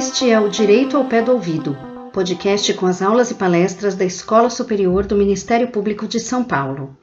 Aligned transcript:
Este 0.00 0.30
é 0.30 0.40
o 0.40 0.48
Direito 0.48 0.96
ao 0.96 1.04
Pé 1.04 1.20
do 1.20 1.32
Ouvido, 1.32 1.76
podcast 2.10 2.72
com 2.72 2.86
as 2.86 3.02
aulas 3.02 3.30
e 3.30 3.34
palestras 3.34 3.94
da 3.94 4.02
Escola 4.02 4.48
Superior 4.48 5.04
do 5.04 5.14
Ministério 5.14 5.68
Público 5.68 6.08
de 6.08 6.18
São 6.18 6.42
Paulo. 6.42 6.96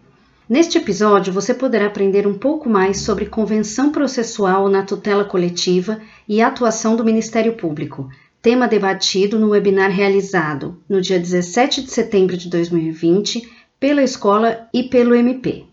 Neste 0.50 0.80
episódio, 0.80 1.32
você 1.32 1.54
poderá 1.54 1.86
aprender 1.86 2.26
um 2.26 2.34
pouco 2.34 2.68
mais 2.68 3.02
sobre 3.02 3.28
convenção 3.28 3.92
processual 3.92 4.68
na 4.68 4.82
tutela 4.82 5.24
coletiva 5.24 6.02
e 6.28 6.42
atuação 6.42 6.96
do 6.96 7.06
Ministério 7.06 7.54
Público, 7.54 8.10
tema 8.42 8.68
debatido 8.68 9.38
no 9.38 9.50
webinar 9.50 9.92
realizado 9.92 10.82
no 10.90 11.00
dia 11.00 11.20
17 11.20 11.84
de 11.84 11.92
setembro 11.92 12.36
de 12.36 12.50
2020 12.50 13.48
pela 13.80 14.02
escola 14.02 14.68
e 14.74 14.82
pelo 14.82 15.14
MP. 15.14 15.66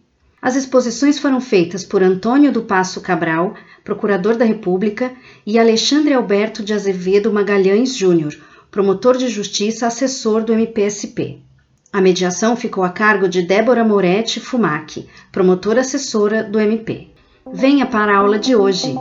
As 0.43 0.57
exposições 0.57 1.18
foram 1.18 1.41
feitas 1.41 1.86
por 1.86 2.02
Antônio 2.02 2.52
do 2.52 2.64
Passo 2.64 3.00
Cabral, 3.00 3.54
procurador 3.84 4.36
da 4.36 4.44
República, 4.44 5.12
e 5.46 5.58
Alexandre 5.58 6.14
Alberto 6.14 6.64
de 6.64 6.72
Azevedo 6.72 7.30
Magalhães 7.30 7.94
Júnior, 7.94 8.34
promotor 8.70 9.16
de 9.16 9.29
justiça 9.29 9.86
assessor 9.86 10.43
do 10.43 10.52
MPSP. 10.52 11.38
A 11.93 12.00
mediação 12.00 12.57
ficou 12.57 12.82
a 12.82 12.88
cargo 12.88 13.29
de 13.29 13.43
Débora 13.43 13.84
Moretti 13.84 14.40
Fumac, 14.40 15.07
promotora 15.30 15.82
assessora 15.82 16.43
do 16.43 16.58
MP. 16.58 17.08
Venha 17.52 17.86
para 17.86 18.12
a 18.12 18.16
aula 18.16 18.38
de 18.38 18.57
hoje. 18.57 18.96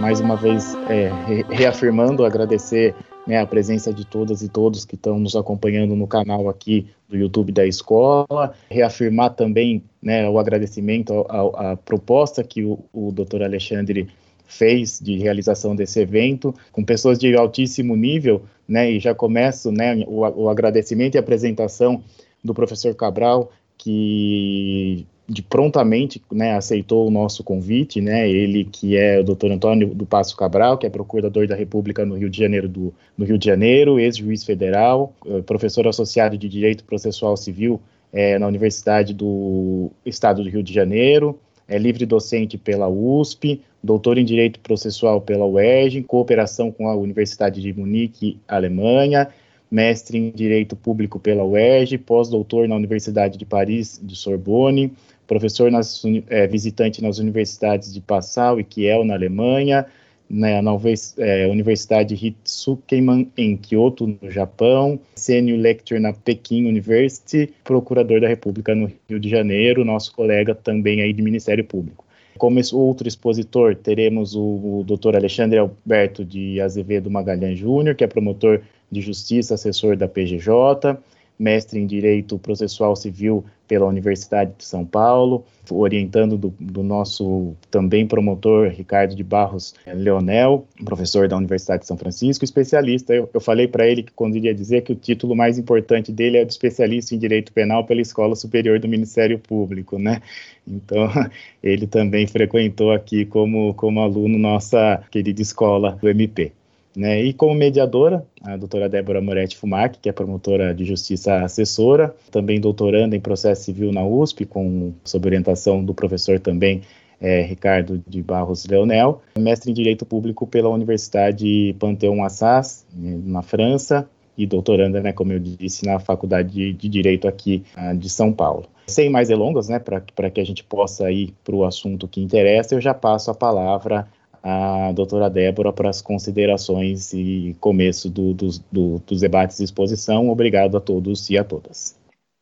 Mais 0.00 0.18
uma 0.18 0.34
vez, 0.34 0.74
é, 0.88 1.12
reafirmando, 1.48 2.24
agradecer 2.24 2.96
né, 3.26 3.38
a 3.38 3.46
presença 3.46 3.92
de 3.92 4.04
todas 4.04 4.42
e 4.42 4.48
todos 4.48 4.84
que 4.84 4.94
estão 4.94 5.18
nos 5.18 5.36
acompanhando 5.36 5.94
no 5.94 6.06
canal 6.06 6.48
aqui 6.48 6.86
do 7.08 7.16
YouTube 7.16 7.52
da 7.52 7.66
escola, 7.66 8.54
reafirmar 8.68 9.34
também 9.34 9.82
né, 10.02 10.28
o 10.28 10.38
agradecimento 10.38 11.24
à 11.28 11.76
proposta 11.76 12.42
que 12.42 12.64
o, 12.64 12.78
o 12.92 13.12
Dr. 13.12 13.42
Alexandre 13.42 14.08
fez 14.46 15.00
de 15.00 15.16
realização 15.16 15.74
desse 15.74 16.00
evento, 16.00 16.54
com 16.70 16.84
pessoas 16.84 17.18
de 17.18 17.34
altíssimo 17.34 17.96
nível, 17.96 18.42
né, 18.68 18.90
e 18.90 19.00
já 19.00 19.14
começo 19.14 19.70
né, 19.70 20.04
o, 20.06 20.20
o 20.20 20.48
agradecimento 20.48 21.14
e 21.14 21.18
apresentação 21.18 22.02
do 22.44 22.52
professor 22.52 22.94
Cabral, 22.94 23.50
que 23.78 25.06
de 25.28 25.40
prontamente 25.42 26.20
né, 26.32 26.54
aceitou 26.54 27.06
o 27.06 27.10
nosso 27.10 27.44
convite, 27.44 28.00
né, 28.00 28.28
ele 28.28 28.64
que 28.64 28.96
é 28.96 29.20
o 29.20 29.24
doutor 29.24 29.50
Antônio 29.50 29.94
do 29.94 30.04
Passo 30.04 30.36
Cabral, 30.36 30.76
que 30.76 30.86
é 30.86 30.90
procurador 30.90 31.46
da 31.46 31.54
República 31.54 32.04
no 32.04 32.16
Rio 32.16 32.28
de 32.28 32.38
Janeiro, 32.38 32.68
do, 32.68 32.92
no 33.16 33.24
Rio 33.24 33.38
de 33.38 33.46
Janeiro 33.46 34.00
ex-juiz 34.00 34.44
federal, 34.44 35.14
eh, 35.26 35.42
professor 35.42 35.86
associado 35.86 36.36
de 36.36 36.48
Direito 36.48 36.84
Processual 36.84 37.36
Civil 37.36 37.80
é, 38.12 38.38
na 38.38 38.46
Universidade 38.46 39.14
do 39.14 39.90
Estado 40.04 40.42
do 40.42 40.50
Rio 40.50 40.62
de 40.62 40.72
Janeiro, 40.72 41.38
é 41.66 41.78
livre 41.78 42.04
docente 42.04 42.58
pela 42.58 42.88
USP, 42.88 43.62
doutor 43.82 44.18
em 44.18 44.24
Direito 44.24 44.60
Processual 44.60 45.20
pela 45.20 45.46
UERJ, 45.46 46.02
cooperação 46.02 46.70
com 46.70 46.88
a 46.88 46.96
Universidade 46.96 47.62
de 47.62 47.72
Munique, 47.72 48.38
Alemanha, 48.46 49.28
mestre 49.70 50.18
em 50.18 50.30
Direito 50.30 50.76
Público 50.76 51.18
pela 51.18 51.44
UERJ, 51.44 51.96
pós-doutor 51.96 52.68
na 52.68 52.76
Universidade 52.76 53.38
de 53.38 53.46
Paris, 53.46 53.98
de 54.02 54.14
Sorbonne, 54.14 54.92
professor 55.32 55.70
nas, 55.70 56.02
é, 56.28 56.46
visitante 56.46 57.02
nas 57.02 57.18
universidades 57.18 57.92
de 57.92 58.02
Passau 58.02 58.60
e 58.60 58.64
Kiel, 58.64 59.02
na 59.02 59.14
Alemanha, 59.14 59.86
né, 60.28 60.60
na 60.60 60.72
é, 61.18 61.46
Universidade 61.46 62.14
Hitsukeman, 62.14 63.30
em 63.36 63.56
Kyoto, 63.56 64.18
no 64.20 64.30
Japão, 64.30 65.00
senior 65.14 65.58
lecturer 65.58 66.02
na 66.02 66.12
Peking 66.12 66.66
University, 66.66 67.50
procurador 67.64 68.20
da 68.20 68.28
República 68.28 68.74
no 68.74 68.92
Rio 69.08 69.18
de 69.18 69.30
Janeiro, 69.30 69.86
nosso 69.86 70.14
colega 70.14 70.54
também 70.54 71.00
aí 71.00 71.14
de 71.14 71.22
Ministério 71.22 71.64
Público. 71.64 72.04
Como 72.36 72.60
outro 72.74 73.08
expositor, 73.08 73.74
teremos 73.74 74.34
o, 74.34 74.40
o 74.40 74.84
Dr. 74.86 75.16
Alexandre 75.16 75.58
Alberto 75.58 76.24
de 76.24 76.60
Azevedo 76.60 77.10
Magalhães 77.10 77.58
Júnior, 77.58 77.94
que 77.94 78.04
é 78.04 78.06
promotor 78.06 78.60
de 78.90 79.00
Justiça, 79.00 79.54
assessor 79.54 79.96
da 79.96 80.08
PGJ, 80.08 80.98
mestre 81.38 81.78
em 81.78 81.86
Direito 81.86 82.38
Processual 82.38 82.94
Civil 82.94 83.44
pela 83.72 83.86
Universidade 83.86 84.52
de 84.58 84.66
São 84.66 84.84
Paulo, 84.84 85.46
orientando 85.70 86.36
do, 86.36 86.52
do, 86.60 86.82
nosso 86.82 87.56
também 87.70 88.06
promotor 88.06 88.68
Ricardo 88.68 89.16
de 89.16 89.24
Barros 89.24 89.74
Leonel, 89.86 90.66
professor 90.84 91.26
da 91.26 91.38
Universidade 91.38 91.80
de 91.80 91.86
São 91.86 91.96
Francisco, 91.96 92.44
especialista. 92.44 93.14
Eu, 93.14 93.30
eu 93.32 93.40
falei 93.40 93.66
para 93.66 93.88
ele 93.88 94.02
que 94.02 94.12
quando 94.12 94.36
iria 94.36 94.54
dizer 94.54 94.82
que 94.82 94.92
o 94.92 94.94
título 94.94 95.34
mais 95.34 95.56
importante 95.56 96.12
dele 96.12 96.36
é 96.36 96.44
de 96.44 96.52
especialista 96.52 97.14
em 97.14 97.18
Direito 97.18 97.50
Penal 97.50 97.86
pela 97.86 98.02
Escola 98.02 98.36
Superior 98.36 98.78
do 98.78 98.86
Ministério 98.86 99.38
Público, 99.38 99.98
né? 99.98 100.20
Então, 100.68 101.08
ele 101.64 101.86
também 101.86 102.26
frequentou 102.26 102.92
aqui 102.92 103.24
como, 103.24 103.72
como 103.72 104.02
aluno 104.02 104.36
nossa 104.36 105.02
querida 105.10 105.40
escola 105.40 105.96
do 105.98 106.10
MP. 106.10 106.52
Né? 106.94 107.22
E 107.22 107.32
como 107.32 107.54
mediadora, 107.54 108.24
a 108.42 108.56
doutora 108.56 108.88
Débora 108.88 109.20
Moretti 109.20 109.56
Fumac, 109.56 109.98
que 109.98 110.08
é 110.08 110.12
promotora 110.12 110.74
de 110.74 110.84
justiça 110.84 111.42
assessora, 111.42 112.14
também 112.30 112.60
doutoranda 112.60 113.16
em 113.16 113.20
processo 113.20 113.64
civil 113.64 113.92
na 113.92 114.04
USP, 114.04 114.44
com, 114.44 114.92
sob 115.04 115.26
orientação 115.26 115.82
do 115.84 115.94
professor 115.94 116.38
também 116.38 116.82
é, 117.20 117.40
Ricardo 117.42 118.02
de 118.06 118.22
Barros 118.22 118.66
Leonel, 118.66 119.22
mestre 119.38 119.70
em 119.70 119.74
Direito 119.74 120.04
Público 120.04 120.46
pela 120.46 120.68
Universidade 120.68 121.74
Panthéon 121.78 122.22
Assas, 122.24 122.84
né, 122.92 123.18
na 123.24 123.42
França, 123.42 124.08
e 124.36 124.46
doutoranda, 124.46 125.00
né, 125.00 125.12
como 125.12 125.32
eu 125.32 125.38
disse, 125.38 125.86
na 125.86 125.98
Faculdade 126.00 126.72
de, 126.72 126.88
Direito 126.88 127.28
aqui 127.28 127.62
uh, 127.76 127.96
de 127.96 128.08
São 128.08 128.32
Paulo. 128.32 128.66
Sem 128.86 129.08
mais 129.08 129.28
delongas, 129.28 129.68
né, 129.68 129.78
para 129.78 130.30
que 130.30 130.40
a 130.40 130.44
gente 130.44 130.64
possa 130.64 131.10
ir 131.10 131.34
para 131.44 131.54
o 131.54 131.64
assunto 131.64 132.08
que 132.08 132.20
interessa, 132.20 132.74
eu 132.74 132.80
já 132.80 132.94
passo 132.94 133.30
a 133.30 133.34
palavra 133.34 134.08
a 134.42 134.92
doutora 134.92 135.30
Débora 135.30 135.72
para 135.72 135.88
as 135.88 136.02
considerações 136.02 137.12
e 137.12 137.56
começo 137.60 138.10
do, 138.10 138.34
do, 138.34 138.48
do, 138.70 138.98
dos 139.06 139.20
debates 139.20 139.60
e 139.60 139.64
exposição. 139.64 140.28
Obrigado 140.28 140.76
a 140.76 140.80
todos 140.80 141.30
e 141.30 141.38
a 141.38 141.44
todas. 141.44 141.96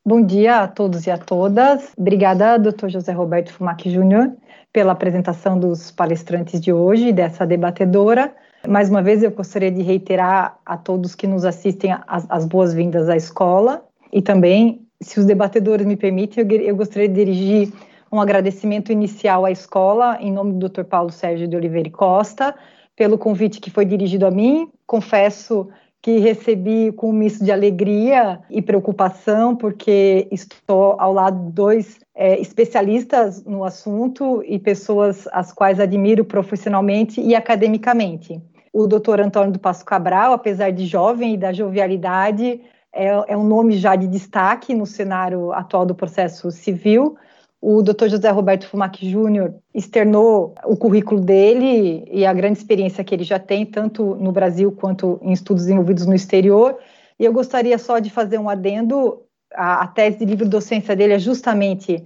Bom 0.07 0.23
dia 0.23 0.61
a 0.61 0.69
todos 0.69 1.07
e 1.07 1.11
a 1.11 1.19
todas. 1.19 1.93
Obrigada, 1.97 2.59
doutor 2.59 2.89
José 2.89 3.13
Roberto 3.13 3.53
Fumac 3.53 3.89
Júnior, 3.91 4.33
pela 4.73 4.93
apresentação 4.93 5.59
dos 5.59 5.91
palestrantes 5.91 6.59
de 6.59 6.73
hoje, 6.73 7.13
dessa 7.13 7.47
debatedora. 7.47 8.35
Mais 8.67 8.89
uma 8.89 9.03
vez, 9.03 9.23
eu 9.23 9.31
gostaria 9.31 9.71
de 9.71 9.83
reiterar 9.83 10.59
a 10.65 10.77
todos 10.77 11.15
que 11.15 11.27
nos 11.27 11.45
assistem 11.45 11.95
as, 12.07 12.27
as 12.31 12.47
boas-vindas 12.47 13.09
à 13.11 13.17
escola 13.17 13.85
e 14.13 14.23
também, 14.23 14.83
se 15.03 15.21
os 15.21 15.27
debatedores 15.27 15.87
me 15.87 15.97
permitem, 15.97 16.45
eu, 16.45 16.61
eu 16.61 16.77
gostaria 16.77 17.09
de 17.09 17.15
dirigir 17.15 17.73
um 18.13 18.21
agradecimento 18.21 18.91
inicial 18.91 19.45
à 19.45 19.51
escola, 19.51 20.19
em 20.21 20.33
nome 20.33 20.55
do 20.55 20.69
Dr. 20.69 20.85
Paulo 20.85 21.11
Sérgio 21.11 21.47
de 21.47 21.57
Oliveira 21.57 21.91
Costa, 21.91 22.55
pelo 22.97 23.17
convite 23.17 23.61
que 23.61 23.71
foi 23.71 23.85
dirigido 23.85 24.27
a 24.27 24.31
mim. 24.31 24.69
Confesso 24.87 25.69
que 26.03 26.19
recebi 26.19 26.91
com 26.93 27.11
um 27.11 27.13
misto 27.13 27.45
de 27.45 27.53
alegria 27.53 28.41
e 28.51 28.61
preocupação, 28.63 29.55
porque 29.55 30.27
estou 30.31 30.97
ao 30.99 31.13
lado 31.13 31.47
de 31.47 31.53
dois 31.53 32.01
é, 32.15 32.41
especialistas 32.41 33.45
no 33.45 33.65
assunto 33.65 34.43
e 34.47 34.59
pessoas 34.59 35.29
as 35.31 35.53
quais 35.53 35.79
admiro 35.79 36.25
profissionalmente 36.25 37.21
e 37.21 37.35
academicamente. 37.35 38.41
O 38.73 38.87
doutor 38.87 39.21
Antônio 39.21 39.53
do 39.53 39.59
Passo 39.59 39.85
Cabral, 39.85 40.33
apesar 40.33 40.71
de 40.71 40.87
jovem 40.87 41.35
e 41.35 41.37
da 41.37 41.53
jovialidade, 41.53 42.61
é, 42.93 43.33
é 43.33 43.37
um 43.37 43.45
nome 43.45 43.77
já 43.77 43.95
de 43.95 44.07
destaque 44.07 44.75
no 44.75 44.87
cenário 44.87 45.53
atual 45.53 45.85
do 45.85 45.95
processo 45.95 46.51
civil, 46.51 47.17
o 47.61 47.83
Dr. 47.83 48.09
José 48.09 48.31
Roberto 48.31 48.67
Fumac 48.67 49.07
Júnior 49.09 49.55
externou 49.75 50.55
o 50.65 50.77
currículo 50.77 51.21
dele 51.21 52.05
e 52.11 52.25
a 52.25 52.33
grande 52.33 52.59
experiência 52.59 53.05
que 53.05 53.15
ele 53.15 53.25
já 53.25 53.39
tem, 53.39 53.67
tanto 53.67 54.15
no 54.15 54.33
Brasil 54.33 54.73
quanto 54.73 55.19
em 55.23 55.33
estudos 55.33 55.65
desenvolvidos 55.65 56.07
no 56.07 56.15
exterior. 56.15 56.79
E 57.19 57.25
eu 57.25 57.33
gostaria 57.33 57.77
só 57.77 57.99
de 57.99 58.09
fazer 58.09 58.39
um 58.39 58.49
adendo. 58.49 59.23
A, 59.53 59.83
a 59.83 59.87
tese 59.89 60.21
de 60.21 60.25
livre 60.25 60.49
docência 60.49 60.97
dele 60.97 61.15
é 61.15 61.19
justamente 61.19 62.03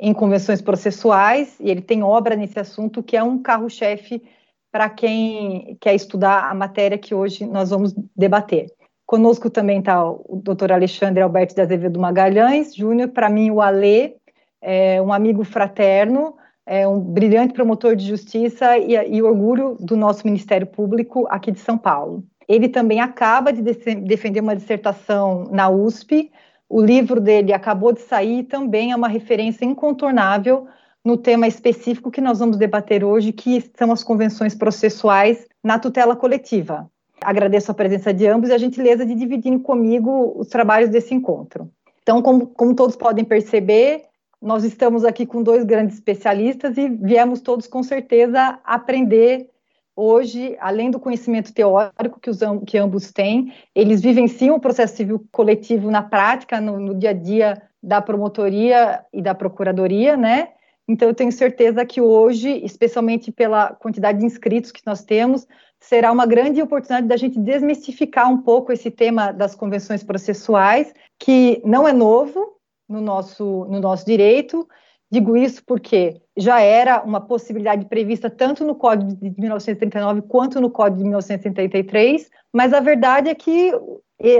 em 0.00 0.12
convenções 0.12 0.60
processuais, 0.60 1.56
e 1.58 1.70
ele 1.70 1.80
tem 1.80 2.02
obra 2.02 2.36
nesse 2.36 2.58
assunto 2.58 3.02
que 3.02 3.16
é 3.16 3.22
um 3.22 3.42
carro-chefe 3.42 4.22
para 4.70 4.88
quem 4.90 5.76
quer 5.80 5.94
estudar 5.94 6.50
a 6.50 6.54
matéria 6.54 6.98
que 6.98 7.14
hoje 7.14 7.46
nós 7.46 7.70
vamos 7.70 7.94
debater. 8.14 8.66
Conosco 9.06 9.48
também 9.48 9.78
está 9.78 10.04
o 10.08 10.42
Dr. 10.44 10.70
Alexandre 10.70 11.22
Alberto 11.22 11.54
de 11.54 11.62
Azevedo 11.62 11.98
Magalhães 11.98 12.74
Júnior, 12.76 13.08
para 13.08 13.30
mim 13.30 13.50
o 13.50 13.60
Alê, 13.60 14.14
é 14.60 15.00
um 15.00 15.12
amigo 15.12 15.44
fraterno, 15.44 16.34
é 16.66 16.86
um 16.86 17.00
brilhante 17.00 17.54
promotor 17.54 17.96
de 17.96 18.06
justiça 18.06 18.76
e, 18.76 18.92
e 18.92 19.22
orgulho 19.22 19.76
do 19.80 19.96
nosso 19.96 20.26
Ministério 20.26 20.66
Público 20.66 21.26
aqui 21.30 21.50
de 21.50 21.60
São 21.60 21.78
Paulo. 21.78 22.24
Ele 22.46 22.68
também 22.68 23.00
acaba 23.00 23.52
de 23.52 23.62
defender 23.62 24.40
uma 24.40 24.56
dissertação 24.56 25.44
na 25.50 25.68
USP. 25.68 26.30
O 26.68 26.82
livro 26.82 27.20
dele 27.20 27.52
acabou 27.52 27.92
de 27.92 28.00
sair 28.00 28.40
e 28.40 28.44
também 28.44 28.92
é 28.92 28.96
uma 28.96 29.08
referência 29.08 29.64
incontornável 29.64 30.66
no 31.04 31.16
tema 31.16 31.46
específico 31.46 32.10
que 32.10 32.20
nós 32.20 32.38
vamos 32.38 32.56
debater 32.56 33.04
hoje, 33.04 33.32
que 33.32 33.64
são 33.76 33.92
as 33.92 34.02
convenções 34.04 34.54
processuais 34.54 35.46
na 35.62 35.78
tutela 35.78 36.16
coletiva. 36.16 36.90
Agradeço 37.20 37.70
a 37.70 37.74
presença 37.74 38.12
de 38.12 38.26
ambos 38.26 38.50
e 38.50 38.52
a 38.52 38.58
gentileza 38.58 39.04
de 39.04 39.14
dividirem 39.14 39.58
comigo 39.58 40.34
os 40.36 40.48
trabalhos 40.48 40.90
desse 40.90 41.14
encontro. 41.14 41.70
Então, 42.02 42.22
como, 42.22 42.46
como 42.46 42.74
todos 42.74 42.96
podem 42.96 43.24
perceber, 43.24 44.04
nós 44.40 44.64
estamos 44.64 45.04
aqui 45.04 45.26
com 45.26 45.42
dois 45.42 45.64
grandes 45.64 45.96
especialistas 45.96 46.76
e 46.78 46.88
viemos 46.88 47.40
todos 47.40 47.66
com 47.66 47.82
certeza 47.82 48.58
aprender 48.64 49.50
hoje, 49.96 50.56
além 50.60 50.92
do 50.92 51.00
conhecimento 51.00 51.52
teórico 51.52 52.20
que, 52.20 52.30
os, 52.30 52.38
que 52.66 52.78
ambos 52.78 53.10
têm, 53.10 53.52
eles 53.74 54.00
vivenciam 54.00 54.54
o 54.54 54.60
processo 54.60 54.96
civil 54.96 55.26
coletivo 55.32 55.90
na 55.90 56.02
prática, 56.02 56.60
no, 56.60 56.78
no 56.78 56.94
dia 56.94 57.10
a 57.10 57.12
dia 57.12 57.60
da 57.82 58.00
promotoria 58.00 59.04
e 59.12 59.20
da 59.20 59.34
procuradoria, 59.34 60.16
né? 60.16 60.50
Então, 60.86 61.08
eu 61.08 61.14
tenho 61.14 61.30
certeza 61.30 61.84
que 61.84 62.00
hoje, 62.00 62.64
especialmente 62.64 63.30
pela 63.30 63.74
quantidade 63.74 64.20
de 64.20 64.24
inscritos 64.24 64.72
que 64.72 64.80
nós 64.86 65.04
temos, 65.04 65.46
será 65.78 66.10
uma 66.10 66.24
grande 66.24 66.62
oportunidade 66.62 67.06
da 67.06 67.16
gente 67.16 67.38
desmistificar 67.38 68.30
um 68.30 68.38
pouco 68.38 68.72
esse 68.72 68.90
tema 68.90 69.30
das 69.30 69.54
convenções 69.54 70.02
processuais, 70.02 70.94
que 71.18 71.60
não 71.64 71.86
é 71.86 71.92
novo 71.92 72.57
no 72.88 73.00
nosso, 73.00 73.66
no 73.66 73.80
nosso 73.80 74.06
direito. 74.06 74.66
Digo 75.10 75.36
isso 75.36 75.62
porque 75.64 76.20
já 76.36 76.60
era 76.60 77.02
uma 77.02 77.20
possibilidade 77.20 77.86
prevista 77.86 78.28
tanto 78.28 78.64
no 78.64 78.74
Código 78.74 79.14
de 79.14 79.34
1939 79.38 80.22
quanto 80.22 80.60
no 80.60 80.70
Código 80.70 80.98
de 80.98 81.04
1973, 81.04 82.28
mas 82.52 82.72
a 82.72 82.80
verdade 82.80 83.30
é 83.30 83.34
que 83.34 83.72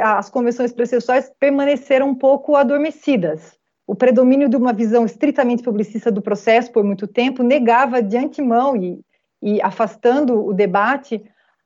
as 0.02 0.28
convenções 0.28 0.72
processuais 0.72 1.30
permaneceram 1.38 2.08
um 2.08 2.14
pouco 2.14 2.56
adormecidas. 2.56 3.56
O 3.86 3.94
predomínio 3.94 4.48
de 4.48 4.56
uma 4.56 4.72
visão 4.72 5.06
estritamente 5.06 5.62
publicista 5.62 6.12
do 6.12 6.20
processo 6.20 6.70
por 6.70 6.84
muito 6.84 7.06
tempo 7.06 7.42
negava 7.42 8.02
de 8.02 8.18
antemão 8.18 8.76
e, 8.76 9.00
e 9.42 9.62
afastando 9.62 10.44
o 10.44 10.52
debate 10.52 11.24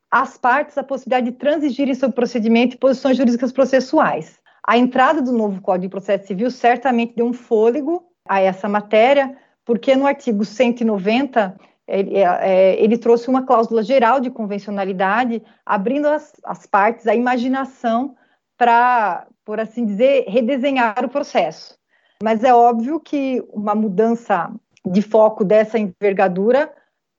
as 0.08 0.36
partes 0.36 0.76
a 0.76 0.84
possibilidade 0.84 1.30
de 1.30 1.38
transigirem 1.38 1.94
sobre 1.94 2.14
procedimento 2.14 2.76
e 2.76 2.78
posições 2.78 3.16
jurídicas 3.16 3.50
processuais. 3.50 4.38
A 4.66 4.78
entrada 4.78 5.20
do 5.20 5.32
novo 5.32 5.60
Código 5.60 5.82
de 5.82 5.88
Processo 5.88 6.26
Civil 6.26 6.50
certamente 6.50 7.14
deu 7.16 7.26
um 7.26 7.32
fôlego 7.32 8.04
a 8.28 8.40
essa 8.40 8.68
matéria, 8.68 9.36
porque 9.64 9.96
no 9.96 10.06
artigo 10.06 10.44
190 10.44 11.56
ele, 11.86 12.16
é, 12.16 12.22
é, 12.22 12.82
ele, 12.82 12.96
trouxe 12.96 13.28
uma 13.28 13.44
cláusula 13.44 13.82
geral 13.82 14.20
de 14.20 14.30
convencionalidade, 14.30 15.42
abrindo 15.66 16.06
as, 16.06 16.32
as 16.44 16.64
partes 16.64 17.06
à 17.06 17.14
imaginação 17.14 18.14
para, 18.56 19.26
por 19.44 19.58
assim 19.58 19.84
dizer, 19.84 20.24
redesenhar 20.28 21.04
o 21.04 21.08
processo. 21.08 21.76
Mas 22.22 22.44
é 22.44 22.54
óbvio 22.54 23.00
que 23.00 23.44
uma 23.52 23.74
mudança 23.74 24.52
de 24.86 25.02
foco 25.02 25.44
dessa 25.44 25.78
envergadura 25.78 26.72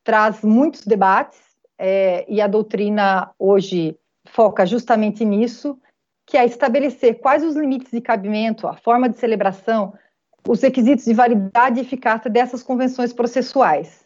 traz 0.03 0.41
muitos 0.41 0.85
debates, 0.85 1.39
é, 1.77 2.25
e 2.29 2.39
a 2.39 2.47
doutrina 2.47 3.31
hoje 3.37 3.97
foca 4.29 4.65
justamente 4.65 5.25
nisso, 5.25 5.77
que 6.33 6.37
é 6.37 6.47
estabelecer 6.47 7.19
quais 7.19 7.43
os 7.43 7.55
limites 7.55 7.91
de 7.91 8.01
cabimento, 8.01 8.65
a 8.67 8.75
forma 8.75 9.07
de 9.07 9.19
celebração, 9.19 9.93
os 10.47 10.63
requisitos 10.63 11.05
de 11.05 11.13
validade 11.13 11.77
e 11.77 11.83
eficácia 11.83 12.27
dessas 12.27 12.63
convenções 12.63 13.13
processuais. 13.13 14.03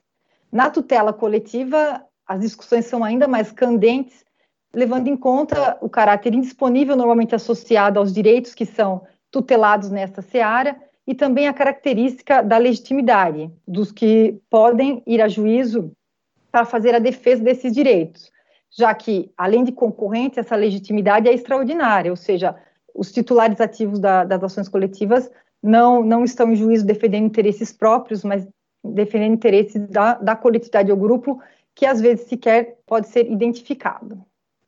Na 0.52 0.70
tutela 0.70 1.14
coletiva, 1.14 2.04
as 2.28 2.42
discussões 2.42 2.86
são 2.86 3.02
ainda 3.02 3.30
mais 3.30 3.54
candentes, 3.54 4.26
levando 4.74 5.08
em 5.08 5.16
conta 5.16 5.78
o 5.80 5.88
caráter 5.88 6.34
indisponível 6.36 6.98
normalmente 6.98 7.34
associado 7.34 7.98
aos 7.98 8.12
direitos 8.12 8.54
que 8.54 8.66
são 8.66 9.08
tutelados 9.32 9.90
nessa 9.90 10.22
seara 10.22 10.76
e 11.08 11.16
também 11.16 11.48
a 11.48 11.54
característica 11.54 12.42
da 12.42 12.58
legitimidade 12.58 13.50
dos 13.66 13.90
que 13.90 14.38
podem 14.50 15.02
ir 15.08 15.22
a 15.22 15.30
juízo 15.30 15.94
para 16.52 16.66
fazer 16.66 16.94
a 16.94 17.00
defesa 17.00 17.42
desses 17.42 17.72
direitos, 17.72 18.30
já 18.72 18.94
que, 18.94 19.32
além 19.38 19.64
de 19.64 19.72
concorrente, 19.72 20.40
essa 20.40 20.56
legitimidade 20.56 21.28
é 21.28 21.34
extraordinária, 21.34 22.12
ou 22.12 22.18
seja, 22.18 22.56
os 22.94 23.12
titulares 23.12 23.62
ativos 23.62 24.00
da, 24.00 24.24
das 24.24 24.44
ações 24.44 24.68
coletivas 24.68 25.30
não, 25.62 26.04
não 26.04 26.24
estão 26.24 26.52
em 26.52 26.56
juízo 26.56 26.86
defendendo 26.86 27.26
interesses 27.26 27.72
próprios, 27.72 28.24
mas 28.24 28.48
defendendo 28.84 29.34
interesses 29.34 29.88
da, 29.88 30.16
da 30.16 30.36
coletividade 30.36 30.92
ou 30.92 30.98
grupo 30.98 31.42
que 31.76 31.86
às 31.86 32.02
vezes 32.02 32.28
sequer 32.28 32.78
pode 32.86 33.08
ser 33.08 33.32
identificado. 33.32 34.24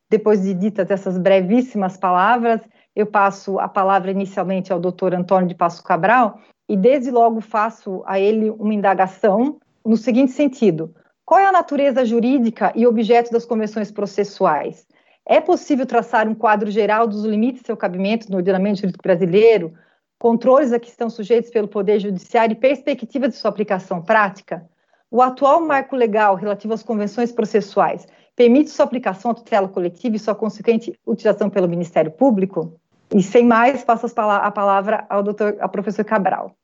Depois 0.08 0.42
de 0.42 0.54
ditas 0.54 0.90
essas 0.90 1.18
brevíssimas 1.18 1.96
palavras, 1.96 2.60
eu 2.94 3.06
passo 3.06 3.58
a 3.58 3.68
palavra 3.68 4.10
inicialmente 4.10 4.72
ao 4.72 4.80
Dr. 4.80 5.14
Antônio 5.14 5.48
de 5.48 5.54
Passo 5.54 5.82
Cabral 5.82 6.40
e 6.68 6.76
desde 6.76 7.10
logo 7.10 7.40
faço 7.40 8.02
a 8.06 8.18
ele 8.18 8.50
uma 8.50 8.74
indagação 8.74 9.58
no 9.84 9.96
seguinte 9.96 10.32
sentido: 10.32 10.94
qual 11.30 11.38
é 11.38 11.46
a 11.46 11.52
natureza 11.52 12.04
jurídica 12.04 12.72
e 12.74 12.84
objeto 12.84 13.30
das 13.30 13.44
convenções 13.44 13.92
processuais? 13.92 14.84
É 15.24 15.40
possível 15.40 15.86
traçar 15.86 16.26
um 16.26 16.34
quadro 16.34 16.72
geral 16.72 17.06
dos 17.06 17.24
limites 17.24 17.60
de 17.60 17.66
seu 17.68 17.76
cabimento 17.76 18.28
no 18.28 18.38
ordenamento 18.38 18.80
jurídico 18.80 19.04
brasileiro, 19.04 19.72
controles 20.18 20.72
a 20.72 20.80
que 20.80 20.88
estão 20.88 21.08
sujeitos 21.08 21.48
pelo 21.48 21.68
Poder 21.68 22.00
Judiciário 22.00 22.54
e 22.54 22.56
perspectivas 22.56 23.30
de 23.30 23.36
sua 23.36 23.48
aplicação 23.48 24.02
prática, 24.02 24.68
o 25.08 25.22
atual 25.22 25.60
marco 25.60 25.94
legal 25.94 26.34
relativo 26.34 26.74
às 26.74 26.82
convenções 26.82 27.30
processuais 27.30 28.08
permite 28.34 28.70
sua 28.70 28.84
aplicação 28.84 29.30
à 29.30 29.34
tutela 29.34 29.68
coletiva 29.68 30.16
e 30.16 30.18
sua 30.18 30.34
consequente 30.34 30.98
utilização 31.06 31.48
pelo 31.48 31.68
Ministério 31.68 32.10
Público? 32.10 32.76
E 33.14 33.22
sem 33.22 33.46
mais, 33.46 33.84
passo 33.84 34.04
a 34.18 34.50
palavra 34.50 35.06
ao 35.08 35.22
doutor, 35.22 35.56
ao 35.60 35.68
professor 35.68 36.04
Cabral. 36.04 36.56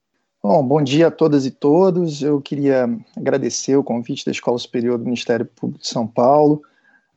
Bom, 0.48 0.64
bom 0.64 0.80
dia 0.80 1.08
a 1.08 1.10
todas 1.10 1.44
e 1.44 1.50
todos. 1.50 2.22
Eu 2.22 2.40
queria 2.40 2.88
agradecer 3.16 3.74
o 3.74 3.82
convite 3.82 4.24
da 4.24 4.30
Escola 4.30 4.56
Superior 4.56 4.96
do 4.96 5.02
Ministério 5.02 5.44
Público 5.44 5.82
de 5.82 5.88
São 5.88 6.06
Paulo, 6.06 6.62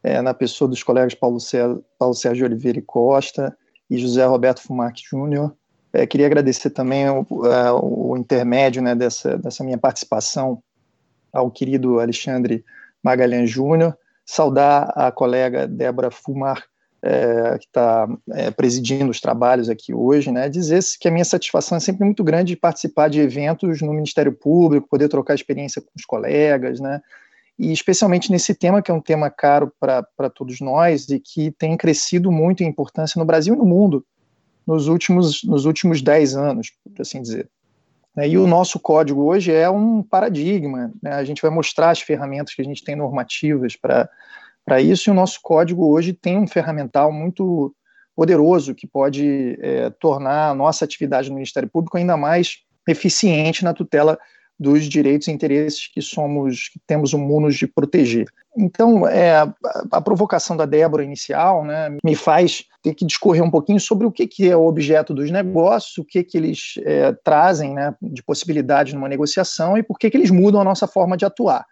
é, 0.02 0.20
na 0.20 0.34
pessoa 0.34 0.68
dos 0.68 0.82
colegas 0.82 1.14
Paulo 1.14 1.40
Sérgio, 1.40 1.86
Paulo 2.00 2.16
Sérgio 2.16 2.48
Oliveira 2.48 2.80
e 2.80 2.82
Costa 2.82 3.56
e 3.88 4.00
José 4.00 4.26
Roberto 4.26 4.64
Fumac 4.64 5.00
Júnior, 5.08 5.56
é, 5.94 6.08
queria 6.08 6.26
agradecer 6.26 6.72
também 6.72 7.08
o, 7.08 7.24
é, 7.46 7.72
o 7.72 8.18
intermédio 8.18 8.82
né, 8.82 8.96
dessa, 8.96 9.38
dessa, 9.38 9.64
minha 9.64 9.78
participação 9.78 10.64
ao 11.32 11.52
querido 11.52 12.00
Alexandre 12.00 12.66
Magalhães 13.04 13.52
Júnior, 13.52 13.96
saudar 14.26 14.92
a 14.96 15.12
colega 15.12 15.68
Débora 15.68 16.10
Fumar, 16.10 16.64
é, 17.02 17.58
que 17.58 17.66
está 17.66 18.08
é, 18.32 18.52
presidindo 18.52 19.10
os 19.10 19.22
trabalhos 19.22 19.70
aqui 19.70 19.94
hoje, 19.94 20.32
né, 20.32 20.50
dizer 20.50 20.84
que 21.00 21.08
a 21.08 21.12
minha 21.12 21.26
satisfação 21.26 21.78
é 21.78 21.80
sempre 21.80 22.04
muito 22.04 22.24
grande 22.24 22.54
de 22.54 22.60
participar 22.60 23.10
de 23.10 23.20
eventos 23.20 23.82
no 23.82 23.94
Ministério 23.94 24.34
Público, 24.34 24.90
poder 24.90 25.08
trocar 25.08 25.34
experiência 25.34 25.82
com 25.82 25.92
os 25.96 26.06
colegas, 26.06 26.80
né, 26.80 27.02
e 27.58 27.72
especialmente 27.72 28.32
nesse 28.32 28.54
tema 28.54 28.82
que 28.82 28.92
é 28.92 28.94
um 28.94 29.02
tema 29.02 29.30
caro 29.30 29.72
para 29.80 30.30
todos 30.34 30.60
nós 30.60 31.10
e 31.10 31.20
que 31.20 31.52
tem 31.52 31.76
crescido 31.78 32.32
muito 32.32 32.64
em 32.64 32.68
importância 32.68 33.20
no 33.20 33.26
Brasil 33.26 33.54
e 33.54 33.58
no 33.58 33.66
mundo, 33.66 34.06
nos 34.66 34.88
últimos, 34.88 35.44
nos 35.44 35.66
últimos 35.66 36.02
10 36.02 36.36
anos, 36.36 36.72
por 36.84 37.02
assim 37.02 37.22
dizer. 37.22 37.50
Né, 38.16 38.28
e 38.30 38.38
o 38.38 38.48
nosso 38.48 38.80
código 38.80 39.24
hoje 39.24 39.54
é 39.54 39.70
um 39.70 40.04
paradigma, 40.04 40.92
né? 41.02 41.14
a 41.14 41.24
gente 41.24 41.42
vai 41.42 41.52
mostrar 41.52 41.92
as 41.92 42.02
ferramentas 42.02 42.54
que 42.54 42.62
a 42.62 42.66
gente 42.66 42.84
tem 42.84 42.96
normativas 42.96 43.76
para 43.76 44.10
isso, 44.78 45.10
e 45.10 45.12
o 45.12 45.16
nosso 45.16 45.40
código 45.42 45.90
hoje 45.90 46.14
tem 46.14 46.38
um 46.38 46.48
ferramental 46.48 47.12
muito 47.12 47.74
poderoso 48.16 48.76
que 48.76 48.86
pode 48.86 49.58
é, 49.62 49.90
tornar 49.92 50.50
a 50.50 50.54
nossa 50.54 50.84
atividade 50.84 51.30
no 51.30 51.36
Ministério 51.36 51.70
Público 51.70 51.98
ainda 51.98 52.18
mais 52.18 52.58
eficiente 52.88 53.64
na 53.64 53.74
tutela 53.74 54.18
dos 54.60 54.90
direitos 54.90 55.30
e 55.30 55.32
interesses 55.32 55.88
que 55.88 56.02
somos, 56.02 56.68
que 56.68 56.80
temos 56.86 57.14
o 57.14 57.18
mundo 57.18 57.50
de 57.50 57.66
proteger. 57.66 58.28
Então, 58.58 59.08
é, 59.08 59.38
a, 59.38 59.54
a, 59.90 60.02
provocação 60.02 60.58
da 60.58 60.66
Débora 60.66 61.04
inicial 61.04 61.64
né, 61.64 61.96
me 62.04 62.14
faz 62.14 62.66
ter 62.84 62.94
que 62.94 63.06
discorrer 63.06 63.42
um 63.42 63.50
pouquinho 63.50 63.80
sobre 63.80 64.06
o 64.06 64.12
que, 64.12 64.28
que 64.28 64.50
é 64.50 64.58
o 64.58 64.66
objeto 64.66 65.14
dos 65.14 65.32
negócios, 65.32 65.98
o 65.98 66.04
que, 66.04 66.24
que 66.24 66.38
eles 66.38 66.74
é, 66.84 67.14
trazem 67.24 67.74
né, 67.74 67.96
de 68.02 68.22
possibilidade 68.22 68.94
numa 68.94 69.08
negociação 69.08 69.78
e 69.78 69.84
por 69.84 69.98
que, 69.98 70.10
que 70.10 70.18
eles 70.18 70.30
mudam 70.30 70.60
a 70.60 70.66
nossa 70.66 70.88
forma 70.88 71.16
de 71.16 71.24
atuar. 71.24 71.66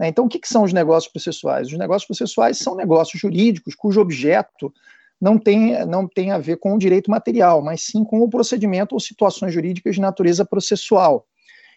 Né. 0.00 0.08
Então, 0.08 0.24
o 0.24 0.28
que, 0.28 0.40
são 0.44 0.62
os 0.62 0.72
negócios 0.72 1.12
processuais? 1.12 1.68
Os 1.68 1.78
negócios 1.78 2.06
processuais 2.06 2.56
são 2.56 2.74
negócios 2.74 3.20
jurídicos 3.20 3.74
cujo 3.74 4.00
objeto 4.00 4.72
não 5.20 5.38
tem, 5.38 5.84
não 5.84 6.08
tem 6.08 6.32
a 6.32 6.38
ver 6.38 6.56
com 6.56 6.74
o 6.74 6.78
direito 6.78 7.10
material, 7.10 7.60
mas 7.60 7.82
sim 7.82 8.02
com 8.02 8.22
o 8.22 8.30
procedimento 8.30 8.94
ou 8.94 9.00
situações 9.00 9.52
jurídicas 9.52 9.96
de 9.96 10.00
natureza 10.00 10.42
processual. 10.42 11.26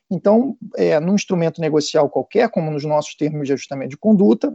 Então, 0.10 0.56
é, 0.77 0.98
num 1.01 1.15
instrumento 1.15 1.60
negocial 1.60 2.10
qualquer, 2.10 2.50
como 2.50 2.72
nos 2.72 2.86
nossos 2.86 3.13
termos 3.15 3.46
de 3.46 3.53
ajustamento 3.53 3.89
de 3.89 3.98
conduta, 3.98 4.53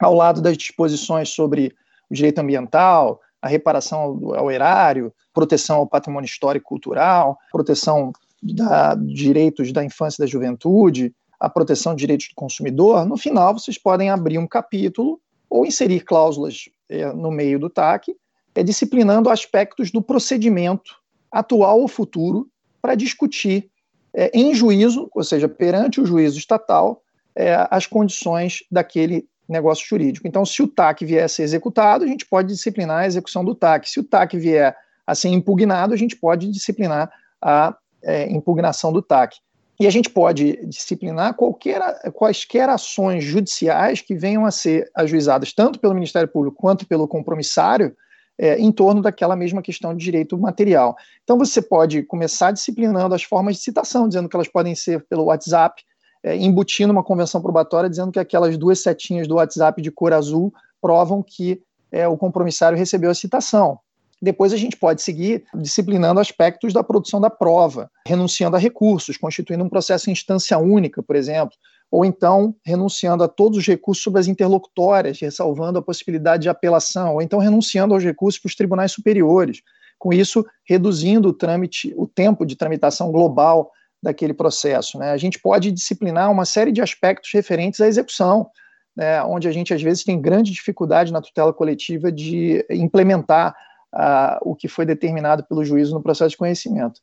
ao 0.00 0.14
lado 0.14 0.40
das 0.40 0.56
disposições 0.56 1.28
sobre 1.28 1.74
o 2.08 2.14
direito 2.14 2.38
ambiental, 2.38 3.20
a 3.42 3.48
reparação 3.48 4.00
ao, 4.00 4.34
ao 4.34 4.50
erário, 4.50 5.12
proteção 5.34 5.76
ao 5.76 5.86
patrimônio 5.86 6.26
histórico 6.26 6.64
e 6.64 6.68
cultural, 6.68 7.38
proteção 7.52 8.12
da, 8.42 8.94
direitos 8.94 9.72
da 9.72 9.84
infância 9.84 10.22
e 10.22 10.24
da 10.24 10.30
juventude, 10.30 11.14
a 11.40 11.48
proteção 11.48 11.94
de 11.94 12.00
direitos 12.00 12.28
do 12.28 12.34
consumidor, 12.34 13.06
no 13.06 13.16
final 13.16 13.54
vocês 13.54 13.78
podem 13.78 14.10
abrir 14.10 14.38
um 14.38 14.46
capítulo 14.46 15.18
ou 15.48 15.64
inserir 15.64 16.00
cláusulas 16.00 16.68
é, 16.88 17.12
no 17.12 17.30
meio 17.30 17.58
do 17.58 17.70
TAC, 17.70 18.14
é, 18.54 18.62
disciplinando 18.62 19.30
aspectos 19.30 19.90
do 19.90 20.02
procedimento 20.02 20.94
atual 21.32 21.80
ou 21.80 21.88
futuro 21.88 22.48
para 22.82 22.94
discutir 22.94 23.70
é, 24.12 24.30
em 24.34 24.54
juízo, 24.54 25.08
ou 25.14 25.24
seja, 25.24 25.48
perante 25.48 26.00
o 26.00 26.06
juízo 26.06 26.38
estatal, 26.38 27.02
é, 27.34 27.66
as 27.70 27.86
condições 27.86 28.64
daquele 28.70 29.26
negócio 29.48 29.86
jurídico. 29.86 30.28
Então, 30.28 30.44
se 30.44 30.62
o 30.62 30.68
TAC 30.68 31.04
vier 31.04 31.24
a 31.24 31.28
ser 31.28 31.42
executado, 31.42 32.04
a 32.04 32.06
gente 32.06 32.26
pode 32.26 32.48
disciplinar 32.48 32.98
a 32.98 33.06
execução 33.06 33.44
do 33.44 33.54
TAC. 33.54 33.88
Se 33.88 33.98
o 33.98 34.04
TAC 34.04 34.36
vier 34.36 34.76
a 35.06 35.14
ser 35.14 35.28
impugnado, 35.28 35.94
a 35.94 35.96
gente 35.96 36.16
pode 36.16 36.48
disciplinar 36.50 37.10
a 37.42 37.76
é, 38.02 38.30
impugnação 38.30 38.92
do 38.92 39.02
TAC. 39.02 39.36
E 39.80 39.86
a 39.86 39.90
gente 39.90 40.10
pode 40.10 40.62
disciplinar 40.66 41.32
qualquer, 41.32 41.80
quaisquer 42.12 42.68
ações 42.68 43.24
judiciais 43.24 44.02
que 44.02 44.14
venham 44.14 44.44
a 44.44 44.50
ser 44.50 44.90
ajuizadas 44.94 45.54
tanto 45.54 45.80
pelo 45.80 45.94
Ministério 45.94 46.28
Público 46.28 46.58
quanto 46.60 46.86
pelo 46.86 47.08
compromissário 47.08 47.96
é, 48.38 48.58
em 48.58 48.70
torno 48.70 49.00
daquela 49.00 49.34
mesma 49.34 49.62
questão 49.62 49.96
de 49.96 50.04
direito 50.04 50.36
material. 50.36 50.94
Então 51.24 51.38
você 51.38 51.62
pode 51.62 52.02
começar 52.02 52.50
disciplinando 52.50 53.14
as 53.14 53.22
formas 53.22 53.56
de 53.56 53.62
citação, 53.62 54.06
dizendo 54.06 54.28
que 54.28 54.36
elas 54.36 54.48
podem 54.48 54.74
ser 54.74 55.02
pelo 55.08 55.24
WhatsApp, 55.24 55.82
é, 56.22 56.36
embutindo 56.36 56.92
uma 56.92 57.02
convenção 57.02 57.40
probatória, 57.40 57.88
dizendo 57.88 58.12
que 58.12 58.20
aquelas 58.20 58.58
duas 58.58 58.82
setinhas 58.82 59.26
do 59.26 59.36
WhatsApp 59.36 59.80
de 59.80 59.90
cor 59.90 60.12
azul 60.12 60.52
provam 60.78 61.22
que 61.22 61.62
é, 61.90 62.06
o 62.06 62.18
compromissário 62.18 62.76
recebeu 62.76 63.10
a 63.10 63.14
citação. 63.14 63.78
Depois 64.22 64.52
a 64.52 64.56
gente 64.56 64.76
pode 64.76 65.00
seguir 65.00 65.44
disciplinando 65.54 66.20
aspectos 66.20 66.72
da 66.72 66.84
produção 66.84 67.20
da 67.20 67.30
prova, 67.30 67.90
renunciando 68.06 68.56
a 68.56 68.58
recursos, 68.58 69.16
constituindo 69.16 69.64
um 69.64 69.68
processo 69.68 70.10
em 70.10 70.12
instância 70.12 70.58
única, 70.58 71.02
por 71.02 71.16
exemplo, 71.16 71.56
ou 71.90 72.04
então 72.04 72.54
renunciando 72.64 73.24
a 73.24 73.28
todos 73.28 73.58
os 73.58 73.66
recursos 73.66 74.04
sobre 74.04 74.20
as 74.20 74.28
interlocutórias, 74.28 75.18
ressalvando 75.20 75.78
a 75.78 75.82
possibilidade 75.82 76.42
de 76.42 76.48
apelação, 76.48 77.14
ou 77.14 77.22
então 77.22 77.38
renunciando 77.38 77.94
aos 77.94 78.04
recursos 78.04 78.40
para 78.40 78.48
os 78.48 78.54
tribunais 78.54 78.92
superiores, 78.92 79.62
com 79.98 80.12
isso 80.12 80.44
reduzindo 80.64 81.28
o 81.30 81.32
trâmite, 81.32 81.92
o 81.96 82.06
tempo 82.06 82.44
de 82.44 82.56
tramitação 82.56 83.10
global 83.10 83.70
daquele 84.02 84.32
processo. 84.32 84.98
Né? 84.98 85.10
A 85.10 85.16
gente 85.16 85.38
pode 85.38 85.72
disciplinar 85.72 86.30
uma 86.30 86.44
série 86.44 86.72
de 86.72 86.80
aspectos 86.80 87.30
referentes 87.32 87.80
à 87.80 87.86
execução, 87.86 88.48
né, 88.96 89.22
onde 89.22 89.46
a 89.46 89.52
gente 89.52 89.72
às 89.72 89.80
vezes 89.80 90.04
tem 90.04 90.20
grande 90.20 90.50
dificuldade 90.50 91.12
na 91.12 91.20
tutela 91.20 91.52
coletiva 91.52 92.10
de 92.10 92.64
implementar 92.70 93.54
uh, 93.94 94.38
o 94.42 94.54
que 94.54 94.68
foi 94.68 94.84
determinado 94.84 95.44
pelo 95.44 95.64
juízo 95.64 95.94
no 95.94 96.02
processo 96.02 96.30
de 96.30 96.36
conhecimento. 96.36 97.00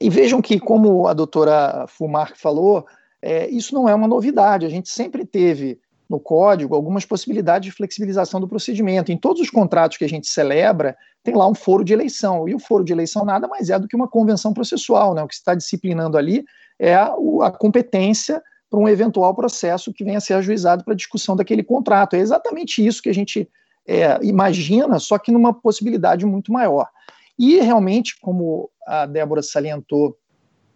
E 0.00 0.08
vejam 0.08 0.40
que, 0.40 0.60
como 0.60 1.06
a 1.06 1.12
doutora 1.12 1.86
Fumar 1.88 2.32
falou, 2.36 2.86
é, 3.20 3.48
isso 3.48 3.74
não 3.74 3.88
é 3.88 3.94
uma 3.94 4.06
novidade, 4.06 4.64
a 4.64 4.68
gente 4.68 4.88
sempre 4.88 5.24
teve 5.24 5.80
no 6.08 6.18
código 6.18 6.74
algumas 6.74 7.04
possibilidades 7.04 7.68
de 7.68 7.76
flexibilização 7.76 8.40
do 8.40 8.48
procedimento. 8.48 9.12
Em 9.12 9.18
todos 9.18 9.42
os 9.42 9.50
contratos 9.50 9.98
que 9.98 10.04
a 10.04 10.08
gente 10.08 10.26
celebra, 10.26 10.96
tem 11.22 11.34
lá 11.34 11.46
um 11.46 11.54
foro 11.54 11.84
de 11.84 11.92
eleição, 11.92 12.48
e 12.48 12.54
o 12.54 12.58
foro 12.58 12.82
de 12.82 12.92
eleição 12.92 13.24
nada 13.24 13.46
mais 13.46 13.68
é 13.68 13.78
do 13.78 13.86
que 13.86 13.96
uma 13.96 14.08
convenção 14.08 14.54
processual, 14.54 15.14
né? 15.14 15.22
o 15.22 15.28
que 15.28 15.34
se 15.34 15.40
está 15.40 15.54
disciplinando 15.54 16.16
ali 16.16 16.44
é 16.78 16.94
a, 16.94 17.12
a 17.42 17.50
competência 17.50 18.42
para 18.70 18.78
um 18.78 18.88
eventual 18.88 19.34
processo 19.34 19.92
que 19.92 20.04
venha 20.04 20.18
a 20.18 20.20
ser 20.20 20.34
ajuizado 20.34 20.84
para 20.84 20.94
discussão 20.94 21.34
daquele 21.34 21.62
contrato. 21.62 22.14
É 22.14 22.20
exatamente 22.20 22.86
isso 22.86 23.02
que 23.02 23.08
a 23.08 23.14
gente 23.14 23.48
é, 23.88 24.18
imagina, 24.22 24.98
só 24.98 25.18
que 25.18 25.32
numa 25.32 25.54
possibilidade 25.54 26.26
muito 26.26 26.52
maior. 26.52 26.86
E 27.38 27.58
realmente, 27.60 28.20
como 28.20 28.70
a 28.86 29.06
Débora 29.06 29.42
salientou 29.42 30.14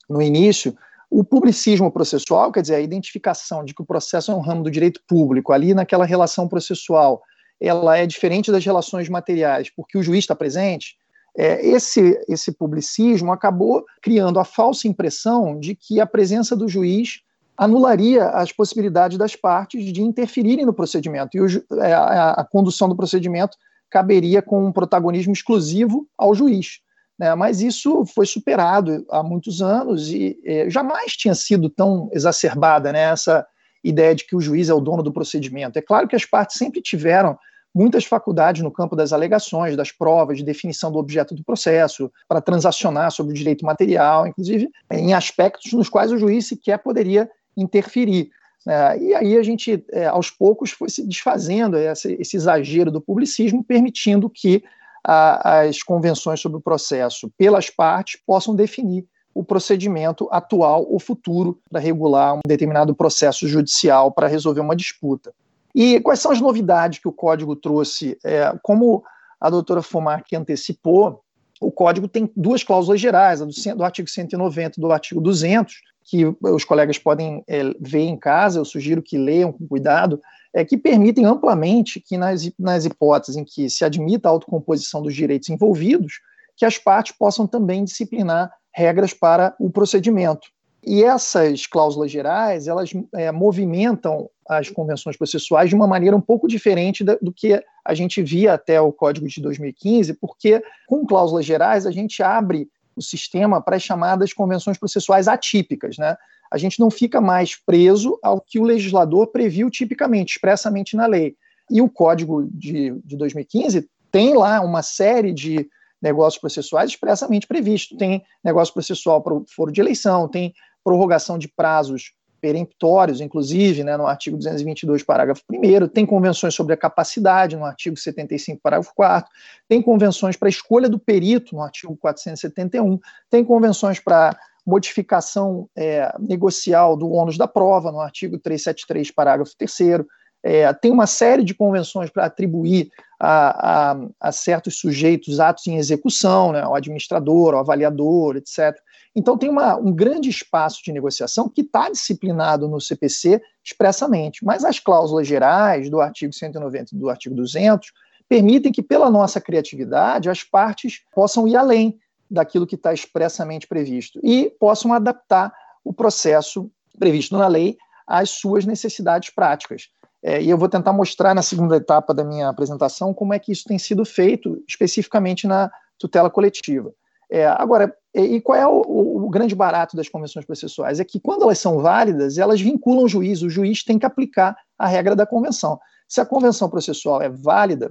no 0.09 0.23
início, 0.23 0.75
o 1.11 1.23
publicismo 1.23 1.91
processual, 1.93 2.51
quer 2.51 2.63
dizer, 2.63 2.77
a 2.77 2.81
identificação 2.81 3.65
de 3.65 3.75
que 3.75 3.83
o 3.83 3.87
processo 3.87 4.33
é 4.33 4.35
um 4.35 4.41
ramo 4.41 4.63
do 4.63 4.71
direito 4.71 5.03
público, 5.07 5.53
ali 5.53 5.75
naquela 5.75 6.07
relação 6.07 6.49
processual, 6.49 7.21
ela 7.61 7.99
é 7.99 8.07
diferente 8.07 8.51
das 8.51 8.65
relações 8.65 9.11
materiais, 9.11 9.69
porque 9.77 9.99
o 9.99 10.03
juiz 10.03 10.21
está 10.21 10.35
presente, 10.35 10.97
é, 11.37 11.65
esse, 11.67 12.19
esse 12.29 12.53
publicismo 12.53 13.31
acabou 13.31 13.85
criando 14.03 14.39
a 14.39 14.45
falsa 14.45 14.89
impressão 14.89 15.59
de 15.59 15.75
que 15.75 16.01
a 16.01 16.07
presença 16.07 16.57
do 16.57 16.69
juiz 16.69 17.21
anularia 17.57 18.29
as 18.29 18.53
possibilidades 18.53 19.19
das 19.19 19.37
partes 19.37 19.85
de 19.93 20.03
interferirem 20.03 20.65
no 20.65 20.73
procedimento, 20.73 21.37
e 21.37 21.41
o, 21.41 21.47
é, 21.81 21.93
a, 21.93 22.31
a 22.33 22.45
condução 22.45 22.89
do 22.89 22.97
procedimento 22.97 23.57
caberia 23.91 24.41
com 24.41 24.67
um 24.67 24.73
protagonismo 24.73 25.33
exclusivo 25.33 26.09
ao 26.17 26.35
juiz. 26.35 26.81
Né? 27.19 27.35
Mas 27.35 27.61
isso 27.61 28.05
foi 28.07 28.27
superado 28.27 29.05
há 29.11 29.23
muitos 29.23 29.61
anos 29.61 30.09
e 30.09 30.39
eh, 30.45 30.69
jamais 30.71 31.13
tinha 31.13 31.35
sido 31.35 31.69
tão 31.69 32.09
exacerbada 32.13 32.91
né, 32.91 33.11
essa 33.11 33.47
ideia 33.85 34.15
de 34.15 34.25
que 34.27 34.35
o 34.35 34.41
juiz 34.41 34.69
é 34.69 34.75
o 34.75 34.81
dono 34.81 35.03
do 35.03 35.13
procedimento. 35.13 35.79
É 35.79 35.83
claro 35.83 36.09
que 36.09 36.17
as 36.17 36.25
partes 36.25 36.57
sempre 36.57 36.81
tiveram 36.81 37.39
muitas 37.75 38.05
faculdades 38.05 38.63
no 38.63 38.71
campo 38.71 38.97
das 38.97 39.13
alegações, 39.13 39.77
das 39.77 39.91
provas, 39.91 40.39
de 40.39 40.45
definição 40.45 40.91
do 40.91 40.99
objeto 40.99 41.35
do 41.35 41.45
processo, 41.45 42.11
para 42.29 42.41
transacionar 42.41 43.11
sobre 43.11 43.33
o 43.33 43.37
direito 43.37 43.65
material, 43.65 44.27
inclusive 44.27 44.71
em 44.91 45.15
aspectos 45.15 45.73
nos 45.73 45.89
quais 45.89 46.13
o 46.13 46.19
juiz 46.19 46.49
sequer 46.49 46.79
poderia 46.79 47.31
interferir. 47.57 48.31
É, 48.67 48.99
e 48.99 49.15
aí 49.15 49.37
a 49.37 49.43
gente, 49.43 49.85
é, 49.93 50.07
aos 50.07 50.31
poucos, 50.31 50.71
foi 50.71 50.89
se 50.89 51.07
desfazendo 51.07 51.77
esse, 51.77 52.15
esse 52.21 52.37
exagero 52.37 52.91
do 52.91 53.01
publicismo, 53.01 53.65
permitindo 53.65 54.31
que 54.31 54.63
a, 55.05 55.61
as 55.61 55.83
convenções 55.83 56.41
sobre 56.41 56.59
o 56.59 56.61
processo 56.61 57.31
pelas 57.37 57.69
partes 57.69 58.21
possam 58.25 58.55
definir 58.55 59.05
o 59.35 59.43
procedimento 59.43 60.29
atual 60.31 60.87
ou 60.89 60.99
futuro 60.99 61.59
para 61.71 61.81
regular 61.81 62.35
um 62.35 62.41
determinado 62.47 62.95
processo 62.95 63.49
judicial 63.49 64.13
para 64.13 64.29
resolver 64.29 64.61
uma 64.61 64.77
disputa. 64.77 65.33
E 65.75 65.99
quais 66.01 66.21
são 66.21 66.31
as 66.31 66.41
novidades 66.41 66.99
que 66.99 67.09
o 67.09 67.13
código 67.13 67.57
trouxe? 67.57 68.19
É, 68.23 68.55
como 68.63 69.03
a 69.41 69.49
doutora 69.49 69.83
Fomar 69.83 70.23
que 70.23 70.37
antecipou, 70.37 71.23
o 71.61 71.71
código 71.71 72.07
tem 72.07 72.31
duas 72.37 72.63
cláusulas 72.63 73.01
gerais, 73.01 73.41
a 73.41 73.47
do, 73.47 73.53
do 73.77 73.85
artigo 73.85 74.09
190 74.09 74.79
e 74.79 74.81
do 74.81 74.93
artigo 74.93 75.21
200, 75.21 75.81
que 76.05 76.25
os 76.41 76.65
colegas 76.65 76.99
podem 76.99 77.43
é, 77.49 77.63
ver 77.81 78.03
em 78.03 78.17
casa, 78.17 78.59
eu 78.59 78.65
sugiro 78.65 79.03
que 79.03 79.17
leiam 79.17 79.53
com 79.53 79.67
cuidado, 79.67 80.21
é, 80.55 80.65
que 80.65 80.77
permitem 80.77 81.25
amplamente 81.25 82.01
que, 82.01 82.17
nas, 82.17 82.51
nas 82.59 82.85
hipóteses 82.85 83.37
em 83.37 83.45
que 83.45 83.71
se 83.71 83.85
admita 83.85 84.29
a 84.29 84.33
autocomposição 84.33 85.03
dos 85.03 85.15
direitos 85.15 85.49
envolvidos, 85.49 86.21
que 86.57 86.65
as 86.65 86.77
partes 86.79 87.13
possam 87.17 87.47
também 87.47 87.85
disciplinar 87.85 88.53
regras 88.73 89.15
para 89.15 89.55
o 89.59 89.71
procedimento. 89.71 90.49
E 90.85 91.05
essas 91.05 91.67
cláusulas 91.67 92.11
gerais, 92.11 92.67
elas 92.67 92.91
é, 93.15 93.31
movimentam 93.31 94.29
as 94.49 94.69
convenções 94.69 95.17
processuais 95.17 95.69
de 95.69 95.77
uma 95.77 95.87
maneira 95.87 96.17
um 96.17 96.21
pouco 96.21 96.49
diferente 96.49 97.05
da, 97.05 97.17
do 97.23 97.33
que 97.33 97.63
a 97.85 97.95
gente 97.95 98.21
via 98.21 98.55
até 98.55 98.81
o 98.81 98.93
Código 98.93 99.29
de 99.29 99.41
2015, 99.41 100.15
porque 100.15 100.63
com 100.87 101.07
cláusulas 101.07 101.47
gerais 101.47 101.87
a 101.87 101.93
gente 101.93 102.21
abre 102.23 102.69
o 102.97 103.03
sistema 103.03 103.61
para 103.61 103.77
as 103.77 103.83
chamadas 103.83 104.33
convenções 104.33 104.79
processuais 104.79 105.29
atípicas, 105.29 105.97
né? 105.99 106.17
a 106.53 106.59
gente 106.59 106.79
não 106.79 106.91
fica 106.91 107.19
mais 107.19 107.57
preso 107.57 108.19
ao 108.23 108.39
que 108.39 108.59
o 108.59 108.65
legislador 108.65 109.29
previu 109.29 109.71
tipicamente, 109.71 110.33
expressamente 110.33 110.95
na 110.95 111.07
lei. 111.07 111.35
E 111.71 111.81
o 111.81 111.89
Código 111.89 112.47
de, 112.53 112.95
de 113.03 113.17
2015 113.17 113.89
tem 114.11 114.35
lá 114.35 114.61
uma 114.61 114.83
série 114.83 115.33
de 115.33 115.67
negócios 116.01 116.39
processuais 116.39 116.91
expressamente 116.91 117.47
previstos. 117.47 117.97
Tem 117.97 118.23
negócio 118.45 118.75
processual 118.75 119.23
para 119.23 119.33
o 119.33 119.45
foro 119.49 119.73
de 119.73 119.81
eleição, 119.81 120.29
tem 120.29 120.53
prorrogação 120.85 121.39
de 121.39 121.49
prazos 121.49 122.13
peremptórios, 122.43 123.21
inclusive, 123.21 123.85
né, 123.85 123.97
no 123.97 124.05
artigo 124.05 124.37
222, 124.37 125.05
parágrafo 125.05 125.43
1 125.49 125.87
tem 125.87 126.05
convenções 126.05 126.53
sobre 126.53 126.75
a 126.75 126.77
capacidade, 126.77 127.57
no 127.57 127.65
artigo 127.65 127.97
75, 127.97 128.61
parágrafo 128.61 128.93
4 128.97 129.31
tem 129.69 129.81
convenções 129.81 130.37
para 130.37 130.49
a 130.49 130.51
escolha 130.51 130.89
do 130.89 130.99
perito, 130.99 131.55
no 131.55 131.63
artigo 131.63 131.97
471, 131.97 132.99
tem 133.31 133.45
convenções 133.45 134.01
para 134.01 134.37
modificação 134.67 135.69
é, 135.77 136.13
negocial 136.19 136.97
do 136.97 137.11
ônus 137.13 137.39
da 137.39 137.47
prova, 137.47 137.93
no 137.93 138.01
artigo 138.01 138.37
373, 138.37 139.13
parágrafo 139.13 139.53
3 139.57 140.05
é, 140.45 140.73
tem 140.73 140.91
uma 140.91 141.07
série 141.07 141.45
de 141.45 141.55
convenções 141.55 142.11
para 142.11 142.25
atribuir 142.25 142.91
a, 143.25 143.93
a, 143.93 144.09
a, 144.21 144.33
certos 144.33 144.81
sujeitos 144.81 145.39
atos 145.39 145.69
em 145.69 145.77
execução, 145.77 146.51
né, 146.51 146.61
ao 146.61 146.75
administrador, 146.75 147.55
ao 147.55 147.61
avaliador, 147.61 148.35
etc. 148.35 148.77
Então, 149.15 149.39
tem 149.39 149.49
uma, 149.49 149.77
um 149.77 149.93
grande 149.93 150.29
espaço 150.29 150.83
de 150.85 150.91
negociação 150.91 151.49
que 151.49 151.61
está 151.61 151.89
disciplinado 151.89 152.67
no 152.67 152.81
CPC 152.81 153.41
expressamente, 153.65 154.45
mas 154.45 154.65
as 154.65 154.81
cláusulas 154.81 155.29
gerais 155.29 155.89
do 155.89 156.01
artigo 156.01 156.33
190 156.33 156.97
e 156.97 156.99
do 156.99 157.09
artigo 157.09 157.37
200 157.37 157.93
permitem 158.29 158.73
que, 158.73 158.83
pela 158.83 159.09
nossa 159.09 159.41
criatividade, 159.41 160.29
as 160.29 160.43
partes 160.43 161.03
possam 161.15 161.47
ir 161.47 161.55
além 161.55 161.97
daquilo 162.29 162.67
que 162.67 162.75
está 162.75 162.93
expressamente 162.93 163.69
previsto 163.69 164.19
e 164.21 164.51
possam 164.59 164.93
adaptar 164.93 165.53
o 165.85 165.93
processo 165.93 166.69
previsto 166.99 167.39
na 167.39 167.47
lei 167.47 167.77
às 168.05 168.31
suas 168.31 168.65
necessidades 168.65 169.31
práticas. 169.31 169.91
É, 170.23 170.41
e 170.41 170.49
eu 170.49 170.57
vou 170.57 170.69
tentar 170.69 170.93
mostrar 170.93 171.35
na 171.35 171.43
segunda 171.43 171.77
etapa 171.77 172.15
da 172.15 172.23
minha 172.23 172.49
apresentação 172.49 173.13
como 173.13 173.35
é 173.35 173.39
que 173.39 173.51
isso 173.51 173.65
tem 173.65 173.79
sido 173.79 174.05
feito 174.05 174.63
especificamente 174.69 175.47
na 175.47 175.71
tutela 175.99 176.31
coletiva. 176.31 176.93
É, 177.29 177.47
agora, 177.47 177.97
e 178.15 178.41
qual 178.41 178.59
é 178.59 178.67
o, 178.67 179.25
o, 179.25 179.31
grande 179.31 179.55
barato 179.55 179.97
das 179.97 180.09
convenções 180.09 180.45
processuais? 180.45 181.01
É 181.01 181.05
que 181.05 181.19
quando 181.19 181.43
elas 181.43 181.59
são 181.59 181.79
válidas, 181.79 182.37
elas 182.37 182.61
vinculam 182.61 183.05
o 183.05 183.09
juiz, 183.09 183.43
o 183.43 183.49
juiz 183.49 183.83
tem 183.83 183.99
que 183.99 184.05
aplicar 184.05 184.55
a 184.79 184.87
regra 184.87 185.17
da 185.17 185.25
convenção. 185.25 185.81
Se 186.07 186.21
a 186.21 186.27
convenção 186.27 186.69
processual 186.69 187.23
é 187.23 187.31
válida, 187.31 187.91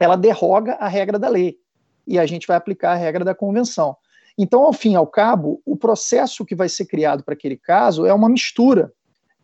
ela 0.00 0.16
derroga 0.16 0.74
a 0.74 0.88
regra 0.88 1.18
da 1.18 1.28
lei 1.28 1.58
e 2.06 2.18
a 2.18 2.24
gente 2.24 2.46
vai 2.46 2.56
aplicar 2.56 2.92
a 2.92 2.96
regra 2.96 3.22
da 3.22 3.34
convenção. 3.34 3.94
Então, 4.38 4.64
ao 4.64 4.72
fim 4.72 4.92
e 4.92 4.96
ao 4.96 5.06
cabo, 5.06 5.60
o 5.66 5.76
processo 5.76 6.46
que 6.46 6.54
vai 6.54 6.68
ser 6.68 6.86
criado 6.86 7.22
para 7.22 7.34
aquele 7.34 7.58
caso 7.58 8.06
é 8.06 8.14
uma 8.14 8.30
mistura 8.30 8.90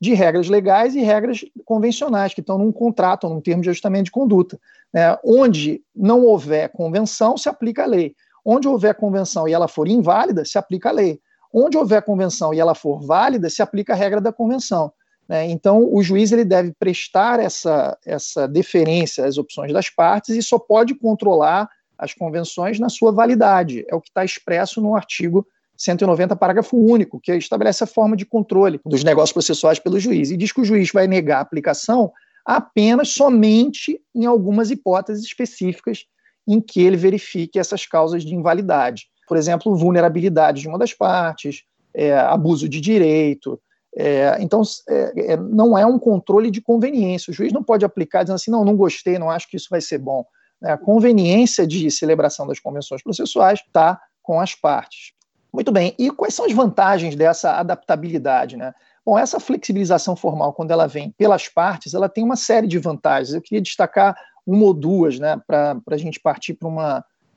de 0.01 0.15
regras 0.15 0.49
legais 0.49 0.95
e 0.95 1.01
regras 1.01 1.45
convencionais, 1.65 2.35
que 2.35 2.41
estão 2.41 2.59
num 2.59 2.73
contrato, 2.73 3.29
num 3.29 3.41
termo 3.41 3.63
de 3.63 3.71
ajustamento 3.71 4.05
de 4.05 4.11
conduta. 4.11 4.59
Né? 4.93 5.17
Onde 5.25 5.83
não 5.95 6.23
houver 6.23 6.69
convenção, 6.71 7.37
se 7.37 7.49
aplica 7.49 7.85
a 7.85 7.87
lei. 7.87 8.15
Onde 8.45 8.69
houver 8.69 8.95
convenção 8.95 9.49
e 9.49 9.53
ela 9.53 9.67
for 9.67 9.89
inválida, 9.89 10.45
se 10.45 10.59
aplica 10.59 10.91
a 10.91 10.93
lei. 10.93 11.21
Onde 11.53 11.77
houver 11.77 12.03
convenção 12.03 12.53
e 12.53 12.61
ela 12.61 12.75
for 12.75 13.01
válida, 13.01 13.49
se 13.49 13.63
aplica 13.63 13.95
a 13.95 13.97
regra 13.97 14.21
da 14.21 14.33
convenção. 14.33 14.93
Né? 15.29 15.47
Então, 15.51 15.89
o 15.93 16.03
juiz 16.03 16.31
ele 16.31 16.45
deve 16.45 16.73
prestar 16.79 17.41
essa, 17.41 17.97
essa 18.05 18.47
deferência 18.47 19.25
às 19.25 19.39
opções 19.39 19.73
das 19.73 19.89
partes 19.91 20.37
e 20.37 20.43
só 20.43 20.59
pode 20.59 20.95
controlar 20.95 21.69
as 21.99 22.13
convenções 22.13 22.79
na 22.79 22.89
sua 22.89 23.11
validade. 23.11 23.85
É 23.89 23.95
o 23.95 24.01
que 24.01 24.09
está 24.09 24.25
expresso 24.25 24.81
no 24.81 24.95
artigo 24.95 25.47
190, 25.77 26.35
parágrafo 26.37 26.77
único, 26.77 27.21
que 27.21 27.33
estabelece 27.35 27.85
a 27.85 27.87
forma 27.87 28.17
de 28.17 28.25
controle 28.25 28.81
dos 28.85 29.05
negócios 29.05 29.33
processuais 29.33 29.79
pelo 29.79 29.99
juiz. 29.99 30.31
E 30.31 30.37
diz 30.37 30.53
que 30.53 30.61
o 30.61 30.65
juiz 30.65 30.91
vai 30.93 31.07
negar 31.07 31.39
a 31.39 31.41
aplicação 31.41 32.13
apenas 32.45 33.09
somente 33.11 34.01
em 34.15 34.25
algumas 34.25 34.71
hipóteses 34.71 35.25
específicas 35.25 36.05
em 36.47 36.61
que 36.61 36.81
ele 36.81 36.97
verifique 36.97 37.59
essas 37.59 37.85
causas 37.87 38.25
de 38.25 38.35
invalidade. 38.35 39.07
Por 39.27 39.37
exemplo, 39.37 39.77
vulnerabilidade 39.77 40.63
de 40.63 40.69
uma 40.69 40.79
das 40.79 40.95
partes, 40.95 41.65
é, 41.93 42.17
abuso 42.17 42.69
de 42.69 42.81
direito. 42.81 43.61
É, 43.97 44.37
então, 44.41 44.63
é, 44.89 45.33
é 45.33 45.37
não 45.37 45.77
é 45.77 45.85
um 45.85 45.99
controle 45.99 46.51
de 46.51 46.61
conveniência. 46.61 47.31
O 47.31 47.35
juiz 47.35 47.53
não 47.53 47.65
pode 47.65 47.85
aplicar 47.85 48.23
dizendo 48.23 48.37
assim: 48.37 48.51
não, 48.51 48.65
não 48.65 48.77
gostei, 48.77 49.19
não 49.19 49.31
acho 49.31 49.49
que 49.51 49.57
isso 49.57 49.69
vai 49.69 49.81
ser 49.81 49.99
bom. 49.99 50.25
A 50.63 50.77
conveniência 50.77 51.67
de 51.67 51.91
celebração 51.91 52.47
das 52.47 52.61
convenções 52.61 53.03
processuais 53.03 53.61
está 53.67 54.01
com 54.23 54.41
as 54.41 54.55
partes. 54.55 55.16
Muito 55.57 55.73
bem, 55.73 55.95
e 55.99 56.11
quais 56.11 56.35
são 56.35 56.45
as 56.45 56.53
vantagens 56.53 57.17
dessa 57.17 57.53
adaptabilidade? 57.53 58.59
Né? 58.59 58.75
Bom, 59.03 59.19
essa 59.19 59.41
flexibilização 59.41 60.15
formal, 60.15 60.53
quando 60.53 60.71
ela 60.71 60.87
vem 60.87 61.11
pelas 61.17 61.49
partes, 61.49 61.95
ela 61.95 62.11
tem 62.11 62.23
uma 62.23 62.37
série 62.37 62.67
de 62.67 62.79
vantagens. 62.79 63.33
Eu 63.33 63.41
queria 63.41 63.63
destacar 63.63 64.15
uma 64.47 64.65
ou 64.65 64.75
duas, 64.75 65.19
né, 65.19 65.41
para 65.47 65.81
a 65.91 65.97
gente 65.97 66.21
partir 66.21 66.53
para 66.53 66.69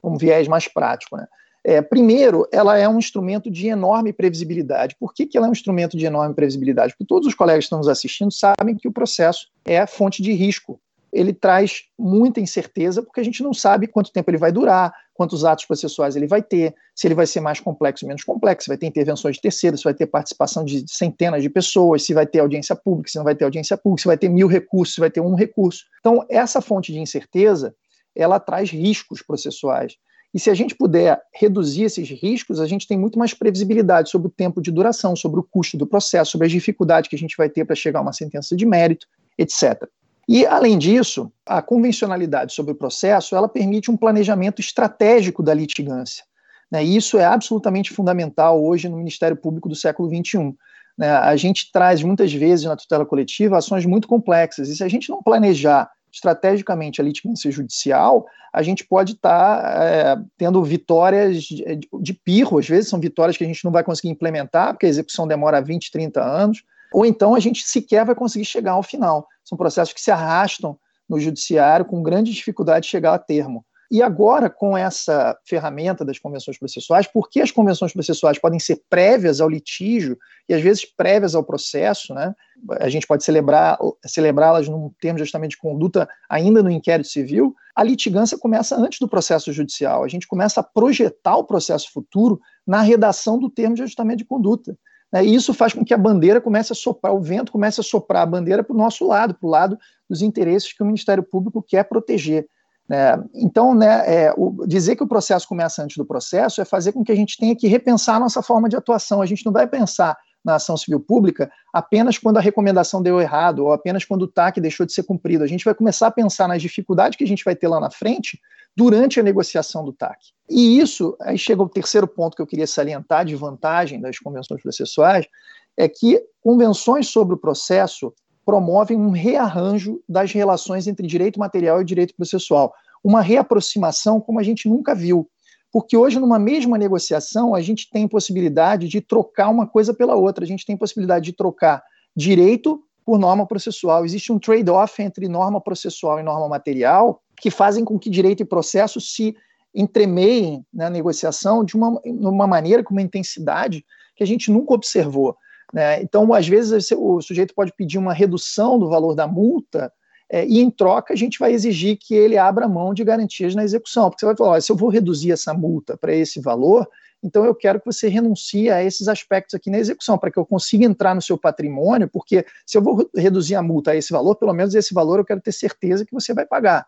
um 0.03 0.17
viés 0.17 0.49
mais 0.49 0.67
prático. 0.67 1.15
Né? 1.15 1.25
É, 1.63 1.81
primeiro, 1.81 2.45
ela 2.51 2.77
é 2.77 2.89
um 2.89 2.99
instrumento 2.99 3.49
de 3.49 3.69
enorme 3.69 4.11
previsibilidade. 4.11 4.97
Por 4.99 5.13
que, 5.13 5.25
que 5.25 5.37
ela 5.37 5.47
é 5.47 5.49
um 5.49 5.53
instrumento 5.53 5.95
de 5.95 6.05
enorme 6.05 6.35
previsibilidade? 6.35 6.91
Porque 6.91 7.05
todos 7.05 7.25
os 7.25 7.33
colegas 7.33 7.63
que 7.63 7.67
estão 7.67 7.79
nos 7.79 7.87
assistindo 7.87 8.33
sabem 8.33 8.75
que 8.75 8.89
o 8.89 8.91
processo 8.91 9.47
é 9.63 9.87
fonte 9.87 10.21
de 10.21 10.33
risco 10.33 10.77
ele 11.11 11.33
traz 11.33 11.83
muita 11.97 12.39
incerteza, 12.39 13.01
porque 13.01 13.19
a 13.19 13.23
gente 13.23 13.41
não 13.41 13.53
sabe 13.53 13.87
quanto 13.87 14.11
tempo 14.11 14.29
ele 14.29 14.37
vai 14.37 14.51
durar, 14.51 14.93
quantos 15.13 15.43
atos 15.43 15.65
processuais 15.65 16.15
ele 16.15 16.27
vai 16.27 16.41
ter, 16.41 16.73
se 16.95 17.07
ele 17.07 17.15
vai 17.15 17.27
ser 17.27 17.41
mais 17.41 17.59
complexo 17.59 18.05
ou 18.05 18.07
menos 18.07 18.23
complexo, 18.23 18.65
se 18.65 18.69
vai 18.69 18.77
ter 18.77 18.85
intervenções 18.85 19.35
de 19.35 19.41
terceiros, 19.41 19.81
se 19.81 19.83
vai 19.83 19.93
ter 19.93 20.07
participação 20.07 20.63
de 20.63 20.85
centenas 20.87 21.41
de 21.41 21.49
pessoas, 21.49 22.05
se 22.05 22.13
vai 22.13 22.25
ter 22.25 22.39
audiência 22.39 22.75
pública, 22.75 23.09
se 23.09 23.17
não 23.17 23.25
vai 23.25 23.35
ter 23.35 23.43
audiência 23.43 23.77
pública, 23.77 24.01
se 24.01 24.07
vai 24.07 24.17
ter 24.17 24.29
mil 24.29 24.47
recursos, 24.47 24.95
se 24.95 25.01
vai 25.01 25.09
ter 25.09 25.21
um 25.21 25.35
recurso. 25.35 25.83
Então, 25.99 26.25
essa 26.29 26.61
fonte 26.61 26.93
de 26.93 26.99
incerteza, 26.99 27.75
ela 28.15 28.39
traz 28.39 28.69
riscos 28.69 29.21
processuais. 29.21 29.97
E 30.33 30.39
se 30.39 30.49
a 30.49 30.53
gente 30.53 30.75
puder 30.75 31.19
reduzir 31.33 31.83
esses 31.83 32.07
riscos, 32.09 32.59
a 32.59 32.67
gente 32.67 32.87
tem 32.87 32.97
muito 32.97 33.17
mais 33.17 33.33
previsibilidade 33.33 34.09
sobre 34.09 34.27
o 34.27 34.31
tempo 34.31 34.61
de 34.61 34.71
duração, 34.71 35.15
sobre 35.15 35.39
o 35.39 35.43
custo 35.43 35.75
do 35.75 35.87
processo, 35.87 36.31
sobre 36.31 36.45
as 36.45 36.51
dificuldades 36.53 37.09
que 37.09 37.15
a 37.15 37.19
gente 37.19 37.35
vai 37.35 37.49
ter 37.49 37.65
para 37.65 37.75
chegar 37.75 37.99
a 37.99 38.03
uma 38.03 38.13
sentença 38.13 38.55
de 38.55 38.65
mérito, 38.65 39.07
etc. 39.37 39.87
E, 40.31 40.45
além 40.45 40.77
disso, 40.77 41.31
a 41.43 41.59
convencionalidade 41.59 42.53
sobre 42.53 42.71
o 42.71 42.75
processo 42.75 43.35
ela 43.35 43.49
permite 43.49 43.89
um 43.89 43.97
planejamento 43.97 44.61
estratégico 44.61 45.41
da 45.41 45.55
litigância. 45.55 46.23
Né? 46.71 46.85
E 46.85 46.95
isso 46.95 47.17
é 47.17 47.25
absolutamente 47.25 47.91
fundamental 47.91 48.63
hoje 48.63 48.87
no 48.87 48.95
Ministério 48.95 49.35
Público 49.35 49.67
do 49.67 49.73
século 49.75 50.07
XXI. 50.07 50.53
Né? 50.95 51.09
A 51.09 51.35
gente 51.35 51.71
traz 51.71 52.03
muitas 52.03 52.31
vezes 52.31 52.65
na 52.65 52.75
tutela 52.75 53.07
coletiva 53.07 53.57
ações 53.57 53.87
muito 53.87 54.07
complexas, 54.07 54.69
e 54.69 54.75
se 54.75 54.83
a 54.83 54.87
gente 54.87 55.09
não 55.09 55.23
planejar 55.23 55.89
estrategicamente 56.11 57.01
a 57.01 57.03
litigância 57.03 57.49
judicial, 57.49 58.27
a 58.53 58.61
gente 58.61 58.85
pode 58.85 59.13
estar 59.13 59.63
tá, 59.63 59.83
é, 59.83 60.15
tendo 60.37 60.63
vitórias 60.63 61.41
de, 61.41 61.79
de 62.01 62.13
pirro, 62.13 62.59
às 62.59 62.67
vezes 62.67 62.87
são 62.87 62.99
vitórias 62.99 63.35
que 63.35 63.43
a 63.43 63.47
gente 63.47 63.65
não 63.65 63.71
vai 63.71 63.83
conseguir 63.83 64.09
implementar, 64.09 64.73
porque 64.73 64.85
a 64.85 64.89
execução 64.89 65.27
demora 65.27 65.59
20, 65.59 65.89
30 65.89 66.23
anos, 66.23 66.63
ou 66.93 67.05
então 67.05 67.35
a 67.35 67.39
gente 67.39 67.63
sequer 67.67 68.05
vai 68.05 68.15
conseguir 68.15 68.45
chegar 68.45 68.73
ao 68.73 68.83
final. 68.83 69.27
São 69.43 69.57
processos 69.57 69.93
que 69.93 70.01
se 70.01 70.11
arrastam 70.11 70.77
no 71.07 71.19
judiciário 71.19 71.85
com 71.85 72.03
grande 72.03 72.31
dificuldade 72.31 72.85
de 72.85 72.91
chegar 72.91 73.13
a 73.13 73.19
termo. 73.19 73.65
E 73.91 74.03
agora, 74.03 74.51
com 74.51 74.77
essa 74.77 75.35
ferramenta 75.47 76.05
das 76.05 76.19
convenções 76.19 76.59
processuais, 76.59 77.07
porque 77.07 77.41
as 77.41 77.49
convenções 77.49 77.91
processuais 77.91 78.37
podem 78.37 78.59
ser 78.59 78.83
prévias 78.87 79.41
ao 79.41 79.49
litígio 79.49 80.15
e 80.47 80.53
às 80.53 80.61
vezes 80.61 80.85
prévias 80.85 81.33
ao 81.33 81.43
processo, 81.43 82.13
né? 82.13 82.35
a 82.79 82.87
gente 82.87 83.07
pode 83.07 83.23
celebrar, 83.23 83.79
celebrá-las 84.05 84.67
num 84.67 84.91
termo 85.01 85.17
de 85.17 85.23
ajustamento 85.23 85.51
de 85.51 85.57
conduta 85.57 86.07
ainda 86.29 86.61
no 86.61 86.69
inquérito 86.69 87.09
civil, 87.09 87.55
a 87.75 87.83
litigância 87.83 88.37
começa 88.37 88.75
antes 88.75 88.99
do 88.99 89.07
processo 89.07 89.51
judicial. 89.51 90.03
A 90.03 90.07
gente 90.07 90.27
começa 90.27 90.59
a 90.59 90.63
projetar 90.63 91.37
o 91.37 91.43
processo 91.43 91.91
futuro 91.91 92.39
na 92.67 92.81
redação 92.81 93.39
do 93.39 93.49
termo 93.49 93.75
de 93.75 93.81
ajustamento 93.81 94.19
de 94.19 94.25
conduta. 94.25 94.77
Né, 95.11 95.25
e 95.25 95.33
isso 95.33 95.53
faz 95.53 95.73
com 95.73 95.83
que 95.83 95.93
a 95.93 95.97
bandeira 95.97 96.39
comece 96.39 96.71
a 96.71 96.75
soprar, 96.75 97.13
o 97.13 97.21
vento 97.21 97.51
comece 97.51 97.79
a 97.81 97.83
soprar 97.83 98.23
a 98.23 98.25
bandeira 98.25 98.63
para 98.63 98.73
o 98.73 98.77
nosso 98.77 99.07
lado, 99.07 99.33
para 99.33 99.47
o 99.47 99.49
lado 99.49 99.77
dos 100.09 100.21
interesses 100.21 100.73
que 100.73 100.83
o 100.83 100.85
Ministério 100.85 101.23
Público 101.23 101.61
quer 101.61 101.83
proteger. 101.83 102.47
Né? 102.87 103.23
Então, 103.35 103.75
né, 103.75 104.03
é, 104.07 104.33
o, 104.35 104.65
dizer 104.67 104.95
que 104.95 105.03
o 105.03 105.07
processo 105.07 105.47
começa 105.47 105.83
antes 105.83 105.97
do 105.97 106.05
processo 106.05 106.61
é 106.61 106.65
fazer 106.65 106.91
com 106.91 107.03
que 107.03 107.11
a 107.11 107.15
gente 107.15 107.37
tenha 107.37 107.55
que 107.55 107.67
repensar 107.67 108.15
a 108.15 108.19
nossa 108.19 108.41
forma 108.41 108.67
de 108.67 108.75
atuação. 108.75 109.21
A 109.21 109.25
gente 109.25 109.45
não 109.45 109.53
vai 109.53 109.67
pensar 109.67 110.17
na 110.43 110.55
ação 110.55 110.77
civil 110.77 110.99
pública 110.99 111.51
apenas 111.73 112.17
quando 112.17 112.37
a 112.37 112.41
recomendação 112.41 113.01
deu 113.01 113.19
errado 113.19 113.65
ou 113.65 113.73
apenas 113.73 114.05
quando 114.05 114.23
o 114.23 114.27
TAC 114.27 114.59
deixou 114.59 114.85
de 114.85 114.93
ser 114.93 115.03
cumprido. 115.03 115.43
A 115.43 115.47
gente 115.47 115.65
vai 115.65 115.75
começar 115.75 116.07
a 116.07 116.11
pensar 116.11 116.47
nas 116.47 116.61
dificuldades 116.61 117.17
que 117.17 117.23
a 117.23 117.27
gente 117.27 117.43
vai 117.43 117.55
ter 117.55 117.67
lá 117.67 117.79
na 117.79 117.91
frente 117.91 118.39
durante 118.79 119.19
a 119.19 119.23
negociação 119.23 119.83
do 119.83 119.91
TAC. 119.91 120.17
E 120.49 120.79
isso, 120.79 121.13
aí 121.19 121.37
chega 121.37 121.61
o 121.61 121.67
terceiro 121.67 122.07
ponto 122.07 122.33
que 122.33 122.41
eu 122.41 122.47
queria 122.47 122.65
salientar 122.65 123.25
de 123.25 123.35
vantagem 123.35 123.99
das 123.99 124.17
convenções 124.17 124.61
processuais, 124.61 125.27
é 125.75 125.89
que 125.89 126.23
convenções 126.41 127.09
sobre 127.09 127.35
o 127.35 127.37
processo 127.37 128.13
promovem 128.45 128.95
um 128.97 129.09
rearranjo 129.09 130.01
das 130.07 130.31
relações 130.31 130.87
entre 130.87 131.05
direito 131.05 131.37
material 131.37 131.81
e 131.81 131.85
direito 131.85 132.15
processual, 132.15 132.73
uma 133.03 133.21
reaproximação 133.21 134.21
como 134.21 134.39
a 134.39 134.43
gente 134.43 134.69
nunca 134.69 134.95
viu. 134.95 135.29
Porque 135.73 135.97
hoje, 135.97 136.17
numa 136.17 136.39
mesma 136.39 136.77
negociação, 136.77 137.53
a 137.53 137.61
gente 137.61 137.89
tem 137.91 138.07
possibilidade 138.07 138.87
de 138.87 139.01
trocar 139.01 139.49
uma 139.49 139.67
coisa 139.67 139.93
pela 139.93 140.15
outra, 140.15 140.45
a 140.45 140.47
gente 140.47 140.65
tem 140.65 140.77
possibilidade 140.77 141.25
de 141.25 141.33
trocar 141.33 141.83
direito 142.15 142.81
por 143.05 143.19
norma 143.19 143.45
processual. 143.45 144.05
Existe 144.05 144.31
um 144.31 144.39
trade-off 144.39 145.01
entre 145.01 145.27
norma 145.27 145.59
processual 145.59 146.17
e 146.17 146.23
norma 146.23 146.47
material 146.47 147.21
que 147.39 147.49
fazem 147.49 147.85
com 147.85 147.97
que 147.97 148.09
direito 148.09 148.41
e 148.41 148.45
processo 148.45 148.99
se 148.99 149.35
entremeiem 149.73 150.65
na 150.73 150.89
negociação 150.89 151.63
de 151.63 151.75
uma, 151.75 151.99
uma 152.05 152.47
maneira, 152.47 152.83
com 152.83 152.93
uma 152.93 153.01
intensidade 153.01 153.85
que 154.15 154.23
a 154.23 154.27
gente 154.27 154.51
nunca 154.51 154.73
observou. 154.73 155.35
Né? 155.73 156.01
Então, 156.01 156.33
às 156.33 156.47
vezes, 156.47 156.91
o 156.91 157.21
sujeito 157.21 157.53
pode 157.53 157.71
pedir 157.73 157.97
uma 157.97 158.13
redução 158.13 158.77
do 158.79 158.89
valor 158.89 159.15
da 159.15 159.27
multa 159.27 159.91
é, 160.31 160.45
e, 160.45 160.59
em 160.59 160.69
troca, 160.69 161.13
a 161.13 161.17
gente 161.17 161.39
vai 161.39 161.53
exigir 161.53 161.97
que 161.99 162.13
ele 162.13 162.37
abra 162.37 162.67
mão 162.67 162.93
de 162.93 163.03
garantias 163.03 163.55
na 163.55 163.63
execução. 163.63 164.09
Porque 164.09 164.19
você 164.19 164.25
vai 164.25 164.35
falar: 164.35 164.61
se 164.61 164.71
eu 164.71 164.75
vou 164.75 164.89
reduzir 164.89 165.31
essa 165.31 165.53
multa 165.53 165.97
para 165.97 166.13
esse 166.13 166.41
valor, 166.41 166.87
então 167.23 167.45
eu 167.45 167.53
quero 167.53 167.79
que 167.79 167.85
você 167.85 168.07
renuncie 168.07 168.69
a 168.69 168.83
esses 168.83 169.07
aspectos 169.07 169.53
aqui 169.53 169.69
na 169.69 169.79
execução, 169.79 170.17
para 170.17 170.31
que 170.31 170.37
eu 170.37 170.45
consiga 170.45 170.85
entrar 170.85 171.13
no 171.13 171.21
seu 171.21 171.37
patrimônio, 171.37 172.09
porque 172.11 172.45
se 172.65 172.77
eu 172.77 172.81
vou 172.81 173.09
reduzir 173.15 173.55
a 173.55 173.61
multa 173.61 173.91
a 173.91 173.95
esse 173.95 174.11
valor, 174.11 174.35
pelo 174.35 174.53
menos 174.53 174.73
esse 174.75 174.93
valor 174.93 175.19
eu 175.19 175.25
quero 175.25 175.41
ter 175.41 175.51
certeza 175.51 176.05
que 176.05 176.13
você 176.13 176.33
vai 176.33 176.45
pagar 176.45 176.85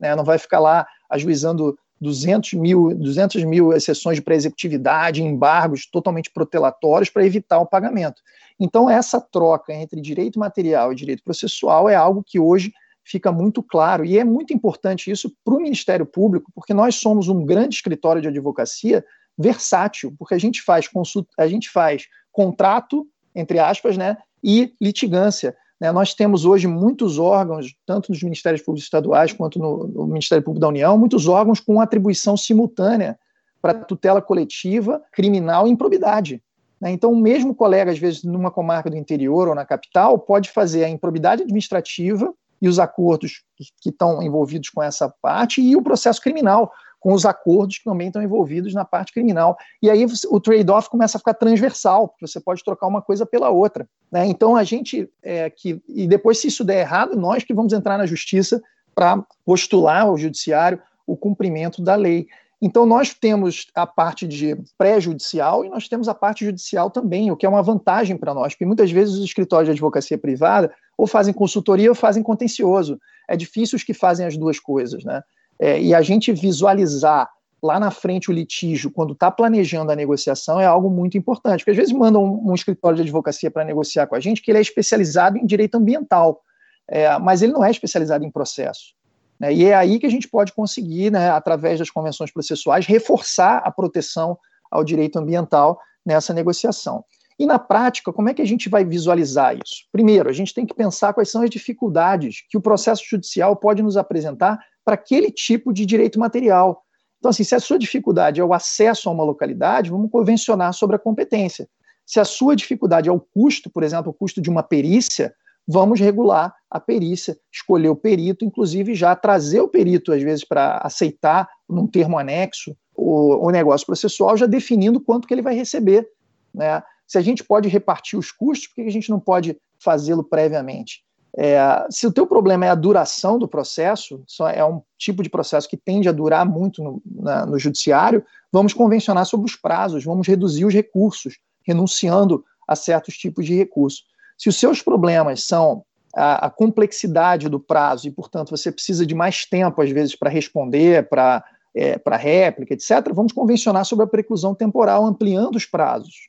né? 0.00 0.16
não 0.16 0.24
vai 0.24 0.38
ficar 0.38 0.58
lá 0.58 0.86
ajuizando 1.08 1.78
200 2.00 2.54
mil, 2.54 2.94
200 2.94 3.44
mil 3.44 3.72
exceções 3.72 4.16
de 4.16 4.22
pré-executividade, 4.22 5.22
embargos 5.22 5.86
totalmente 5.86 6.30
protelatórios 6.30 7.10
para 7.10 7.26
evitar 7.26 7.58
o 7.58 7.66
pagamento. 7.66 8.22
Então, 8.58 8.88
essa 8.88 9.20
troca 9.20 9.72
entre 9.74 10.00
direito 10.00 10.38
material 10.38 10.92
e 10.92 10.96
direito 10.96 11.22
processual 11.22 11.88
é 11.88 11.94
algo 11.94 12.24
que 12.26 12.40
hoje 12.40 12.72
fica 13.04 13.32
muito 13.32 13.62
claro, 13.62 14.04
e 14.04 14.18
é 14.18 14.24
muito 14.24 14.54
importante 14.54 15.10
isso 15.10 15.32
para 15.44 15.54
o 15.54 15.60
Ministério 15.60 16.06
Público, 16.06 16.50
porque 16.54 16.72
nós 16.72 16.94
somos 16.94 17.28
um 17.28 17.44
grande 17.44 17.74
escritório 17.74 18.22
de 18.22 18.28
advocacia 18.28 19.04
versátil, 19.36 20.14
porque 20.18 20.34
a 20.34 20.38
gente 20.38 20.62
faz 20.62 20.86
consulta, 20.86 21.30
a 21.38 21.48
gente 21.48 21.70
faz 21.70 22.06
contrato, 22.30 23.06
entre 23.34 23.58
aspas, 23.58 23.96
né, 23.96 24.16
e 24.42 24.72
litigância. 24.80 25.56
Né, 25.80 25.90
nós 25.90 26.12
temos 26.12 26.44
hoje 26.44 26.66
muitos 26.66 27.18
órgãos, 27.18 27.74
tanto 27.86 28.10
nos 28.10 28.22
Ministérios 28.22 28.62
Públicos 28.62 28.84
Estaduais 28.84 29.32
quanto 29.32 29.58
no, 29.58 29.86
no 29.86 30.06
Ministério 30.06 30.44
Público 30.44 30.60
da 30.60 30.68
União, 30.68 30.98
muitos 30.98 31.26
órgãos 31.26 31.58
com 31.58 31.80
atribuição 31.80 32.36
simultânea 32.36 33.18
para 33.62 33.74
tutela 33.74 34.20
coletiva, 34.20 35.02
criminal 35.12 35.66
e 35.66 35.70
improbidade. 35.70 36.42
Né? 36.80 36.90
Então, 36.90 37.12
o 37.12 37.16
mesmo 37.16 37.54
colega, 37.54 37.90
às 37.90 37.98
vezes, 37.98 38.22
numa 38.22 38.50
comarca 38.50 38.90
do 38.90 38.96
interior 38.96 39.48
ou 39.48 39.54
na 39.54 39.64
capital, 39.64 40.18
pode 40.18 40.50
fazer 40.50 40.84
a 40.84 40.88
improbidade 40.88 41.42
administrativa 41.42 42.32
e 42.60 42.68
os 42.68 42.78
acordos 42.78 43.42
que 43.56 43.88
estão 43.88 44.22
envolvidos 44.22 44.68
com 44.68 44.82
essa 44.82 45.08
parte 45.22 45.62
e 45.62 45.76
o 45.76 45.82
processo 45.82 46.20
criminal, 46.20 46.70
com 47.00 47.12
os 47.14 47.24
acordos 47.24 47.78
que 47.78 47.84
também 47.84 48.08
estão 48.08 48.22
envolvidos 48.22 48.74
na 48.74 48.84
parte 48.84 49.12
criminal. 49.12 49.56
E 49.82 49.90
aí 49.90 50.06
o 50.28 50.38
trade-off 50.38 50.88
começa 50.88 51.16
a 51.16 51.18
ficar 51.18 51.34
transversal, 51.34 52.08
porque 52.08 52.26
você 52.26 52.38
pode 52.38 52.62
trocar 52.62 52.86
uma 52.86 53.02
coisa 53.02 53.24
pela 53.24 53.48
outra. 53.48 53.88
Né? 54.12 54.26
Então 54.26 54.54
a 54.54 54.62
gente 54.62 55.10
é, 55.22 55.48
que 55.48 55.82
e 55.88 56.06
depois 56.06 56.38
se 56.38 56.48
isso 56.48 56.62
der 56.62 56.80
errado, 56.80 57.16
nós 57.16 57.42
que 57.42 57.54
vamos 57.54 57.72
entrar 57.72 57.96
na 57.96 58.06
justiça 58.06 58.62
para 58.94 59.24
postular 59.44 60.02
ao 60.02 60.18
judiciário 60.18 60.80
o 61.06 61.16
cumprimento 61.16 61.82
da 61.82 61.94
lei. 61.94 62.28
Então, 62.62 62.84
nós 62.84 63.14
temos 63.14 63.68
a 63.74 63.86
parte 63.86 64.28
de 64.28 64.54
pré-judicial 64.76 65.64
e 65.64 65.70
nós 65.70 65.88
temos 65.88 66.08
a 66.08 66.14
parte 66.14 66.44
judicial 66.44 66.90
também, 66.90 67.30
o 67.30 67.36
que 67.36 67.46
é 67.46 67.48
uma 67.48 67.62
vantagem 67.62 68.18
para 68.18 68.34
nós, 68.34 68.52
porque 68.52 68.66
muitas 68.66 68.90
vezes 68.90 69.14
os 69.14 69.24
escritórios 69.24 69.66
de 69.66 69.72
advocacia 69.72 70.18
privada 70.18 70.70
ou 70.96 71.06
fazem 71.06 71.32
consultoria 71.32 71.88
ou 71.88 71.94
fazem 71.94 72.22
contencioso. 72.22 73.00
É 73.26 73.34
difícil 73.34 73.76
os 73.76 73.82
que 73.82 73.94
fazem 73.94 74.26
as 74.26 74.36
duas 74.36 74.60
coisas, 74.60 75.02
né? 75.04 75.22
É, 75.60 75.80
e 75.80 75.94
a 75.94 76.00
gente 76.00 76.32
visualizar 76.32 77.30
lá 77.62 77.78
na 77.78 77.90
frente 77.90 78.30
o 78.30 78.32
litígio, 78.32 78.90
quando 78.90 79.12
está 79.12 79.30
planejando 79.30 79.92
a 79.92 79.96
negociação, 79.96 80.58
é 80.58 80.64
algo 80.64 80.88
muito 80.88 81.18
importante. 81.18 81.60
Porque 81.60 81.72
às 81.72 81.76
vezes 81.76 81.92
mandam 81.92 82.24
um, 82.24 82.50
um 82.50 82.54
escritório 82.54 82.96
de 82.96 83.02
advocacia 83.02 83.50
para 83.50 83.64
negociar 83.64 84.06
com 84.06 84.14
a 84.14 84.20
gente 84.20 84.40
que 84.40 84.50
ele 84.50 84.58
é 84.58 84.62
especializado 84.62 85.36
em 85.36 85.44
direito 85.44 85.74
ambiental, 85.74 86.40
é, 86.88 87.18
mas 87.18 87.42
ele 87.42 87.52
não 87.52 87.62
é 87.62 87.70
especializado 87.70 88.24
em 88.24 88.30
processo. 88.30 88.94
Né? 89.38 89.52
E 89.52 89.64
é 89.66 89.74
aí 89.74 89.98
que 89.98 90.06
a 90.06 90.10
gente 90.10 90.26
pode 90.26 90.52
conseguir, 90.52 91.12
né, 91.12 91.30
através 91.30 91.78
das 91.78 91.90
convenções 91.90 92.32
processuais, 92.32 92.86
reforçar 92.86 93.58
a 93.58 93.70
proteção 93.70 94.38
ao 94.70 94.82
direito 94.82 95.18
ambiental 95.18 95.78
nessa 96.04 96.32
negociação. 96.32 97.04
E 97.38 97.46
na 97.46 97.58
prática, 97.58 98.12
como 98.12 98.28
é 98.28 98.34
que 98.34 98.42
a 98.42 98.46
gente 98.46 98.68
vai 98.68 98.84
visualizar 98.84 99.54
isso? 99.54 99.86
Primeiro, 99.90 100.28
a 100.28 100.32
gente 100.32 100.52
tem 100.52 100.66
que 100.66 100.74
pensar 100.74 101.14
quais 101.14 101.30
são 101.30 101.42
as 101.42 101.48
dificuldades 101.48 102.44
que 102.50 102.58
o 102.58 102.60
processo 102.60 103.02
judicial 103.08 103.56
pode 103.56 103.82
nos 103.82 103.96
apresentar 103.96 104.58
para 104.90 104.96
aquele 104.96 105.30
tipo 105.30 105.72
de 105.72 105.86
direito 105.86 106.18
material. 106.18 106.82
Então, 107.20 107.28
assim, 107.28 107.44
se 107.44 107.54
a 107.54 107.60
sua 107.60 107.78
dificuldade 107.78 108.40
é 108.40 108.44
o 108.44 108.52
acesso 108.52 109.08
a 109.08 109.12
uma 109.12 109.22
localidade, 109.22 109.88
vamos 109.88 110.10
convencionar 110.10 110.74
sobre 110.74 110.96
a 110.96 110.98
competência. 110.98 111.68
Se 112.04 112.18
a 112.18 112.24
sua 112.24 112.56
dificuldade 112.56 113.08
é 113.08 113.12
o 113.12 113.20
custo, 113.20 113.70
por 113.70 113.84
exemplo, 113.84 114.10
o 114.10 114.12
custo 114.12 114.40
de 114.40 114.50
uma 114.50 114.64
perícia, 114.64 115.32
vamos 115.64 116.00
regular 116.00 116.52
a 116.68 116.80
perícia, 116.80 117.38
escolher 117.52 117.88
o 117.88 117.94
perito, 117.94 118.44
inclusive 118.44 118.96
já 118.96 119.14
trazer 119.14 119.60
o 119.60 119.68
perito, 119.68 120.12
às 120.12 120.22
vezes, 120.24 120.44
para 120.44 120.78
aceitar 120.78 121.48
num 121.68 121.86
termo 121.86 122.18
anexo 122.18 122.76
o, 122.96 123.46
o, 123.46 123.50
negócio 123.50 123.86
processual, 123.86 124.36
já 124.36 124.46
definindo 124.46 125.00
quanto 125.00 125.28
que 125.28 125.32
ele 125.32 125.42
vai 125.42 125.54
receber. 125.54 126.08
Né? 126.52 126.82
Se 127.06 127.16
a 127.16 127.20
gente 127.20 127.44
pode 127.44 127.68
repartir 127.68 128.18
os 128.18 128.32
custos, 128.32 128.66
por 128.66 128.74
que 128.74 128.88
a 128.88 128.90
gente 128.90 129.08
não 129.08 129.20
pode 129.20 129.56
fazê-lo 129.78 130.24
previamente? 130.24 131.04
É, 131.36 131.86
se 131.90 132.06
o 132.06 132.12
teu 132.12 132.26
problema 132.26 132.66
é 132.66 132.68
a 132.70 132.74
duração 132.74 133.38
do 133.38 133.46
processo, 133.46 134.22
é 134.52 134.64
um 134.64 134.82
tipo 134.98 135.22
de 135.22 135.30
processo 135.30 135.68
que 135.68 135.76
tende 135.76 136.08
a 136.08 136.12
durar 136.12 136.44
muito 136.44 136.82
no, 136.82 137.02
na, 137.06 137.46
no 137.46 137.58
judiciário, 137.58 138.24
vamos 138.52 138.72
convencionar 138.72 139.24
sobre 139.26 139.46
os 139.46 139.56
prazos, 139.56 140.04
vamos 140.04 140.26
reduzir 140.26 140.64
os 140.64 140.74
recursos, 140.74 141.38
renunciando 141.62 142.44
a 142.66 142.74
certos 142.74 143.16
tipos 143.16 143.46
de 143.46 143.54
recursos. 143.54 144.04
Se 144.36 144.48
os 144.48 144.56
seus 144.56 144.82
problemas 144.82 145.44
são 145.44 145.84
a, 146.14 146.46
a 146.46 146.50
complexidade 146.50 147.48
do 147.48 147.60
prazo 147.60 148.08
e, 148.08 148.10
portanto, 148.10 148.50
você 148.50 148.72
precisa 148.72 149.06
de 149.06 149.14
mais 149.14 149.44
tempo, 149.44 149.80
às 149.80 149.90
vezes, 149.90 150.16
para 150.16 150.30
responder, 150.30 151.08
para 151.08 151.44
é, 151.74 151.98
para 151.98 152.16
réplica, 152.16 152.74
etc., 152.74 153.12
vamos 153.12 153.32
convencionar 153.32 153.84
sobre 153.84 154.04
a 154.04 154.08
preclusão 154.08 154.54
temporal, 154.54 155.04
ampliando 155.06 155.56
os 155.56 155.66
prazos. 155.66 156.28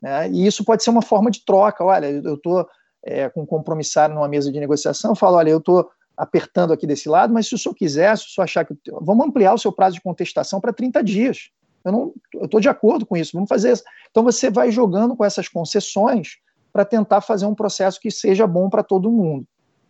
Né? 0.00 0.30
E 0.30 0.46
isso 0.46 0.64
pode 0.64 0.82
ser 0.82 0.90
uma 0.90 1.02
forma 1.02 1.30
de 1.30 1.44
troca. 1.44 1.84
Olha, 1.84 2.06
eu 2.06 2.34
estou 2.34 2.66
é, 3.04 3.28
com 3.28 3.42
um 3.42 3.46
compromissário 3.46 4.14
numa 4.14 4.28
mesa 4.28 4.50
de 4.50 4.60
negociação, 4.60 5.12
eu 5.12 5.16
falo, 5.16 5.36
olha, 5.36 5.50
eu 5.50 5.58
estou 5.58 5.88
apertando 6.16 6.72
aqui 6.72 6.86
desse 6.86 7.08
lado, 7.08 7.32
mas 7.32 7.46
se 7.46 7.54
o 7.54 7.58
senhor 7.58 7.74
quiser, 7.74 8.16
se 8.18 8.26
o 8.26 8.28
senhor 8.28 8.44
achar 8.44 8.64
que. 8.64 8.74
Vamos 9.00 9.26
ampliar 9.26 9.54
o 9.54 9.58
seu 9.58 9.72
prazo 9.72 9.94
de 9.94 10.02
contestação 10.02 10.60
para 10.60 10.72
30 10.72 11.02
dias. 11.02 11.50
Eu 11.84 11.92
não 11.92 12.14
estou 12.42 12.60
de 12.60 12.68
acordo 12.68 13.06
com 13.06 13.16
isso, 13.16 13.30
vamos 13.32 13.48
fazer 13.48 13.72
isso. 13.72 13.84
Então 14.10 14.24
você 14.24 14.50
vai 14.50 14.70
jogando 14.70 15.16
com 15.16 15.24
essas 15.24 15.48
concessões 15.48 16.38
para 16.72 16.84
tentar 16.84 17.20
fazer 17.20 17.46
um 17.46 17.54
processo 17.54 18.00
que 18.00 18.10
seja 18.10 18.46
bom 18.46 18.68
para 18.68 18.82
todo 18.82 19.10
mundo. 19.10 19.46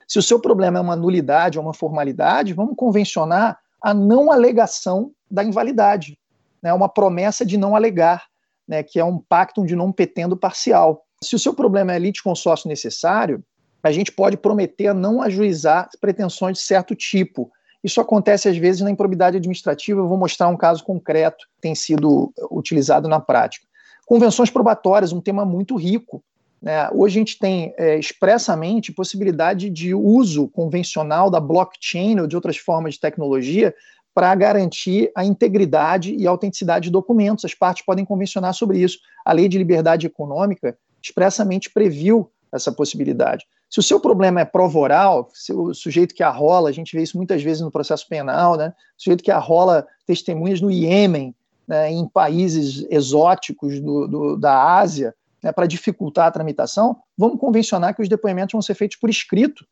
Se 0.07 0.19
o 0.19 0.23
seu 0.23 0.39
problema 0.39 0.79
é 0.79 0.83
uma 0.83 0.97
nulidade 0.97 1.59
ou 1.59 1.65
uma 1.65 1.75
formalidade, 1.75 2.55
vamos 2.55 2.75
convencionar 2.77 3.59
a 3.81 3.93
não 3.93 4.31
alegação 4.31 5.13
da 5.31 5.45
invalidade, 5.45 6.19
né, 6.63 6.73
uma 6.73 6.89
promessa 6.89 7.45
de 7.45 7.57
não 7.57 7.77
alegar, 7.77 8.25
né, 8.67 8.83
que 8.83 8.99
é 8.99 9.05
um 9.05 9.19
pacto 9.19 9.65
de 9.65 9.77
não 9.77 9.93
petendo 9.93 10.37
parcial. 10.37 11.05
Se 11.23 11.35
o 11.35 11.39
seu 11.39 11.53
problema 11.53 11.93
é 11.93 12.13
consórcio 12.23 12.69
necessário, 12.69 13.43
a 13.83 13.91
gente 13.91 14.13
pode 14.13 14.37
prometer 14.37 14.89
a 14.89 14.95
não 14.95 15.21
ajuizar 15.21 15.89
pretensões 16.01 16.59
de 16.59 16.65
certo 16.65 16.95
tipo. 16.95 17.51
Isso 17.83 18.01
acontece 18.01 18.49
às 18.49 18.57
vezes 18.57 18.83
na 18.83 18.91
improbidade 18.91 19.37
administrativa. 19.37 20.01
Eu 20.01 20.09
vou 20.09 20.19
mostrar 20.19 20.49
um 20.49 20.57
caso 20.57 20.85
concreto 20.85 21.47
que 21.47 21.61
tem 21.61 21.75
sido 21.75 22.33
utilizado 22.51 23.09
na 23.09 23.21
prática. 23.21 23.67
Convenções 24.07 24.51
probatórias, 24.51 25.13
um 25.13 25.21
tema 25.21 25.45
muito 25.45 25.77
rico. 25.77 26.23
Né? 26.63 26.89
Hoje 26.93 27.19
a 27.19 27.21
gente 27.21 27.39
tem 27.39 27.75
é, 27.77 27.99
expressamente 27.99 28.93
possibilidade 28.93 29.71
de 29.71 29.95
uso 29.95 30.49
convencional 30.49 31.31
da 31.31 31.41
blockchain 31.41 32.19
ou 32.21 32.27
de 32.27 32.35
outras 32.35 32.57
formas 32.57 32.95
de 32.95 33.01
tecnologia 33.01 33.75
para 34.15 34.35
garantir 34.35 35.13
a 35.15 35.25
integridade 35.25 36.15
e 36.15 36.27
a 36.27 36.31
autenticidade 36.31 36.85
de 36.85 36.91
documentos. 36.91 37.45
As 37.45 37.55
partes 37.55 37.85
podem 37.85 38.05
convencionar 38.05 38.55
sobre 38.55 38.79
isso. 38.79 38.99
A 39.25 39.33
Lei 39.33 39.49
de 39.49 39.59
Liberdade 39.59 40.07
Econômica 40.07 40.77
expressamente 41.09 41.71
previu 41.71 42.31
essa 42.53 42.73
possibilidade. 42.73 43.47
Se 43.69 43.81
o 43.81 43.83
seu 43.83 44.01
problema 44.01 44.41
é 44.41 44.45
prova 44.45 44.79
oral, 44.79 45.29
se 45.35 45.53
o 45.53 45.75
sujeito 45.75 46.15
que 46.15 46.23
arrola, 46.23 46.71
a 46.71 46.73
gente 46.73 46.97
vê 46.97 47.03
isso 47.03 47.19
muitas 47.19 47.43
vezes 47.43 47.61
no 47.61 47.71
processo 47.71 48.09
penal, 48.09 48.57
né? 48.57 48.73
O 48.99 49.03
sujeito 49.03 49.23
que 49.23 49.31
arrola 49.31 49.87
testemunhas 50.07 50.61
no 50.61 50.71
Iêmen, 50.71 51.35
né, 51.67 51.91
em 51.91 52.09
países 52.09 52.87
exóticos 52.89 53.79
do, 53.79 54.09
do 54.09 54.37
da 54.37 54.79
Ásia, 54.79 55.15
né, 55.43 55.53
para 55.53 55.67
dificultar 55.67 56.27
a 56.27 56.31
tramitação, 56.31 56.97
vamos 57.17 57.39
convencionar 57.39 57.95
que 57.95 58.01
os 58.01 58.09
depoimentos 58.09 58.53
vão 58.53 58.63
ser 58.63 58.75
feitos 58.75 58.97
por 58.97 59.11
escrito. 59.11 59.67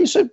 Isso 0.00 0.18
é 0.18 0.26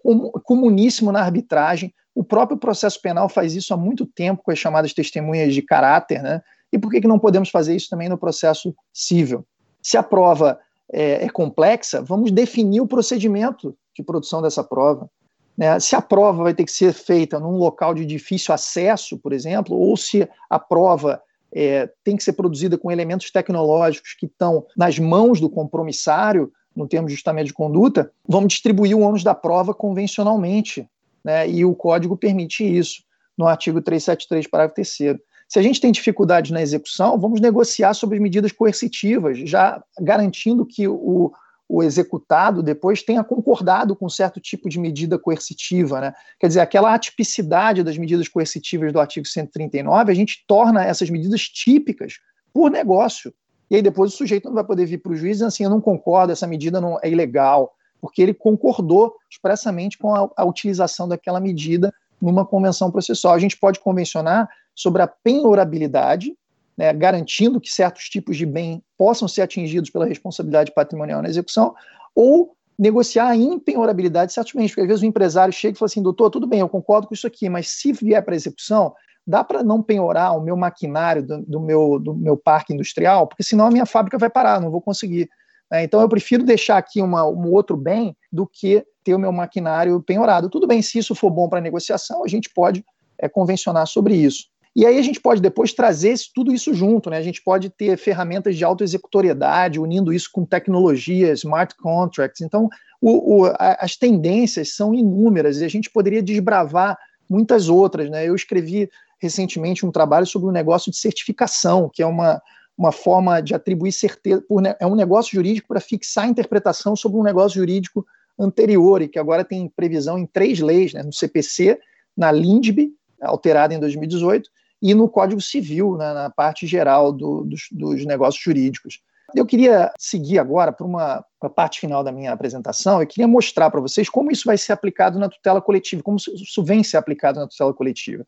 comuníssimo 0.44 1.12
na 1.12 1.20
arbitragem. 1.20 1.94
O 2.16 2.24
próprio 2.24 2.58
processo 2.58 3.02
penal 3.02 3.28
faz 3.28 3.54
isso 3.54 3.74
há 3.74 3.78
muito 3.78 4.06
tempo 4.06 4.42
com 4.42 4.52
as 4.52 4.58
chamadas 4.58 4.94
testemunhas 4.94 5.54
de 5.54 5.62
caráter, 5.62 6.24
né? 6.24 6.42
E 6.72 6.80
por 6.80 6.90
que, 6.90 7.02
que 7.02 7.08
não 7.08 7.20
podemos 7.20 7.50
fazer 7.50 7.76
isso 7.76 7.90
também 7.90 8.08
no 8.08 8.18
processo 8.18 8.74
civil? 8.94 9.46
Se 9.82 9.98
a 9.98 10.04
prova 10.04 10.60
é, 10.92 11.26
é 11.26 11.30
complexa, 11.30 12.02
vamos 12.02 12.32
definir 12.32 12.82
o 12.82 12.88
procedimento 12.88 13.76
de 13.96 14.04
produção 14.04 14.42
dessa 14.42 14.64
prova. 14.64 15.10
Né? 15.58 15.80
Se 15.80 15.96
a 15.96 16.02
prova 16.02 16.44
vai 16.44 16.54
ter 16.54 16.66
que 16.66 16.72
ser 16.72 16.94
feita 16.94 17.40
num 17.40 17.58
local 17.58 17.94
de 17.94 18.06
difícil 18.06 18.54
acesso, 18.54 19.18
por 19.18 19.34
exemplo, 19.34 19.76
ou 19.78 19.96
se 19.96 20.28
a 20.50 20.60
prova 20.60 21.22
é, 21.54 21.90
tem 22.04 22.16
que 22.16 22.24
ser 22.24 22.34
produzida 22.34 22.78
com 22.78 22.92
elementos 22.92 23.30
tecnológicos 23.32 24.14
que 24.14 24.26
estão 24.26 24.66
nas 24.76 24.98
mãos 24.98 25.40
do 25.40 25.50
compromissário, 25.50 26.52
no 26.76 26.88
termo 26.88 27.08
de 27.08 27.14
justamente 27.14 27.48
de 27.48 27.54
conduta, 27.54 28.12
vamos 28.28 28.54
distribuir 28.54 28.96
o 28.96 29.02
ônus 29.02 29.24
da 29.24 29.36
prova 29.36 29.74
convencionalmente, 29.74 30.88
né? 31.24 31.50
e 31.50 31.66
o 31.66 31.76
código 31.76 32.16
permite 32.16 32.64
isso, 32.64 33.04
no 33.38 33.48
artigo 33.48 33.82
373, 33.82 34.48
parágrafo 34.48 34.76
3 34.76 35.20
se 35.52 35.60
a 35.60 35.62
gente 35.62 35.82
tem 35.82 35.92
dificuldades 35.92 36.50
na 36.50 36.62
execução, 36.62 37.20
vamos 37.20 37.42
negociar 37.42 37.94
sobre 37.94 38.18
medidas 38.22 38.54
coercitivas, 38.54 39.38
já 39.40 39.84
garantindo 40.00 40.66
que 40.66 40.88
o, 40.88 41.34
o 41.68 41.84
executado 41.84 42.64
depois 42.64 43.04
tenha 43.04 43.22
concordado 43.22 43.94
com 43.94 44.08
certo 44.08 44.40
tipo 44.40 44.70
de 44.70 44.80
medida 44.80 45.20
coercitiva. 45.20 46.00
Né? 46.00 46.14
Quer 46.40 46.48
dizer, 46.48 46.62
aquela 46.62 46.94
atipicidade 46.94 47.84
das 47.84 47.98
medidas 47.98 48.30
coercitivas 48.30 48.94
do 48.94 49.00
artigo 49.02 49.28
139, 49.28 50.10
a 50.10 50.16
gente 50.16 50.42
torna 50.48 50.86
essas 50.86 51.10
medidas 51.10 51.42
típicas 51.42 52.14
por 52.54 52.72
negócio. 52.72 53.34
E 53.70 53.76
aí 53.76 53.82
depois 53.82 54.14
o 54.14 54.16
sujeito 54.16 54.48
não 54.48 54.56
vai 54.56 54.64
poder 54.64 54.86
vir 54.86 55.00
para 55.00 55.12
o 55.12 55.16
juiz 55.18 55.34
dizendo 55.34 55.50
assim, 55.50 55.66
eu 55.66 55.70
não 55.70 55.82
concordo, 55.82 56.32
essa 56.32 56.48
medida 56.48 56.80
não 56.80 56.98
é 57.04 57.10
ilegal, 57.10 57.74
porque 58.00 58.22
ele 58.22 58.34
concordou 58.34 59.18
expressamente 59.30 59.98
com 59.98 60.16
a, 60.16 60.30
a 60.38 60.46
utilização 60.46 61.10
daquela 61.10 61.42
medida 61.42 61.94
numa 62.22 62.46
convenção 62.46 62.90
processual. 62.90 63.34
A 63.34 63.40
gente 63.40 63.58
pode 63.58 63.82
convencionar 63.82 64.48
sobre 64.76 65.02
a 65.02 65.08
penhorabilidade, 65.08 66.36
né, 66.78 66.92
garantindo 66.94 67.60
que 67.60 67.72
certos 67.72 68.10
tipos 68.10 68.38
de 68.38 68.46
bem 68.46 68.84
possam 68.98 69.28
ser 69.28 69.42
atingidos 69.42 69.90
pela 69.90 70.06
responsabilidade 70.06 70.74
patrimonial 70.74 71.22
na 71.22 71.30
execução, 71.30 71.76
ou 72.16 72.56
negociar 72.78 73.28
a 73.28 73.36
impenhorabilidade 73.36 74.30
de 74.30 74.34
certos 74.34 74.54
bens, 74.54 74.70
porque 74.70 74.82
às 74.82 74.88
vezes 74.88 75.04
o 75.04 75.06
empresário 75.06 75.54
chega 75.54 75.76
e 75.76 75.78
fala 75.78 75.86
assim, 75.86 76.02
doutor, 76.02 76.30
tudo 76.30 76.48
bem, 76.48 76.62
eu 76.62 76.70
concordo 76.70 77.08
com 77.08 77.14
isso 77.14 77.28
aqui, 77.28 77.48
mas 77.48 77.68
se 77.70 77.94
vier 77.94 78.24
para 78.24 78.36
execução, 78.36 78.94
dá 79.26 79.44
para 79.44 79.64
não 79.64 79.84
penhorar 79.84 80.36
o 80.36 80.42
meu 80.42 80.58
maquinário 80.58 81.22
do, 81.22 81.42
do, 81.44 81.60
meu, 81.60 82.00
do 82.00 82.16
meu 82.16 82.36
parque 82.36 82.74
industrial, 82.74 83.28
porque 83.28 83.44
senão 83.44 83.68
a 83.68 83.72
minha 83.72 83.86
fábrica 83.86 84.18
vai 84.18 84.30
parar, 84.30 84.60
não 84.60 84.72
vou 84.72 84.82
conseguir. 84.82 85.30
Né? 85.70 85.84
Então 85.84 86.02
eu 86.02 86.10
prefiro 86.10 86.44
deixar 86.44 86.78
aqui 86.78 87.02
uma, 87.02 87.26
um 87.26 87.52
outro 87.52 87.78
bem 87.78 88.16
do 88.32 88.48
que 88.48 88.84
ter 89.04 89.14
o 89.14 89.20
meu 89.20 89.32
maquinário 89.32 90.02
penhorado. 90.02 90.50
Tudo 90.50 90.68
bem, 90.68 90.82
se 90.82 90.98
isso 90.98 91.14
for 91.14 91.30
bom 91.30 91.48
para 91.48 91.62
negociação, 91.62 92.24
a 92.24 92.28
gente 92.28 92.50
pode 92.50 92.84
é, 93.18 93.30
convencionar 93.30 93.88
sobre 93.88 94.16
isso. 94.16 94.48
E 94.76 94.86
aí 94.86 94.98
a 94.98 95.02
gente 95.02 95.20
pode 95.20 95.42
depois 95.42 95.74
trazer 95.74 96.18
tudo 96.34 96.54
isso 96.54 96.74
junto, 96.74 97.10
né? 97.10 97.18
A 97.18 97.22
gente 97.22 97.44
pode 97.44 97.70
ter 97.70 97.98
ferramentas 97.98 98.56
de 98.56 98.64
autoexecutoriedade, 98.64 99.80
unindo 99.80 100.14
isso 100.14 100.30
com 100.32 100.46
tecnologia, 100.46 101.34
smart 101.34 101.76
contracts. 101.76 102.42
Então, 102.42 102.70
o, 103.02 103.42
o, 103.42 103.46
a, 103.46 103.78
as 103.82 103.98
tendências 103.98 104.74
são 104.74 104.94
inúmeras 104.94 105.60
e 105.60 105.66
a 105.66 105.68
gente 105.68 105.90
poderia 105.90 106.24
desbravar 106.24 106.98
muitas 107.30 107.68
outras, 107.68 108.10
né? 108.10 108.28
Eu 108.28 108.36
escrevi 108.36 108.90
recentemente 109.20 109.86
um 109.86 109.92
trabalho 109.92 110.26
sobre 110.26 110.48
o 110.48 110.50
um 110.50 110.54
negócio 110.54 110.90
de 110.90 110.98
certificação, 110.98 111.90
que 111.94 112.02
é 112.02 112.06
uma, 112.06 112.42
uma 112.78 112.92
forma 112.94 113.42
de 113.42 113.54
atribuir 113.54 113.92
certeza, 113.92 114.42
por, 114.48 114.64
é 114.66 114.86
um 114.86 114.96
negócio 114.96 115.34
jurídico 115.34 115.68
para 115.68 115.82
fixar 115.82 116.24
a 116.26 116.28
interpretação 116.28 116.96
sobre 116.96 117.20
um 117.20 117.24
negócio 117.24 117.60
jurídico 117.60 118.06
anterior 118.40 119.02
e 119.02 119.10
que 119.10 119.20
agora 119.20 119.44
tem 119.44 119.68
previsão 119.68 120.18
em 120.18 120.26
três 120.26 120.60
leis, 120.60 120.94
né? 120.94 121.04
No 121.04 121.12
CPC, 121.12 121.78
na 122.16 122.32
LINDB, 122.32 122.92
alterada 123.22 123.74
em 123.74 123.80
2018, 123.80 124.50
e 124.82 124.94
no 124.94 125.08
Código 125.08 125.40
Civil, 125.40 125.96
né, 125.98 126.14
na 126.14 126.30
parte 126.30 126.66
geral 126.66 127.12
do, 127.12 127.44
dos, 127.44 127.68
dos, 127.72 128.06
negócios 128.06 128.44
jurídicos. 128.44 129.00
Eu 129.36 129.46
queria 129.46 129.94
seguir 129.98 130.40
agora 130.40 130.72
para 130.72 131.24
a 131.42 131.50
parte 131.50 131.80
final 131.80 132.04
da 132.04 132.12
minha 132.12 132.34
apresentação, 132.34 133.00
eu 133.00 133.08
queria 133.08 133.28
mostrar 133.28 133.70
para 133.70 133.80
vocês 133.80 134.10
como 134.10 134.32
isso 134.32 134.44
vai 134.46 134.58
ser 134.58 134.74
aplicado 134.74 135.18
na 135.18 135.30
tutela 135.30 135.62
coletiva, 135.62 136.04
como 136.04 136.18
isso 136.18 136.64
vem 136.64 136.84
ser 136.84 136.98
aplicado 136.98 137.40
na 137.40 137.48
tutela 137.48 137.74
coletiva. 137.74 138.26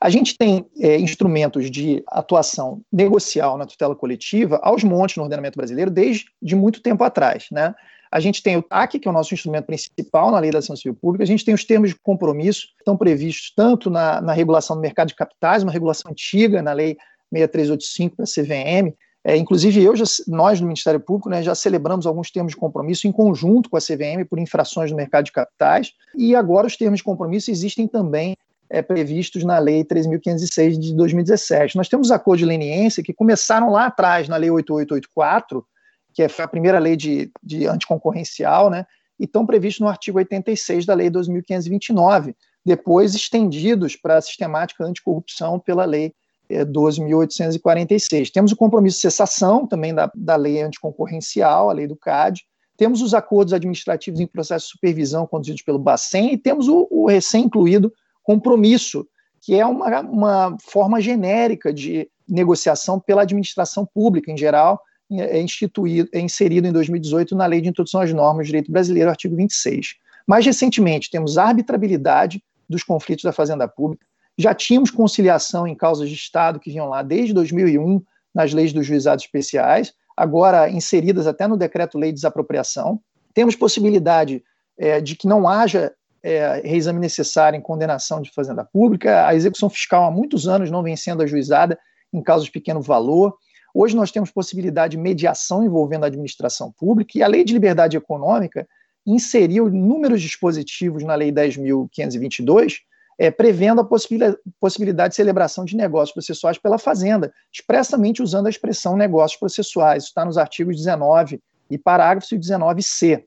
A 0.00 0.10
gente 0.10 0.36
tem 0.36 0.66
é, 0.78 0.98
instrumentos 0.98 1.70
de 1.70 2.04
atuação 2.08 2.82
negocial 2.92 3.56
na 3.56 3.66
tutela 3.66 3.96
coletiva 3.96 4.60
aos 4.62 4.84
montes 4.84 5.16
no 5.16 5.22
ordenamento 5.22 5.56
brasileiro 5.56 5.90
desde 5.90 6.26
de 6.42 6.54
muito 6.54 6.82
tempo 6.82 7.02
atrás. 7.02 7.46
Né? 7.50 7.74
A 8.14 8.20
gente 8.20 8.40
tem 8.44 8.56
o 8.56 8.62
TAC, 8.62 9.00
que 9.00 9.08
é 9.08 9.10
o 9.10 9.14
nosso 9.14 9.34
instrumento 9.34 9.66
principal 9.66 10.30
na 10.30 10.38
Lei 10.38 10.52
da 10.52 10.60
Ação 10.60 10.76
Civil 10.76 10.94
Pública, 10.94 11.24
a 11.24 11.26
gente 11.26 11.44
tem 11.44 11.52
os 11.52 11.64
termos 11.64 11.90
de 11.90 11.96
compromisso, 11.96 12.68
que 12.68 12.82
estão 12.82 12.96
previstos 12.96 13.52
tanto 13.56 13.90
na, 13.90 14.20
na 14.20 14.32
regulação 14.32 14.76
do 14.76 14.82
mercado 14.82 15.08
de 15.08 15.16
capitais, 15.16 15.64
uma 15.64 15.72
regulação 15.72 16.12
antiga, 16.12 16.62
na 16.62 16.72
Lei 16.72 16.96
6385 17.32 18.16
da 18.16 18.24
CVM, 18.24 18.94
é, 19.24 19.36
inclusive, 19.36 19.82
eu 19.82 19.96
já, 19.96 20.04
nós 20.28 20.60
no 20.60 20.68
Ministério 20.68 21.00
Público 21.00 21.28
né, 21.28 21.42
já 21.42 21.56
celebramos 21.56 22.06
alguns 22.06 22.30
termos 22.30 22.52
de 22.52 22.58
compromisso 22.58 23.08
em 23.08 23.12
conjunto 23.12 23.68
com 23.68 23.76
a 23.76 23.80
CVM 23.80 24.24
por 24.30 24.38
infrações 24.38 24.92
no 24.92 24.96
mercado 24.96 25.24
de 25.24 25.32
capitais, 25.32 25.92
e 26.14 26.36
agora 26.36 26.68
os 26.68 26.76
termos 26.76 26.98
de 26.98 27.04
compromisso 27.04 27.50
existem 27.50 27.88
também 27.88 28.36
é, 28.70 28.80
previstos 28.80 29.42
na 29.42 29.58
Lei 29.58 29.82
3.506 29.82 30.78
de 30.78 30.94
2017. 30.94 31.74
Nós 31.74 31.88
temos 31.88 32.12
acordos 32.12 32.40
de 32.40 32.46
leniência 32.46 33.02
que 33.02 33.12
começaram 33.12 33.70
lá 33.70 33.86
atrás, 33.86 34.28
na 34.28 34.36
Lei 34.36 34.50
8884, 34.50 35.66
que 36.14 36.26
foi 36.28 36.44
a 36.44 36.48
primeira 36.48 36.78
lei 36.78 36.96
de, 36.96 37.30
de 37.42 37.66
anticoncorrencial, 37.66 38.70
né, 38.70 38.86
e 39.18 39.24
estão 39.24 39.44
previstos 39.44 39.80
no 39.80 39.88
artigo 39.88 40.18
86 40.18 40.86
da 40.86 40.94
Lei 40.94 41.10
2.529, 41.10 42.34
depois 42.64 43.14
estendidos 43.14 43.96
para 43.96 44.16
a 44.16 44.22
sistemática 44.22 44.84
anticorrupção 44.84 45.58
pela 45.58 45.84
Lei 45.84 46.14
é, 46.48 46.64
12.846. 46.64 48.30
Temos 48.30 48.52
o 48.52 48.56
compromisso 48.56 48.96
de 48.96 49.02
cessação 49.02 49.66
também 49.66 49.94
da, 49.94 50.10
da 50.14 50.36
lei 50.36 50.62
anticoncorrencial, 50.62 51.70
a 51.70 51.72
lei 51.72 51.86
do 51.86 51.96
CAD, 51.96 52.42
temos 52.76 53.02
os 53.02 53.14
acordos 53.14 53.52
administrativos 53.52 54.20
em 54.20 54.26
processo 54.26 54.66
de 54.66 54.72
supervisão 54.72 55.26
conduzidos 55.26 55.62
pelo 55.62 55.78
Bacen 55.78 56.32
e 56.32 56.36
temos 56.36 56.68
o, 56.68 56.88
o 56.90 57.06
recém-incluído 57.06 57.92
compromisso, 58.22 59.06
que 59.40 59.54
é 59.54 59.64
uma, 59.64 60.00
uma 60.00 60.56
forma 60.60 61.00
genérica 61.00 61.72
de 61.72 62.08
negociação 62.28 62.98
pela 62.98 63.22
administração 63.22 63.86
pública 63.86 64.32
em 64.32 64.36
geral, 64.36 64.80
é, 65.12 65.40
instituído, 65.40 66.08
é 66.12 66.20
inserido 66.20 66.66
em 66.66 66.72
2018 66.72 67.34
na 67.34 67.46
Lei 67.46 67.60
de 67.60 67.68
Introdução 67.68 68.00
às 68.00 68.12
Normas 68.12 68.46
do 68.46 68.48
Direito 68.48 68.72
Brasileiro, 68.72 69.10
artigo 69.10 69.36
26. 69.36 69.96
Mais 70.26 70.44
recentemente, 70.44 71.10
temos 71.10 71.36
arbitrabilidade 71.38 72.42
dos 72.68 72.82
conflitos 72.82 73.24
da 73.24 73.32
Fazenda 73.32 73.68
Pública, 73.68 74.06
já 74.36 74.52
tínhamos 74.54 74.90
conciliação 74.90 75.66
em 75.66 75.74
causas 75.74 76.08
de 76.08 76.14
Estado 76.14 76.58
que 76.58 76.70
vinham 76.70 76.88
lá 76.88 77.02
desde 77.02 77.32
2001 77.32 78.02
nas 78.34 78.52
leis 78.52 78.72
dos 78.72 78.84
juizados 78.84 79.24
especiais, 79.24 79.92
agora 80.16 80.68
inseridas 80.68 81.26
até 81.26 81.46
no 81.46 81.56
decreto-lei 81.56 82.10
de 82.10 82.16
desapropriação. 82.16 83.00
Temos 83.32 83.54
possibilidade 83.54 84.42
é, 84.76 85.00
de 85.00 85.14
que 85.14 85.28
não 85.28 85.48
haja 85.48 85.92
é, 86.22 86.62
reexame 86.64 86.98
necessário 86.98 87.56
em 87.56 87.60
condenação 87.60 88.20
de 88.20 88.30
fazenda 88.30 88.64
pública. 88.64 89.26
A 89.26 89.34
execução 89.34 89.70
fiscal 89.70 90.04
há 90.04 90.10
muitos 90.10 90.48
anos 90.48 90.70
não 90.70 90.82
vem 90.82 90.96
sendo 90.96 91.22
ajuizada 91.22 91.78
em 92.12 92.22
casos 92.22 92.46
de 92.46 92.52
pequeno 92.52 92.80
valor. 92.80 93.36
Hoje 93.76 93.96
nós 93.96 94.12
temos 94.12 94.30
possibilidade 94.30 94.92
de 94.92 95.02
mediação 95.02 95.64
envolvendo 95.64 96.04
a 96.04 96.06
administração 96.06 96.70
pública 96.70 97.18
e 97.18 97.22
a 97.24 97.26
Lei 97.26 97.42
de 97.42 97.52
Liberdade 97.52 97.96
Econômica 97.96 98.68
inseriu 99.04 99.66
inúmeros 99.66 100.22
dispositivos 100.22 101.02
na 101.02 101.16
Lei 101.16 101.32
10.522, 101.32 102.76
é, 103.18 103.32
prevendo 103.32 103.80
a 103.80 103.84
possibilidade, 103.84 105.10
de 105.10 105.16
celebração 105.16 105.64
de 105.64 105.76
negócios 105.76 106.12
processuais 106.12 106.56
pela 106.56 106.78
Fazenda, 106.78 107.32
expressamente 107.52 108.22
usando 108.22 108.46
a 108.46 108.50
expressão 108.50 108.96
negócios 108.96 109.38
processuais. 109.38 110.04
Isso 110.04 110.10
está 110.10 110.24
nos 110.24 110.38
artigos 110.38 110.76
19 110.76 111.42
e 111.68 111.76
parágrafo 111.76 112.28
19c. 112.36 113.24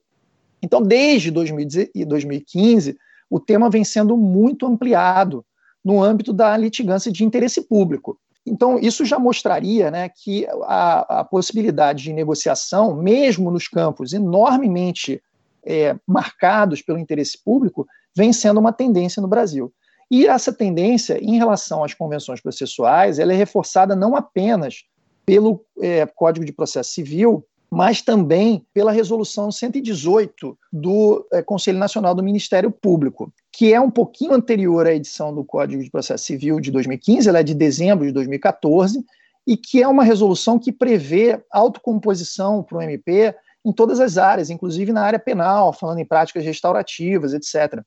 Então, 0.62 0.82
desde 0.82 1.30
2015, 1.30 2.98
o 3.30 3.38
tema 3.38 3.68
vem 3.68 3.84
sendo 3.84 4.16
muito 4.16 4.66
ampliado 4.66 5.44
no 5.84 6.02
âmbito 6.02 6.32
da 6.32 6.56
litigância 6.56 7.12
de 7.12 7.22
interesse 7.22 7.62
público. 7.62 8.18
Então, 8.48 8.78
isso 8.78 9.04
já 9.04 9.18
mostraria 9.18 9.90
né, 9.90 10.08
que 10.08 10.46
a, 10.62 11.20
a 11.20 11.24
possibilidade 11.24 12.04
de 12.04 12.12
negociação, 12.12 12.94
mesmo 12.94 13.50
nos 13.50 13.68
campos 13.68 14.12
enormemente 14.12 15.22
é, 15.64 15.96
marcados 16.06 16.82
pelo 16.82 16.98
interesse 16.98 17.38
público, 17.44 17.86
vem 18.16 18.32
sendo 18.32 18.58
uma 18.58 18.72
tendência 18.72 19.20
no 19.20 19.28
Brasil. 19.28 19.72
E 20.10 20.26
essa 20.26 20.52
tendência, 20.52 21.18
em 21.22 21.36
relação 21.36 21.84
às 21.84 21.92
convenções 21.92 22.40
processuais, 22.40 23.18
ela 23.18 23.32
é 23.32 23.36
reforçada 23.36 23.94
não 23.94 24.16
apenas 24.16 24.84
pelo 25.26 25.62
é, 25.80 26.06
Código 26.06 26.46
de 26.46 26.52
Processo 26.52 26.92
Civil, 26.92 27.44
mas 27.70 28.00
também 28.00 28.64
pela 28.72 28.92
resolução 28.92 29.52
118 29.52 30.58
do 30.72 31.26
é, 31.32 31.42
Conselho 31.42 31.78
Nacional 31.78 32.14
do 32.14 32.22
Ministério 32.22 32.70
Público, 32.70 33.32
que 33.52 33.72
é 33.74 33.80
um 33.80 33.90
pouquinho 33.90 34.32
anterior 34.32 34.86
à 34.86 34.94
edição 34.94 35.34
do 35.34 35.44
Código 35.44 35.82
de 35.82 35.90
Processo 35.90 36.24
Civil 36.24 36.60
de 36.60 36.70
2015, 36.70 37.28
ela 37.28 37.40
é 37.40 37.42
de 37.42 37.54
dezembro 37.54 38.06
de 38.06 38.12
2014, 38.12 39.04
e 39.46 39.56
que 39.56 39.82
é 39.82 39.88
uma 39.88 40.04
resolução 40.04 40.58
que 40.58 40.70
prevê 40.70 41.42
autocomposição 41.50 42.62
para 42.62 42.78
o 42.78 42.82
MP 42.82 43.34
em 43.64 43.72
todas 43.72 44.00
as 44.00 44.16
áreas, 44.16 44.50
inclusive 44.50 44.92
na 44.92 45.02
área 45.02 45.18
penal, 45.18 45.72
falando 45.72 45.98
em 45.98 46.04
práticas 46.04 46.44
restaurativas, 46.44 47.34
etc. 47.34 47.82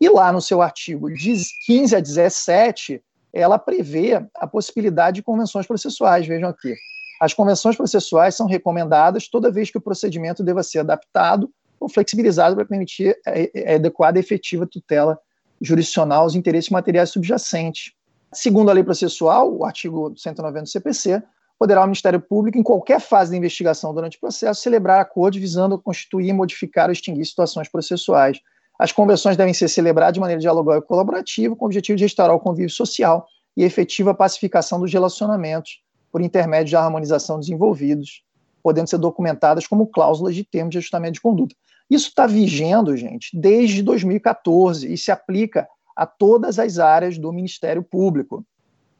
E 0.00 0.08
lá 0.08 0.32
no 0.32 0.40
seu 0.40 0.60
artigo 0.60 1.08
15 1.66 1.96
a 1.96 2.00
17, 2.00 3.02
ela 3.32 3.58
prevê 3.58 4.22
a 4.34 4.46
possibilidade 4.46 5.16
de 5.16 5.22
convenções 5.22 5.66
processuais. 5.66 6.26
Vejam 6.26 6.48
aqui. 6.48 6.74
As 7.22 7.32
convenções 7.32 7.76
processuais 7.76 8.34
são 8.34 8.48
recomendadas 8.48 9.28
toda 9.28 9.48
vez 9.48 9.70
que 9.70 9.78
o 9.78 9.80
procedimento 9.80 10.42
deva 10.42 10.60
ser 10.64 10.80
adaptado 10.80 11.48
ou 11.78 11.88
flexibilizado 11.88 12.56
para 12.56 12.64
permitir 12.64 13.16
adequada 13.76 14.18
e 14.18 14.20
efetiva 14.20 14.66
tutela 14.66 15.16
jurisdicional 15.60 16.22
aos 16.22 16.34
interesses 16.34 16.68
materiais 16.68 17.10
subjacentes. 17.10 17.92
Segundo 18.32 18.70
a 18.70 18.72
lei 18.72 18.82
processual, 18.82 19.56
o 19.56 19.64
artigo 19.64 20.12
190 20.16 20.64
do 20.64 20.68
CPC, 20.68 21.22
poderá 21.56 21.82
o 21.82 21.84
Ministério 21.84 22.20
Público, 22.20 22.58
em 22.58 22.62
qualquer 22.64 23.00
fase 23.00 23.30
da 23.30 23.36
investigação 23.36 23.94
durante 23.94 24.16
o 24.16 24.20
processo, 24.20 24.60
celebrar 24.60 25.00
acordos 25.00 25.38
visando 25.38 25.78
constituir, 25.78 26.32
modificar 26.32 26.86
ou 26.86 26.92
extinguir 26.92 27.24
situações 27.24 27.68
processuais. 27.68 28.40
As 28.76 28.90
convenções 28.90 29.36
devem 29.36 29.54
ser 29.54 29.68
celebradas 29.68 30.14
de 30.14 30.18
maneira 30.18 30.40
dialogal 30.40 30.76
e 30.78 30.82
colaborativa, 30.82 31.54
com 31.54 31.66
o 31.66 31.68
objetivo 31.68 31.96
de 31.96 32.02
restaurar 32.02 32.34
o 32.34 32.40
convívio 32.40 32.70
social 32.70 33.24
e 33.56 33.62
efetiva 33.62 34.12
pacificação 34.12 34.80
dos 34.80 34.92
relacionamentos 34.92 35.80
por 36.12 36.20
intermédio 36.20 36.68
de 36.68 36.76
harmonização 36.76 37.40
desenvolvidos, 37.40 38.22
podendo 38.62 38.88
ser 38.88 38.98
documentadas 38.98 39.66
como 39.66 39.86
cláusulas 39.86 40.34
de 40.34 40.44
termos 40.44 40.72
de 40.72 40.78
ajustamento 40.78 41.14
de 41.14 41.20
conduta. 41.20 41.56
Isso 41.90 42.08
está 42.08 42.26
vigendo, 42.26 42.96
gente, 42.96 43.30
desde 43.34 43.82
2014 43.82 44.92
e 44.92 44.96
se 44.96 45.10
aplica 45.10 45.66
a 45.96 46.06
todas 46.06 46.58
as 46.58 46.78
áreas 46.78 47.18
do 47.18 47.32
Ministério 47.32 47.82
Público. 47.82 48.44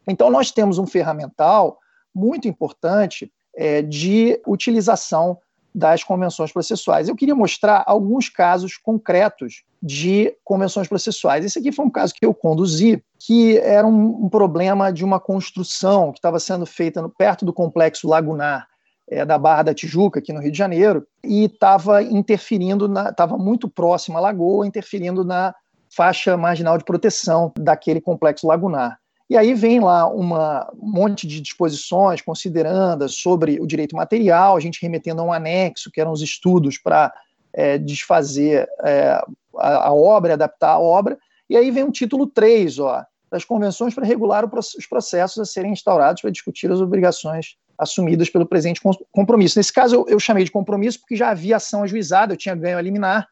Então, 0.07 0.29
nós 0.29 0.51
temos 0.51 0.77
um 0.77 0.85
ferramental 0.85 1.79
muito 2.13 2.47
importante 2.47 3.31
é, 3.55 3.81
de 3.81 4.41
utilização 4.45 5.37
das 5.73 6.03
convenções 6.03 6.51
processuais. 6.51 7.07
Eu 7.07 7.15
queria 7.15 7.35
mostrar 7.35 7.83
alguns 7.87 8.29
casos 8.29 8.77
concretos 8.77 9.63
de 9.81 10.33
convenções 10.43 10.87
processuais. 10.87 11.43
Esse 11.43 11.59
aqui 11.59 11.71
foi 11.71 11.85
um 11.85 11.89
caso 11.89 12.13
que 12.13 12.25
eu 12.25 12.33
conduzi, 12.33 13.03
que 13.19 13.57
era 13.57 13.85
um, 13.85 14.25
um 14.25 14.29
problema 14.29 14.91
de 14.91 15.03
uma 15.03 15.19
construção 15.19 16.11
que 16.11 16.19
estava 16.19 16.39
sendo 16.39 16.65
feita 16.65 17.01
no, 17.01 17.09
perto 17.09 17.43
do 17.43 17.51
complexo 17.51 18.07
lagunar 18.07 18.67
é, 19.09 19.25
da 19.25 19.37
Barra 19.37 19.63
da 19.63 19.73
Tijuca, 19.73 20.19
aqui 20.19 20.31
no 20.31 20.41
Rio 20.41 20.51
de 20.51 20.57
Janeiro, 20.57 21.05
e 21.23 21.45
estava 21.45 22.01
interferindo, 22.01 22.91
estava 23.09 23.37
muito 23.37 23.67
próximo 23.67 24.17
à 24.17 24.21
lagoa, 24.21 24.67
interferindo 24.67 25.23
na 25.25 25.53
faixa 25.89 26.37
marginal 26.37 26.77
de 26.77 26.85
proteção 26.85 27.51
daquele 27.57 27.99
complexo 27.99 28.47
lagunar. 28.47 28.99
E 29.33 29.37
aí 29.37 29.55
vem 29.55 29.79
lá 29.79 30.07
uma, 30.07 30.71
um 30.79 30.91
monte 30.91 31.25
de 31.25 31.41
disposições 31.41 32.21
considerando 32.21 33.09
sobre 33.09 33.59
o 33.59 33.65
direito 33.65 33.95
material, 33.95 34.55
a 34.55 34.59
gente 34.59 34.79
remetendo 34.79 35.21
a 35.21 35.25
um 35.25 35.33
anexo, 35.33 35.89
que 35.89 35.99
eram 35.99 36.11
os 36.11 36.21
estudos 36.21 36.77
para 36.77 37.11
é, 37.51 37.79
desfazer 37.79 38.69
é, 38.83 39.19
a, 39.57 39.87
a, 39.87 39.91
obra, 39.91 40.33
adaptar 40.33 40.73
a 40.73 40.79
obra. 40.79 41.17
E 41.49 41.57
aí 41.57 41.71
vem 41.71 41.83
o 41.83 41.91
título 41.91 42.27
3, 42.27 42.77
ó, 42.77 43.03
das 43.31 43.43
convenções 43.43 43.95
para 43.95 44.05
regular 44.05 44.47
os 44.55 44.85
processos 44.87 45.39
a 45.39 45.45
serem 45.45 45.73
instaurados 45.73 46.21
para 46.21 46.29
discutir 46.29 46.71
as 46.71 46.79
obrigações 46.79 47.55
assumidas 47.75 48.29
pelo 48.29 48.45
presente 48.45 48.79
compromisso. 49.11 49.57
Nesse 49.57 49.73
caso, 49.73 49.95
eu, 49.95 50.05
eu 50.09 50.19
chamei 50.19 50.43
de 50.43 50.51
compromisso 50.51 50.99
porque 50.99 51.15
já 51.15 51.31
havia 51.31 51.55
ação 51.55 51.81
ajuizada, 51.81 52.33
eu 52.33 52.37
tinha 52.37 52.53
ganho 52.53 52.77
a 52.77 52.81
liminar, 52.83 53.27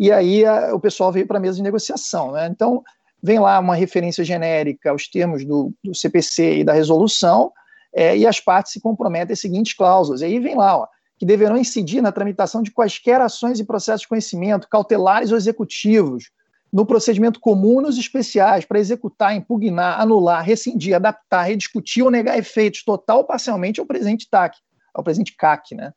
e 0.00 0.10
aí 0.10 0.44
a, 0.44 0.74
o 0.74 0.80
pessoal 0.80 1.12
veio 1.12 1.28
para 1.28 1.38
a 1.38 1.40
mesa 1.40 1.58
de 1.58 1.62
negociação. 1.62 2.32
Né? 2.32 2.48
Então, 2.50 2.82
vem 3.24 3.38
lá 3.38 3.58
uma 3.58 3.74
referência 3.74 4.22
genérica 4.22 4.90
aos 4.90 5.08
termos 5.08 5.46
do, 5.46 5.72
do 5.82 5.94
CPC 5.94 6.58
e 6.58 6.64
da 6.64 6.74
resolução, 6.74 7.50
é, 7.90 8.14
e 8.14 8.26
as 8.26 8.38
partes 8.38 8.72
se 8.72 8.80
comprometem 8.82 9.32
às 9.32 9.40
seguintes 9.40 9.72
cláusulas. 9.72 10.20
E 10.20 10.26
aí 10.26 10.38
vem 10.38 10.54
lá, 10.54 10.76
ó, 10.76 10.86
que 11.16 11.24
deverão 11.24 11.56
incidir 11.56 12.02
na 12.02 12.12
tramitação 12.12 12.62
de 12.62 12.70
quaisquer 12.70 13.22
ações 13.22 13.58
e 13.58 13.64
processos 13.64 14.02
de 14.02 14.08
conhecimento, 14.08 14.68
cautelares 14.68 15.30
ou 15.30 15.38
executivos, 15.38 16.30
no 16.70 16.84
procedimento 16.84 17.40
comum 17.40 17.80
nos 17.80 17.96
especiais 17.96 18.66
para 18.66 18.78
executar, 18.78 19.34
impugnar, 19.34 19.98
anular, 19.98 20.44
rescindir, 20.44 20.94
adaptar, 20.94 21.44
rediscutir 21.44 22.04
ou 22.04 22.10
negar 22.10 22.36
efeitos 22.36 22.84
total 22.84 23.18
ou 23.18 23.24
parcialmente 23.24 23.80
ao 23.80 23.86
presente 23.86 24.28
TAC, 24.28 24.58
ao 24.92 25.02
presente 25.02 25.34
CAC, 25.34 25.74
né? 25.74 25.94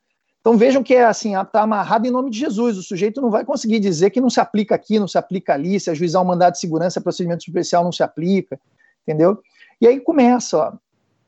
Então 0.47 0.57
vejam 0.57 0.81
que 0.81 0.95
é 0.95 1.03
assim, 1.03 1.35
está 1.35 1.63
amarrado 1.63 2.07
em 2.07 2.09
nome 2.09 2.29
de 2.29 2.39
Jesus. 2.39 2.77
O 2.77 2.81
sujeito 2.81 3.19
não 3.19 3.29
vai 3.29 3.43
conseguir 3.43 3.81
dizer 3.81 4.11
que 4.11 4.21
não 4.21 4.29
se 4.29 4.39
aplica 4.39 4.75
aqui, 4.75 4.97
não 4.97 5.05
se 5.05 5.17
aplica 5.17 5.53
ali, 5.53 5.77
se 5.77 5.89
ajuizar 5.89 6.21
um 6.21 6.25
mandado 6.25 6.53
de 6.53 6.59
segurança, 6.61 7.01
procedimento 7.01 7.43
especial 7.45 7.83
não 7.83 7.91
se 7.91 8.01
aplica, 8.01 8.57
entendeu? 9.03 9.41
E 9.81 9.85
aí 9.85 9.99
começa, 9.99 10.57
ó, 10.57 10.73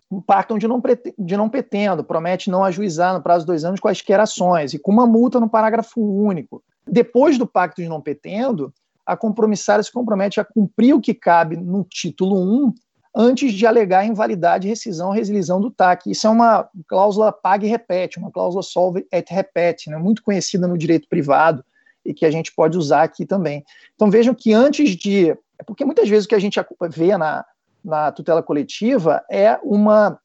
um 0.10 0.21
pacto 0.21 0.58
de 0.58 0.69
não, 0.69 0.82
de 1.17 1.36
não 1.36 1.49
petendo, 1.49 2.01
promete 2.01 2.49
não 2.49 2.63
ajuizar 2.63 3.13
no 3.13 3.21
prazo 3.21 3.41
de 3.41 3.47
dois 3.47 3.65
anos 3.65 3.82
quaisquer 3.82 4.21
ações, 4.21 4.73
e 4.73 4.79
com 4.79 4.89
uma 4.89 5.05
multa 5.05 5.38
no 5.38 5.49
parágrafo 5.49 5.99
único. 5.99 6.63
Depois 6.88 7.38
do 7.38 7.45
pacto 7.45 7.82
de 7.82 7.89
não 7.89 7.99
petendo, 7.99 8.73
a 9.05 9.17
compromissária 9.17 9.84
se 9.84 9.91
compromete 9.91 10.39
a 10.39 10.45
cumprir 10.45 10.93
o 10.93 11.01
que 11.01 11.13
cabe 11.13 11.58
no 11.58 11.84
título 11.84 12.39
1 12.67 12.73
antes 13.15 13.54
de 13.54 13.65
alegar 13.65 14.06
invalidade, 14.06 14.67
rescisão, 14.67 15.12
rescisão 15.12 15.60
do 15.60 15.72
TAC. 15.72 16.10
Isso 16.10 16.28
é 16.28 16.30
uma 16.30 16.69
cláusula 16.88 17.32
paga 17.32 17.65
e 17.65 17.69
repete, 17.69 18.19
uma 18.19 18.32
cláusula 18.32 18.63
solve 18.63 19.06
et 19.12 19.30
repete, 19.30 19.89
né, 19.89 19.98
muito 19.98 20.24
conhecida 20.24 20.67
no 20.67 20.78
direito 20.78 21.08
privado 21.08 21.63
e 22.06 22.13
que 22.13 22.26
a 22.26 22.32
gente 22.32 22.54
pode 22.54 22.78
usar 22.78 23.04
aqui 23.04 23.26
também. 23.26 23.63
Então 23.95 24.10
vejam 24.10 24.34
que 24.34 24.54
antes 24.54 24.95
de. 24.95 25.30
É 25.30 25.63
porque 25.65 25.84
muitas 25.84 26.08
vezes 26.08 26.26
o 26.26 26.30
que 26.30 26.36
a 26.36 26.39
gente 26.39 26.60
vê 26.89 27.17
na, 27.17 27.45
na 27.84 28.12
tutela 28.12 28.41
coletiva 28.41 29.24
é 29.30 29.60
uma, 29.62 30.17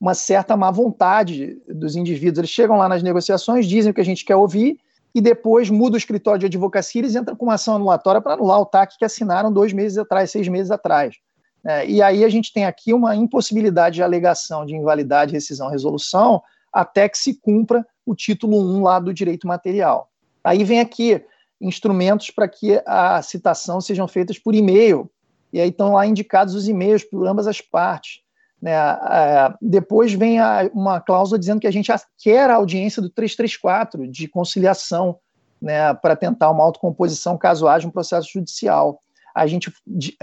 uma 0.00 0.14
certa 0.14 0.56
má 0.56 0.70
vontade 0.70 1.62
dos 1.68 1.94
indivíduos. 1.94 2.38
Eles 2.38 2.50
chegam 2.50 2.76
lá 2.76 2.88
nas 2.88 3.02
negociações, 3.02 3.66
dizem 3.66 3.92
o 3.92 3.94
que 3.94 4.00
a 4.00 4.04
gente 4.04 4.24
quer 4.24 4.34
ouvir, 4.34 4.80
e 5.14 5.20
depois 5.20 5.70
muda 5.70 5.94
o 5.94 5.98
escritório 5.98 6.40
de 6.40 6.46
advocacia 6.46 7.00
e 7.00 7.02
eles 7.04 7.14
entram 7.14 7.36
com 7.36 7.46
uma 7.46 7.54
ação 7.54 7.76
anulatória 7.76 8.20
para 8.20 8.34
anular 8.34 8.60
o 8.60 8.66
TAC 8.66 8.98
que 8.98 9.04
assinaram 9.04 9.52
dois 9.52 9.72
meses 9.72 9.98
atrás, 9.98 10.30
seis 10.30 10.48
meses 10.48 10.70
atrás. 10.70 11.16
É, 11.64 11.86
e 11.86 12.02
aí 12.02 12.24
a 12.24 12.28
gente 12.28 12.52
tem 12.52 12.64
aqui 12.64 12.92
uma 12.92 13.14
impossibilidade 13.14 13.96
de 13.96 14.02
alegação 14.02 14.66
de 14.66 14.74
invalidade, 14.74 15.32
rescisão, 15.32 15.68
resolução, 15.68 16.42
até 16.72 17.08
que 17.08 17.18
se 17.18 17.34
cumpra 17.34 17.86
o 18.04 18.14
título 18.14 18.58
1 18.58 18.82
lá 18.82 18.98
do 18.98 19.14
direito 19.14 19.46
material. 19.46 20.10
Aí 20.42 20.64
vem 20.64 20.80
aqui 20.80 21.24
instrumentos 21.60 22.30
para 22.30 22.48
que 22.48 22.82
a 22.84 23.22
citação 23.22 23.80
sejam 23.80 24.08
feitas 24.08 24.38
por 24.38 24.54
e-mail, 24.54 25.08
e 25.52 25.60
aí 25.60 25.68
estão 25.68 25.92
lá 25.92 26.06
indicados 26.06 26.54
os 26.54 26.66
e-mails 26.66 27.04
por 27.04 27.26
ambas 27.26 27.46
as 27.46 27.60
partes. 27.60 28.20
Né? 28.60 28.72
depois 29.60 30.12
vem 30.12 30.38
a, 30.38 30.70
uma 30.72 31.00
cláusula 31.00 31.36
dizendo 31.36 31.58
que 31.58 31.66
a 31.66 31.72
gente 31.72 31.90
quer 32.16 32.48
a 32.48 32.54
audiência 32.54 33.02
do 33.02 33.10
334 33.10 34.06
de 34.06 34.28
conciliação 34.28 35.18
né, 35.60 35.92
para 35.94 36.14
tentar 36.14 36.48
uma 36.48 36.62
autocomposição 36.62 37.36
caso 37.36 37.66
haja 37.66 37.88
um 37.88 37.90
processo 37.90 38.28
judicial. 38.32 39.02
A 39.34 39.46
gente 39.46 39.72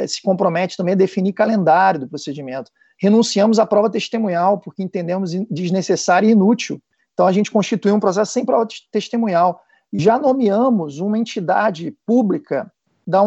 se 0.07 0.21
compromete 0.21 0.77
também 0.77 0.93
a 0.93 0.97
definir 0.97 1.33
calendário 1.33 2.01
do 2.01 2.07
procedimento. 2.07 2.71
Renunciamos 2.99 3.59
à 3.59 3.65
prova 3.65 3.89
testemunhal 3.89 4.59
porque 4.59 4.83
entendemos 4.83 5.31
desnecessária 5.49 6.27
e 6.27 6.31
inútil. 6.31 6.81
Então 7.13 7.25
a 7.25 7.31
gente 7.31 7.51
constitui 7.51 7.91
um 7.91 7.99
processo 7.99 8.31
sem 8.31 8.45
prova 8.45 8.67
testemunhal. 8.91 9.61
Já 9.91 10.19
nomeamos 10.19 10.99
uma 10.99 11.17
entidade 11.17 11.95
pública 12.05 12.71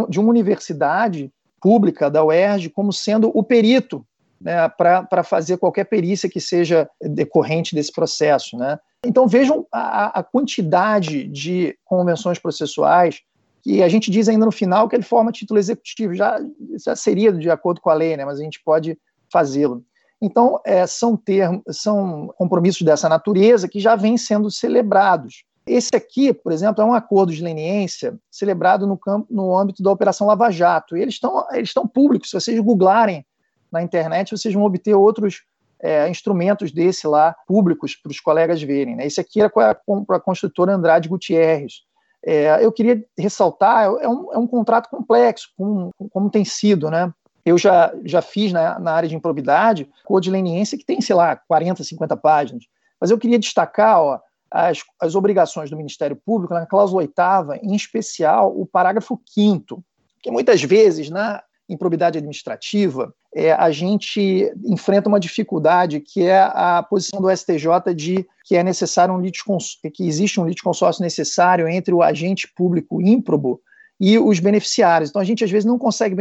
de 0.09 0.21
uma 0.21 0.31
universidade 0.31 1.33
pública 1.61 2.11
da 2.11 2.25
UERJ 2.25 2.71
como 2.71 2.93
sendo 2.93 3.31
o 3.35 3.43
perito 3.43 4.07
né, 4.41 4.69
para 4.69 5.23
fazer 5.23 5.57
qualquer 5.57 5.85
perícia 5.85 6.29
que 6.29 6.41
seja 6.41 6.89
decorrente 7.01 7.75
desse 7.75 7.93
processo. 7.93 8.57
Né? 8.57 8.79
Então 9.05 9.27
vejam 9.27 9.67
a, 9.73 10.21
a, 10.21 10.23
quantidade 10.23 11.25
de 11.29 11.77
convenções 11.85 12.39
processuais 12.39 13.21
que 13.63 13.83
a 13.83 13.89
gente 13.89 14.11
diz 14.11 14.29
ainda 14.29 14.45
no 14.45 14.53
final 14.53 14.89
que 14.89 14.97
ele 14.97 15.03
forma 15.03 15.33
título 15.33 15.59
executivo, 15.59 16.15
já, 16.15 16.39
já 16.85 16.97
seria 16.97 17.33
de 17.33 17.49
acordo 17.49 17.81
com 17.81 17.91
a 17.91 17.95
lei, 17.95 18.17
né, 18.17 18.25
mas 18.25 18.41
a 18.41 18.43
gente 18.43 18.61
pode 18.65 18.99
fazê-lo. 19.31 19.85
Então, 20.21 20.61
é, 20.65 20.87
são, 20.87 21.17
termos, 21.17 21.63
são 21.71 22.33
compromissos 22.37 22.83
dessa 22.83 23.09
natureza 23.09 23.69
que 23.69 23.81
já 23.81 23.97
vêm 23.97 24.17
sendo 24.17 24.51
celebrados. 24.51 25.45
Esse 25.67 25.91
aqui, 25.95 26.33
por 26.33 26.53
exemplo, 26.53 26.83
é 26.83 26.85
um 26.85 26.95
acordo 26.95 27.33
de 27.33 27.43
leniência 27.43 28.17
celebrado 28.31 28.87
no, 28.87 28.97
campo, 28.97 29.27
no 29.31 29.57
âmbito 29.57 29.83
da 29.83 29.91
Operação 29.91 30.27
Lava 30.27 30.51
Jato. 30.51 30.97
E 30.97 31.03
eles 31.03 31.15
estão 31.15 31.45
eles 31.53 31.71
estão 31.71 31.87
públicos. 31.87 32.31
Se 32.31 32.41
vocês 32.41 32.59
googlarem 32.61 33.25
na 33.71 33.83
internet, 33.83 34.37
vocês 34.37 34.53
vão 34.55 34.65
obter 34.65 34.95
outros 34.95 35.43
é, 35.81 36.09
instrumentos 36.09 36.71
desse 36.73 37.07
lá, 37.07 37.35
públicos, 37.47 37.97
para 37.97 38.11
os 38.11 38.21
colegas 38.21 38.63
verem. 38.63 38.97
Né? 38.97 39.07
Esse 39.07 39.21
aqui 39.21 39.41
é 39.41 39.49
com 39.49 39.61
a, 39.61 39.75
com 39.75 40.05
a 40.11 40.21
construtora 40.21 40.75
Andrade 40.75 41.09
Gutierrez. 41.09 41.83
É, 42.25 42.65
eu 42.65 42.71
queria 42.71 43.05
ressaltar, 43.19 43.85
é 43.85 44.09
um, 44.09 44.33
é 44.33 44.39
um 44.39 44.47
contrato 44.47 44.89
complexo, 44.89 45.49
como, 45.57 45.91
como 46.11 46.31
tem 46.31 46.45
sido, 46.45 46.91
né? 46.91 47.13
Eu 47.45 47.59
já, 47.59 47.93
já 48.05 48.23
fiz 48.23 48.53
na, 48.53 48.79
na 48.79 48.93
área 48.93 49.09
de 49.09 49.17
improbidade 49.17 49.91
leniência 50.31 50.79
que 50.79 50.85
tem, 50.85 51.01
sei 51.01 51.17
lá, 51.17 51.35
40, 51.35 51.83
50 51.83 52.17
páginas. 52.17 52.65
Mas 53.01 53.11
eu 53.11 53.19
queria 53.19 53.39
destacar, 53.39 54.01
ó, 54.01 54.21
as, 54.49 54.79
as 55.01 55.17
obrigações 55.17 55.69
do 55.69 55.77
Ministério 55.77 56.15
Público, 56.15 56.55
na 56.55 56.67
cláusula 56.67 57.03
oitava, 57.03 57.57
em 57.57 57.75
especial 57.75 58.57
o 58.57 58.65
parágrafo 58.65 59.21
5 59.27 59.83
que 60.23 60.31
muitas 60.31 60.63
vezes 60.63 61.11
na 61.11 61.43
improbidade 61.73 62.19
administrativa 62.19 63.15
é, 63.35 63.53
a 63.53 63.71
gente 63.71 64.53
enfrenta 64.65 65.09
uma 65.09 65.19
dificuldade 65.19 66.01
que 66.01 66.23
é 66.23 66.41
a 66.41 66.83
posição 66.83 67.21
do 67.21 67.35
STJ 67.35 67.95
de 67.95 68.27
que 68.45 68.57
é 68.57 68.63
necessário 68.63 69.15
um 69.15 69.23
que 69.23 70.07
existe 70.07 70.41
um 70.41 70.47
litisconsórcio 70.47 71.03
necessário 71.03 71.69
entre 71.69 71.95
o 71.95 72.03
agente 72.03 72.47
público 72.55 73.01
ímprobo 73.01 73.61
e 73.99 74.19
os 74.19 74.39
beneficiários. 74.39 75.11
Então 75.11 75.23
a 75.23 75.25
gente 75.25 75.45
às 75.45 75.51
vezes 75.51 75.65
não 75.65 75.79
consegue 75.79 76.17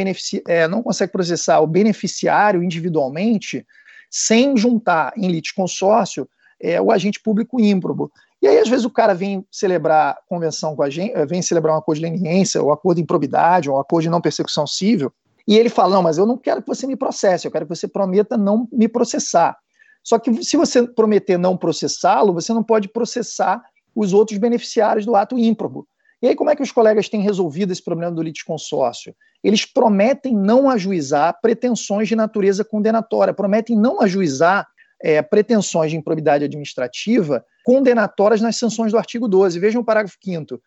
é, 0.47 0.67
não 0.67 0.81
consegue 0.81 1.11
processar 1.11 1.59
o 1.59 1.67
beneficiário 1.67 2.63
individualmente 2.63 3.65
sem 4.09 4.55
juntar 4.55 5.13
em 5.17 5.27
litisconsórcio 5.27 6.27
é, 6.61 6.79
o 6.79 6.91
agente 6.91 7.19
público 7.19 7.59
ímprobo. 7.59 8.11
E 8.41 8.47
aí, 8.47 8.57
às 8.57 8.67
vezes, 8.67 8.85
o 8.85 8.89
cara 8.89 9.13
vem 9.13 9.45
celebrar 9.51 10.17
convenção 10.27 10.75
com 10.75 10.81
a 10.81 10.89
gente, 10.89 11.13
vem 11.25 11.41
celebrar 11.41 11.75
um 11.75 11.77
acordo 11.77 11.99
de 11.99 12.05
leniência, 12.05 12.61
ou 12.61 12.71
acordo 12.71 12.97
de 12.97 13.03
improbidade, 13.03 13.69
ou 13.69 13.79
acordo 13.79 14.03
de 14.03 14.09
não 14.09 14.19
persecução 14.19 14.65
civil, 14.65 15.13
e 15.47 15.57
ele 15.57 15.69
fala: 15.69 15.95
Não, 15.95 16.03
mas 16.03 16.17
eu 16.17 16.25
não 16.25 16.37
quero 16.37 16.61
que 16.61 16.67
você 16.67 16.85
me 16.87 16.95
processe, 16.95 17.45
eu 17.45 17.51
quero 17.51 17.65
que 17.65 17.75
você 17.75 17.87
prometa 17.87 18.37
não 18.37 18.67
me 18.71 18.87
processar. 18.87 19.57
Só 20.03 20.17
que 20.17 20.43
se 20.43 20.57
você 20.57 20.87
prometer 20.87 21.37
não 21.37 21.55
processá-lo, 21.55 22.33
você 22.33 22.53
não 22.53 22.63
pode 22.63 22.87
processar 22.87 23.61
os 23.95 24.13
outros 24.13 24.37
beneficiários 24.37 25.05
do 25.05 25.15
ato 25.15 25.37
ímprobo. 25.37 25.87
E 26.21 26.27
aí, 26.27 26.35
como 26.35 26.49
é 26.49 26.55
que 26.55 26.61
os 26.61 26.71
colegas 26.71 27.09
têm 27.09 27.21
resolvido 27.21 27.71
esse 27.71 27.83
problema 27.83 28.11
do 28.11 28.21
litisconsórcio? 28.21 29.15
Eles 29.43 29.65
prometem 29.65 30.35
não 30.35 30.69
ajuizar 30.69 31.37
pretensões 31.41 32.07
de 32.07 32.15
natureza 32.15 32.63
condenatória, 32.63 33.33
prometem 33.33 33.75
não 33.75 34.01
ajuizar 34.01 34.67
é, 35.01 35.21
pretensões 35.21 35.91
de 35.91 35.97
improbidade 35.97 36.45
administrativa 36.45 37.43
condenatórias 37.65 38.39
nas 38.39 38.55
sanções 38.55 38.91
do 38.91 38.97
artigo 38.97 39.27
12. 39.27 39.59
Vejam 39.59 39.81
o 39.81 39.85
parágrafo 39.85 40.17
5 40.23 40.61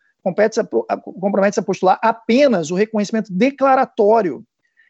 compromete-se 1.20 1.60
a 1.60 1.62
postular 1.62 1.98
apenas 2.02 2.70
o 2.70 2.74
reconhecimento 2.74 3.32
declaratório. 3.32 4.42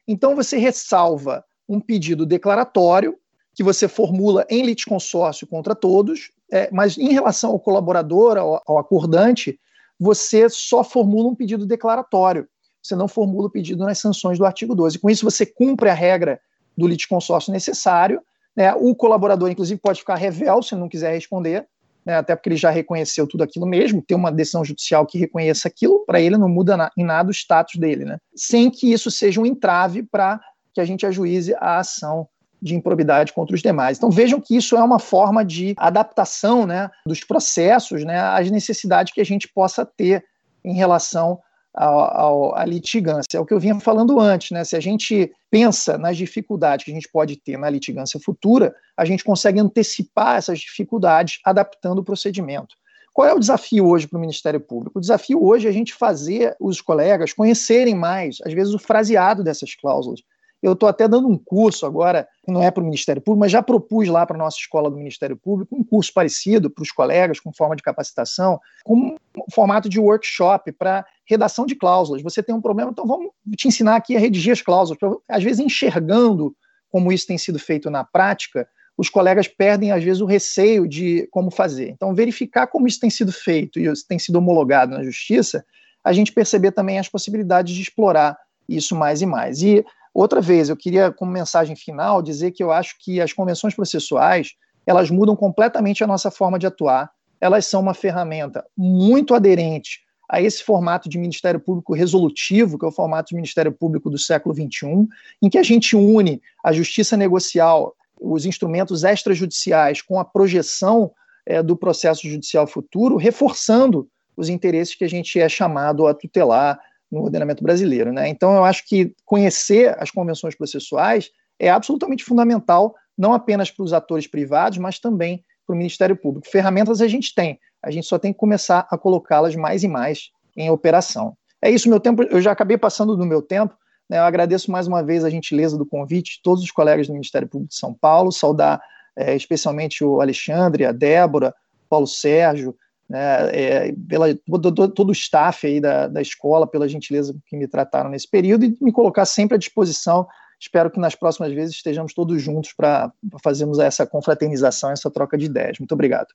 Então, 0.07 0.35
você 0.35 0.57
ressalva 0.57 1.45
um 1.69 1.81
pedido 1.81 2.27
declaratório 2.27 3.17
que 3.55 3.63
você 3.63 3.87
formula 3.89 4.45
em 4.51 4.63
litisconsórcio 4.63 5.47
contra 5.47 5.75
todos, 5.75 6.31
é, 6.51 6.69
mas 6.73 6.99
em 6.99 7.13
relação 7.13 7.51
ao 7.51 7.61
colaborador, 7.61 8.37
ao, 8.37 8.63
ao, 8.67 8.79
acordante, 8.79 9.59
você 9.99 10.49
só 10.49 10.83
formula 10.83 11.29
um 11.29 11.35
pedido 11.35 11.65
declaratório. 11.65 12.49
Você 12.83 12.97
não 12.97 13.09
formula 13.09 13.47
o 13.47 13.51
pedido 13.51 13.85
nas 13.85 13.99
sanções 13.99 14.39
do 14.39 14.45
artigo 14.45 14.75
12. 14.75 14.99
Com 14.99 15.09
isso, 15.09 15.25
você 15.25 15.47
cumpre 15.47 15.89
a 15.89 15.95
regra 15.95 16.41
do 16.77 16.87
litisconsórcio 16.87 17.53
necessário 17.53 18.21
né? 18.57 18.73
O 18.75 18.95
colaborador, 18.95 19.51
inclusive, 19.51 19.81
pode 19.81 20.01
ficar 20.01 20.15
revel 20.15 20.63
se 20.63 20.75
não 20.75 20.89
quiser 20.89 21.13
responder, 21.13 21.67
né? 22.05 22.17
até 22.17 22.35
porque 22.35 22.49
ele 22.49 22.57
já 22.57 22.71
reconheceu 22.71 23.27
tudo 23.27 23.43
aquilo 23.43 23.67
mesmo, 23.67 24.03
tem 24.03 24.17
uma 24.17 24.33
decisão 24.33 24.65
judicial 24.65 25.07
que 25.07 25.19
reconheça 25.19 25.69
aquilo, 25.69 26.05
para 26.07 26.21
ele 26.21 26.37
não 26.37 26.49
muda 26.49 26.77
na, 26.77 26.91
em 26.97 27.05
nada 27.05 27.29
o 27.29 27.33
status 27.33 27.79
dele, 27.79 28.05
né? 28.05 28.19
sem 28.35 28.71
que 28.71 28.93
isso 28.93 29.11
seja 29.11 29.41
um 29.41 29.47
entrave 29.47 30.03
para 30.03 30.41
que 30.73 30.81
a 30.81 30.85
gente 30.85 31.07
ajuize 31.07 31.55
a 31.57 31.79
ação 31.79 32.29
de 32.61 32.75
improbidade 32.75 33.33
contra 33.33 33.55
os 33.55 33.61
demais. 33.61 33.99
Então 33.99 34.11
vejam 34.11 34.41
que 34.41 34.57
isso 34.57 34.75
é 34.75 34.83
uma 34.83 34.99
forma 34.99 35.45
de 35.45 35.75
adaptação 35.77 36.67
né, 36.67 36.91
dos 37.07 37.23
processos 37.23 38.05
né, 38.05 38.19
às 38.19 38.51
necessidades 38.51 39.13
que 39.13 39.21
a 39.21 39.25
gente 39.25 39.47
possa 39.49 39.85
ter 39.85 40.25
em 40.65 40.75
relação 40.75 41.39
à 41.75 42.65
litigância. 42.67 43.37
É 43.37 43.41
o 43.41 43.47
que 43.47 43.53
eu 43.53 43.61
vinha 43.61 43.79
falando 43.81 44.21
antes, 44.21 44.51
né? 44.53 44.63
Se 44.65 44.77
a 44.77 44.81
gente 44.81 45.33
pensa 45.51 45.99
nas 45.99 46.17
dificuldades 46.17 46.85
que 46.85 46.91
a 46.91 46.95
gente 46.95 47.09
pode 47.11 47.37
ter 47.37 47.59
na 47.59 47.69
litigância 47.69 48.21
futura, 48.21 48.75
a 48.97 49.05
gente 49.05 49.25
consegue 49.25 49.59
antecipar 49.59 50.37
essas 50.37 50.61
dificuldades 50.61 51.41
adaptando 51.45 51.99
o 51.99 52.05
procedimento. 52.05 52.77
Qual 53.13 53.29
é 53.29 53.33
o 53.33 53.39
desafio 53.39 53.87
hoje 53.87 54.09
para 54.09 54.17
o 54.17 54.21
Ministério 54.21 54.61
Público? 54.61 54.99
O 54.99 55.01
desafio 55.01 55.45
hoje 55.45 55.67
é 55.67 55.71
a 55.71 55.73
gente 55.73 55.95
fazer 55.95 56.57
os 56.59 56.81
colegas 56.81 57.33
conhecerem 57.33 57.95
mais, 57.95 58.39
às 58.45 58.53
vezes, 58.53 58.75
o 58.75 58.79
fraseado 58.79 59.45
dessas 59.45 59.75
cláusulas. 59.75 60.21
Eu 60.65 60.73
estou 60.73 60.89
até 60.89 61.07
dando 61.07 61.29
um 61.29 61.37
curso 61.37 61.85
agora, 61.85 62.27
não 62.49 62.63
é 62.63 62.71
para 62.71 62.83
o 62.83 62.87
Ministério 62.87 63.21
Público, 63.21 63.41
mas 63.41 63.53
já 63.53 63.63
propus 63.63 64.09
lá 64.09 64.25
para 64.25 64.35
a 64.35 64.39
nossa 64.39 64.57
escola 64.57 64.91
do 64.91 64.97
Ministério 64.97 65.37
Público 65.37 65.77
um 65.77 65.85
curso 65.85 66.11
parecido 66.11 66.71
para 66.71 66.81
os 66.81 66.91
colegas, 66.91 67.39
com 67.39 67.53
forma 67.53 67.77
de 67.77 67.83
capacitação, 67.83 68.59
com 68.83 69.15
formato 69.53 69.91
de 69.91 70.01
workshop 70.01 70.73
para 70.73 71.05
redação 71.27 71.67
de 71.67 71.75
cláusulas. 71.75 72.23
Você 72.23 72.43
tem 72.43 72.55
um 72.55 72.63
problema, 72.63 72.91
então 72.91 73.07
vamos 73.07 73.31
te 73.55 73.69
ensinar 73.69 73.97
aqui 73.97 74.17
a 74.17 74.19
redigir 74.19 74.53
as 74.53 74.63
cláusulas. 74.63 74.99
Às 75.29 75.45
vezes, 75.45 75.61
enxergando 75.61 76.57
como 76.91 77.13
isso 77.13 77.27
tem 77.27 77.37
sido 77.37 77.59
feito 77.59 77.91
na 77.91 78.03
prática, 78.03 78.67
os 78.97 79.11
colegas 79.11 79.47
perdem, 79.47 79.93
às 79.93 80.03
vezes, 80.03 80.23
o 80.23 80.27
receio 80.27 80.89
de 80.89 81.29
como 81.31 81.51
fazer. 81.51 81.91
Então, 81.91 82.15
verificar 82.15 82.69
como 82.69 82.87
isso 82.87 83.01
tem 83.01 83.11
sido 83.11 83.33
feito 83.33 83.79
e 83.79 83.93
tem 84.09 84.19
sido 84.19 84.37
homologado 84.37 84.93
na 84.93 85.05
justiça, 85.05 85.63
a 86.03 86.11
gente 86.11 86.33
perceber 86.33 86.73
também 86.73 86.99
as 86.99 87.09
possibilidades 87.09 87.75
de 87.75 87.83
explorar 87.83 88.39
isso 88.67 88.97
mais 88.97 89.21
e 89.21 89.27
mais. 89.27 89.63
E, 89.63 89.85
outra 90.15 90.41
vez, 90.41 90.69
eu 90.69 90.77
queria, 90.77 91.11
como 91.11 91.31
mensagem 91.31 91.75
final, 91.75 92.23
dizer 92.23 92.53
que 92.53 92.63
eu 92.63 92.71
acho 92.71 92.97
que 93.01 93.21
as 93.21 93.33
convenções 93.33 93.75
processuais, 93.75 94.53
elas 94.87 95.11
mudam 95.11 95.35
completamente 95.35 96.05
a 96.05 96.07
nossa 96.07 96.31
forma 96.31 96.59
de 96.59 96.67
atuar, 96.67 97.11
elas 97.41 97.67
são 97.67 97.81
uma 97.81 97.93
ferramenta 97.93 98.65
muito 98.77 99.35
aderente 99.35 100.05
a 100.29 100.41
esse 100.41 100.63
formato 100.63 101.09
de 101.09 101.19
Ministério 101.19 101.61
Público 101.61 101.93
resolutivo, 101.93 102.79
que 102.79 102.85
é 102.85 102.89
o 102.89 102.93
formato 102.93 103.31
de 103.31 103.35
Ministério 103.35 103.73
Público 103.73 104.09
do 104.09 104.19
século 104.19 104.55
XXI, 104.55 105.07
em 105.43 105.51
que 105.51 105.59
a 105.59 105.63
gente 105.63 105.97
une 105.97 106.41
a 106.63 106.73
justiça 106.73 107.17
negocial 107.17 107.95
os 108.19 108.47
instrumentos 108.47 109.05
extrajudiciais 109.05 110.01
com 110.01 110.19
a 110.19 110.25
projeção 110.25 111.13
é, 111.45 111.63
do 111.63 111.77
processo 111.77 112.27
judicial 112.29 112.67
futuro, 112.67 113.17
reforçando 113.17 114.09
os 114.37 114.49
interesses 114.49 114.95
que 114.95 115.05
a 115.05 115.09
gente 115.09 115.39
é 115.39 115.49
chamado 115.49 116.07
a 116.07 116.15
tutelar 116.15 116.81
no 117.11 117.23
ordenamento 117.23 117.63
brasileiro. 117.63 118.13
Né? 118.13 118.29
Então, 118.29 118.55
eu 118.55 118.65
acho 118.65 118.87
que 118.87 119.15
conhecer 119.25 119.97
as 119.99 120.11
convenções 120.11 120.55
processuais 120.55 121.31
é 121.59 121.71
absolutamente 121.71 122.25
fundamental, 122.25 122.95
não 123.17 123.33
apenas 123.33 123.71
para 123.71 123.85
os 123.85 123.93
atores 123.93 124.27
privados, 124.27 124.79
mas 124.79 124.99
também 124.99 125.45
para 125.67 125.75
o 125.75 125.77
Ministério 125.77 126.17
Público. 126.17 126.49
Ferramentas 126.49 127.01
a 127.01 127.09
gente 127.09 127.35
tem, 127.35 127.59
a 127.83 127.91
gente 127.91 128.07
só 128.07 128.19
tem 128.19 128.33
que 128.33 128.39
começar 128.39 128.87
a 128.91 128.99
colocá-las 128.99 129.55
mais 129.55 129.83
e 129.83 129.89
mais 129.89 130.31
em 130.57 130.71
operação. 130.71 131.37
É 131.63 131.71
isso, 131.71 131.89
meu 131.89 132.01
tempo. 132.01 132.23
Eu 132.25 132.41
já 132.41 132.53
acabei 132.53 132.77
passando 132.77 133.17
do 133.17 133.25
meu 133.25 133.41
tempo. 133.41 133.75
Né, 134.09 134.19
eu 134.19 134.23
agradeço 134.23 134.71
mais 134.71 134.87
uma 134.87 135.03
vez 135.03 135.25
a 135.25 135.31
gentileza 135.31 135.79
do 135.79 135.87
convite 135.87 136.37
de 136.37 136.43
todos 136.43 136.63
os 136.63 136.71
colegas 136.71 137.07
do 137.07 137.15
Ministério 137.15 137.49
Público 137.49 137.71
de 137.71 137.79
São 137.79 137.95
Paulo, 137.95 138.31
saudar 138.31 138.81
é, 139.17 139.35
especialmente 139.35 140.05
o 140.05 140.21
Alexandre, 140.21 140.85
a 140.85 140.93
Débora, 140.93 141.55
Paulo 141.89 142.07
Sérgio, 142.07 142.77
né, 143.09 143.51
é, 143.53 143.95
pela, 144.09 144.35
todo, 144.35 144.89
todo, 144.89 145.09
o 145.11 145.13
staff 145.13 145.67
aí 145.67 145.81
da, 145.81 146.07
da 146.09 146.23
escola, 146.23 146.67
pela 146.67 146.89
gentileza 146.89 147.35
que 147.47 147.57
me 147.57 147.69
trataram 147.69 148.11
nesse 148.11 148.29
período 148.29 148.65
e 148.65 148.77
me 148.81 148.93
colocar 148.93 149.25
sempre 149.25 149.57
à 149.57 149.59
disposição. 149.59 150.27
Espero 150.61 150.91
que 150.91 150.99
nas 150.99 151.15
próximas 151.15 151.53
vezes 151.53 151.77
estejamos 151.77 152.15
todos 152.15 152.41
juntos 152.41 152.73
para 152.73 153.13
fazermos 153.43 153.79
essa 153.79 154.07
confraternização, 154.07 154.91
essa 154.91 155.11
troca 155.11 155.37
de 155.37 155.47
ideias. 155.47 155.79
Muito 155.79 155.93
obrigado. 155.93 156.29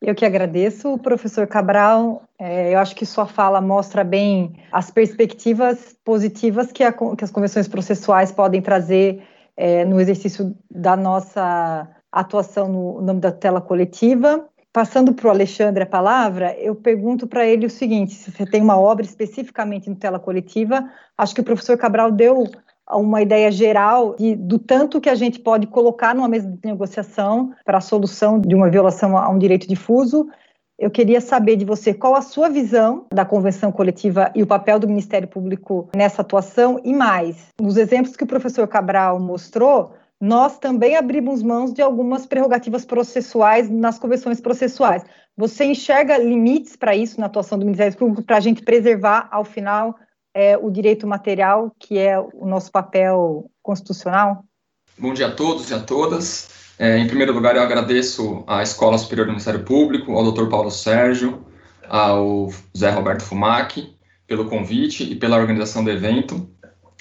Eu 0.00 0.14
que 0.14 0.24
agradeço, 0.24 0.96
professor 0.98 1.46
Cabral. 1.46 2.22
É, 2.38 2.72
eu 2.72 2.78
acho 2.78 2.94
que 2.94 3.04
sua 3.04 3.26
fala 3.26 3.60
mostra 3.60 4.04
bem 4.04 4.54
as 4.70 4.90
perspectivas 4.90 5.96
positivas 6.04 6.70
que, 6.70 6.84
a, 6.84 6.92
que 6.92 7.24
as 7.24 7.32
convenções 7.32 7.66
processuais 7.66 8.30
podem 8.30 8.62
trazer 8.62 9.22
é, 9.56 9.84
no 9.84 10.00
exercício 10.00 10.56
da 10.70 10.96
nossa 10.96 11.88
atuação 12.12 12.68
no 12.68 13.02
nome 13.02 13.20
da 13.20 13.32
tela 13.32 13.60
coletiva. 13.60 14.48
Passando 14.72 15.14
para 15.14 15.28
o 15.28 15.30
Alexandre 15.30 15.82
a 15.82 15.86
palavra, 15.86 16.54
eu 16.58 16.74
pergunto 16.74 17.26
para 17.26 17.46
ele 17.46 17.66
o 17.66 17.70
seguinte: 17.70 18.14
se 18.14 18.30
você 18.30 18.44
tem 18.44 18.60
uma 18.60 18.78
obra 18.78 19.04
especificamente 19.04 19.88
no 19.88 19.96
tela 19.96 20.18
coletiva, 20.18 20.88
acho 21.16 21.34
que 21.34 21.40
o 21.40 21.44
professor 21.44 21.76
Cabral 21.78 22.12
deu 22.12 22.44
uma 22.90 23.20
ideia 23.20 23.50
geral 23.50 24.14
de, 24.16 24.34
do 24.34 24.58
tanto 24.58 25.00
que 25.00 25.10
a 25.10 25.14
gente 25.14 25.40
pode 25.40 25.66
colocar 25.66 26.14
numa 26.14 26.28
mesa 26.28 26.48
de 26.48 26.58
negociação 26.64 27.52
para 27.64 27.78
a 27.78 27.82
solução 27.82 28.40
de 28.40 28.54
uma 28.54 28.70
violação 28.70 29.16
a 29.16 29.28
um 29.28 29.38
direito 29.38 29.68
difuso. 29.68 30.28
Eu 30.78 30.90
queria 30.90 31.20
saber 31.20 31.56
de 31.56 31.64
você 31.64 31.92
qual 31.92 32.14
a 32.14 32.22
sua 32.22 32.48
visão 32.48 33.06
da 33.12 33.24
convenção 33.24 33.72
coletiva 33.72 34.30
e 34.34 34.44
o 34.44 34.46
papel 34.46 34.78
do 34.78 34.86
Ministério 34.86 35.26
Público 35.26 35.88
nessa 35.94 36.22
atuação 36.22 36.80
e 36.84 36.92
mais. 36.94 37.48
Nos 37.60 37.76
exemplos 37.76 38.16
que 38.16 38.22
o 38.22 38.28
professor 38.28 38.66
Cabral 38.68 39.18
mostrou, 39.18 39.92
nós 40.20 40.58
também 40.58 40.96
abrimos 40.96 41.42
mãos 41.42 41.72
de 41.72 41.80
algumas 41.80 42.26
prerrogativas 42.26 42.84
processuais 42.84 43.70
nas 43.70 43.98
convenções 43.98 44.40
processuais. 44.40 45.04
Você 45.36 45.64
enxerga 45.64 46.18
limites 46.18 46.74
para 46.74 46.96
isso 46.96 47.20
na 47.20 47.26
atuação 47.26 47.58
do 47.58 47.64
Ministério 47.64 47.96
Público 47.96 48.22
para 48.22 48.38
a 48.38 48.40
gente 48.40 48.62
preservar, 48.62 49.28
ao 49.30 49.44
final, 49.44 49.96
é, 50.34 50.56
o 50.56 50.70
direito 50.70 51.06
material, 51.06 51.72
que 51.78 51.96
é 51.98 52.18
o 52.18 52.46
nosso 52.46 52.72
papel 52.72 53.48
constitucional? 53.62 54.44
Bom 54.98 55.14
dia 55.14 55.28
a 55.28 55.32
todos 55.32 55.70
e 55.70 55.74
a 55.74 55.80
todas. 55.80 56.74
É, 56.78 56.98
em 56.98 57.06
primeiro 57.06 57.32
lugar, 57.32 57.54
eu 57.54 57.62
agradeço 57.62 58.42
à 58.46 58.62
Escola 58.62 58.98
Superior 58.98 59.26
do 59.26 59.30
Ministério 59.30 59.64
Público, 59.64 60.12
ao 60.12 60.32
Dr. 60.32 60.48
Paulo 60.48 60.70
Sérgio, 60.70 61.46
ao 61.88 62.48
Zé 62.76 62.90
Roberto 62.90 63.22
Fumac, 63.22 63.96
pelo 64.26 64.48
convite 64.48 65.04
e 65.04 65.14
pela 65.14 65.36
organização 65.36 65.84
do 65.84 65.90
evento. 65.90 66.48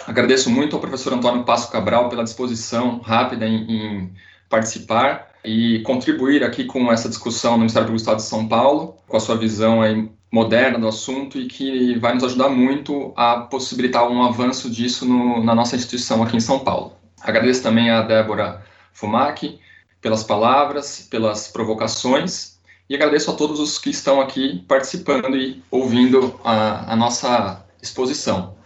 Agradeço 0.06 0.50
muito 0.50 0.76
ao 0.76 0.82
professor 0.82 1.14
Antônio 1.14 1.44
Passo 1.44 1.72
Cabral 1.72 2.10
pela 2.10 2.24
disposição 2.24 3.00
rápida 3.00 3.48
em, 3.48 3.72
em 3.72 4.14
participar 4.50 5.28
e 5.44 5.80
contribuir 5.80 6.44
aqui 6.44 6.66
com 6.66 6.92
essa 6.92 7.10
discussão 7.10 7.54
no 7.54 7.60
Ministério 7.60 7.88
Público 7.88 8.04
do 8.04 8.06
Estado 8.06 8.18
de 8.18 8.30
São 8.30 8.48
Paulo, 8.48 8.98
com 9.08 9.18
a 9.18 9.20
sua 9.20 9.38
visão 9.38 9.82
aí 9.82 10.10
moderna 10.32 10.78
do 10.78 10.88
assunto 10.88 11.40
e 11.40 11.48
que 11.48 11.98
vai 12.00 12.14
nos 12.14 12.24
ajudar 12.24 12.50
muito 12.50 13.14
a 13.16 13.42
possibilitar 13.42 14.10
um 14.10 14.24
avanço 14.24 14.70
disso 14.70 15.06
no, 15.06 15.44
na 15.44 15.56
nossa 15.56 15.76
instituição 15.76 16.22
aqui 16.22 16.36
em 16.36 16.42
São 16.42 16.60
Paulo. 16.60 16.94
Agradeço 17.22 17.64
também 17.64 17.90
a 17.90 18.02
Débora 18.02 18.64
Fumac 18.94 19.60
pelas 20.02 20.24
palavras, 20.24 21.08
pelas 21.10 21.48
provocações 21.48 22.58
e 22.90 22.96
agradeço 22.96 23.32
a 23.32 23.34
todos 23.34 23.60
os 23.60 23.78
que 23.80 23.90
estão 23.90 24.22
aqui 24.22 24.64
participando 24.68 25.36
e 25.36 25.62
ouvindo 25.72 26.40
a, 26.44 26.94
a 26.94 26.96
nossa 26.96 27.66
exposição. 27.82 28.57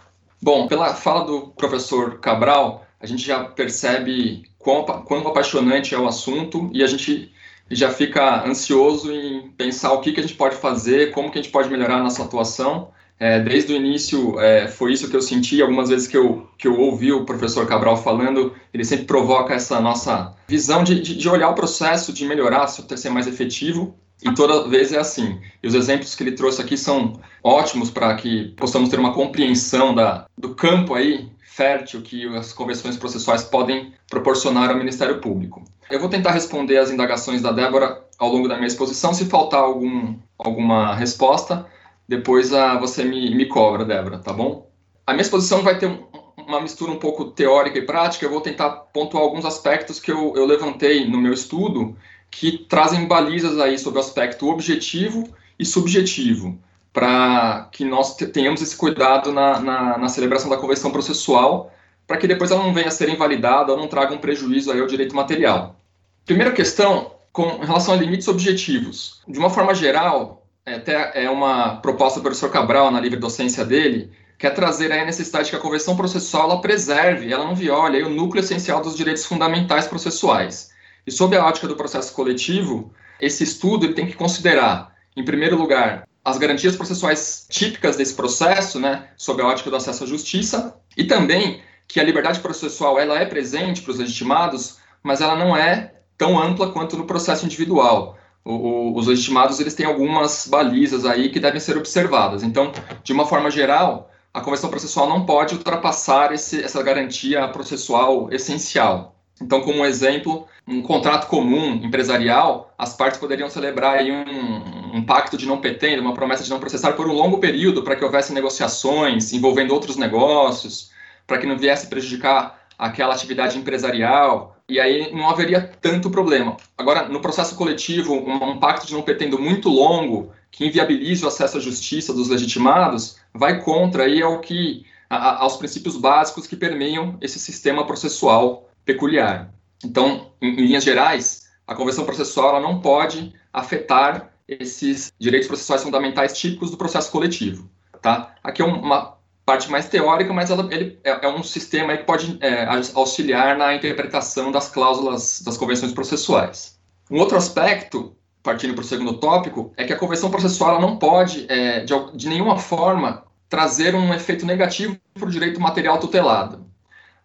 Bom, 0.42 0.66
pela 0.66 0.92
fala 0.92 1.24
do 1.24 1.52
professor 1.56 2.18
Cabral, 2.18 2.84
a 2.98 3.06
gente 3.06 3.24
já 3.24 3.44
percebe 3.44 4.42
quão, 4.58 4.84
apaixonante 5.24 5.94
é 5.94 5.98
o 5.98 6.08
assunto 6.08 6.68
e 6.72 6.82
a 6.82 6.86
gente 6.88 7.32
já 7.70 7.90
fica 7.90 8.44
ansioso 8.44 9.12
em 9.12 9.52
pensar 9.52 9.92
o 9.92 10.00
que, 10.00 10.10
que 10.10 10.18
a 10.18 10.22
gente 10.22 10.34
pode 10.34 10.56
fazer, 10.56 11.12
como 11.12 11.30
que 11.30 11.38
a 11.38 11.42
gente 11.42 11.52
pode 11.52 11.70
melhorar 11.70 11.98
a 11.98 12.02
nossa 12.02 12.24
atuação. 12.24 12.90
É, 13.20 13.38
desde 13.38 13.72
o 13.72 13.76
início 13.76 14.40
é, 14.40 14.66
foi 14.66 14.92
isso 14.92 15.08
que 15.08 15.14
eu 15.14 15.22
senti, 15.22 15.62
algumas 15.62 15.90
vezes 15.90 16.08
que 16.08 16.16
eu, 16.16 16.48
que 16.58 16.66
eu 16.66 16.76
ouvi 16.76 17.12
o 17.12 17.24
professor 17.24 17.64
Cabral 17.64 17.96
falando, 17.96 18.52
ele 18.74 18.84
sempre 18.84 19.04
provoca 19.04 19.54
essa 19.54 19.80
nossa 19.80 20.34
visão 20.48 20.82
de, 20.82 21.00
de, 21.00 21.28
olhar 21.28 21.50
o 21.50 21.54
processo, 21.54 22.12
de 22.12 22.26
melhorar, 22.26 22.66
ser 22.66 23.10
mais 23.10 23.28
efetivo, 23.28 23.94
e 24.24 24.34
toda 24.34 24.68
vez 24.68 24.92
é 24.92 24.98
assim. 24.98 25.40
E 25.62 25.66
os 25.66 25.74
exemplos 25.74 26.14
que 26.14 26.22
ele 26.22 26.32
trouxe 26.32 26.60
aqui 26.60 26.76
são 26.76 27.20
ótimos 27.42 27.90
para 27.90 28.14
que 28.14 28.48
possamos 28.56 28.88
ter 28.88 28.98
uma 28.98 29.12
compreensão 29.12 29.94
da, 29.94 30.26
do 30.38 30.54
campo 30.54 30.94
aí 30.94 31.28
fértil 31.42 32.00
que 32.00 32.26
as 32.36 32.52
convenções 32.52 32.96
processuais 32.96 33.42
podem 33.44 33.92
proporcionar 34.08 34.70
ao 34.70 34.76
Ministério 34.76 35.20
Público. 35.20 35.62
Eu 35.90 36.00
vou 36.00 36.08
tentar 36.08 36.30
responder 36.30 36.78
as 36.78 36.90
indagações 36.90 37.42
da 37.42 37.52
Débora 37.52 38.02
ao 38.18 38.30
longo 38.30 38.48
da 38.48 38.54
minha 38.54 38.66
exposição. 38.66 39.12
Se 39.12 39.26
faltar 39.26 39.60
algum, 39.60 40.16
alguma 40.38 40.94
resposta, 40.94 41.66
depois 42.08 42.52
ah, 42.52 42.78
você 42.78 43.04
me, 43.04 43.34
me 43.34 43.46
cobra, 43.46 43.84
Débora, 43.84 44.18
tá 44.18 44.32
bom? 44.32 44.70
A 45.06 45.12
minha 45.12 45.22
exposição 45.22 45.62
vai 45.62 45.78
ter 45.78 45.86
um, 45.86 46.06
uma 46.46 46.60
mistura 46.60 46.92
um 46.92 46.98
pouco 46.98 47.26
teórica 47.26 47.78
e 47.78 47.82
prática. 47.82 48.24
Eu 48.24 48.30
vou 48.30 48.40
tentar 48.40 48.70
pontuar 48.70 49.22
alguns 49.22 49.44
aspectos 49.44 50.00
que 50.00 50.10
eu, 50.10 50.32
eu 50.34 50.46
levantei 50.46 51.06
no 51.06 51.18
meu 51.18 51.32
estudo 51.32 51.96
que 52.32 52.58
trazem 52.58 53.06
balizas 53.06 53.60
aí 53.60 53.78
sobre 53.78 53.98
o 53.98 54.02
aspecto 54.02 54.48
objetivo 54.48 55.28
e 55.58 55.64
subjetivo 55.64 56.58
para 56.92 57.68
que 57.70 57.84
nós 57.84 58.16
tenhamos 58.16 58.60
esse 58.60 58.76
cuidado 58.76 59.30
na, 59.32 59.60
na, 59.60 59.98
na, 59.98 60.08
celebração 60.08 60.50
da 60.50 60.56
convenção 60.56 60.90
processual, 60.90 61.72
para 62.06 62.16
que 62.16 62.26
depois 62.26 62.50
ela 62.50 62.62
não 62.62 62.74
venha 62.74 62.88
a 62.88 62.90
ser 62.90 63.08
invalidada 63.08 63.72
ou 63.72 63.78
não 63.78 63.86
traga 63.86 64.14
um 64.14 64.18
prejuízo 64.18 64.72
aí 64.72 64.80
ao 64.80 64.86
direito 64.86 65.14
material. 65.14 65.76
Primeira 66.24 66.52
questão, 66.52 67.12
com 67.32 67.58
relação 67.58 67.94
a 67.94 67.96
limites 67.96 68.28
objetivos. 68.28 69.22
De 69.28 69.38
uma 69.38 69.48
forma 69.48 69.74
geral, 69.74 70.46
é, 70.66 70.74
até 70.74 71.24
é 71.24 71.30
uma 71.30 71.76
proposta 71.76 72.18
do 72.18 72.22
professor 72.22 72.50
Cabral 72.50 72.90
na 72.90 73.00
livre 73.00 73.18
docência 73.18 73.64
dele, 73.64 74.10
que 74.38 74.46
é 74.46 74.50
trazer 74.50 74.90
a 74.90 75.04
necessidade 75.04 75.50
que 75.50 75.56
a 75.56 75.60
convenção 75.60 75.96
processual 75.96 76.50
ela 76.50 76.60
preserve, 76.60 77.32
ela 77.32 77.44
não 77.44 77.54
viole 77.54 77.98
aí, 77.98 78.02
o 78.02 78.10
núcleo 78.10 78.42
essencial 78.42 78.82
dos 78.82 78.96
direitos 78.96 79.24
fundamentais 79.24 79.86
processuais. 79.86 80.71
E 81.06 81.10
sob 81.10 81.36
a 81.36 81.44
ótica 81.44 81.66
do 81.66 81.76
processo 81.76 82.12
coletivo, 82.12 82.92
esse 83.20 83.44
estudo 83.44 83.94
tem 83.94 84.06
que 84.06 84.14
considerar, 84.14 84.94
em 85.16 85.24
primeiro 85.24 85.56
lugar, 85.56 86.06
as 86.24 86.38
garantias 86.38 86.76
processuais 86.76 87.46
típicas 87.50 87.96
desse 87.96 88.14
processo, 88.14 88.78
né, 88.78 89.08
sob 89.16 89.42
a 89.42 89.46
ótica 89.46 89.70
do 89.70 89.76
acesso 89.76 90.04
à 90.04 90.06
justiça, 90.06 90.76
e 90.96 91.04
também 91.04 91.60
que 91.88 91.98
a 92.00 92.04
liberdade 92.04 92.40
processual 92.40 92.98
ela 92.98 93.18
é 93.18 93.26
presente 93.26 93.82
para 93.82 93.90
os 93.90 93.98
legitimados, 93.98 94.78
mas 95.02 95.20
ela 95.20 95.34
não 95.34 95.56
é 95.56 95.94
tão 96.16 96.40
ampla 96.40 96.70
quanto 96.70 96.96
no 96.96 97.06
processo 97.06 97.44
individual. 97.44 98.16
O, 98.44 98.52
o, 98.52 98.96
os 98.96 99.06
legitimados 99.08 99.60
eles 99.60 99.74
têm 99.74 99.86
algumas 99.86 100.46
balizas 100.46 101.04
aí 101.04 101.30
que 101.30 101.40
devem 101.40 101.60
ser 101.60 101.76
observadas. 101.76 102.42
Então, 102.42 102.72
de 103.02 103.12
uma 103.12 103.26
forma 103.26 103.50
geral, 103.50 104.10
a 104.32 104.40
convenção 104.40 104.70
processual 104.70 105.08
não 105.08 105.26
pode 105.26 105.54
ultrapassar 105.54 106.32
esse, 106.32 106.62
essa 106.62 106.82
garantia 106.82 107.46
processual 107.48 108.32
essencial. 108.32 109.11
Então, 109.42 109.60
como 109.60 109.84
exemplo, 109.84 110.46
um 110.66 110.80
contrato 110.80 111.26
comum 111.26 111.74
empresarial, 111.74 112.72
as 112.78 112.94
partes 112.94 113.18
poderiam 113.18 113.50
celebrar 113.50 113.98
aí 113.98 114.12
um, 114.12 114.96
um 114.96 115.04
pacto 115.04 115.36
de 115.36 115.46
não 115.46 115.60
petendo, 115.60 116.00
uma 116.00 116.14
promessa 116.14 116.44
de 116.44 116.50
não 116.50 116.60
processar 116.60 116.92
por 116.92 117.08
um 117.08 117.12
longo 117.12 117.38
período 117.38 117.82
para 117.82 117.96
que 117.96 118.04
houvesse 118.04 118.32
negociações 118.32 119.32
envolvendo 119.32 119.74
outros 119.74 119.96
negócios, 119.96 120.90
para 121.26 121.38
que 121.38 121.46
não 121.46 121.58
viesse 121.58 121.88
prejudicar 121.88 122.62
aquela 122.78 123.14
atividade 123.14 123.58
empresarial, 123.58 124.56
e 124.68 124.80
aí 124.80 125.12
não 125.12 125.28
haveria 125.28 125.60
tanto 125.60 126.10
problema. 126.10 126.56
Agora, 126.78 127.08
no 127.08 127.20
processo 127.20 127.56
coletivo, 127.56 128.14
um, 128.14 128.50
um 128.50 128.58
pacto 128.58 128.86
de 128.86 128.94
não 128.94 129.02
petendo 129.02 129.38
muito 129.38 129.68
longo, 129.68 130.32
que 130.50 130.66
inviabilize 130.66 131.24
o 131.24 131.28
acesso 131.28 131.56
à 131.56 131.60
justiça 131.60 132.12
dos 132.12 132.28
legitimados, 132.28 133.16
vai 133.34 133.60
contra 133.60 134.04
aí 134.04 134.22
ao 134.22 134.40
que, 134.40 134.84
a, 135.10 135.42
aos 135.42 135.56
princípios 135.56 135.96
básicos 135.96 136.46
que 136.46 136.56
permeiam 136.56 137.16
esse 137.20 137.38
sistema 137.38 137.86
processual 137.86 138.68
peculiar. 138.84 139.52
Então, 139.84 140.32
em, 140.40 140.50
em 140.50 140.66
linhas 140.66 140.84
gerais, 140.84 141.42
a 141.66 141.74
convenção 141.74 142.04
processual 142.04 142.60
não 142.60 142.80
pode 142.80 143.32
afetar 143.52 144.30
esses 144.46 145.12
direitos 145.18 145.48
processuais 145.48 145.82
fundamentais 145.82 146.36
típicos 146.38 146.70
do 146.70 146.76
processo 146.76 147.10
coletivo. 147.10 147.70
Tá? 148.00 148.34
Aqui 148.42 148.62
é 148.62 148.64
uma 148.64 149.16
parte 149.44 149.70
mais 149.70 149.88
teórica, 149.88 150.32
mas 150.32 150.50
ela, 150.50 150.68
ele 150.72 150.98
é, 151.04 151.26
é 151.26 151.28
um 151.28 151.42
sistema 151.42 151.96
que 151.96 152.04
pode 152.04 152.38
é, 152.40 152.66
auxiliar 152.94 153.56
na 153.56 153.74
interpretação 153.74 154.50
das 154.52 154.68
cláusulas 154.68 155.42
das 155.44 155.56
convenções 155.56 155.92
processuais. 155.92 156.78
Um 157.10 157.18
outro 157.18 157.36
aspecto, 157.36 158.16
partindo 158.42 158.74
para 158.74 158.82
o 158.82 158.86
segundo 158.86 159.14
tópico, 159.14 159.72
é 159.76 159.84
que 159.84 159.92
a 159.92 159.98
convenção 159.98 160.30
processual 160.30 160.80
não 160.80 160.96
pode, 160.96 161.46
é, 161.48 161.80
de, 161.80 161.94
de 162.14 162.28
nenhuma 162.28 162.58
forma, 162.58 163.24
trazer 163.48 163.94
um 163.94 164.14
efeito 164.14 164.46
negativo 164.46 164.98
para 165.14 165.26
o 165.26 165.30
direito 165.30 165.60
material 165.60 165.98
tutelado. 165.98 166.66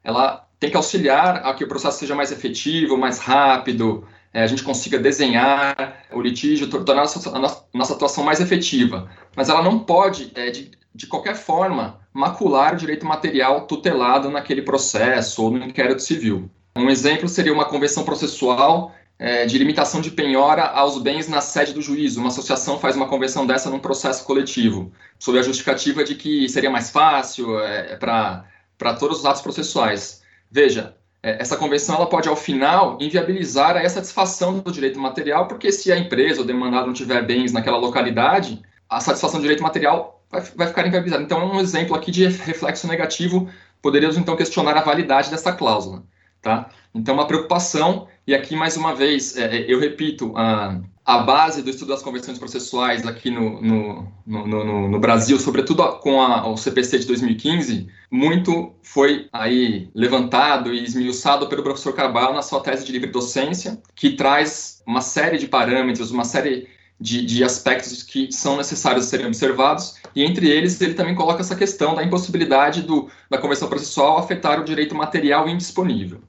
Ela 0.03 0.46
tem 0.59 0.69
que 0.69 0.77
auxiliar 0.77 1.45
a 1.45 1.53
que 1.53 1.63
o 1.63 1.67
processo 1.67 1.99
seja 1.99 2.15
mais 2.15 2.31
efetivo, 2.31 2.97
mais 2.97 3.19
rápido, 3.19 4.07
é, 4.33 4.43
a 4.43 4.47
gente 4.47 4.63
consiga 4.63 4.99
desenhar 4.99 6.05
o 6.11 6.21
litígio, 6.21 6.69
tornar 6.69 6.93
a 6.93 6.95
nossa, 7.05 7.35
a 7.35 7.77
nossa 7.77 7.93
atuação 7.93 8.23
mais 8.23 8.39
efetiva. 8.39 9.09
Mas 9.35 9.49
ela 9.49 9.61
não 9.61 9.79
pode, 9.79 10.31
é, 10.35 10.49
de, 10.49 10.71
de 10.93 11.07
qualquer 11.07 11.35
forma, 11.35 11.99
macular 12.13 12.73
o 12.73 12.77
direito 12.77 13.05
material 13.05 13.67
tutelado 13.67 14.29
naquele 14.29 14.61
processo 14.61 15.43
ou 15.43 15.51
no 15.51 15.65
inquérito 15.65 16.01
civil. 16.01 16.49
Um 16.75 16.89
exemplo 16.89 17.27
seria 17.27 17.53
uma 17.53 17.65
convenção 17.65 18.03
processual 18.03 18.93
é, 19.19 19.45
de 19.45 19.57
limitação 19.57 19.99
de 20.01 20.11
penhora 20.11 20.63
aos 20.63 21.01
bens 21.01 21.27
na 21.27 21.41
sede 21.41 21.73
do 21.73 21.81
juízo. 21.81 22.19
Uma 22.19 22.29
associação 22.29 22.79
faz 22.79 22.95
uma 22.95 23.07
convenção 23.07 23.45
dessa 23.45 23.69
num 23.69 23.79
processo 23.79 24.23
coletivo, 24.23 24.91
sob 25.17 25.39
a 25.39 25.41
justificativa 25.41 26.03
de 26.03 26.15
que 26.15 26.47
seria 26.49 26.69
mais 26.69 26.91
fácil 26.91 27.59
é, 27.59 27.95
para 27.95 28.93
todos 28.99 29.19
os 29.19 29.25
atos 29.25 29.41
processuais. 29.41 30.21
Veja, 30.49 30.95
é, 31.21 31.41
essa 31.41 31.57
convenção 31.57 31.95
ela 31.95 32.07
pode, 32.07 32.29
ao 32.29 32.35
final, 32.35 32.97
inviabilizar 33.01 33.75
a 33.75 33.89
satisfação 33.89 34.59
do 34.59 34.71
direito 34.71 34.99
material, 34.99 35.47
porque 35.47 35.71
se 35.71 35.91
a 35.91 35.97
empresa 35.97 36.41
ou 36.41 36.47
demandado 36.47 36.87
não 36.87 36.93
tiver 36.93 37.25
bens 37.25 37.51
naquela 37.51 37.77
localidade, 37.77 38.61
a 38.89 38.99
satisfação 38.99 39.39
do 39.39 39.43
direito 39.43 39.63
material 39.63 40.23
vai, 40.29 40.41
vai 40.41 40.67
ficar 40.67 40.87
inviabilizada. 40.87 41.23
Então, 41.23 41.41
é 41.41 41.45
um 41.45 41.59
exemplo 41.59 41.95
aqui 41.95 42.11
de 42.11 42.27
reflexo 42.27 42.87
negativo. 42.87 43.49
Poderíamos, 43.81 44.17
então, 44.17 44.35
questionar 44.35 44.77
a 44.77 44.81
validade 44.81 45.29
dessa 45.29 45.51
cláusula. 45.51 46.03
Tá? 46.41 46.69
Então, 46.93 47.15
uma 47.15 47.27
preocupação, 47.27 48.07
e 48.27 48.35
aqui, 48.35 48.57
mais 48.57 48.75
uma 48.75 48.93
vez, 48.93 49.37
é, 49.37 49.55
é 49.55 49.65
eu 49.73 49.79
repito, 49.79 50.33
a, 50.35 50.81
a 51.05 51.19
base 51.19 51.61
do 51.61 51.69
estudo 51.69 51.87
das 51.87 52.03
convenções 52.03 52.37
processuais 52.37 53.07
aqui 53.07 53.31
no, 53.31 53.61
no, 53.61 54.11
no, 54.25 54.89
no 54.89 54.99
Brasil, 54.99 55.39
sobretudo 55.39 55.81
com 55.99 56.21
a, 56.21 56.45
o 56.45 56.57
CPC 56.57 56.99
de 56.99 57.07
2015, 57.07 57.87
muito 58.11 58.73
foi 58.83 59.29
aí 59.31 59.89
levantado 59.95 60.73
e 60.73 60.83
esmiuçado 60.83 61.47
pelo 61.47 61.63
professor 61.63 61.93
Cabral 61.93 62.33
na 62.33 62.41
sua 62.41 62.59
tese 62.59 62.85
de 62.85 62.91
livre 62.91 63.09
docência, 63.09 63.81
que 63.95 64.17
traz 64.17 64.83
uma 64.85 64.99
série 64.99 65.37
de 65.37 65.47
parâmetros, 65.47 66.11
uma 66.11 66.25
série 66.25 66.67
de, 66.99 67.25
de, 67.25 67.41
aspectos 67.45 68.03
que 68.03 68.29
são 68.29 68.57
necessários 68.57 69.05
serem 69.05 69.27
observados, 69.27 69.95
e 70.13 70.23
entre 70.23 70.49
eles 70.49 70.81
ele 70.81 70.95
também 70.95 71.15
coloca 71.15 71.39
essa 71.39 71.55
questão 71.55 71.95
da 71.95 72.03
impossibilidade 72.03 72.81
do, 72.81 73.07
da 73.29 73.37
convenção 73.37 73.69
processual 73.69 74.17
afetar 74.17 74.59
o 74.59 74.65
direito 74.65 74.93
material 74.93 75.47
indisponível. 75.47 76.19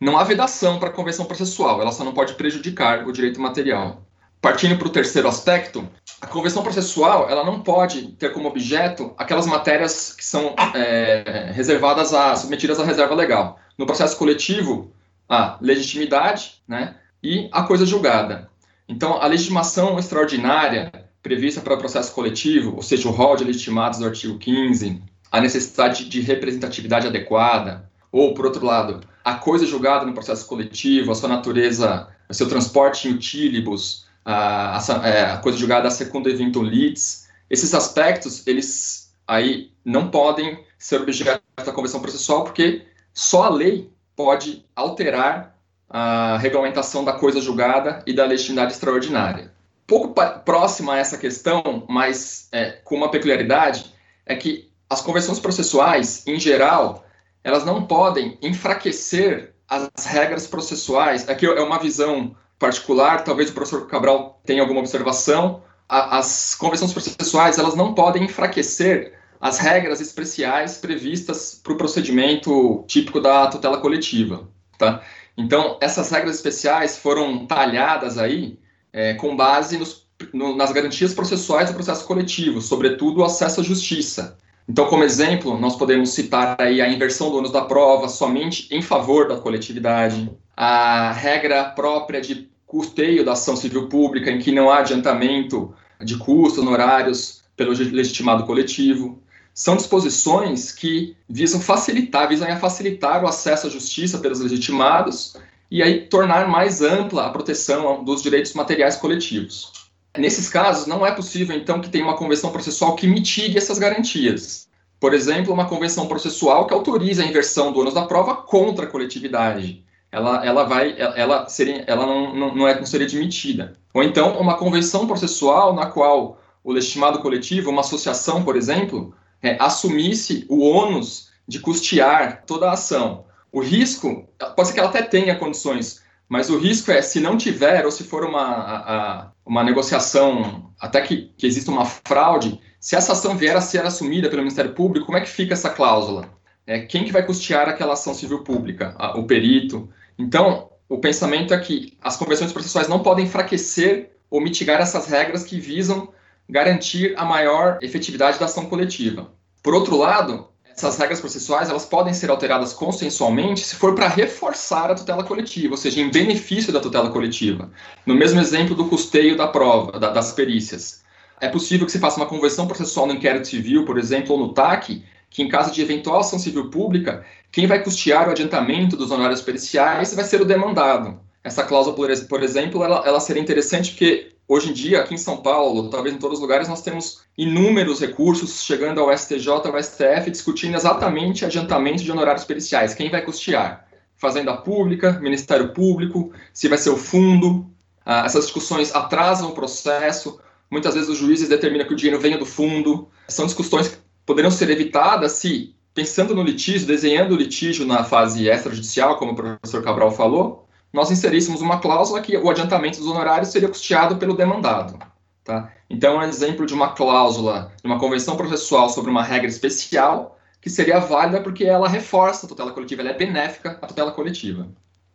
Não 0.00 0.16
há 0.16 0.24
vedação 0.24 0.78
para 0.78 0.88
a 0.88 0.92
convenção 0.92 1.24
processual, 1.24 1.80
ela 1.80 1.92
só 1.92 2.04
não 2.04 2.14
pode 2.14 2.34
prejudicar 2.34 3.06
o 3.06 3.12
direito 3.12 3.40
material. 3.40 4.02
Partindo 4.40 4.78
para 4.78 4.86
o 4.86 4.92
terceiro 4.92 5.26
aspecto, 5.26 5.88
a 6.20 6.26
convenção 6.26 6.62
processual 6.62 7.28
ela 7.28 7.44
não 7.44 7.60
pode 7.60 8.12
ter 8.12 8.32
como 8.32 8.48
objeto 8.48 9.12
aquelas 9.18 9.46
matérias 9.46 10.12
que 10.12 10.24
são 10.24 10.54
é, 10.74 11.50
reservadas 11.52 12.14
a 12.14 12.36
submetidas 12.36 12.78
à 12.78 12.84
reserva 12.84 13.14
legal. 13.14 13.58
No 13.76 13.86
processo 13.86 14.16
coletivo, 14.16 14.92
a 15.28 15.58
legitimidade, 15.60 16.62
né, 16.68 16.94
e 17.22 17.48
a 17.50 17.62
coisa 17.62 17.84
julgada. 17.84 18.48
Então, 18.88 19.20
a 19.20 19.26
legitimação 19.26 19.98
extraordinária 19.98 20.90
prevista 21.22 21.60
para 21.60 21.74
o 21.74 21.78
processo 21.78 22.14
coletivo, 22.14 22.76
ou 22.76 22.82
seja, 22.82 23.08
o 23.08 23.12
rol 23.12 23.36
de 23.36 23.44
legitimados 23.44 23.98
do 23.98 24.06
artigo 24.06 24.38
15, 24.38 25.02
a 25.30 25.40
necessidade 25.40 26.08
de 26.08 26.20
representatividade 26.20 27.06
adequada, 27.06 27.87
ou, 28.10 28.34
por 28.34 28.46
outro 28.46 28.64
lado, 28.64 29.00
a 29.24 29.34
coisa 29.34 29.66
julgada 29.66 30.06
no 30.06 30.14
processo 30.14 30.46
coletivo, 30.46 31.12
a 31.12 31.14
sua 31.14 31.28
natureza, 31.28 32.08
o 32.28 32.34
seu 32.34 32.48
transporte 32.48 33.08
em 33.08 33.12
utilibus, 33.12 34.06
a, 34.24 34.78
a, 34.78 35.08
é, 35.08 35.30
a 35.32 35.36
coisa 35.38 35.58
julgada 35.58 35.88
a 35.88 35.90
secunda 35.90 36.30
eventum 36.30 36.62
litis, 36.62 37.28
esses 37.50 37.72
aspectos, 37.74 38.46
eles 38.46 39.14
aí 39.26 39.70
não 39.84 40.10
podem 40.10 40.64
ser 40.78 41.00
objeto 41.00 41.42
da 41.56 41.72
convenção 41.72 42.00
processual, 42.00 42.44
porque 42.44 42.86
só 43.12 43.44
a 43.44 43.48
lei 43.50 43.90
pode 44.14 44.64
alterar 44.74 45.56
a 45.88 46.36
regulamentação 46.38 47.04
da 47.04 47.14
coisa 47.14 47.40
julgada 47.40 48.02
e 48.06 48.12
da 48.12 48.24
legitimidade 48.24 48.72
extraordinária. 48.72 49.52
Pouco 49.86 50.14
próxima 50.44 50.94
a 50.94 50.98
essa 50.98 51.16
questão, 51.16 51.86
mas 51.88 52.48
é, 52.52 52.72
com 52.84 52.94
uma 52.94 53.10
peculiaridade, 53.10 53.94
é 54.26 54.36
que 54.36 54.70
as 54.88 55.00
convenções 55.00 55.40
processuais, 55.40 56.26
em 56.26 56.38
geral, 56.38 57.04
elas 57.42 57.64
não 57.64 57.86
podem 57.86 58.38
enfraquecer 58.42 59.54
as 59.68 60.04
regras 60.06 60.46
processuais. 60.46 61.28
Aqui 61.28 61.46
é 61.46 61.60
uma 61.62 61.78
visão 61.78 62.34
particular, 62.58 63.22
talvez 63.22 63.50
o 63.50 63.52
professor 63.52 63.86
Cabral 63.86 64.40
tenha 64.44 64.62
alguma 64.62 64.80
observação, 64.80 65.62
as 65.88 66.54
convenções 66.54 66.92
processuais 66.92 67.58
elas 67.58 67.74
não 67.74 67.94
podem 67.94 68.24
enfraquecer 68.24 69.14
as 69.40 69.58
regras 69.58 70.00
especiais 70.00 70.78
previstas 70.78 71.58
para 71.62 71.72
o 71.72 71.76
procedimento 71.76 72.84
típico 72.86 73.20
da 73.20 73.46
tutela 73.46 73.80
coletiva, 73.80 74.48
tá? 74.76 75.02
Então, 75.36 75.78
essas 75.80 76.10
regras 76.10 76.36
especiais 76.36 76.98
foram 76.98 77.46
talhadas 77.46 78.18
aí 78.18 78.58
é, 78.92 79.14
com 79.14 79.36
base 79.36 79.78
nos, 79.78 80.08
no, 80.32 80.56
nas 80.56 80.72
garantias 80.72 81.14
processuais 81.14 81.70
do 81.70 81.74
processo 81.74 82.04
coletivo, 82.04 82.60
sobretudo 82.60 83.20
o 83.20 83.24
acesso 83.24 83.60
à 83.60 83.62
justiça. 83.62 84.36
Então, 84.68 84.86
como 84.86 85.02
exemplo, 85.02 85.58
nós 85.58 85.76
podemos 85.76 86.10
citar 86.10 86.56
aí 86.60 86.82
a 86.82 86.88
inversão 86.88 87.30
do 87.30 87.38
ônus 87.38 87.50
da 87.50 87.62
prova 87.62 88.06
somente 88.08 88.68
em 88.70 88.82
favor 88.82 89.26
da 89.26 89.38
coletividade, 89.38 90.30
a 90.54 91.10
regra 91.12 91.64
própria 91.64 92.20
de 92.20 92.50
custeio 92.66 93.24
da 93.24 93.32
ação 93.32 93.56
civil 93.56 93.88
pública, 93.88 94.30
em 94.30 94.38
que 94.38 94.52
não 94.52 94.68
há 94.68 94.80
adiantamento 94.80 95.74
de 96.04 96.18
custos 96.18 96.62
honorários 96.62 97.42
pelo 97.56 97.72
legitimado 97.72 98.44
coletivo. 98.44 99.22
São 99.54 99.74
disposições 99.74 100.70
que 100.70 101.16
visam 101.26 101.60
facilitar, 101.60 102.28
visam 102.28 102.54
facilitar 102.58 103.24
o 103.24 103.26
acesso 103.26 103.66
à 103.66 103.70
justiça 103.70 104.18
pelos 104.18 104.40
legitimados 104.40 105.34
e 105.70 105.82
aí 105.82 106.02
tornar 106.02 106.46
mais 106.46 106.82
ampla 106.82 107.26
a 107.26 107.30
proteção 107.30 108.04
dos 108.04 108.22
direitos 108.22 108.52
materiais 108.52 108.96
coletivos. 108.96 109.72
Nesses 110.16 110.48
casos, 110.48 110.86
não 110.86 111.06
é 111.06 111.12
possível, 111.12 111.56
então, 111.56 111.80
que 111.80 111.90
tenha 111.90 112.04
uma 112.04 112.16
convenção 112.16 112.50
processual 112.50 112.96
que 112.96 113.06
mitigue 113.06 113.58
essas 113.58 113.78
garantias. 113.78 114.68
Por 114.98 115.14
exemplo, 115.14 115.52
uma 115.52 115.68
convenção 115.68 116.08
processual 116.08 116.66
que 116.66 116.74
autorize 116.74 117.22
a 117.22 117.26
inversão 117.26 117.72
do 117.72 117.80
ônus 117.80 117.94
da 117.94 118.06
prova 118.06 118.34
contra 118.34 118.84
a 118.84 118.88
coletividade, 118.88 119.84
ela, 120.10 120.44
ela 120.44 120.64
vai, 120.64 120.94
ela 120.98 121.48
seria, 121.48 121.84
ela 121.86 122.06
não, 122.06 122.34
não, 122.34 122.54
não, 122.54 122.68
é, 122.68 122.74
não 122.76 122.86
seria 122.86 123.06
admitida. 123.06 123.74
Ou 123.92 124.02
então 124.02 124.38
uma 124.40 124.56
convenção 124.56 125.06
processual 125.06 125.74
na 125.74 125.86
qual 125.86 126.40
o 126.64 126.72
legitimado 126.72 127.20
coletivo, 127.20 127.70
uma 127.70 127.82
associação, 127.82 128.42
por 128.42 128.56
exemplo, 128.56 129.14
é, 129.42 129.56
assumisse 129.60 130.46
o 130.48 130.60
ônus 130.60 131.30
de 131.46 131.60
custear 131.60 132.44
toda 132.46 132.68
a 132.68 132.72
ação. 132.72 133.24
O 133.52 133.60
risco, 133.60 134.28
pode 134.56 134.68
ser 134.68 134.74
que 134.74 134.80
ela 134.80 134.88
até 134.88 135.02
tenha 135.02 135.38
condições, 135.38 136.02
mas 136.28 136.50
o 136.50 136.58
risco 136.58 136.90
é, 136.90 137.00
se 137.00 137.20
não 137.20 137.36
tiver, 137.36 137.84
ou 137.84 137.90
se 137.90 138.04
for 138.04 138.24
uma, 138.24 138.42
a, 138.42 139.30
uma 139.48 139.64
negociação, 139.64 140.70
até 140.78 141.00
que, 141.00 141.32
que 141.36 141.46
exista 141.46 141.70
uma 141.70 141.86
fraude, 141.86 142.60
se 142.78 142.94
essa 142.94 143.12
ação 143.12 143.36
vier 143.36 143.56
a 143.56 143.60
ser 143.60 143.84
assumida 143.84 144.28
pelo 144.28 144.42
Ministério 144.42 144.74
Público, 144.74 145.06
como 145.06 145.16
é 145.16 145.22
que 145.22 145.28
fica 145.28 145.54
essa 145.54 145.70
cláusula? 145.70 146.28
É, 146.66 146.80
quem 146.80 147.04
que 147.04 147.12
vai 147.12 147.24
custear 147.24 147.66
aquela 147.68 147.94
ação 147.94 148.12
civil 148.12 148.44
pública? 148.44 148.94
o 149.16 149.24
perito? 149.24 149.88
Então, 150.18 150.68
o 150.86 150.98
pensamento 150.98 151.54
é 151.54 151.58
que 151.58 151.96
as 152.02 152.16
convenções 152.16 152.52
processuais 152.52 152.88
não 152.88 153.02
podem 153.02 153.24
enfraquecer 153.24 154.10
ou 154.30 154.40
mitigar 154.40 154.80
essas 154.80 155.06
regras 155.06 155.44
que 155.44 155.58
visam 155.58 156.12
garantir 156.48 157.14
a 157.16 157.24
maior 157.24 157.78
efetividade 157.80 158.38
da 158.38 158.44
ação 158.44 158.66
coletiva. 158.66 159.32
Por 159.62 159.74
outro 159.74 159.96
lado, 159.96 160.48
essas 160.78 160.96
regras 160.96 161.20
processuais 161.20 161.68
elas 161.68 161.84
podem 161.84 162.14
ser 162.14 162.30
alteradas 162.30 162.72
consensualmente 162.72 163.66
se 163.66 163.74
for 163.74 163.94
para 163.94 164.08
reforçar 164.08 164.90
a 164.90 164.94
tutela 164.94 165.24
coletiva, 165.24 165.74
ou 165.74 165.76
seja, 165.76 166.00
em 166.00 166.10
benefício 166.10 166.72
da 166.72 166.80
tutela 166.80 167.10
coletiva. 167.10 167.70
No 168.06 168.14
mesmo 168.14 168.40
exemplo 168.40 168.74
do 168.74 168.86
custeio 168.86 169.36
da 169.36 169.48
prova, 169.48 169.98
da, 169.98 170.10
das 170.10 170.32
perícias. 170.32 171.02
É 171.40 171.48
possível 171.48 171.84
que 171.84 171.92
se 171.92 171.98
faça 171.98 172.16
uma 172.16 172.26
conversão 172.26 172.66
processual 172.66 173.06
no 173.06 173.14
inquérito 173.14 173.48
civil, 173.48 173.84
por 173.84 173.98
exemplo, 173.98 174.34
ou 174.34 174.38
no 174.38 174.54
TAC, 174.54 175.04
que 175.28 175.42
em 175.42 175.48
caso 175.48 175.72
de 175.72 175.82
eventual 175.82 176.20
ação 176.20 176.38
civil 176.38 176.70
pública, 176.70 177.24
quem 177.50 177.66
vai 177.66 177.82
custear 177.82 178.28
o 178.28 178.30
adiantamento 178.30 178.96
dos 178.96 179.10
honorários 179.10 179.42
periciais 179.42 180.14
vai 180.14 180.24
ser 180.24 180.40
o 180.40 180.44
demandado. 180.44 181.20
Essa 181.42 181.64
cláusula, 181.64 181.94
por 181.96 182.42
exemplo, 182.42 182.84
ela, 182.84 183.02
ela 183.06 183.20
seria 183.20 183.42
interessante 183.42 183.90
porque 183.90 184.32
hoje 184.48 184.70
em 184.70 184.72
dia, 184.72 185.00
aqui 185.00 185.14
em 185.14 185.18
São 185.18 185.36
Paulo, 185.36 185.90
talvez 185.90 186.14
em 186.14 186.18
todos 186.18 186.38
os 186.38 186.42
lugares, 186.42 186.66
nós 186.66 186.80
temos 186.80 187.20
inúmeros 187.36 188.00
recursos 188.00 188.62
chegando 188.62 188.98
ao 189.00 189.16
STJ, 189.16 189.48
ao 189.48 189.82
STF, 189.82 190.30
discutindo 190.30 190.74
exatamente 190.74 191.44
adiantamento 191.44 192.02
de 192.02 192.10
honorários 192.10 192.44
periciais. 192.44 192.94
Quem 192.94 193.10
vai 193.10 193.22
custear? 193.22 193.86
Fazenda 194.16 194.56
Pública, 194.56 195.20
Ministério 195.20 195.72
Público, 195.72 196.32
se 196.52 196.66
vai 196.66 196.78
ser 196.78 196.90
o 196.90 196.96
fundo. 196.96 197.70
Ah, 198.04 198.24
essas 198.24 198.46
discussões 198.46 198.92
atrasam 198.94 199.50
o 199.50 199.54
processo. 199.54 200.40
Muitas 200.70 200.94
vezes 200.94 201.08
os 201.08 201.18
juízes 201.18 201.48
determinam 201.48 201.86
que 201.86 201.92
o 201.92 201.96
dinheiro 201.96 202.20
venha 202.20 202.38
do 202.38 202.46
fundo. 202.46 203.08
São 203.28 203.46
discussões 203.46 203.88
que 203.88 203.96
poderiam 204.26 204.50
ser 204.50 204.70
evitadas 204.70 205.32
se, 205.32 205.74
pensando 205.94 206.34
no 206.34 206.42
litígio, 206.42 206.86
desenhando 206.86 207.32
o 207.32 207.36
litígio 207.36 207.86
na 207.86 208.02
fase 208.02 208.48
extrajudicial, 208.48 209.18
como 209.18 209.32
o 209.32 209.36
professor 209.36 209.82
Cabral 209.82 210.10
falou, 210.10 210.67
nós 210.92 211.10
inseríssemos 211.10 211.60
uma 211.60 211.78
cláusula 211.78 212.20
que 212.20 212.36
o 212.36 212.50
adiantamento 212.50 212.98
dos 212.98 213.08
honorários 213.08 213.50
seria 213.50 213.68
custeado 213.68 214.16
pelo 214.16 214.36
demandado. 214.36 214.98
Tá? 215.44 215.72
Então, 215.88 216.20
é 216.20 216.26
um 216.26 216.28
exemplo 216.28 216.66
de 216.66 216.74
uma 216.74 216.92
cláusula, 216.92 217.72
de 217.82 217.86
uma 217.86 217.98
convenção 217.98 218.36
processual 218.36 218.88
sobre 218.90 219.10
uma 219.10 219.22
regra 219.22 219.48
especial, 219.48 220.38
que 220.60 220.68
seria 220.68 220.98
válida 220.98 221.40
porque 221.40 221.64
ela 221.64 221.88
reforça 221.88 222.46
a 222.46 222.48
tutela 222.48 222.72
coletiva, 222.72 223.02
ela 223.02 223.10
é 223.10 223.14
benéfica 223.14 223.78
à 223.80 223.86
tutela 223.86 224.12
coletiva. 224.12 224.68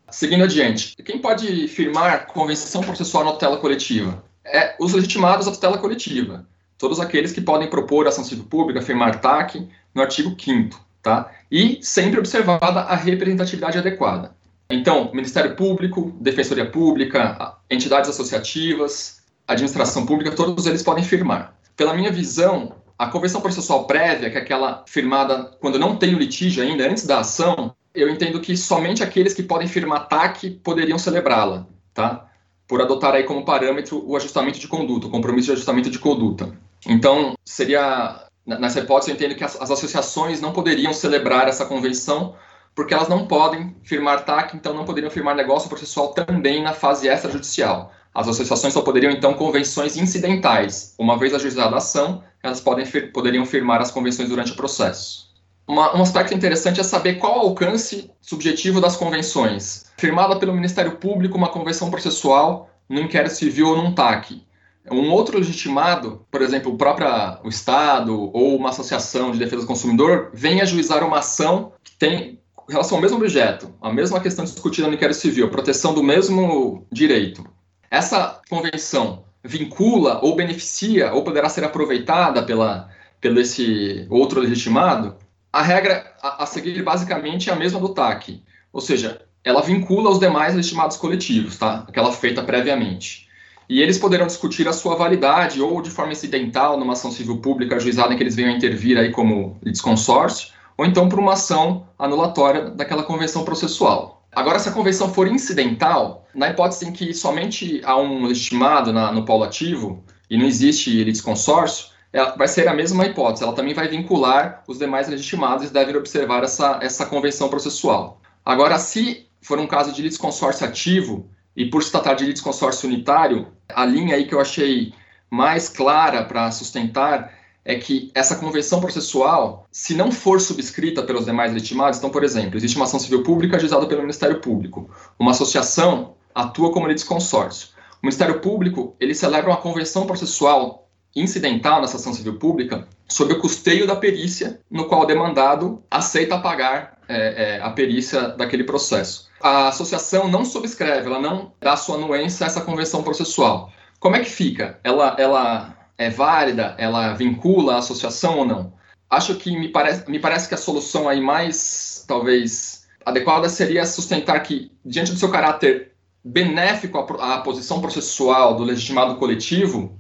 Seguindo 0.10 0.44
adiante, 0.44 0.96
quem 1.04 1.20
pode 1.20 1.68
firmar 1.68 2.28
convenção 2.28 2.82
processual 2.82 3.26
na 3.26 3.32
tutela 3.34 3.58
coletiva? 3.58 4.24
É 4.46 4.76
os 4.80 4.94
legitimados 4.94 5.48
à 5.48 5.52
tutela 5.52 5.78
coletiva. 5.78 6.48
Todos 6.78 7.00
aqueles 7.00 7.32
que 7.32 7.42
podem 7.42 7.70
propor 7.70 8.08
ação 8.08 8.24
civil 8.24 8.46
pública, 8.46 8.82
firmar 8.82 9.20
TAC, 9.22 9.68
no 9.94 10.02
artigo 10.02 10.36
5 10.40 10.84
tá? 11.04 11.30
E 11.52 11.80
sempre 11.84 12.18
observada 12.18 12.80
a 12.80 12.96
representatividade 12.96 13.78
adequada. 13.78 14.34
Então, 14.70 15.12
Ministério 15.14 15.56
Público, 15.56 16.16
Defensoria 16.20 16.66
Pública, 16.66 17.58
entidades 17.70 18.10
associativas, 18.10 19.22
administração 19.48 20.06
pública, 20.06 20.36
todos 20.36 20.66
eles 20.66 20.82
podem 20.82 21.04
firmar. 21.04 21.56
Pela 21.76 21.94
minha 21.94 22.12
visão, 22.12 22.76
a 22.98 23.08
convenção 23.08 23.42
processual 23.42 23.86
prévia, 23.86 24.30
que 24.30 24.38
é 24.38 24.42
aquela 24.42 24.84
firmada 24.88 25.52
quando 25.60 25.80
não 25.80 25.96
tem 25.96 26.16
o 26.16 26.20
litígio 26.20 26.64
ainda, 26.64 26.90
antes 26.90 27.06
da 27.06 27.20
ação, 27.20 27.76
eu 27.94 28.10
entendo 28.10 28.40
que 28.40 28.56
somente 28.58 29.04
aqueles 29.04 29.34
que 29.34 29.44
podem 29.44 29.68
firmar 29.68 30.08
TAC 30.08 30.50
poderiam 30.64 30.98
celebrá-la, 30.98 31.68
tá? 31.94 32.28
Por 32.68 32.82
adotar 32.82 33.14
aí 33.14 33.24
como 33.24 33.46
parâmetro 33.46 34.04
o 34.08 34.16
ajustamento 34.16 34.60
de 34.60 34.68
conduta, 34.68 35.08
o 35.08 35.12
compromisso 35.12 35.48
de 35.48 35.54
ajustamento 35.54 35.90
de 35.90 36.00
conduta. 36.00 36.58
Então, 36.88 37.36
seria, 37.46 38.28
nessa 38.46 38.80
hipótese, 38.80 39.12
eu 39.12 39.16
entendo 39.16 39.36
que 39.36 39.44
as, 39.44 39.60
as 39.62 39.70
associações 39.70 40.42
não 40.42 40.54
poderiam 40.54 40.94
celebrar 40.94 41.48
essa 41.48 41.66
convenção 41.66 42.36
porque 42.76 42.94
elas 42.94 43.08
não 43.08 43.28
podem 43.28 43.76
firmar 43.84 44.26
TAC, 44.26 44.56
então 44.56 44.74
não 44.74 44.86
poderiam 44.86 45.12
firmar 45.12 45.36
negócio 45.36 45.70
processual 45.70 46.10
também 46.14 46.64
na 46.64 46.74
fase 46.74 47.08
extrajudicial. 47.08 47.92
As 48.14 48.28
associações 48.28 48.74
só 48.74 48.82
poderiam, 48.82 49.12
então, 49.12 49.34
convenções 49.34 49.98
incidentais. 49.98 50.94
Uma 51.00 51.18
vez 51.18 51.34
ajuizada 51.34 51.76
a 51.76 51.80
ação, 51.80 52.24
elas 52.44 52.62
podem, 52.62 52.86
poderiam 53.12 53.46
firmar 53.46 53.82
as 53.82 53.90
convenções 53.90 54.30
durante 54.30 54.52
o 54.52 54.56
processo. 54.56 55.34
Uma, 55.68 55.96
um 55.98 56.02
aspecto 56.02 56.34
interessante 56.34 56.80
é 56.80 56.84
saber 56.84 57.16
qual 57.16 57.38
o 57.38 57.48
alcance 57.48 58.12
subjetivo 58.22 58.82
das 58.82 58.96
convenções. 58.96 59.86
Firmada 59.98 60.36
pelo 60.36 60.54
Ministério 60.54 60.98
Público 60.98 61.38
uma 61.38 61.48
convenção 61.48 61.90
processual 61.90 62.70
no 62.88 63.00
inquérito 63.00 63.36
civil 63.36 63.70
ou 63.70 63.78
num 63.78 63.94
TAC. 63.94 64.44
Um 64.92 65.10
outro 65.12 65.38
legitimado, 65.38 66.26
por 66.30 66.42
exemplo, 66.42 66.74
o 66.74 66.78
próprio 66.78 67.08
o 67.44 67.48
Estado 67.48 68.30
ou 68.34 68.58
uma 68.58 68.70
associação 68.70 69.32
de 69.32 69.40
defesa 69.40 69.62
do 69.62 69.68
consumidor, 69.68 70.30
vem 70.34 70.62
ajuizar 70.62 71.04
uma 71.06 71.20
ação 71.20 71.72
que 71.82 71.94
tem 71.98 72.43
relação 72.70 72.98
ao 72.98 73.02
mesmo 73.02 73.18
objeto, 73.18 73.74
a 73.82 73.92
mesma 73.92 74.20
questão 74.20 74.46
discutida 74.46 74.88
no 74.88 74.94
inquérito 74.94 75.18
civil, 75.20 75.46
a 75.46 75.50
proteção 75.50 75.94
do 75.94 76.04
mesmo 76.04 76.86
direito. 76.92 77.46
Essa 77.90 78.42
convenção 78.50 79.24
vincula 79.44 80.20
ou 80.24 80.36
beneficia 80.36 81.14
ou 81.14 81.24
poderá 81.24 81.50
ser 81.50 81.64
aproveitada 81.64 82.44
pela, 82.44 82.90
pelo 83.20 83.40
esse 83.40 84.08
outro 84.10 84.40
legitimado? 84.40 85.16
A 85.52 85.62
regra 85.62 86.14
a, 86.22 86.44
a 86.44 86.46
seguir 86.46 86.82
basicamente 86.82 87.50
é 87.50 87.54
a 87.54 87.56
mesma 87.56 87.80
do 87.80 87.90
TAC, 87.90 88.42
ou 88.72 88.82
seja, 88.82 89.22
ela 89.44 89.62
vincula 89.62 90.10
os 90.10 90.20
demais 90.20 90.56
legitimados 90.56 90.98
coletivos, 90.98 91.58
tá? 91.58 91.86
Aquela 91.88 92.12
feita 92.12 92.42
previamente. 92.42 93.28
E 93.70 93.82
eles 93.82 93.98
poderão 93.98 94.28
discutir 94.28 94.68
a 94.68 94.74
sua 94.74 94.96
validade 94.96 95.62
ou 95.62 95.82
de 95.82 95.90
forma 95.90 96.12
incidental 96.12 96.78
numa 96.78 96.94
ação 96.94 97.12
civil 97.12 97.38
pública 97.38 97.76
ajuizada 97.76 98.14
em 98.14 98.18
que 98.18 98.24
eles 98.24 98.36
venham 98.36 98.52
a 98.52 98.58
intervir 98.58 98.98
aí 98.98 99.12
como 99.12 99.58
litisconsórcio, 99.64 100.54
ou 100.84 100.90
então 100.90 101.08
por 101.08 101.18
uma 101.18 101.34
ação 101.34 101.88
anulatória 101.98 102.70
daquela 102.72 103.04
convenção 103.04 103.46
processual. 103.46 104.28
Agora, 104.34 104.60
se 104.60 104.68
a 104.68 104.72
convenção 104.74 105.14
for 105.14 105.28
incidental, 105.28 106.28
na 106.36 106.50
hipótese 106.50 106.86
em 106.86 106.92
que 106.92 107.14
somente 107.14 107.82
há 107.86 107.96
um 107.96 108.26
legitimado 108.26 108.92
na, 108.92 109.10
no 109.12 109.24
polo 109.24 109.46
ativo 109.46 110.04
e 110.30 110.38
não 110.38 110.46
existe 110.46 111.04
litisconsórcio, 111.04 111.94
ela 112.12 112.36
vai 112.36 112.50
ser 112.50 112.68
a 112.68 112.74
mesma 112.74 113.06
hipótese, 113.06 113.44
ela 113.44 113.54
também 113.54 113.74
vai 113.74 113.88
vincular 113.88 114.62
os 114.68 114.78
demais 114.78 115.08
legitimados 115.08 115.70
e 115.70 115.74
devem 115.74 115.96
observar 115.96 116.44
essa, 116.44 116.80
essa 116.82 117.06
convenção 117.06 117.48
processual. 117.48 118.20
Agora, 118.44 118.78
se 118.78 119.28
for 119.42 119.58
um 119.60 119.68
caso 119.68 119.94
de 119.94 120.02
litisconsórcio 120.02 120.68
ativo, 120.68 121.30
e 121.56 121.70
por 121.70 121.82
se 121.82 121.92
tratar 121.92 122.16
de 122.16 122.26
litisconsórcio 122.26 122.90
unitário, 122.90 123.48
a 123.70 123.86
linha 123.86 124.16
aí 124.16 124.26
que 124.26 124.36
eu 124.36 124.42
achei 124.42 124.94
mais 125.30 125.70
clara 125.70 126.26
para 126.26 126.52
sustentar 126.52 127.32
é 127.66 127.76
que 127.76 128.12
essa 128.14 128.36
convenção 128.36 128.82
processual, 128.82 129.66
se 129.72 129.96
não 129.96 130.12
for 130.12 130.42
subscrita 130.42 131.02
pelos 131.02 131.26
demais 131.26 131.54
legitimados, 131.54 131.98
então, 131.98 132.10
por 132.10 132.24
exemplo, 132.24 132.58
existe 132.58 132.76
uma 132.76 132.86
ação 132.86 133.00
civil 133.00 133.24
pública 133.24 133.56
ajuizada 133.56 133.86
pelo 133.86 134.02
Ministério 134.02 134.40
Público, 134.40 134.90
uma 135.18 135.32
associação 135.32 136.16
atua 136.36 136.72
como 136.72 136.88
litisconsórcio. 136.88 137.70
O 138.02 138.06
Ministério 138.06 138.40
Público, 138.42 138.96
ele 139.00 139.16
celebra 139.16 139.50
uma 139.50 139.58
convenção 139.58 140.06
processual 140.06 140.90
incidental 141.16 141.80
nessa 141.80 141.98
ação 141.98 142.14
civil 142.14 142.38
pública 142.38 142.88
sobre 143.08 143.36
o 143.36 143.40
custeio 143.40 143.86
da 143.86 143.96
perícia, 143.96 144.60
no 144.70 144.86
qual 144.86 145.02
o 145.02 145.06
demandado 145.06 145.82
aceita 145.90 146.40
pagar 146.40 146.98
é, 147.08 147.58
é, 147.58 147.62
a 147.62 147.70
perícia 147.70 148.30
daquele 148.30 148.64
processo. 148.64 149.30
A 149.42 149.68
associação 149.68 150.28
não 150.28 150.44
subscreve, 150.44 151.08
ela 151.08 151.20
não 151.20 151.54
dá 151.62 151.76
sua 151.76 151.96
anuência 151.96 152.46
a 152.46 152.48
essa 152.48 152.62
convenção 152.62 153.04
processual. 153.04 153.72
Como 154.00 154.16
é 154.16 154.20
que 154.20 154.30
fica? 154.30 154.80
Ela, 154.84 155.16
ela 155.20 155.83
é 155.98 156.10
válida, 156.10 156.76
ela 156.78 157.14
vincula 157.14 157.76
a 157.76 157.78
associação 157.80 158.40
ou 158.40 158.46
não? 158.46 158.74
Acho 159.10 159.36
que 159.36 159.52
me 159.52 159.70
parece, 159.70 160.10
me 160.10 160.20
parece 160.20 160.48
que 160.48 160.56
a 160.56 160.58
solução 160.58 161.08
aí 161.08 161.22
mais, 161.22 162.04
talvez, 162.08 162.88
adequada 163.06 163.48
seria 163.48 163.86
sustentar 163.86 164.42
que, 164.42 164.72
diante 164.84 165.12
do 165.12 165.20
seu 165.20 165.30
caráter 165.30 165.92
benéfico 166.24 166.98
à, 166.98 167.36
à 167.36 167.42
posição 167.42 167.80
processual 167.80 168.56
do 168.56 168.64
legitimado 168.64 169.16
coletivo, 169.16 170.00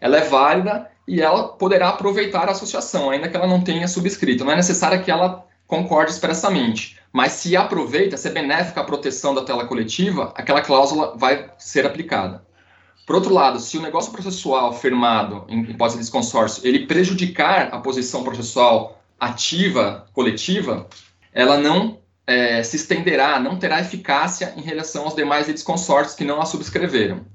ela 0.00 0.16
é 0.16 0.22
válida 0.22 0.90
e 1.06 1.20
ela 1.20 1.48
poderá 1.48 1.88
aproveitar 1.88 2.48
a 2.48 2.52
associação, 2.52 3.10
ainda 3.10 3.28
que 3.28 3.36
ela 3.36 3.46
não 3.46 3.62
tenha 3.62 3.88
subscrito. 3.88 4.44
Não 4.44 4.52
é 4.52 4.56
necessário 4.56 5.02
que 5.02 5.10
ela 5.10 5.46
concorde 5.66 6.10
expressamente, 6.10 6.98
mas 7.12 7.32
se 7.32 7.56
aproveita, 7.56 8.16
se 8.16 8.28
é 8.28 8.30
benéfica 8.30 8.80
à 8.80 8.84
proteção 8.84 9.34
da 9.34 9.42
tela 9.42 9.66
coletiva, 9.66 10.32
aquela 10.36 10.60
cláusula 10.60 11.16
vai 11.16 11.50
ser 11.58 11.86
aplicada. 11.86 12.44
Por 13.10 13.16
outro 13.16 13.34
lado, 13.34 13.58
se 13.58 13.76
o 13.76 13.82
negócio 13.82 14.12
processual 14.12 14.72
firmado 14.72 15.44
em 15.48 15.62
hipótese 15.62 16.04
de 16.04 16.08
consórcio, 16.12 16.64
ele 16.64 16.86
prejudicar 16.86 17.74
a 17.74 17.80
posição 17.80 18.22
processual 18.22 19.02
ativa, 19.18 20.06
coletiva, 20.12 20.86
ela 21.32 21.58
não 21.58 21.98
é, 22.24 22.62
se 22.62 22.76
estenderá, 22.76 23.40
não 23.40 23.58
terá 23.58 23.80
eficácia 23.80 24.54
em 24.56 24.60
relação 24.60 25.06
aos 25.06 25.16
demais 25.16 25.48
litisconsórcios 25.48 26.14
que 26.14 26.22
não 26.22 26.40
a 26.40 26.44
subscreveram. 26.44 27.26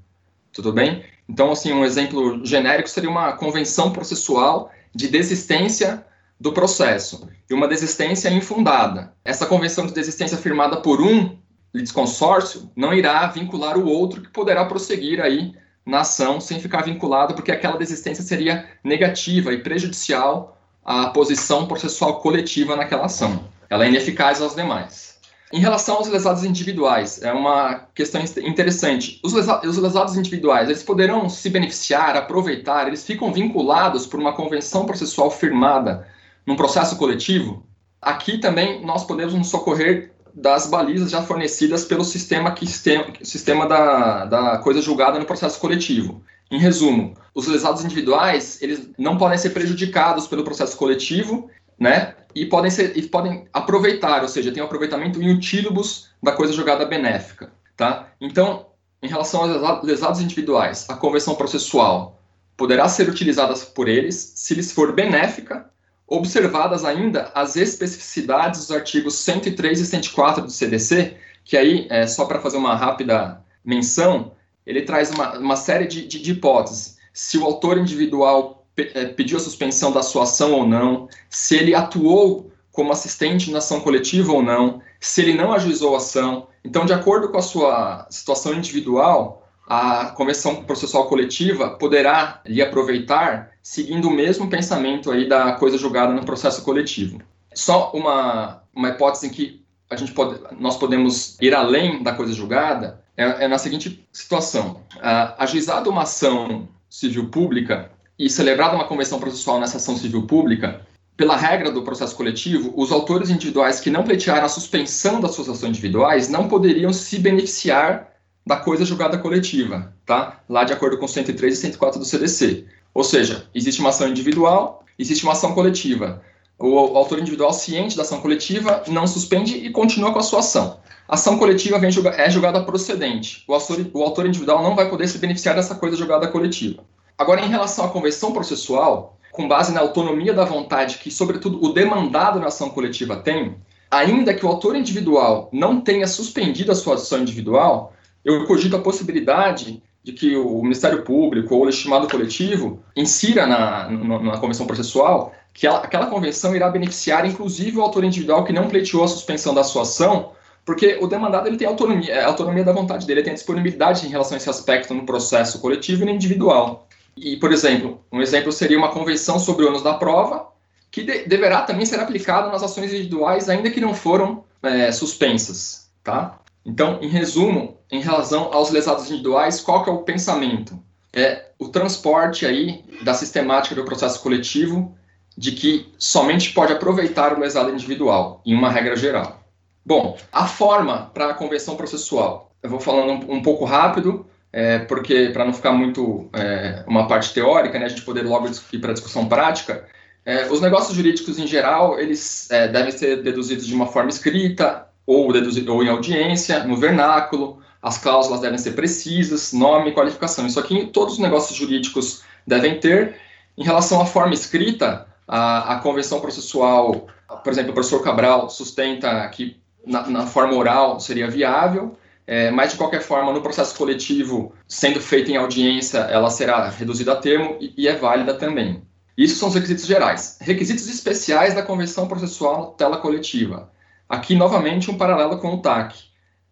Tudo 0.50 0.72
bem? 0.72 1.04
Então, 1.28 1.52
assim, 1.52 1.74
um 1.74 1.84
exemplo 1.84 2.42
genérico 2.42 2.88
seria 2.88 3.10
uma 3.10 3.34
convenção 3.34 3.92
processual 3.92 4.72
de 4.94 5.08
desistência 5.08 6.06
do 6.40 6.54
processo 6.54 7.28
e 7.50 7.52
uma 7.52 7.68
desistência 7.68 8.30
infundada. 8.30 9.12
Essa 9.22 9.44
convenção 9.44 9.86
de 9.86 9.92
desistência 9.92 10.38
firmada 10.38 10.78
por 10.78 11.02
um 11.02 11.36
litisconsórcio 11.74 12.70
não 12.74 12.94
irá 12.94 13.26
vincular 13.26 13.76
o 13.76 13.86
outro 13.86 14.22
que 14.22 14.30
poderá 14.30 14.64
prosseguir 14.64 15.20
aí 15.20 15.54
na 15.86 16.00
ação 16.00 16.40
sem 16.40 16.60
ficar 16.60 16.82
vinculado, 16.82 17.34
porque 17.34 17.52
aquela 17.52 17.78
desistência 17.78 18.24
seria 18.24 18.68
negativa 18.82 19.52
e 19.52 19.62
prejudicial 19.62 20.58
à 20.84 21.06
posição 21.08 21.66
processual 21.66 22.20
coletiva 22.20 22.74
naquela 22.74 23.06
ação. 23.06 23.44
Ela 23.70 23.84
é 23.84 23.88
ineficaz 23.88 24.42
aos 24.42 24.56
demais. 24.56 25.16
Em 25.52 25.60
relação 25.60 25.96
aos 25.96 26.08
lesados 26.08 26.42
individuais, 26.42 27.22
é 27.22 27.32
uma 27.32 27.86
questão 27.94 28.20
interessante. 28.20 29.20
Os, 29.22 29.32
lesa 29.32 29.60
os 29.64 29.78
lesados 29.78 30.16
individuais, 30.16 30.68
eles 30.68 30.82
poderão 30.82 31.28
se 31.28 31.48
beneficiar, 31.48 32.16
aproveitar, 32.16 32.88
eles 32.88 33.06
ficam 33.06 33.32
vinculados 33.32 34.06
por 34.06 34.18
uma 34.18 34.32
convenção 34.32 34.84
processual 34.84 35.30
firmada 35.30 36.08
num 36.44 36.56
processo 36.56 36.96
coletivo, 36.96 37.64
aqui 38.00 38.38
também 38.38 38.84
nós 38.84 39.04
podemos 39.04 39.34
nos 39.34 39.48
socorrer 39.48 40.12
das 40.36 40.66
balizas 40.66 41.10
já 41.10 41.22
fornecidas 41.22 41.86
pelo 41.86 42.04
sistema, 42.04 42.52
que, 42.52 42.66
sistema 42.66 43.66
da, 43.66 44.26
da 44.26 44.58
coisa 44.58 44.82
julgada 44.82 45.18
no 45.18 45.24
processo 45.24 45.58
coletivo. 45.58 46.22
Em 46.50 46.58
resumo, 46.58 47.14
os 47.34 47.46
lesados 47.46 47.82
individuais 47.82 48.60
eles 48.60 48.90
não 48.98 49.16
podem 49.16 49.38
ser 49.38 49.50
prejudicados 49.50 50.26
pelo 50.26 50.44
processo 50.44 50.76
coletivo, 50.76 51.50
né? 51.78 52.14
E 52.34 52.44
podem 52.44 52.70
ser, 52.70 52.96
e 52.96 53.02
podem 53.08 53.48
aproveitar, 53.50 54.22
ou 54.22 54.28
seja, 54.28 54.52
tem 54.52 54.62
um 54.62 54.66
aproveitamento 54.66 55.20
in 55.22 55.32
utilibus 55.32 56.10
da 56.22 56.32
coisa 56.32 56.52
julgada 56.52 56.84
benéfica, 56.84 57.50
tá? 57.74 58.08
Então, 58.20 58.66
em 59.02 59.08
relação 59.08 59.42
aos 59.42 59.82
lesados 59.82 60.20
individuais, 60.20 60.84
a 60.88 60.94
convenção 60.94 61.34
processual 61.34 62.20
poderá 62.56 62.88
ser 62.88 63.08
utilizada 63.08 63.54
por 63.74 63.88
eles 63.88 64.32
se 64.36 64.54
lhes 64.54 64.70
for 64.70 64.92
benéfica, 64.92 65.70
observadas 66.06 66.84
ainda 66.84 67.30
as 67.34 67.56
especificidades 67.56 68.60
dos 68.60 68.70
artigos 68.70 69.14
103 69.16 69.80
e 69.80 69.86
104 69.86 70.44
do 70.44 70.50
CDC, 70.50 71.16
que 71.44 71.56
aí, 71.56 71.86
é, 71.90 72.06
só 72.06 72.24
para 72.24 72.40
fazer 72.40 72.56
uma 72.56 72.76
rápida 72.76 73.40
menção, 73.64 74.32
ele 74.64 74.82
traz 74.82 75.10
uma, 75.10 75.38
uma 75.38 75.56
série 75.56 75.86
de, 75.86 76.06
de, 76.06 76.20
de, 76.20 76.32
hipóteses. 76.32 76.98
Se 77.12 77.38
o 77.38 77.44
autor 77.44 77.78
individual 77.78 78.66
pe, 78.74 78.90
é, 78.94 79.06
pediu 79.06 79.36
a 79.36 79.40
suspensão 79.40 79.92
da 79.92 80.02
sua 80.02 80.24
ação 80.24 80.52
ou 80.52 80.66
não, 80.66 81.08
se 81.30 81.56
ele 81.56 81.74
atuou 81.74 82.50
como 82.72 82.92
assistente 82.92 83.50
na 83.50 83.58
ação 83.58 83.80
coletiva 83.80 84.32
ou 84.32 84.42
não, 84.42 84.82
se 85.00 85.22
ele 85.22 85.34
não 85.34 85.52
ajuizou 85.52 85.94
a 85.94 85.98
ação. 85.98 86.48
Então, 86.64 86.84
de 86.84 86.92
acordo 86.92 87.30
com 87.30 87.38
a 87.38 87.42
sua 87.42 88.06
situação 88.10 88.54
individual, 88.54 89.45
a 89.66 90.06
convenção 90.10 90.62
processual 90.64 91.08
coletiva 91.08 91.70
poderá 91.70 92.40
lhe 92.46 92.62
aproveitar 92.62 93.50
seguindo 93.62 94.08
o 94.08 94.12
mesmo 94.12 94.48
pensamento 94.48 95.10
aí 95.10 95.28
da 95.28 95.52
coisa 95.52 95.76
julgada 95.76 96.12
no 96.12 96.24
processo 96.24 96.62
coletivo. 96.62 97.20
Só 97.52 97.90
uma, 97.92 98.62
uma 98.72 98.90
hipótese 98.90 99.26
em 99.26 99.30
que 99.30 99.64
a 99.90 99.96
gente 99.96 100.12
pode, 100.12 100.38
nós 100.58 100.76
podemos 100.76 101.36
ir 101.40 101.54
além 101.54 102.02
da 102.02 102.12
coisa 102.12 102.32
julgada 102.32 103.02
é, 103.16 103.44
é 103.44 103.48
na 103.48 103.58
seguinte 103.58 104.06
situação: 104.12 104.80
a, 105.00 105.42
ajuizada 105.42 105.90
uma 105.90 106.02
ação 106.02 106.68
civil 106.88 107.28
pública 107.28 107.90
e 108.18 108.30
celebrada 108.30 108.76
uma 108.76 108.86
convenção 108.86 109.18
processual 109.18 109.58
nessa 109.58 109.78
ação 109.78 109.96
civil 109.96 110.26
pública, 110.26 110.80
pela 111.16 111.36
regra 111.36 111.70
do 111.70 111.82
processo 111.82 112.14
coletivo, 112.14 112.72
os 112.76 112.92
autores 112.92 113.30
individuais 113.30 113.80
que 113.80 113.90
não 113.90 114.04
pleitearam 114.04 114.44
a 114.44 114.48
suspensão 114.48 115.20
das 115.20 115.34
suas 115.34 115.48
ações 115.48 115.70
individuais 115.70 116.28
não 116.28 116.48
poderiam 116.48 116.92
se 116.92 117.18
beneficiar 117.18 118.15
da 118.46 118.56
coisa 118.56 118.84
julgada 118.84 119.18
coletiva, 119.18 119.92
tá? 120.06 120.40
Lá 120.48 120.62
de 120.62 120.72
acordo 120.72 120.98
com 120.98 121.08
103 121.08 121.52
e 121.52 121.60
104 121.60 121.98
do 121.98 122.04
CDC. 122.04 122.64
Ou 122.94 123.02
seja, 123.02 123.48
existe 123.52 123.80
uma 123.80 123.90
ação 123.90 124.08
individual, 124.08 124.84
existe 124.96 125.24
uma 125.24 125.32
ação 125.32 125.52
coletiva. 125.52 126.22
O, 126.58 126.78
autor 126.96 127.18
individual 127.18 127.52
ciente 127.52 127.96
da 127.96 128.02
ação 128.02 128.20
coletiva 128.20 128.84
não 128.86 129.06
suspende 129.06 129.56
e 129.56 129.70
continua 129.70 130.12
com 130.12 130.20
a 130.20 130.22
sua 130.22 130.38
ação. 130.38 130.78
A 131.08 131.14
ação 131.14 131.38
coletiva 131.38 131.78
julga, 131.90 132.10
é 132.10 132.30
julgada 132.30 132.62
procedente. 132.62 133.44
O 133.48 133.52
autor, 133.52 133.84
o 133.92 134.02
autor 134.02 134.26
individual 134.26 134.62
não 134.62 134.76
vai 134.76 134.88
poder 134.88 135.08
se 135.08 135.18
beneficiar 135.18 135.56
dessa 135.56 135.74
coisa 135.74 135.96
julgada 135.96 136.28
coletiva. 136.28 136.84
Agora, 137.18 137.44
em 137.44 137.48
relação 137.48 137.84
à 137.84 137.88
convenção 137.88 138.32
processual, 138.32 139.18
com 139.32 139.48
base 139.48 139.72
na 139.72 139.80
autonomia 139.80 140.32
da 140.32 140.44
vontade 140.44 140.98
que, 140.98 141.10
sobretudo, 141.10 141.62
o 141.62 141.72
demandado 141.72 142.40
na 142.40 142.46
ação 142.46 142.70
coletiva 142.70 143.16
tem, 143.16 143.56
ainda 143.90 144.32
que 144.32 144.46
o 144.46 144.48
autor 144.48 144.76
individual 144.76 145.50
não 145.52 145.80
tenha 145.80 146.06
suspendido 146.06 146.72
a 146.72 146.74
sua 146.74 146.94
ação 146.94 147.20
individual, 147.20 147.92
eu 148.26 148.44
cogito 148.44 148.74
a 148.74 148.80
possibilidade 148.80 149.80
de 150.02 150.12
que 150.12 150.36
o 150.36 150.60
Ministério 150.62 151.02
Público 151.02 151.54
ou 151.54 151.62
o 151.62 151.64
legitimado 151.64 152.08
coletivo 152.08 152.82
insira 152.94 153.46
na, 153.46 153.88
na, 153.88 154.18
na 154.18 154.38
convenção 154.38 154.66
processual 154.66 155.32
que 155.54 155.66
ela, 155.66 155.78
aquela 155.78 156.06
convenção 156.06 156.54
irá 156.54 156.68
beneficiar 156.68 157.24
inclusive 157.24 157.78
o 157.78 157.82
autor 157.82 158.04
individual 158.04 158.44
que 158.44 158.52
não 158.52 158.68
pleiteou 158.68 159.04
a 159.04 159.08
suspensão 159.08 159.54
da 159.54 159.64
sua 159.64 159.82
ação, 159.82 160.32
porque 160.64 160.98
o 161.00 161.06
demandado 161.06 161.46
ele 161.46 161.56
tem 161.56 161.66
autonomia, 161.66 162.12
é, 162.12 162.24
autonomia 162.24 162.64
da 162.64 162.72
vontade 162.72 163.06
dele, 163.06 163.20
ele 163.20 163.26
tem 163.26 163.34
disponibilidade 163.34 164.06
em 164.06 164.10
relação 164.10 164.34
a 164.34 164.38
esse 164.38 164.50
aspecto 164.50 164.92
no 164.92 165.06
processo 165.06 165.60
coletivo 165.60 166.02
e 166.02 166.06
no 166.06 166.10
individual. 166.10 166.88
E, 167.16 167.36
por 167.36 167.52
exemplo, 167.52 168.00
um 168.12 168.20
exemplo 168.20 168.52
seria 168.52 168.76
uma 168.76 168.90
convenção 168.90 169.38
sobre 169.38 169.64
o 169.64 169.68
ônus 169.68 169.82
da 169.82 169.94
prova, 169.94 170.48
que 170.90 171.02
de, 171.02 171.24
deverá 171.24 171.62
também 171.62 171.86
ser 171.86 172.00
aplicada 172.00 172.48
nas 172.50 172.62
ações 172.62 172.92
individuais, 172.92 173.48
ainda 173.48 173.70
que 173.70 173.80
não 173.80 173.94
foram 173.94 174.44
é, 174.62 174.92
suspensas, 174.92 175.88
tá? 176.04 176.38
Então, 176.66 176.98
em 177.00 177.08
resumo, 177.08 177.78
em 177.90 178.00
relação 178.00 178.52
aos 178.52 178.70
lesados 178.70 179.08
individuais, 179.08 179.60
qual 179.60 179.84
que 179.84 179.88
é 179.88 179.92
o 179.92 180.02
pensamento? 180.02 180.76
É 181.14 181.46
o 181.58 181.68
transporte 181.68 182.44
aí 182.44 182.84
da 183.02 183.14
sistemática 183.14 183.76
do 183.76 183.84
processo 183.84 184.20
coletivo 184.20 184.94
de 185.38 185.52
que 185.52 185.92
somente 185.96 186.52
pode 186.52 186.72
aproveitar 186.72 187.32
o 187.32 187.38
lesado 187.38 187.70
individual, 187.70 188.42
em 188.44 188.52
uma 188.54 188.70
regra 188.70 188.96
geral. 188.96 189.40
Bom, 189.84 190.18
a 190.32 190.46
forma 190.46 191.10
para 191.14 191.30
a 191.30 191.34
convenção 191.34 191.76
processual. 191.76 192.50
Eu 192.60 192.68
vou 192.68 192.80
falando 192.80 193.12
um, 193.12 193.36
um 193.36 193.42
pouco 193.42 193.64
rápido, 193.64 194.26
é, 194.52 194.80
porque 194.80 195.30
para 195.32 195.44
não 195.44 195.52
ficar 195.52 195.72
muito 195.72 196.28
é, 196.32 196.82
uma 196.86 197.06
parte 197.06 197.32
teórica, 197.32 197.78
né, 197.78 197.86
a 197.86 197.88
gente 197.88 198.02
poder 198.02 198.22
logo 198.22 198.48
ir 198.72 198.78
para 198.80 198.90
a 198.90 198.94
discussão 198.94 199.28
prática, 199.28 199.86
é, 200.24 200.50
os 200.50 200.60
negócios 200.60 200.96
jurídicos 200.96 201.38
em 201.38 201.46
geral, 201.46 202.00
eles 202.00 202.50
é, 202.50 202.66
devem 202.66 202.90
ser 202.90 203.22
deduzidos 203.22 203.64
de 203.64 203.74
uma 203.74 203.86
forma 203.86 204.08
escrita, 204.08 204.85
ou, 205.06 205.28
ou 205.28 205.82
em 205.84 205.88
audiência, 205.88 206.64
no 206.64 206.76
vernáculo, 206.76 207.60
as 207.80 207.98
cláusulas 207.98 208.40
devem 208.40 208.58
ser 208.58 208.72
precisas, 208.72 209.52
nome 209.52 209.90
e 209.90 209.94
qualificação. 209.94 210.46
Isso 210.46 210.58
aqui 210.58 210.86
todos 210.86 211.14
os 211.14 211.20
negócios 211.20 211.56
jurídicos 211.56 212.22
devem 212.46 212.80
ter. 212.80 213.16
Em 213.56 213.62
relação 213.62 214.00
à 214.00 214.06
forma 214.06 214.34
escrita, 214.34 215.06
a, 215.26 215.74
a 215.74 215.78
convenção 215.78 216.20
processual, 216.20 217.06
por 217.42 217.52
exemplo, 217.52 217.70
o 217.70 217.74
professor 217.74 218.02
Cabral 218.02 218.50
sustenta 218.50 219.26
que 219.28 219.56
na, 219.86 220.06
na 220.08 220.26
forma 220.26 220.54
oral 220.54 220.98
seria 220.98 221.30
viável, 221.30 221.96
é, 222.26 222.50
mas 222.50 222.72
de 222.72 222.76
qualquer 222.76 223.02
forma, 223.02 223.32
no 223.32 223.40
processo 223.40 223.76
coletivo, 223.76 224.52
sendo 224.66 225.00
feita 225.00 225.30
em 225.30 225.36
audiência, 225.36 225.98
ela 225.98 226.28
será 226.28 226.68
reduzida 226.68 227.12
a 227.12 227.16
termo 227.16 227.56
e, 227.60 227.72
e 227.76 227.88
é 227.88 227.94
válida 227.94 228.34
também. 228.34 228.82
Isso 229.16 229.36
são 229.36 229.48
os 229.48 229.54
requisitos 229.54 229.86
gerais. 229.86 230.38
Requisitos 230.40 230.88
especiais 230.88 231.54
da 231.54 231.62
convenção 231.62 232.08
processual 232.08 232.74
tela 232.76 232.98
coletiva. 232.98 233.70
Aqui, 234.08 234.34
novamente, 234.34 234.90
um 234.90 234.96
paralelo 234.96 235.38
com 235.38 235.54
o 235.54 235.60
TAC. 235.60 236.06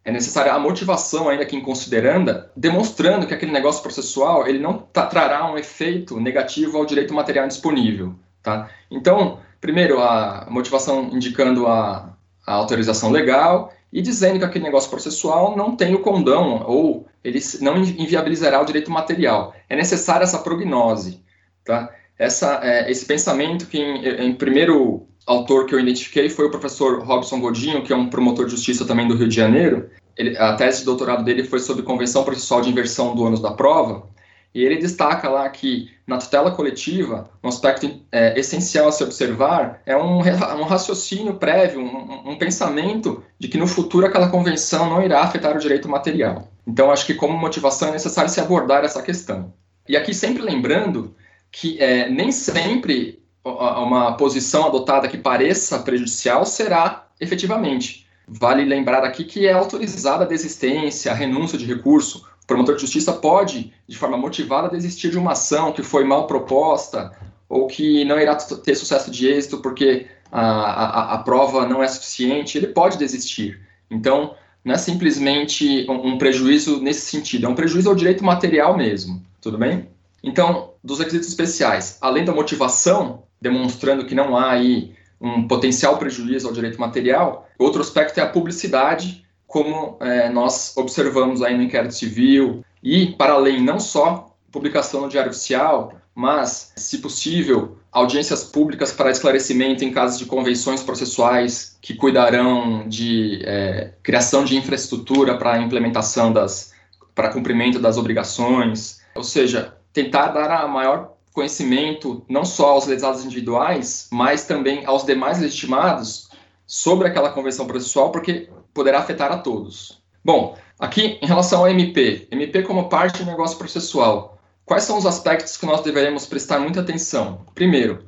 É 0.04 0.12
necessária 0.12 0.52
a 0.52 0.58
motivação, 0.58 1.28
ainda 1.28 1.46
que 1.46 1.56
em 1.56 1.62
consideranda, 1.62 2.52
demonstrando 2.54 3.26
que 3.26 3.32
aquele 3.32 3.52
negócio 3.52 3.82
processual 3.82 4.46
ele 4.46 4.58
não 4.58 4.78
trará 4.92 5.50
um 5.50 5.56
efeito 5.56 6.20
negativo 6.20 6.76
ao 6.76 6.84
direito 6.84 7.14
material 7.14 7.48
disponível. 7.48 8.14
Tá? 8.42 8.68
Então, 8.90 9.38
primeiro, 9.60 10.02
a 10.02 10.46
motivação 10.50 11.08
indicando 11.10 11.66
a, 11.66 12.14
a 12.46 12.52
autorização 12.52 13.10
legal 13.10 13.72
e 13.90 14.02
dizendo 14.02 14.38
que 14.38 14.44
aquele 14.44 14.64
negócio 14.64 14.90
processual 14.90 15.56
não 15.56 15.74
tem 15.74 15.94
o 15.94 16.00
condão 16.00 16.62
ou 16.66 17.06
ele 17.22 17.38
não 17.62 17.78
inviabilizará 17.78 18.60
o 18.60 18.66
direito 18.66 18.90
material. 18.90 19.54
É 19.70 19.74
necessária 19.74 20.24
essa 20.24 20.40
prognose. 20.40 21.22
Tá? 21.64 21.88
Essa, 22.18 22.60
é, 22.62 22.90
esse 22.90 23.06
pensamento 23.06 23.66
que, 23.66 23.78
em, 23.78 24.26
em 24.26 24.34
primeiro 24.34 25.08
autor 25.26 25.66
que 25.66 25.74
eu 25.74 25.80
identifiquei 25.80 26.28
foi 26.28 26.46
o 26.46 26.50
professor 26.50 27.02
Robson 27.02 27.40
Godinho, 27.40 27.82
que 27.82 27.92
é 27.92 27.96
um 27.96 28.08
promotor 28.08 28.46
de 28.46 28.52
justiça 28.52 28.84
também 28.84 29.08
do 29.08 29.16
Rio 29.16 29.28
de 29.28 29.34
Janeiro. 29.34 29.90
Ele, 30.16 30.36
a 30.36 30.54
tese 30.54 30.80
de 30.80 30.84
doutorado 30.84 31.24
dele 31.24 31.44
foi 31.44 31.58
sobre 31.58 31.82
convenção 31.82 32.24
processual 32.24 32.60
de 32.60 32.70
inversão 32.70 33.14
do 33.14 33.22
ônus 33.22 33.40
da 33.40 33.52
prova, 33.52 34.06
e 34.54 34.62
ele 34.62 34.76
destaca 34.76 35.28
lá 35.28 35.48
que 35.50 35.90
na 36.06 36.16
tutela 36.16 36.52
coletiva, 36.52 37.28
um 37.42 37.48
aspecto 37.48 37.90
é, 38.12 38.38
essencial 38.38 38.86
a 38.86 38.92
se 38.92 39.02
observar 39.02 39.82
é 39.84 39.96
um, 39.96 40.18
um 40.18 40.62
raciocínio 40.62 41.34
prévio, 41.34 41.80
um, 41.80 42.30
um, 42.30 42.38
pensamento 42.38 43.24
de 43.36 43.48
que 43.48 43.58
no 43.58 43.66
futuro 43.66 44.06
aquela 44.06 44.28
convenção 44.28 44.88
não 44.88 45.02
irá 45.02 45.22
afetar 45.22 45.56
o 45.56 45.58
direito 45.58 45.88
material. 45.88 46.52
Então, 46.64 46.90
acho 46.92 47.04
que 47.04 47.14
como 47.14 47.36
motivação 47.36 47.88
é 47.88 47.92
necessário 47.92 48.30
se 48.30 48.40
abordar 48.40 48.84
essa 48.84 49.02
questão. 49.02 49.52
E 49.88 49.96
aqui 49.96 50.14
sempre 50.14 50.42
lembrando 50.42 51.16
que 51.50 51.80
é, 51.80 52.08
nem 52.08 52.30
sempre 52.30 53.23
uma 53.44 54.16
posição 54.16 54.66
adotada 54.66 55.08
que 55.08 55.18
pareça 55.18 55.78
prejudicial 55.80 56.46
será 56.46 57.06
efetivamente. 57.20 58.06
Vale 58.26 58.64
lembrar 58.64 59.04
aqui 59.04 59.24
que 59.24 59.46
é 59.46 59.52
autorizada 59.52 60.24
a 60.24 60.26
desistência, 60.26 61.12
a 61.12 61.14
renúncia 61.14 61.58
de 61.58 61.66
recurso. 61.66 62.26
O 62.42 62.46
promotor 62.46 62.74
de 62.74 62.80
justiça 62.80 63.12
pode, 63.12 63.72
de 63.86 63.96
forma 63.96 64.16
motivada, 64.16 64.68
desistir 64.68 65.10
de 65.10 65.18
uma 65.18 65.32
ação 65.32 65.72
que 65.72 65.82
foi 65.82 66.04
mal 66.04 66.26
proposta 66.26 67.12
ou 67.48 67.66
que 67.66 68.04
não 68.04 68.18
irá 68.18 68.34
ter 68.34 68.74
sucesso 68.74 69.10
de 69.10 69.28
êxito 69.28 69.58
porque 69.58 70.06
a, 70.32 70.42
a, 70.42 71.14
a 71.14 71.18
prova 71.18 71.66
não 71.66 71.82
é 71.82 71.88
suficiente. 71.88 72.56
Ele 72.56 72.68
pode 72.68 72.96
desistir. 72.96 73.60
Então, 73.90 74.34
não 74.64 74.74
é 74.74 74.78
simplesmente 74.78 75.86
um, 75.88 76.14
um 76.14 76.18
prejuízo 76.18 76.80
nesse 76.80 77.02
sentido, 77.02 77.46
é 77.46 77.48
um 77.48 77.54
prejuízo 77.54 77.90
ao 77.90 77.94
direito 77.94 78.24
material 78.24 78.76
mesmo. 78.76 79.22
Tudo 79.40 79.58
bem? 79.58 79.86
Então, 80.22 80.70
dos 80.82 80.98
requisitos 80.98 81.28
especiais, 81.28 81.98
além 82.00 82.24
da 82.24 82.32
motivação, 82.32 83.23
demonstrando 83.44 84.06
que 84.06 84.14
não 84.14 84.34
há 84.34 84.52
aí 84.52 84.94
um 85.20 85.46
potencial 85.46 85.98
prejuízo 85.98 86.48
ao 86.48 86.54
direito 86.54 86.80
material. 86.80 87.46
Outro 87.58 87.82
aspecto 87.82 88.18
é 88.18 88.22
a 88.22 88.26
publicidade, 88.26 89.22
como 89.46 89.98
é, 90.00 90.30
nós 90.30 90.74
observamos 90.78 91.42
aí 91.42 91.54
no 91.54 91.62
inquérito 91.62 91.94
civil, 91.94 92.64
e, 92.82 93.12
para 93.12 93.34
além, 93.34 93.62
não 93.62 93.78
só 93.78 94.34
publicação 94.50 95.02
no 95.02 95.08
Diário 95.10 95.30
Oficial, 95.30 95.92
mas, 96.14 96.72
se 96.76 96.98
possível, 96.98 97.76
audiências 97.92 98.44
públicas 98.44 98.92
para 98.92 99.10
esclarecimento 99.10 99.84
em 99.84 99.92
casos 99.92 100.18
de 100.18 100.24
convenções 100.24 100.82
processuais 100.82 101.76
que 101.82 101.94
cuidarão 101.94 102.88
de 102.88 103.42
é, 103.44 103.92
criação 104.02 104.42
de 104.44 104.56
infraestrutura 104.56 105.36
para 105.36 105.60
implementação 105.60 106.32
das, 106.32 106.72
para 107.14 107.28
cumprimento 107.28 107.78
das 107.78 107.98
obrigações, 107.98 109.00
ou 109.14 109.22
seja, 109.22 109.76
tentar 109.92 110.28
dar 110.28 110.50
a 110.50 110.66
maior 110.66 111.13
conhecimento 111.34 112.24
não 112.28 112.44
só 112.44 112.70
aos 112.70 112.86
lesados 112.86 113.24
individuais, 113.24 114.08
mas 114.10 114.46
também 114.46 114.86
aos 114.86 115.04
demais 115.04 115.40
legitimados 115.40 116.30
sobre 116.64 117.08
aquela 117.08 117.30
convenção 117.30 117.66
processual, 117.66 118.12
porque 118.12 118.48
poderá 118.72 119.00
afetar 119.00 119.32
a 119.32 119.38
todos. 119.38 120.00
Bom, 120.24 120.56
aqui 120.78 121.18
em 121.20 121.26
relação 121.26 121.60
ao 121.60 121.68
MP, 121.68 122.28
MP 122.30 122.62
como 122.62 122.88
parte 122.88 123.22
do 123.22 123.30
negócio 123.30 123.58
processual, 123.58 124.38
quais 124.64 124.84
são 124.84 124.96
os 124.96 125.04
aspectos 125.04 125.56
que 125.56 125.66
nós 125.66 125.82
deveremos 125.82 126.24
prestar 126.24 126.60
muita 126.60 126.80
atenção? 126.80 127.44
Primeiro, 127.52 128.04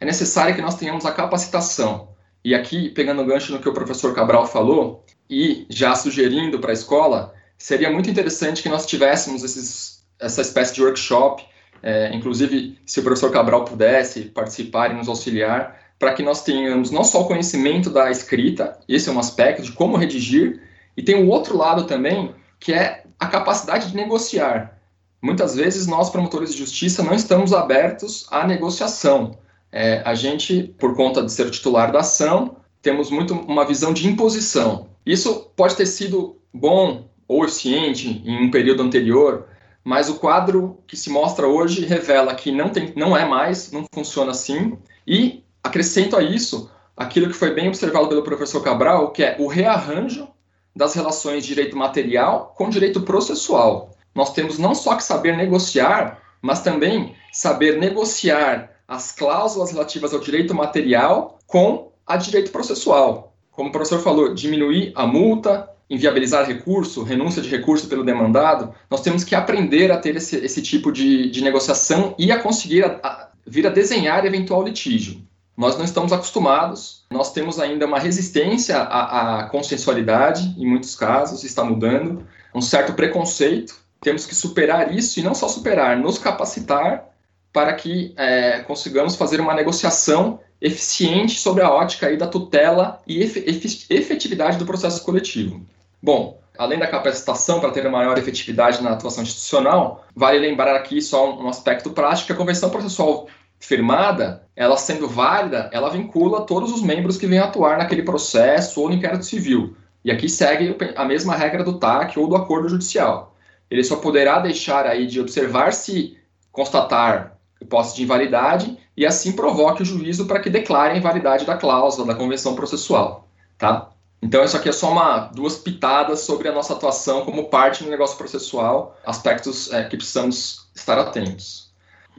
é 0.00 0.06
necessário 0.06 0.54
que 0.54 0.62
nós 0.62 0.74
tenhamos 0.74 1.04
a 1.04 1.12
capacitação. 1.12 2.08
E 2.42 2.54
aqui, 2.54 2.88
pegando 2.88 3.20
o 3.20 3.26
gancho 3.26 3.52
no 3.52 3.60
que 3.60 3.68
o 3.68 3.74
professor 3.74 4.14
Cabral 4.14 4.46
falou, 4.46 5.04
e 5.28 5.66
já 5.68 5.94
sugerindo 5.94 6.58
para 6.58 6.70
a 6.70 6.72
escola, 6.72 7.34
seria 7.58 7.90
muito 7.90 8.08
interessante 8.08 8.62
que 8.62 8.70
nós 8.70 8.86
tivéssemos 8.86 9.44
esses, 9.44 10.02
essa 10.18 10.40
espécie 10.40 10.74
de 10.74 10.82
workshop, 10.82 11.46
é, 11.82 12.14
inclusive 12.14 12.78
se 12.84 13.00
o 13.00 13.02
professor 13.02 13.30
Cabral 13.30 13.64
pudesse 13.64 14.22
participar 14.22 14.90
e 14.90 14.94
nos 14.94 15.08
auxiliar, 15.08 15.78
para 15.98 16.14
que 16.14 16.22
nós 16.22 16.42
tenhamos 16.42 16.90
não 16.90 17.04
só 17.04 17.20
o 17.20 17.26
conhecimento 17.26 17.90
da 17.90 18.10
escrita, 18.10 18.78
esse 18.88 19.08
é 19.08 19.12
um 19.12 19.18
aspecto 19.18 19.62
de 19.62 19.72
como 19.72 19.96
redigir, 19.96 20.62
e 20.96 21.02
tem 21.02 21.22
o 21.22 21.28
outro 21.28 21.56
lado 21.56 21.84
também, 21.84 22.34
que 22.58 22.72
é 22.72 23.04
a 23.18 23.26
capacidade 23.26 23.88
de 23.88 23.96
negociar. 23.96 24.78
Muitas 25.22 25.54
vezes 25.54 25.86
nós, 25.86 26.08
promotores 26.08 26.52
de 26.52 26.58
justiça, 26.58 27.02
não 27.02 27.12
estamos 27.12 27.52
abertos 27.52 28.26
à 28.30 28.46
negociação. 28.46 29.38
É, 29.70 30.02
a 30.04 30.14
gente, 30.14 30.74
por 30.78 30.96
conta 30.96 31.22
de 31.22 31.30
ser 31.30 31.50
titular 31.50 31.92
da 31.92 32.00
ação, 32.00 32.56
temos 32.80 33.10
muito 33.10 33.34
uma 33.34 33.66
visão 33.66 33.92
de 33.92 34.08
imposição. 34.08 34.88
Isso 35.04 35.50
pode 35.54 35.76
ter 35.76 35.86
sido 35.86 36.36
bom 36.52 37.08
ou 37.28 37.44
eficiente 37.44 38.22
em 38.24 38.46
um 38.46 38.50
período 38.50 38.82
anterior, 38.82 39.46
mas 39.84 40.08
o 40.08 40.16
quadro 40.16 40.78
que 40.86 40.96
se 40.96 41.10
mostra 41.10 41.46
hoje 41.46 41.84
revela 41.84 42.34
que 42.34 42.52
não, 42.52 42.68
tem, 42.68 42.92
não 42.96 43.16
é 43.16 43.24
mais, 43.24 43.72
não 43.72 43.84
funciona 43.92 44.32
assim, 44.32 44.76
e 45.06 45.42
acrescento 45.62 46.16
a 46.16 46.22
isso 46.22 46.70
aquilo 46.96 47.28
que 47.28 47.34
foi 47.34 47.54
bem 47.54 47.68
observado 47.68 48.08
pelo 48.08 48.22
professor 48.22 48.62
Cabral, 48.62 49.10
que 49.10 49.22
é 49.22 49.36
o 49.38 49.46
rearranjo 49.46 50.28
das 50.76 50.94
relações 50.94 51.42
de 51.42 51.54
direito 51.54 51.76
material 51.76 52.54
com 52.56 52.68
direito 52.68 53.00
processual. 53.00 53.96
Nós 54.14 54.32
temos 54.32 54.58
não 54.58 54.74
só 54.74 54.94
que 54.96 55.02
saber 55.02 55.36
negociar, 55.36 56.20
mas 56.42 56.62
também 56.62 57.14
saber 57.32 57.78
negociar 57.78 58.70
as 58.86 59.12
cláusulas 59.12 59.70
relativas 59.70 60.12
ao 60.12 60.20
direito 60.20 60.54
material 60.54 61.38
com 61.46 61.90
a 62.06 62.16
direito 62.16 62.50
processual. 62.50 63.32
Como 63.50 63.68
o 63.68 63.72
professor 63.72 64.00
falou, 64.00 64.34
diminuir 64.34 64.92
a 64.94 65.06
multa, 65.06 65.69
inviabilizar 65.90 66.46
recurso, 66.46 67.02
renúncia 67.02 67.42
de 67.42 67.48
recurso 67.48 67.88
pelo 67.88 68.04
demandado, 68.04 68.72
nós 68.88 69.02
temos 69.02 69.24
que 69.24 69.34
aprender 69.34 69.90
a 69.90 69.98
ter 69.98 70.14
esse, 70.14 70.36
esse 70.36 70.62
tipo 70.62 70.92
de, 70.92 71.28
de 71.28 71.42
negociação 71.42 72.14
e 72.16 72.30
a 72.30 72.38
conseguir 72.38 72.84
a, 72.84 73.00
a, 73.02 73.28
vir 73.44 73.66
a 73.66 73.70
desenhar 73.70 74.24
eventual 74.24 74.62
litígio. 74.62 75.20
Nós 75.56 75.76
não 75.76 75.84
estamos 75.84 76.12
acostumados, 76.12 77.04
nós 77.10 77.32
temos 77.32 77.58
ainda 77.58 77.84
uma 77.86 77.98
resistência 77.98 78.78
à, 78.78 79.40
à 79.40 79.44
consensualidade, 79.48 80.54
em 80.56 80.64
muitos 80.64 80.94
casos, 80.94 81.42
está 81.42 81.64
mudando, 81.64 82.24
um 82.54 82.62
certo 82.62 82.94
preconceito. 82.94 83.74
Temos 84.00 84.24
que 84.24 84.34
superar 84.34 84.94
isso 84.94 85.18
e 85.18 85.22
não 85.22 85.34
só 85.34 85.48
superar, 85.48 85.98
nos 85.98 86.18
capacitar 86.18 87.04
para 87.52 87.74
que 87.74 88.14
é, 88.16 88.60
consigamos 88.60 89.16
fazer 89.16 89.40
uma 89.40 89.52
negociação 89.52 90.40
eficiente 90.60 91.38
sobre 91.38 91.62
a 91.62 91.70
ótica 91.70 92.06
aí 92.06 92.16
da 92.16 92.26
tutela 92.26 93.02
e 93.06 93.20
efetividade 93.20 94.56
do 94.56 94.64
processo 94.64 95.02
coletivo. 95.04 95.60
Bom, 96.02 96.40
além 96.58 96.78
da 96.78 96.86
capacitação 96.86 97.60
para 97.60 97.70
ter 97.70 97.88
maior 97.88 98.16
efetividade 98.18 98.82
na 98.82 98.92
atuação 98.92 99.22
institucional, 99.22 100.04
vale 100.14 100.38
lembrar 100.38 100.76
aqui 100.76 101.00
só 101.00 101.34
um 101.38 101.48
aspecto 101.48 101.90
prático, 101.90 102.26
que 102.26 102.32
a 102.32 102.36
Convenção 102.36 102.70
Processual 102.70 103.28
firmada, 103.58 104.42
ela 104.56 104.76
sendo 104.76 105.06
válida, 105.06 105.68
ela 105.72 105.90
vincula 105.90 106.46
todos 106.46 106.72
os 106.72 106.82
membros 106.82 107.18
que 107.18 107.26
vêm 107.26 107.38
atuar 107.38 107.76
naquele 107.76 108.02
processo 108.02 108.80
ou 108.80 108.88
no 108.88 108.94
inquérito 108.94 109.24
civil. 109.24 109.76
E 110.02 110.10
aqui 110.10 110.28
segue 110.28 110.74
a 110.96 111.04
mesma 111.04 111.36
regra 111.36 111.62
do 111.62 111.78
TAC 111.78 112.18
ou 112.18 112.26
do 112.26 112.36
acordo 112.36 112.70
judicial. 112.70 113.36
Ele 113.70 113.84
só 113.84 113.96
poderá 113.96 114.38
deixar 114.38 114.86
aí 114.86 115.06
de 115.06 115.20
observar 115.20 115.74
se 115.74 116.16
constatar 116.50 117.36
hipótese 117.60 117.96
de 117.96 118.02
invalidade 118.02 118.78
e 118.96 119.04
assim 119.04 119.32
provoque 119.32 119.82
o 119.82 119.84
juízo 119.84 120.26
para 120.26 120.40
que 120.40 120.48
declare 120.48 120.94
a 120.94 120.96
invalidade 120.96 121.44
da 121.44 121.56
cláusula 121.56 122.06
da 122.06 122.14
convenção 122.14 122.54
processual, 122.54 123.28
tá? 123.58 123.90
Então 124.22 124.44
isso 124.44 124.56
aqui 124.56 124.68
é 124.68 124.72
só 124.72 124.92
uma 124.92 125.30
duas 125.34 125.56
pitadas 125.56 126.20
sobre 126.20 126.48
a 126.48 126.52
nossa 126.52 126.74
atuação 126.74 127.24
como 127.24 127.48
parte 127.48 127.84
do 127.84 127.90
negócio 127.90 128.18
processual, 128.18 128.96
aspectos 129.04 129.72
é, 129.72 129.84
que 129.84 129.96
precisamos 129.96 130.68
estar 130.74 130.98
atentos. 130.98 131.70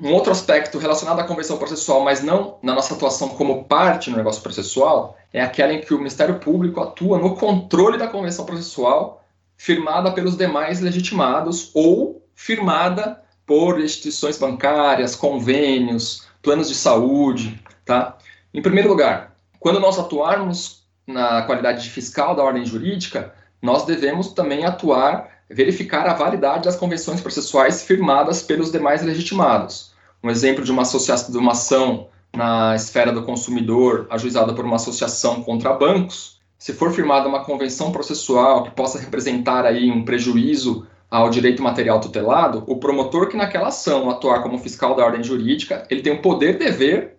Um 0.01 0.13
outro 0.13 0.31
aspecto 0.31 0.79
relacionado 0.79 1.19
à 1.19 1.23
convenção 1.23 1.57
processual, 1.57 2.03
mas 2.03 2.23
não 2.23 2.57
na 2.63 2.73
nossa 2.73 2.95
atuação 2.95 3.29
como 3.29 3.65
parte 3.65 4.09
no 4.09 4.17
negócio 4.17 4.41
processual, 4.41 5.15
é 5.31 5.41
aquela 5.41 5.73
em 5.73 5.81
que 5.81 5.93
o 5.93 5.97
Ministério 5.97 6.39
Público 6.39 6.81
atua 6.81 7.19
no 7.19 7.35
controle 7.35 7.97
da 7.97 8.07
convenção 8.07 8.45
processual 8.45 9.23
firmada 9.55 10.11
pelos 10.11 10.35
demais 10.35 10.79
legitimados 10.81 11.69
ou 11.75 12.25
firmada 12.33 13.21
por 13.45 13.79
instituições 13.79 14.39
bancárias, 14.39 15.15
convênios, 15.15 16.25
planos 16.41 16.67
de 16.67 16.73
saúde, 16.73 17.63
tá? 17.85 18.17
Em 18.51 18.61
primeiro 18.61 18.89
lugar, 18.89 19.35
quando 19.59 19.79
nós 19.79 19.99
atuarmos 19.99 20.80
na 21.07 21.41
qualidade 21.43 21.83
de 21.83 21.89
fiscal 21.89 22.35
da 22.35 22.43
ordem 22.43 22.65
jurídica, 22.65 23.33
nós 23.61 23.85
devemos 23.85 24.29
também 24.29 24.65
atuar 24.65 25.29
verificar 25.49 26.07
a 26.07 26.13
validade 26.13 26.63
das 26.65 26.77
convenções 26.77 27.19
processuais 27.19 27.83
firmadas 27.83 28.41
pelos 28.41 28.71
demais 28.71 29.01
legitimados. 29.01 29.91
Um 30.23 30.29
exemplo 30.29 30.63
de 30.63 30.71
uma 30.71 30.83
associação 30.83 31.31
de 31.31 31.37
uma 31.37 31.51
ação 31.51 32.07
na 32.33 32.73
esfera 32.75 33.11
do 33.11 33.23
consumidor 33.23 34.07
ajuizada 34.09 34.53
por 34.53 34.63
uma 34.63 34.77
associação 34.77 35.43
contra 35.43 35.73
bancos, 35.73 36.39
se 36.57 36.73
for 36.73 36.93
firmada 36.93 37.27
uma 37.27 37.43
convenção 37.43 37.91
processual 37.91 38.63
que 38.63 38.71
possa 38.71 38.99
representar 38.99 39.65
aí 39.65 39.91
um 39.91 40.05
prejuízo 40.05 40.87
ao 41.09 41.29
direito 41.29 41.61
material 41.61 41.99
tutelado, 41.99 42.63
o 42.67 42.77
promotor 42.77 43.27
que 43.27 43.35
naquela 43.35 43.67
ação 43.67 44.09
atuar 44.09 44.41
como 44.41 44.59
fiscal 44.59 44.95
da 44.95 45.03
ordem 45.03 45.23
jurídica, 45.23 45.85
ele 45.89 46.01
tem 46.01 46.13
o 46.13 46.21
poder 46.21 46.57
dever 46.57 47.17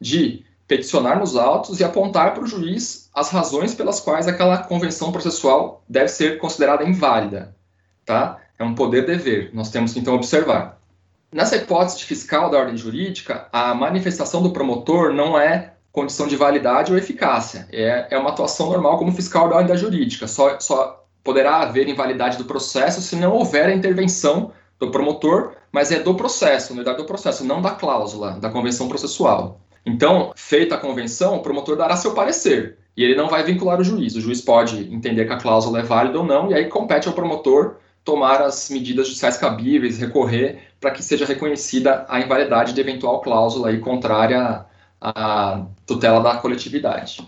de 0.00 0.44
peticionar 0.66 1.18
nos 1.18 1.36
autos 1.36 1.80
e 1.80 1.84
apontar 1.84 2.32
para 2.32 2.44
o 2.44 2.46
juiz 2.46 3.03
as 3.14 3.30
razões 3.30 3.74
pelas 3.74 4.00
quais 4.00 4.26
aquela 4.26 4.58
convenção 4.58 5.12
processual 5.12 5.82
deve 5.88 6.08
ser 6.08 6.38
considerada 6.38 6.84
inválida 6.84 7.54
tá? 8.04 8.38
É 8.58 8.64
um 8.64 8.74
poder-dever, 8.74 9.50
nós 9.52 9.70
temos 9.70 9.92
que 9.92 9.98
então 9.98 10.14
observar. 10.14 10.78
Nessa 11.32 11.56
hipótese 11.56 11.98
de 11.98 12.04
fiscal 12.04 12.48
da 12.48 12.58
ordem 12.58 12.76
jurídica, 12.76 13.48
a 13.52 13.74
manifestação 13.74 14.42
do 14.42 14.52
promotor 14.52 15.12
não 15.12 15.38
é 15.38 15.72
condição 15.90 16.26
de 16.26 16.36
validade 16.36 16.92
ou 16.92 16.98
eficácia, 16.98 17.68
é, 17.72 18.08
é 18.10 18.18
uma 18.18 18.30
atuação 18.30 18.68
normal 18.68 18.98
como 18.98 19.12
fiscal 19.12 19.48
da 19.48 19.56
ordem 19.56 19.76
jurídica, 19.76 20.26
só, 20.26 20.58
só 20.60 21.04
poderá 21.22 21.58
haver 21.58 21.88
invalidade 21.88 22.36
do 22.36 22.44
processo 22.44 23.00
se 23.00 23.16
não 23.16 23.32
houver 23.32 23.66
a 23.66 23.74
intervenção 23.74 24.52
do 24.78 24.90
promotor, 24.90 25.54
mas 25.72 25.90
é 25.90 26.00
do 26.00 26.14
processo, 26.14 26.72
na 26.72 26.76
verdade 26.76 26.98
do 26.98 27.06
processo, 27.06 27.44
não 27.44 27.62
da 27.62 27.70
cláusula, 27.70 28.32
da 28.32 28.50
convenção 28.50 28.88
processual. 28.88 29.60
Então, 29.86 30.32
feita 30.34 30.74
a 30.74 30.78
convenção, 30.78 31.36
o 31.36 31.42
promotor 31.42 31.76
dará 31.76 31.96
seu 31.96 32.12
parecer, 32.12 32.78
e 32.96 33.02
ele 33.02 33.14
não 33.14 33.28
vai 33.28 33.42
vincular 33.42 33.80
o 33.80 33.84
juiz. 33.84 34.14
O 34.14 34.20
juiz 34.20 34.40
pode 34.40 34.92
entender 34.92 35.24
que 35.24 35.32
a 35.32 35.38
cláusula 35.38 35.80
é 35.80 35.82
válida 35.82 36.18
ou 36.18 36.24
não, 36.24 36.50
e 36.50 36.54
aí 36.54 36.66
compete 36.66 37.08
ao 37.08 37.14
promotor 37.14 37.76
tomar 38.04 38.42
as 38.42 38.68
medidas 38.68 39.06
judiciais 39.06 39.36
cabíveis, 39.36 39.98
recorrer 39.98 40.68
para 40.80 40.90
que 40.90 41.02
seja 41.02 41.24
reconhecida 41.24 42.04
a 42.08 42.20
invalidade 42.20 42.72
de 42.72 42.80
eventual 42.80 43.20
cláusula 43.20 43.70
aí 43.70 43.78
contrária 43.78 44.66
à 45.00 45.62
tutela 45.86 46.20
da 46.20 46.36
coletividade. 46.36 47.26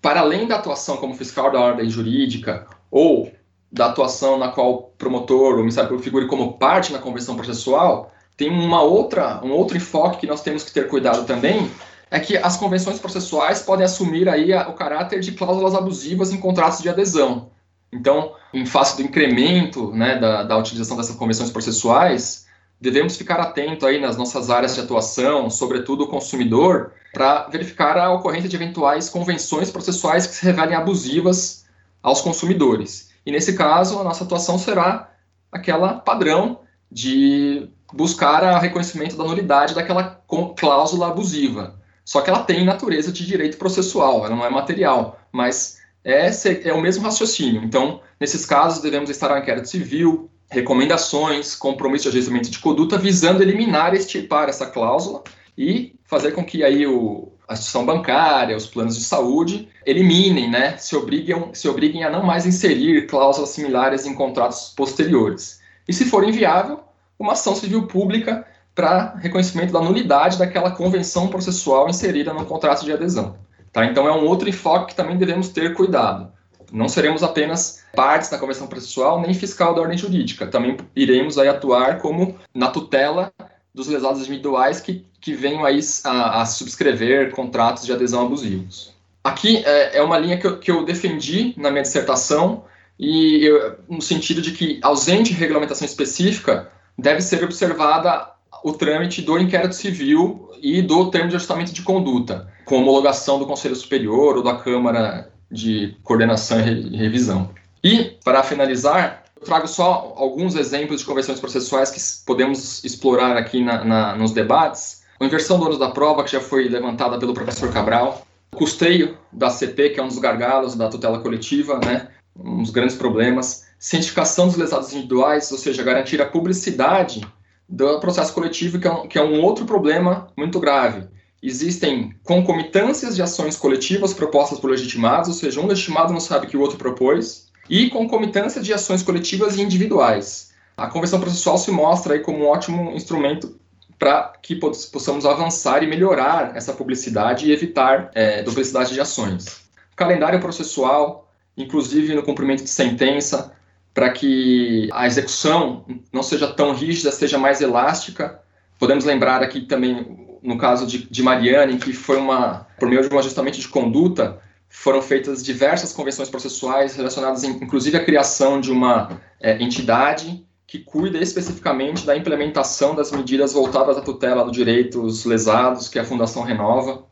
Para 0.00 0.20
além 0.20 0.46
da 0.46 0.56
atuação 0.56 0.98
como 0.98 1.14
fiscal 1.14 1.50
da 1.50 1.58
ordem 1.58 1.88
jurídica 1.88 2.66
ou 2.90 3.32
da 3.72 3.86
atuação 3.86 4.38
na 4.38 4.48
qual 4.48 4.70
o 4.70 4.82
promotor 4.96 5.54
ou 5.54 5.58
Ministério 5.58 5.88
Público 5.88 6.04
figure 6.04 6.26
como 6.26 6.54
parte 6.54 6.92
na 6.92 6.98
convenção 6.98 7.34
processual, 7.34 8.12
tem 8.36 8.48
uma 8.48 8.82
outra, 8.82 9.44
um 9.44 9.50
outro 9.50 9.76
enfoque 9.76 10.18
que 10.18 10.26
nós 10.26 10.42
temos 10.42 10.62
que 10.62 10.72
ter 10.72 10.88
cuidado 10.88 11.26
também, 11.26 11.70
é 12.10 12.18
que 12.18 12.36
as 12.36 12.56
convenções 12.56 12.98
processuais 12.98 13.62
podem 13.62 13.84
assumir 13.84 14.28
aí 14.28 14.52
o 14.54 14.72
caráter 14.72 15.20
de 15.20 15.32
cláusulas 15.32 15.74
abusivas 15.74 16.32
em 16.32 16.40
contratos 16.40 16.80
de 16.80 16.88
adesão. 16.88 17.50
Então, 17.92 18.34
em 18.52 18.66
face 18.66 18.96
do 18.96 19.02
incremento 19.02 19.90
né, 19.92 20.18
da, 20.18 20.42
da 20.42 20.56
utilização 20.56 20.96
dessas 20.96 21.16
convenções 21.16 21.50
processuais, 21.50 22.46
devemos 22.80 23.16
ficar 23.16 23.40
atento 23.40 23.86
aí 23.86 24.00
nas 24.00 24.16
nossas 24.16 24.50
áreas 24.50 24.74
de 24.74 24.80
atuação, 24.80 25.50
sobretudo 25.50 26.04
o 26.04 26.08
consumidor, 26.08 26.92
para 27.12 27.48
verificar 27.48 27.96
a 27.98 28.12
ocorrência 28.12 28.48
de 28.48 28.56
eventuais 28.56 29.08
convenções 29.08 29.70
processuais 29.70 30.26
que 30.26 30.34
se 30.34 30.44
revelem 30.44 30.76
abusivas 30.76 31.64
aos 32.02 32.20
consumidores. 32.20 33.10
E 33.24 33.32
nesse 33.32 33.54
caso, 33.54 33.98
a 33.98 34.04
nossa 34.04 34.24
atuação 34.24 34.58
será 34.58 35.10
aquela 35.50 35.94
padrão 35.94 36.60
de 36.90 37.68
buscar 37.92 38.42
o 38.42 38.58
reconhecimento 38.58 39.16
da 39.16 39.24
nulidade 39.24 39.74
daquela 39.74 40.22
cláusula 40.56 41.08
abusiva. 41.08 41.77
Só 42.08 42.22
que 42.22 42.30
ela 42.30 42.42
tem 42.42 42.64
natureza 42.64 43.12
de 43.12 43.26
direito 43.26 43.58
processual, 43.58 44.24
ela 44.24 44.34
não 44.34 44.42
é 44.42 44.48
material, 44.48 45.20
mas 45.30 45.76
é, 46.02 46.30
é 46.66 46.72
o 46.72 46.80
mesmo 46.80 47.04
raciocínio. 47.04 47.62
Então, 47.62 48.00
nesses 48.18 48.46
casos, 48.46 48.80
devemos 48.80 49.10
estar 49.10 49.30
ao 49.30 49.36
inquérito 49.36 49.68
civil, 49.68 50.30
recomendações, 50.50 51.54
compromisso 51.54 52.04
de 52.04 52.08
ajuizamento 52.08 52.48
de 52.48 52.60
conduta, 52.60 52.96
visando 52.96 53.42
eliminar 53.42 53.92
e 53.92 53.98
extirpar 53.98 54.48
essa 54.48 54.64
cláusula 54.64 55.22
e 55.56 55.96
fazer 56.06 56.32
com 56.32 56.42
que 56.42 56.64
aí 56.64 56.86
o, 56.86 57.30
a 57.46 57.52
instituição 57.52 57.84
bancária, 57.84 58.56
os 58.56 58.66
planos 58.66 58.96
de 58.96 59.04
saúde, 59.04 59.68
eliminem, 59.84 60.50
né, 60.50 60.78
se 60.78 60.96
obriguem, 60.96 61.50
se 61.52 61.68
obriguem 61.68 62.04
a 62.04 62.10
não 62.10 62.22
mais 62.22 62.46
inserir 62.46 63.06
cláusulas 63.06 63.50
similares 63.50 64.06
em 64.06 64.14
contratos 64.14 64.72
posteriores. 64.74 65.60
E 65.86 65.92
se 65.92 66.06
for 66.06 66.26
inviável, 66.26 66.80
uma 67.18 67.34
ação 67.34 67.54
civil 67.54 67.86
pública 67.86 68.46
para 68.78 69.16
reconhecimento 69.16 69.72
da 69.72 69.80
nulidade 69.80 70.38
daquela 70.38 70.70
convenção 70.70 71.26
processual 71.26 71.88
inserida 71.88 72.32
no 72.32 72.46
contrato 72.46 72.84
de 72.84 72.92
adesão. 72.92 73.34
Tá? 73.72 73.84
Então 73.84 74.06
é 74.06 74.12
um 74.12 74.24
outro 74.24 74.48
enfoque 74.48 74.92
que 74.92 74.94
também 74.94 75.16
devemos 75.16 75.48
ter 75.48 75.74
cuidado. 75.74 76.30
Não 76.70 76.88
seremos 76.88 77.24
apenas 77.24 77.82
partes 77.92 78.30
da 78.30 78.38
convenção 78.38 78.68
processual 78.68 79.20
nem 79.20 79.34
fiscal 79.34 79.74
da 79.74 79.80
ordem 79.80 79.98
jurídica. 79.98 80.46
Também 80.46 80.76
iremos 80.94 81.38
aí 81.38 81.48
atuar 81.48 81.98
como 81.98 82.36
na 82.54 82.68
tutela 82.68 83.32
dos 83.74 83.88
lesados 83.88 84.20
individuais 84.20 84.80
que, 84.80 85.04
que 85.20 85.34
venham 85.34 85.64
aí 85.64 85.80
a, 86.04 86.42
a 86.42 86.46
subscrever 86.46 87.32
contratos 87.32 87.84
de 87.84 87.92
adesão 87.92 88.26
abusivos. 88.26 88.94
Aqui 89.24 89.56
é, 89.66 89.98
é 89.98 90.02
uma 90.04 90.16
linha 90.16 90.38
que 90.38 90.46
eu, 90.46 90.56
que 90.60 90.70
eu, 90.70 90.84
defendi 90.84 91.52
na 91.56 91.72
minha 91.72 91.82
dissertação 91.82 92.62
e 92.96 93.44
eu, 93.44 93.76
no 93.88 94.00
sentido 94.00 94.40
de 94.40 94.52
que 94.52 94.78
ausente 94.84 95.32
regulamentação 95.32 95.84
específica 95.84 96.70
deve 96.96 97.20
ser 97.20 97.42
observada 97.42 98.37
o 98.62 98.72
trâmite 98.72 99.22
do 99.22 99.38
inquérito 99.38 99.74
civil 99.74 100.50
e 100.60 100.82
do 100.82 101.10
termo 101.10 101.28
de 101.28 101.36
ajustamento 101.36 101.72
de 101.72 101.82
conduta, 101.82 102.48
com 102.64 102.76
homologação 102.76 103.38
do 103.38 103.46
Conselho 103.46 103.76
Superior 103.76 104.36
ou 104.36 104.42
da 104.42 104.56
Câmara 104.56 105.30
de 105.50 105.96
Coordenação 106.02 106.60
e 106.60 106.96
Revisão. 106.96 107.50
E, 107.82 108.16
para 108.24 108.42
finalizar, 108.42 109.24
eu 109.40 109.46
trago 109.46 109.68
só 109.68 110.14
alguns 110.16 110.56
exemplos 110.56 111.00
de 111.00 111.06
convenções 111.06 111.40
processuais 111.40 111.90
que 111.90 112.00
podemos 112.26 112.84
explorar 112.84 113.36
aqui 113.36 113.62
na, 113.62 113.84
na, 113.84 114.16
nos 114.16 114.32
debates. 114.32 115.02
A 115.20 115.24
inversão 115.24 115.58
do 115.58 115.66
ônus 115.66 115.78
da 115.78 115.90
prova, 115.90 116.24
que 116.24 116.32
já 116.32 116.40
foi 116.40 116.68
levantada 116.68 117.18
pelo 117.18 117.34
professor 117.34 117.72
Cabral. 117.72 118.26
O 118.52 118.56
custeio 118.56 119.16
da 119.32 119.50
CP, 119.50 119.90
que 119.90 120.00
é 120.00 120.02
um 120.02 120.08
dos 120.08 120.18
gargalos 120.18 120.74
da 120.74 120.88
tutela 120.88 121.20
coletiva, 121.20 121.78
né? 121.78 122.08
um 122.36 122.62
dos 122.62 122.70
grandes 122.70 122.96
problemas. 122.96 123.66
Cientificação 123.78 124.46
dos 124.48 124.56
lesados 124.56 124.92
individuais, 124.92 125.50
ou 125.52 125.58
seja, 125.58 125.82
garantir 125.82 126.20
a 126.20 126.26
publicidade 126.26 127.20
do 127.68 128.00
processo 128.00 128.32
coletivo, 128.32 128.78
que 128.78 128.88
é, 128.88 128.92
um, 128.92 129.06
que 129.06 129.18
é 129.18 129.22
um 129.22 129.42
outro 129.42 129.66
problema 129.66 130.28
muito 130.36 130.58
grave. 130.58 131.06
Existem 131.42 132.14
concomitâncias 132.24 133.14
de 133.14 133.22
ações 133.22 133.56
coletivas 133.56 134.14
propostas 134.14 134.58
por 134.58 134.70
legitimados, 134.70 135.28
ou 135.28 135.34
seja, 135.34 135.60
um 135.60 135.66
legitimado 135.66 136.12
não 136.12 136.20
sabe 136.20 136.46
o 136.46 136.48
que 136.48 136.56
o 136.56 136.60
outro 136.60 136.78
propôs, 136.78 137.48
e 137.68 137.90
concomitância 137.90 138.62
de 138.62 138.72
ações 138.72 139.02
coletivas 139.02 139.56
e 139.56 139.62
individuais. 139.62 140.52
A 140.76 140.86
convenção 140.86 141.20
processual 141.20 141.58
se 141.58 141.70
mostra 141.70 142.14
aí 142.14 142.20
como 142.20 142.44
um 142.44 142.46
ótimo 142.46 142.92
instrumento 142.92 143.58
para 143.98 144.32
que 144.40 144.54
possamos 144.54 145.26
avançar 145.26 145.82
e 145.82 145.86
melhorar 145.86 146.56
essa 146.56 146.72
publicidade 146.72 147.46
e 147.46 147.52
evitar 147.52 148.10
é, 148.14 148.42
duplicidade 148.42 148.94
de 148.94 149.00
ações. 149.00 149.68
Calendário 149.96 150.40
processual, 150.40 151.28
inclusive 151.56 152.14
no 152.14 152.22
cumprimento 152.22 152.62
de 152.62 152.70
sentença, 152.70 153.52
para 153.98 154.10
que 154.10 154.88
a 154.92 155.08
execução 155.08 155.84
não 156.12 156.22
seja 156.22 156.46
tão 156.46 156.72
rígida, 156.72 157.10
seja 157.10 157.36
mais 157.36 157.60
elástica. 157.60 158.40
Podemos 158.78 159.04
lembrar 159.04 159.42
aqui 159.42 159.62
também, 159.62 160.38
no 160.40 160.56
caso 160.56 160.86
de, 160.86 161.10
de 161.10 161.20
Mariane, 161.20 161.78
que 161.78 161.92
foi 161.92 162.16
uma, 162.16 162.64
por 162.78 162.88
meio 162.88 163.02
de 163.02 163.12
um 163.12 163.18
ajustamento 163.18 163.58
de 163.58 163.66
conduta, 163.66 164.38
foram 164.68 165.02
feitas 165.02 165.42
diversas 165.42 165.92
convenções 165.92 166.30
processuais 166.30 166.94
relacionadas, 166.94 167.42
inclusive, 167.42 167.96
à 167.96 168.04
criação 168.04 168.60
de 168.60 168.70
uma 168.70 169.20
é, 169.40 169.60
entidade 169.60 170.46
que 170.64 170.78
cuida 170.78 171.18
especificamente 171.18 172.06
da 172.06 172.16
implementação 172.16 172.94
das 172.94 173.10
medidas 173.10 173.52
voltadas 173.52 173.98
à 173.98 174.00
tutela 174.00 174.44
dos 174.44 174.52
direitos 174.52 175.24
lesados, 175.24 175.88
que 175.88 175.98
é 175.98 176.02
a 176.02 176.04
Fundação 176.04 176.44
Renova. 176.44 177.04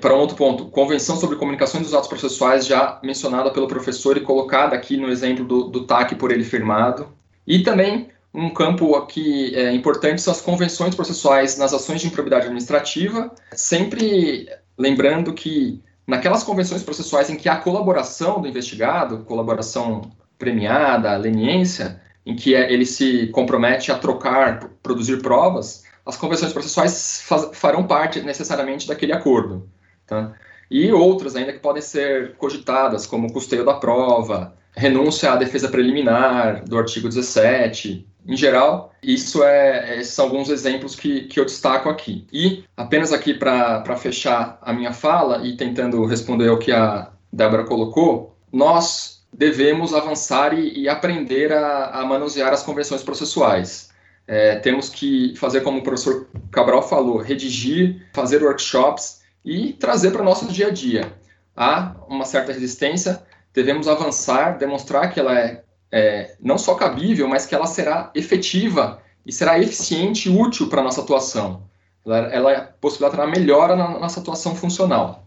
Para 0.00 0.14
outro 0.14 0.36
ponto, 0.36 0.66
Convenção 0.66 1.16
sobre 1.16 1.36
Comunicações 1.36 1.84
dos 1.84 1.94
Atos 1.94 2.08
Processuais, 2.08 2.66
já 2.66 3.00
mencionada 3.02 3.50
pelo 3.50 3.66
professor 3.66 4.16
e 4.16 4.20
colocada 4.20 4.76
aqui 4.76 4.96
no 4.96 5.08
exemplo 5.08 5.44
do, 5.44 5.64
do 5.64 5.86
TAC 5.86 6.14
por 6.14 6.30
ele 6.30 6.44
firmado. 6.44 7.08
E 7.46 7.60
também 7.60 8.08
um 8.34 8.50
campo 8.50 8.94
aqui 8.96 9.54
é, 9.54 9.72
importante 9.72 10.20
são 10.20 10.32
as 10.32 10.42
convenções 10.42 10.94
processuais 10.94 11.56
nas 11.56 11.72
ações 11.72 12.02
de 12.02 12.06
improbidade 12.06 12.44
administrativa, 12.44 13.32
sempre 13.52 14.46
lembrando 14.76 15.32
que 15.32 15.82
naquelas 16.06 16.44
convenções 16.44 16.82
processuais 16.82 17.30
em 17.30 17.36
que 17.36 17.48
há 17.48 17.56
colaboração 17.56 18.40
do 18.40 18.46
investigado, 18.46 19.24
colaboração 19.24 20.02
premiada, 20.38 21.16
leniência, 21.16 22.00
em 22.26 22.36
que 22.36 22.54
é, 22.54 22.70
ele 22.70 22.84
se 22.84 23.28
compromete 23.28 23.90
a 23.90 23.98
trocar, 23.98 24.68
produzir 24.82 25.22
provas, 25.22 25.85
as 26.06 26.16
convenções 26.16 26.52
processuais 26.52 27.20
faz, 27.22 27.50
farão 27.52 27.84
parte 27.84 28.20
necessariamente 28.20 28.86
daquele 28.86 29.12
acordo. 29.12 29.68
Tá? 30.06 30.32
E 30.70 30.92
outras 30.92 31.34
ainda 31.34 31.52
que 31.52 31.58
podem 31.58 31.82
ser 31.82 32.36
cogitadas, 32.36 33.06
como 33.06 33.32
custeio 33.32 33.64
da 33.64 33.74
prova, 33.74 34.54
renúncia 34.76 35.32
à 35.32 35.36
defesa 35.36 35.68
preliminar 35.68 36.64
do 36.64 36.78
artigo 36.78 37.08
17. 37.08 38.06
Em 38.26 38.36
geral, 38.36 38.92
isso 39.02 39.42
é, 39.42 39.98
esses 39.98 40.14
são 40.14 40.26
alguns 40.26 40.48
exemplos 40.48 40.94
que, 40.94 41.22
que 41.22 41.40
eu 41.40 41.44
destaco 41.44 41.88
aqui. 41.88 42.26
E 42.32 42.64
apenas 42.76 43.12
aqui 43.12 43.34
para 43.34 43.96
fechar 43.96 44.58
a 44.62 44.72
minha 44.72 44.92
fala 44.92 45.46
e 45.46 45.56
tentando 45.56 46.04
responder 46.04 46.48
ao 46.48 46.58
que 46.58 46.72
a 46.72 47.10
Débora 47.32 47.64
colocou, 47.64 48.36
nós 48.52 49.24
devemos 49.32 49.94
avançar 49.94 50.58
e, 50.58 50.82
e 50.82 50.88
aprender 50.88 51.52
a, 51.52 52.00
a 52.00 52.04
manusear 52.04 52.52
as 52.52 52.62
convenções 52.62 53.02
processuais. 53.02 53.90
É, 54.26 54.56
temos 54.56 54.88
que 54.88 55.34
fazer 55.36 55.60
como 55.60 55.78
o 55.78 55.82
professor 55.82 56.28
Cabral 56.50 56.82
falou, 56.82 57.18
redigir, 57.18 58.08
fazer 58.12 58.42
workshops 58.42 59.22
e 59.44 59.72
trazer 59.74 60.10
para 60.10 60.22
o 60.22 60.24
nosso 60.24 60.46
dia 60.46 60.68
a 60.68 60.70
dia. 60.70 61.12
Há 61.56 61.94
uma 62.08 62.24
certa 62.24 62.52
resistência, 62.52 63.22
devemos 63.54 63.86
avançar, 63.86 64.58
demonstrar 64.58 65.12
que 65.12 65.20
ela 65.20 65.38
é, 65.38 65.62
é 65.92 66.34
não 66.40 66.58
só 66.58 66.74
cabível, 66.74 67.28
mas 67.28 67.46
que 67.46 67.54
ela 67.54 67.66
será 67.66 68.10
efetiva 68.14 69.00
e 69.24 69.32
será 69.32 69.58
eficiente 69.58 70.28
e 70.28 70.36
útil 70.36 70.68
para 70.68 70.80
a 70.80 70.84
nossa 70.84 71.00
atuação. 71.00 71.62
Ela, 72.04 72.18
ela 72.28 72.60
possibilitará 72.80 73.26
melhora 73.26 73.74
na 73.74 73.98
nossa 73.98 74.20
atuação 74.20 74.54
funcional. 74.54 75.24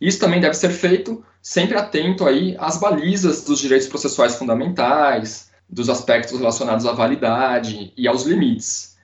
Isso 0.00 0.18
também 0.18 0.40
deve 0.40 0.54
ser 0.54 0.70
feito 0.70 1.24
sempre 1.42 1.76
atento 1.76 2.26
aí 2.26 2.56
às 2.58 2.78
balizas 2.78 3.44
dos 3.44 3.58
direitos 3.58 3.88
processuais 3.88 4.34
fundamentais, 4.34 5.49
dos 5.70 5.88
aspectos 5.88 6.38
relacionados 6.38 6.84
à 6.86 6.92
validade 6.92 7.92
e 7.96 8.08
aos 8.08 8.24
limites. 8.24 8.96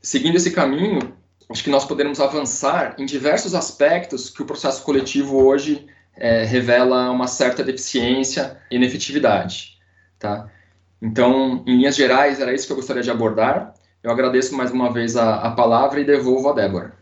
Seguindo 0.00 0.36
esse 0.36 0.50
caminho, 0.50 1.14
acho 1.50 1.62
que 1.62 1.70
nós 1.70 1.84
podemos 1.84 2.20
avançar 2.20 2.96
em 2.98 3.04
diversos 3.04 3.54
aspectos 3.54 4.30
que 4.30 4.42
o 4.42 4.46
processo 4.46 4.82
coletivo 4.82 5.36
hoje 5.44 5.86
é, 6.16 6.44
revela 6.44 7.10
uma 7.10 7.26
certa 7.26 7.62
deficiência 7.62 8.58
e 8.70 8.76
inefetividade. 8.76 9.78
Tá? 10.18 10.48
Então, 11.02 11.62
em 11.66 11.76
linhas 11.76 11.96
gerais, 11.96 12.40
era 12.40 12.54
isso 12.54 12.66
que 12.66 12.72
eu 12.72 12.76
gostaria 12.76 13.02
de 13.02 13.10
abordar. 13.10 13.74
Eu 14.02 14.10
agradeço 14.10 14.56
mais 14.56 14.70
uma 14.70 14.92
vez 14.92 15.16
a, 15.16 15.36
a 15.36 15.50
palavra 15.50 16.00
e 16.00 16.04
devolvo 16.04 16.48
a 16.48 16.52
Débora. 16.52 16.94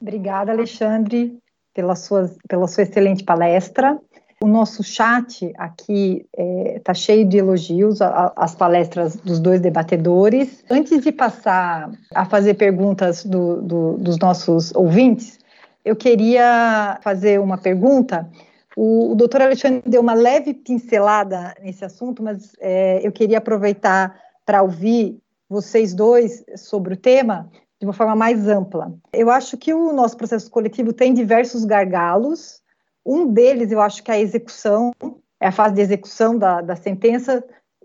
Obrigada, 0.00 0.52
Alexandre, 0.52 1.38
pela, 1.74 1.94
suas, 1.94 2.36
pela 2.48 2.66
sua 2.66 2.84
excelente 2.84 3.22
palestra. 3.22 3.98
O 4.42 4.48
nosso 4.48 4.82
chat 4.82 5.52
aqui 5.58 6.26
está 6.32 6.42
é, 6.42 6.78
tá 6.82 6.94
cheio 6.94 7.28
de 7.28 7.36
elogios 7.36 8.00
às 8.00 8.54
palestras 8.54 9.16
dos 9.16 9.38
dois 9.38 9.60
debatedores. 9.60 10.64
Antes 10.70 11.02
de 11.02 11.12
passar 11.12 11.90
a 12.14 12.24
fazer 12.24 12.54
perguntas 12.54 13.22
do, 13.22 13.60
do, 13.60 13.98
dos 13.98 14.18
nossos 14.18 14.74
ouvintes, 14.74 15.38
eu 15.84 15.94
queria 15.94 16.98
fazer 17.02 17.38
uma 17.38 17.58
pergunta. 17.58 18.30
O, 18.74 19.12
o 19.12 19.14
doutor 19.14 19.42
Alexandre 19.42 19.82
deu 19.84 20.00
uma 20.00 20.14
leve 20.14 20.54
pincelada 20.54 21.54
nesse 21.62 21.84
assunto, 21.84 22.22
mas 22.22 22.52
é, 22.60 23.06
eu 23.06 23.12
queria 23.12 23.36
aproveitar 23.36 24.18
para 24.46 24.62
ouvir 24.62 25.18
vocês 25.50 25.92
dois 25.92 26.42
sobre 26.56 26.94
o 26.94 26.96
tema 26.96 27.50
de 27.78 27.86
uma 27.86 27.92
forma 27.92 28.14
mais 28.14 28.48
ampla. 28.48 28.92
Eu 29.12 29.30
acho 29.30 29.58
que 29.58 29.74
o 29.74 29.92
nosso 29.92 30.16
processo 30.16 30.50
coletivo 30.50 30.92
tem 30.94 31.12
diversos 31.12 31.66
gargalos, 31.66 32.59
um 33.04 33.32
deles, 33.32 33.72
eu 33.72 33.80
acho 33.80 34.02
que 34.02 34.10
é 34.10 34.14
a 34.14 34.20
execução, 34.20 34.92
é 35.40 35.48
a 35.48 35.52
fase 35.52 35.74
de 35.74 35.80
execução 35.80 36.36
da, 36.38 36.60
da 36.60 36.76
sentença, 36.76 37.42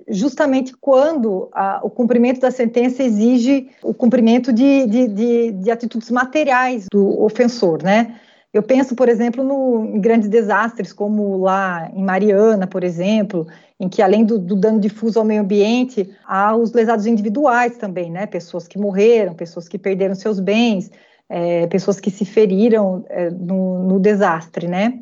justamente 0.07 0.73
quando 0.79 1.49
a, 1.53 1.79
o 1.83 1.89
cumprimento 1.89 2.39
da 2.39 2.51
sentença 2.51 3.03
exige 3.03 3.69
o 3.81 3.93
cumprimento 3.93 4.51
de, 4.51 4.85
de, 4.85 5.07
de, 5.07 5.51
de, 5.51 5.71
atitudes 5.71 6.11
materiais 6.11 6.85
do 6.91 7.23
ofensor, 7.23 7.81
né? 7.81 8.19
Eu 8.53 8.63
penso, 8.63 8.95
por 8.95 9.09
exemplo, 9.09 9.43
no, 9.43 9.83
em 9.83 9.99
grandes 9.99 10.29
desastres, 10.29 10.93
como 10.93 11.37
lá 11.37 11.91
em 11.93 12.01
Mariana, 12.01 12.65
por 12.65 12.85
exemplo, 12.85 13.45
em 13.77 13.89
que 13.89 14.01
além 14.01 14.23
do, 14.23 14.39
do, 14.39 14.55
dano 14.55 14.79
difuso 14.79 15.19
ao 15.19 15.25
meio 15.25 15.41
ambiente, 15.41 16.09
há 16.25 16.55
os 16.55 16.71
lesados 16.71 17.05
individuais 17.05 17.75
também, 17.77 18.09
né? 18.09 18.25
Pessoas 18.25 18.65
que 18.65 18.77
morreram, 18.77 19.33
pessoas 19.33 19.67
que 19.67 19.77
perderam 19.77 20.15
seus 20.15 20.39
bens, 20.39 20.89
é, 21.29 21.67
pessoas 21.67 21.99
que 21.99 22.11
se 22.11 22.25
feriram 22.25 23.05
é, 23.09 23.29
no, 23.29 23.83
no, 23.83 23.99
desastre, 23.99 24.67
né? 24.67 24.99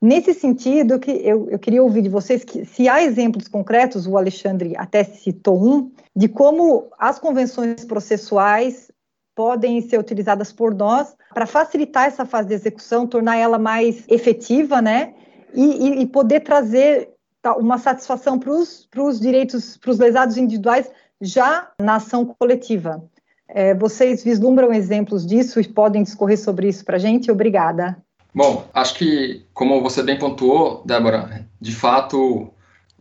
Nesse 0.00 0.34
sentido, 0.34 0.98
que 0.98 1.10
eu, 1.10 1.48
eu, 1.50 1.58
queria 1.58 1.82
ouvir 1.82 2.02
de 2.02 2.08
vocês 2.08 2.44
que 2.44 2.64
se 2.66 2.88
há 2.88 3.02
exemplos 3.02 3.48
concretos, 3.48 4.06
o 4.06 4.16
Alexandre 4.18 4.74
até 4.76 5.02
citou 5.02 5.62
um, 5.62 5.90
de 6.14 6.28
como 6.28 6.88
as 6.98 7.18
convenções 7.18 7.84
processuais 7.84 8.90
podem 9.34 9.80
ser 9.80 9.98
utilizadas 9.98 10.52
por 10.52 10.74
nós 10.74 11.16
para 11.32 11.46
facilitar 11.46 12.06
essa 12.06 12.24
fase 12.24 12.48
de 12.48 12.54
execução, 12.54 13.06
tornar 13.06 13.36
ela 13.36 13.58
mais 13.58 14.04
efetiva, 14.08 14.82
né? 14.82 15.14
E, 15.54 15.64
e, 15.64 16.02
e 16.02 16.06
poder 16.06 16.40
trazer 16.40 17.10
uma 17.58 17.78
satisfação 17.78 18.38
para 18.38 18.52
os 18.52 19.20
direitos, 19.20 19.76
para 19.76 19.90
os 19.90 19.98
lesados 19.98 20.36
individuais 20.36 20.90
já 21.20 21.70
na 21.80 21.96
ação 21.96 22.24
coletiva. 22.24 23.02
É, 23.48 23.74
vocês 23.74 24.24
vislumbram 24.24 24.72
exemplos 24.72 25.26
disso 25.26 25.60
e 25.60 25.68
podem 25.68 26.02
discorrer 26.02 26.38
sobre 26.38 26.68
isso 26.68 26.84
para 26.84 26.96
a 26.96 26.98
gente? 26.98 27.30
Obrigada. 27.30 27.96
Bom, 28.34 28.68
acho 28.74 28.94
que, 28.96 29.44
como 29.54 29.80
você 29.80 30.02
bem 30.02 30.18
pontuou, 30.18 30.82
Débora, 30.84 31.46
de 31.60 31.74
fato, 31.74 32.50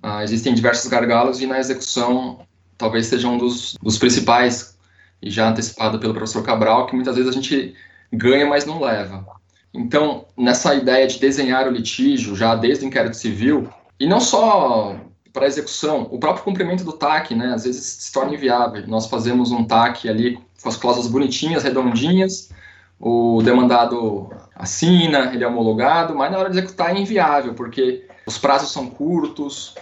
ah, 0.01 0.23
existem 0.23 0.53
diversos 0.53 0.89
gargalos 0.89 1.41
e 1.41 1.47
na 1.47 1.59
execução 1.59 2.39
talvez 2.77 3.07
seja 3.07 3.27
um 3.27 3.37
dos, 3.37 3.75
dos 3.81 3.97
principais 3.97 4.77
e 5.21 5.29
já 5.29 5.49
antecipado 5.49 5.99
pelo 5.99 6.13
professor 6.13 6.43
Cabral, 6.43 6.85
que 6.85 6.95
muitas 6.95 7.15
vezes 7.15 7.29
a 7.29 7.33
gente 7.33 7.73
ganha, 8.11 8.45
mas 8.45 8.65
não 8.65 8.79
leva. 8.79 9.25
Então, 9.73 10.25
nessa 10.37 10.73
ideia 10.75 11.07
de 11.07 11.19
desenhar 11.19 11.67
o 11.67 11.71
litígio 11.71 12.35
já 12.35 12.55
desde 12.55 12.85
o 12.85 12.87
inquérito 12.87 13.17
civil, 13.17 13.67
e 13.99 14.07
não 14.07 14.19
só 14.19 14.95
para 15.35 15.45
execução, 15.45 16.07
o 16.09 16.17
próprio 16.17 16.45
cumprimento 16.45 16.85
do 16.85 16.93
TAC, 16.93 17.35
né, 17.35 17.53
às 17.53 17.65
vezes 17.65 17.83
se 17.83 18.11
torna 18.11 18.33
inviável. 18.33 18.87
Nós 18.87 19.07
fazemos 19.07 19.51
um 19.51 19.65
TAC 19.65 20.07
ali 20.07 20.39
com 20.63 20.69
as 20.69 20.77
cláusulas 20.77 21.11
bonitinhas, 21.11 21.61
redondinhas, 21.61 22.49
o 22.97 23.41
demandado 23.43 24.29
assina, 24.55 25.31
ele 25.33 25.43
é 25.43 25.47
homologado, 25.47 26.15
mas 26.15 26.31
na 26.31 26.37
hora 26.39 26.49
de 26.49 26.57
executar 26.57 26.95
é 26.95 26.99
inviável, 26.99 27.53
porque 27.53 28.07
os 28.25 28.37
prazos 28.37 28.71
são 28.71 28.89
curtos, 28.89 29.75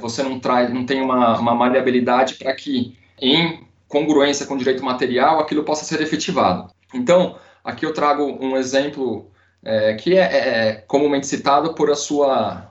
você 0.00 0.22
não 0.22 0.38
traz, 0.38 0.72
não 0.72 0.86
tem 0.86 1.02
uma, 1.02 1.36
uma 1.36 1.54
maleabilidade 1.54 2.36
para 2.36 2.54
que 2.54 2.96
em 3.20 3.66
congruência 3.88 4.46
com 4.46 4.54
o 4.54 4.58
direito 4.58 4.84
material, 4.84 5.40
aquilo 5.40 5.64
possa 5.64 5.84
ser 5.84 6.00
efetivado. 6.00 6.72
Então, 6.94 7.36
aqui 7.64 7.84
eu 7.84 7.92
trago 7.92 8.24
um 8.24 8.56
exemplo 8.56 9.30
é, 9.64 9.94
que 9.94 10.16
é, 10.16 10.20
é, 10.20 10.68
é 10.68 10.72
comumente 10.86 11.26
citado 11.26 11.74
por 11.74 11.90
a 11.90 11.96
sua 11.96 12.70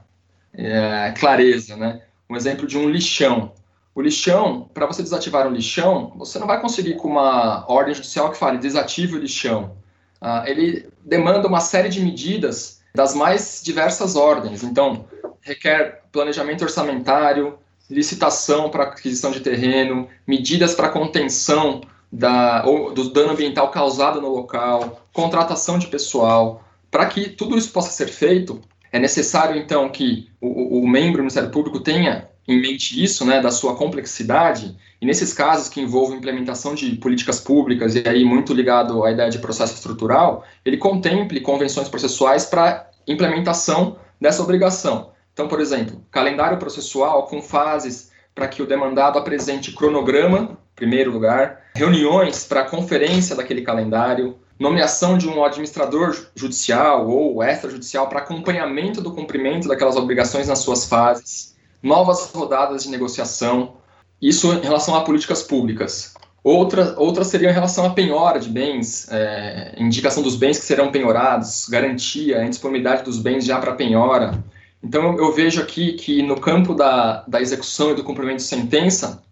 é, 0.54 1.14
clareza, 1.20 1.76
né? 1.76 2.02
Um 2.32 2.36
exemplo 2.38 2.66
de 2.66 2.78
um 2.78 2.90
lixão. 2.90 3.52
O 3.94 4.02
lixão, 4.02 4.70
para 4.74 4.86
você 4.86 5.04
desativar 5.04 5.46
um 5.46 5.52
lixão, 5.52 6.14
você 6.16 6.40
não 6.40 6.48
vai 6.48 6.62
conseguir 6.62 6.96
com 6.96 7.10
uma 7.10 7.66
ordem 7.70 7.94
judicial 7.94 8.32
que 8.32 8.38
fale 8.38 8.58
desative 8.58 9.18
o 9.18 9.20
lixão. 9.20 9.76
Ah, 10.22 10.46
ele 10.48 10.88
demanda 11.04 11.46
uma 11.46 11.60
série 11.60 11.90
de 11.90 12.00
medidas 12.00 12.82
das 12.96 13.14
mais 13.14 13.60
diversas 13.62 14.16
ordens. 14.16 14.64
Então, 14.64 15.04
requer 15.42 16.04
planejamento 16.10 16.64
orçamentário, 16.64 17.60
licitação 17.90 18.70
para 18.70 18.84
aquisição 18.84 19.32
de 19.32 19.42
terreno, 19.42 20.08
medidas 20.26 20.74
para 20.74 20.88
contenção 20.88 21.82
da, 22.10 22.64
ou, 22.66 22.94
do 22.94 23.10
dano 23.10 23.34
ambiental 23.34 23.70
causado 23.72 24.22
no 24.22 24.30
local, 24.30 25.06
contratação 25.12 25.78
de 25.78 25.88
pessoal. 25.88 26.64
Para 26.90 27.08
que 27.08 27.28
tudo 27.28 27.58
isso 27.58 27.74
possa 27.74 27.92
ser 27.92 28.08
feito, 28.08 28.62
é 28.92 29.00
necessário, 29.00 29.58
então, 29.58 29.90
que 29.90 30.30
o, 30.40 30.82
o 30.82 30.88
membro 30.88 31.18
do 31.18 31.24
Ministério 31.24 31.50
Público 31.50 31.80
tenha 31.80 32.30
em 32.48 32.60
mente 32.60 33.02
isso, 33.02 33.26
né, 33.26 33.40
da 33.40 33.52
sua 33.52 33.76
complexidade, 33.76 34.76
e 35.00 35.06
nesses 35.06 35.34
casos 35.34 35.70
que 35.70 35.80
envolvem 35.80 36.18
implementação 36.18 36.76
de 36.76 36.96
políticas 36.96 37.40
públicas, 37.40 37.96
e 37.96 38.04
aí 38.08 38.26
muito 38.26 38.54
ligado 38.54 39.04
à 39.04 39.12
ideia 39.12 39.30
de 39.30 39.40
processo 39.40 39.76
estrutural, 39.76 40.44
ele 40.66 40.78
contemple 40.78 41.40
convenções 41.40 41.88
processuais 41.88 42.46
para 42.46 42.90
implementação 43.08 43.98
dessa 44.20 44.44
obrigação. 44.44 45.12
Então, 45.34 45.48
por 45.48 45.60
exemplo, 45.60 46.04
calendário 46.12 46.58
processual 46.58 47.28
com 47.28 47.42
fases 47.42 48.12
para 48.36 48.48
que 48.48 48.62
o 48.62 48.66
demandado 48.66 49.18
apresente 49.18 49.72
cronograma, 49.72 50.58
primeiro 50.76 51.12
lugar, 51.12 51.62
reuniões 51.76 52.46
para 52.46 52.64
conferência 52.64 53.36
daquele 53.36 53.62
calendário, 53.62 54.38
nomeação 54.62 55.18
de 55.18 55.28
um 55.28 55.44
administrador 55.44 56.16
judicial 56.36 57.10
ou 57.10 57.44
extrajudicial 57.44 58.08
para 58.08 58.20
acompanhamento 58.20 59.02
do 59.02 59.12
cumprimento 59.12 59.68
daquelas 59.68 59.96
obrigações 59.96 60.48
nas 60.48 60.60
suas 60.60 60.86
fases, 60.86 61.56
novas 61.82 62.32
rodadas 62.32 62.84
de 62.84 62.90
negociação, 62.90 63.74
isso 64.22 64.54
em 64.54 64.62
relação 64.62 64.96
a 64.96 65.02
políticas 65.02 65.42
públicas. 65.42 66.14
Outra, 66.44 66.96
outra 66.98 67.24
seria 67.24 67.50
em 67.50 67.54
relação 67.54 67.86
à 67.86 67.90
penhora 67.90 68.40
de 68.40 68.50
bens, 68.50 69.08
é, 69.12 69.76
indicação 69.78 70.24
dos 70.24 70.36
bens 70.36 70.60
que 70.60 70.66
serão 70.66 70.92
penhorados, 70.92 71.68
garantia, 71.68 72.44
indisponibilidade 72.44 73.04
dos 73.04 73.20
bens 73.20 73.44
já 73.44 73.60
para 73.60 73.74
penhora, 73.74 74.44
então, 74.84 75.16
eu, 75.16 75.32
vejo 75.32 75.62
aqui 75.62 75.94
que 75.94 76.24
no 76.24 76.40
campo 76.40 76.74
da, 76.74 77.24
da 77.28 77.40
execução 77.40 77.92
e 77.92 77.96
do 77.96 78.04
cumprimento 78.04 78.38
de 78.38 78.44
sentença, 78.44 79.24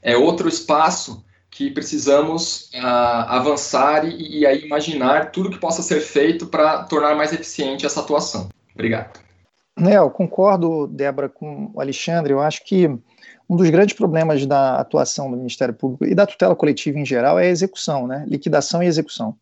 é 0.00 0.16
outro 0.16 0.48
espaço 0.48 1.24
que 1.56 1.70
precisamos 1.70 2.70
uh, 2.74 3.24
avançar 3.28 4.04
e, 4.04 4.40
e, 4.40 4.46
aí 4.46 4.62
imaginar 4.62 5.30
tudo 5.30 5.48
que 5.48 5.58
possa 5.58 5.80
ser 5.80 6.00
feito 6.00 6.46
para 6.48 6.84
tornar 6.84 7.16
mais 7.16 7.32
eficiente 7.32 7.86
essa 7.86 8.00
atuação. 8.00 8.50
Obrigado. 8.74 9.18
É, 9.78 9.96
eu 9.96 10.10
concordo, 10.10 10.86
Débora, 10.86 11.30
com 11.30 11.70
o 11.72 11.80
Alexandre. 11.80 12.34
Eu 12.34 12.40
acho 12.40 12.62
que 12.62 12.86
um 13.48 13.56
dos 13.56 13.70
grandes 13.70 13.96
problemas 13.96 14.44
da 14.44 14.76
atuação 14.76 15.30
do 15.30 15.36
Ministério 15.38 15.72
Público 15.72 16.04
e 16.04 16.14
da 16.14 16.26
tutela 16.26 16.54
coletiva 16.54 16.98
em 16.98 17.06
geral 17.06 17.38
é 17.38 17.44
a 17.46 17.50
execução, 17.50 18.06
né? 18.06 18.22
Liquidação 18.28 18.82
e 18.82 18.86
execução. 18.86 19.34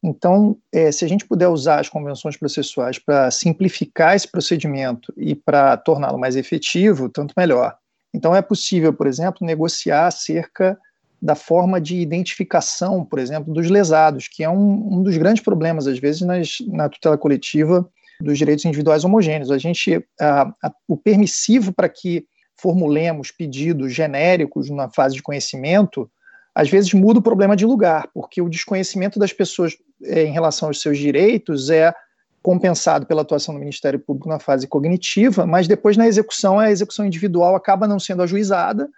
Então, 0.00 0.56
é, 0.72 0.92
se 0.92 1.04
a 1.04 1.08
gente 1.08 1.26
puder 1.26 1.48
usar 1.48 1.80
as 1.80 1.88
convenções 1.88 2.36
processuais 2.36 2.96
para 2.96 3.28
simplificar 3.32 4.14
esse 4.14 4.30
procedimento 4.30 5.12
e 5.16 5.34
para 5.34 5.76
torná-lo 5.76 6.18
mais 6.18 6.36
efetivo, 6.36 7.08
tanto 7.08 7.34
melhor. 7.36 7.76
Então, 8.14 8.36
é 8.36 8.40
possível, 8.40 8.92
por 8.92 9.08
exemplo, 9.08 9.44
negociar 9.44 10.06
acerca 10.06 10.78
da 11.20 11.34
forma 11.34 11.80
de 11.80 11.96
identificação, 11.96 13.04
por 13.04 13.18
exemplo, 13.18 13.52
dos 13.52 13.70
lesados, 13.70 14.28
que 14.28 14.44
é 14.44 14.48
um, 14.48 14.98
um 14.98 15.02
dos 15.02 15.16
grandes 15.16 15.42
problemas, 15.42 15.86
às 15.86 15.98
vezes, 15.98 16.22
nas, 16.22 16.58
na 16.68 16.88
tutela 16.88 17.16
coletiva 17.16 17.88
dos 18.20 18.38
direitos 18.38 18.64
individuais 18.64 19.04
homogêneos. 19.04 19.50
A 19.50 19.58
gente, 19.58 20.04
a, 20.20 20.52
a, 20.62 20.72
o 20.88 20.96
permissivo 20.96 21.72
para 21.72 21.88
que 21.88 22.26
formulemos 22.56 23.30
pedidos 23.30 23.92
genéricos 23.92 24.70
na 24.70 24.88
fase 24.88 25.14
de 25.14 25.22
conhecimento 25.22 26.10
às 26.56 26.70
vezes 26.70 26.94
muda 26.94 27.18
o 27.18 27.22
problema 27.22 27.54
de 27.54 27.66
lugar, 27.66 28.08
porque 28.14 28.40
o 28.40 28.48
desconhecimento 28.48 29.18
das 29.18 29.30
pessoas 29.30 29.76
é, 30.02 30.24
em 30.24 30.32
relação 30.32 30.68
aos 30.68 30.80
seus 30.80 30.96
direitos 30.96 31.68
é 31.68 31.94
compensado 32.42 33.04
pela 33.04 33.20
atuação 33.20 33.52
do 33.52 33.60
Ministério 33.60 34.00
Público 34.00 34.26
na 34.26 34.38
fase 34.38 34.66
cognitiva, 34.66 35.44
mas 35.44 35.68
depois 35.68 35.98
na 35.98 36.06
execução, 36.06 36.58
a 36.58 36.70
execução 36.70 37.04
individual 37.04 37.54
acaba 37.54 37.86
não 37.86 37.98
sendo 37.98 38.22
ajuizada, 38.22 38.88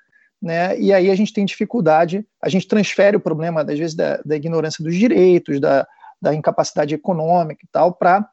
né, 0.41 0.78
e 0.78 0.93
aí 0.93 1.11
a 1.11 1.14
gente 1.14 1.33
tem 1.33 1.45
dificuldade, 1.45 2.25
a 2.41 2.49
gente 2.49 2.68
transfere 2.68 3.17
o 3.17 3.21
problema, 3.21 3.63
às 3.63 3.79
vezes, 3.79 3.95
da, 3.95 4.18
da 4.25 4.37
ignorância 4.37 4.84
dos 4.84 4.95
direitos, 4.95 5.61
da, 5.61 5.87
da 6.21 6.34
incapacidade 6.34 6.95
econômica 6.95 7.64
e 7.64 7.68
tal, 7.71 7.92
para 7.92 8.29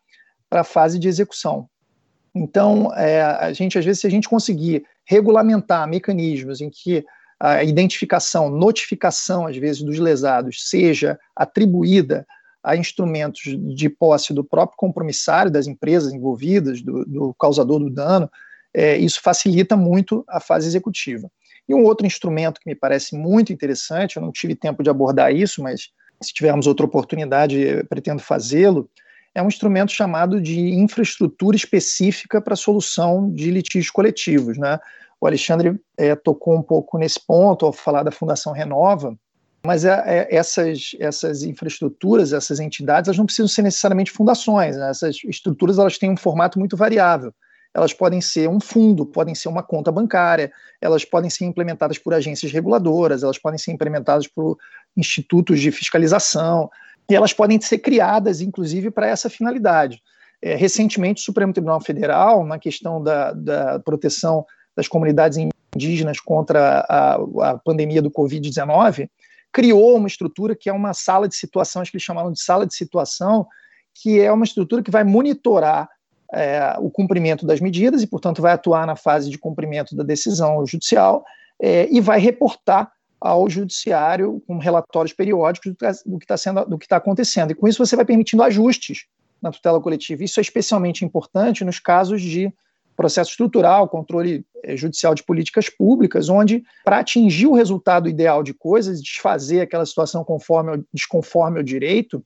a 0.51 0.63
fase 0.63 0.99
de 0.99 1.07
execução. 1.07 1.67
Então, 2.33 2.93
é, 2.95 3.21
a 3.21 3.53
gente, 3.53 3.79
às 3.79 3.85
vezes, 3.85 4.01
se 4.01 4.07
a 4.07 4.09
gente 4.09 4.29
conseguir 4.29 4.85
regulamentar 5.05 5.87
mecanismos 5.87 6.61
em 6.61 6.69
que 6.69 7.03
a 7.39 7.63
identificação, 7.63 8.49
notificação, 8.49 9.47
às 9.47 9.57
vezes, 9.57 9.81
dos 9.81 9.99
lesados 9.99 10.69
seja 10.69 11.17
atribuída 11.35 12.25
a 12.63 12.75
instrumentos 12.75 13.43
de 13.75 13.89
posse 13.89 14.33
do 14.33 14.43
próprio 14.43 14.77
compromissário, 14.77 15.51
das 15.51 15.67
empresas 15.67 16.11
envolvidas, 16.11 16.81
do, 16.81 17.05
do 17.05 17.33
causador 17.35 17.79
do 17.79 17.89
dano, 17.89 18.29
é, 18.73 18.97
isso 18.97 19.21
facilita 19.21 19.77
muito 19.77 20.25
a 20.27 20.39
fase 20.39 20.67
executiva. 20.67 21.29
E 21.67 21.73
um 21.73 21.83
outro 21.83 22.05
instrumento 22.05 22.59
que 22.59 22.69
me 22.69 22.75
parece 22.75 23.15
muito 23.15 23.51
interessante, 23.51 24.17
eu 24.17 24.21
não 24.21 24.31
tive 24.31 24.55
tempo 24.55 24.83
de 24.83 24.89
abordar 24.89 25.33
isso, 25.33 25.63
mas 25.63 25.89
se 26.21 26.33
tivermos 26.33 26.67
outra 26.67 26.85
oportunidade, 26.85 27.83
pretendo 27.89 28.21
fazê-lo, 28.21 28.89
é 29.33 29.41
um 29.41 29.47
instrumento 29.47 29.91
chamado 29.91 30.39
de 30.39 30.73
infraestrutura 30.75 31.57
específica 31.57 32.39
para 32.39 32.55
solução 32.55 33.29
de 33.31 33.51
litígios 33.51 33.91
coletivos. 33.91 34.57
Né? 34.57 34.79
O 35.19 35.27
Alexandre 35.27 35.77
é, 35.97 36.15
tocou 36.15 36.55
um 36.55 36.61
pouco 36.61 36.97
nesse 36.97 37.19
ponto 37.19 37.65
ao 37.65 37.73
falar 37.73 38.03
da 38.03 38.11
Fundação 38.11 38.53
Renova, 38.53 39.17
mas 39.65 39.83
é, 39.83 40.03
é, 40.05 40.35
essas, 40.35 40.91
essas 40.99 41.43
infraestruturas, 41.43 42.31
essas 42.31 42.59
entidades, 42.59 43.09
elas 43.09 43.17
não 43.17 43.25
precisam 43.25 43.47
ser 43.47 43.63
necessariamente 43.63 44.11
fundações. 44.11 44.77
Né? 44.77 44.89
Essas 44.89 45.17
estruturas 45.25 45.77
elas 45.77 45.97
têm 45.97 46.11
um 46.11 46.17
formato 46.17 46.57
muito 46.57 46.77
variável. 46.77 47.33
Elas 47.75 47.93
podem 47.93 48.21
ser 48.21 48.47
um 48.47 48.59
fundo, 48.61 49.05
podem 49.05 49.35
ser 49.35 49.49
uma 49.49 49.61
conta 49.61 49.91
bancária, 49.91 50.49
elas 50.81 51.03
podem 51.03 51.29
ser 51.29 51.43
implementadas 51.43 51.97
por 51.97 52.13
agências 52.13 52.49
reguladoras, 52.49 53.21
elas 53.21 53.37
podem 53.37 53.57
ser 53.59 53.73
implementadas 53.73 54.27
por 54.27 54.57
institutos 54.95 55.59
de 55.59 55.71
fiscalização. 55.71 56.69
e 57.09 57.13
elas 57.13 57.33
podem 57.33 57.59
ser 57.59 57.79
criadas, 57.79 58.39
inclusive, 58.39 58.89
para 58.89 59.07
essa 59.07 59.29
finalidade. 59.29 60.01
É, 60.41 60.55
recentemente, 60.55 61.21
o 61.21 61.25
Supremo 61.25 61.51
Tribunal 61.51 61.81
Federal, 61.81 62.45
na 62.45 62.57
questão 62.57 63.03
da, 63.03 63.33
da 63.33 63.79
proteção 63.79 64.45
das 64.75 64.87
comunidades 64.87 65.37
indígenas 65.75 66.19
contra 66.19 66.79
a, 66.89 67.15
a 67.51 67.57
pandemia 67.57 68.01
do 68.01 68.09
Covid-19, 68.09 69.09
criou 69.51 69.97
uma 69.97 70.07
estrutura 70.07 70.55
que 70.55 70.69
é 70.69 70.73
uma 70.73 70.93
sala 70.93 71.27
de 71.27 71.35
situação, 71.35 71.81
acho 71.81 71.91
que 71.91 71.97
eles 71.97 72.05
chamaram 72.05 72.31
de 72.31 72.41
sala 72.41 72.65
de 72.65 72.73
situação, 72.73 73.45
que 73.93 74.19
é 74.19 74.31
uma 74.31 74.45
estrutura 74.45 74.81
que 74.81 74.91
vai 74.91 75.03
monitorar 75.03 75.89
é, 76.33 76.75
o 76.79 76.89
cumprimento 76.89 77.45
das 77.45 77.59
medidas 77.59 78.01
e, 78.01 78.07
portanto, 78.07 78.41
vai 78.41 78.53
atuar 78.53 78.85
na 78.85 78.95
fase 78.95 79.29
de 79.29 79.37
cumprimento 79.37 79.95
da 79.95 80.03
decisão 80.03 80.65
judicial 80.65 81.23
é, 81.61 81.87
e 81.89 82.01
vai 82.01 82.19
reportar 82.19 82.91
ao 83.19 83.49
judiciário 83.49 84.41
com 84.47 84.57
relatórios 84.57 85.13
periódicos 85.13 85.73
do 86.05 86.19
que 86.19 86.25
está 86.25 86.37
sendo, 86.37 86.65
do 86.65 86.77
que 86.77 86.85
está 86.85 86.97
acontecendo. 86.97 87.51
E 87.51 87.55
com 87.55 87.67
isso 87.67 87.83
você 87.83 87.95
vai 87.95 88.05
permitindo 88.05 88.43
ajustes 88.43 89.05
na 89.41 89.51
tutela 89.51 89.81
coletiva. 89.81 90.23
Isso 90.23 90.39
é 90.39 90.41
especialmente 90.41 91.05
importante 91.05 91.63
nos 91.63 91.79
casos 91.79 92.21
de 92.21 92.53
processo 92.95 93.31
estrutural, 93.31 93.89
controle 93.89 94.45
é, 94.63 94.75
judicial 94.77 95.13
de 95.13 95.23
políticas 95.23 95.69
públicas, 95.69 96.29
onde, 96.29 96.63
para 96.83 96.99
atingir 96.99 97.47
o 97.47 97.53
resultado 97.53 98.07
ideal 98.07 98.41
de 98.41 98.53
coisas, 98.53 99.01
desfazer 99.01 99.61
aquela 99.61 99.85
situação 99.85 100.23
conforme 100.23 100.83
desconforme 100.93 101.57
ao 101.57 101.63
direito, 101.63 102.23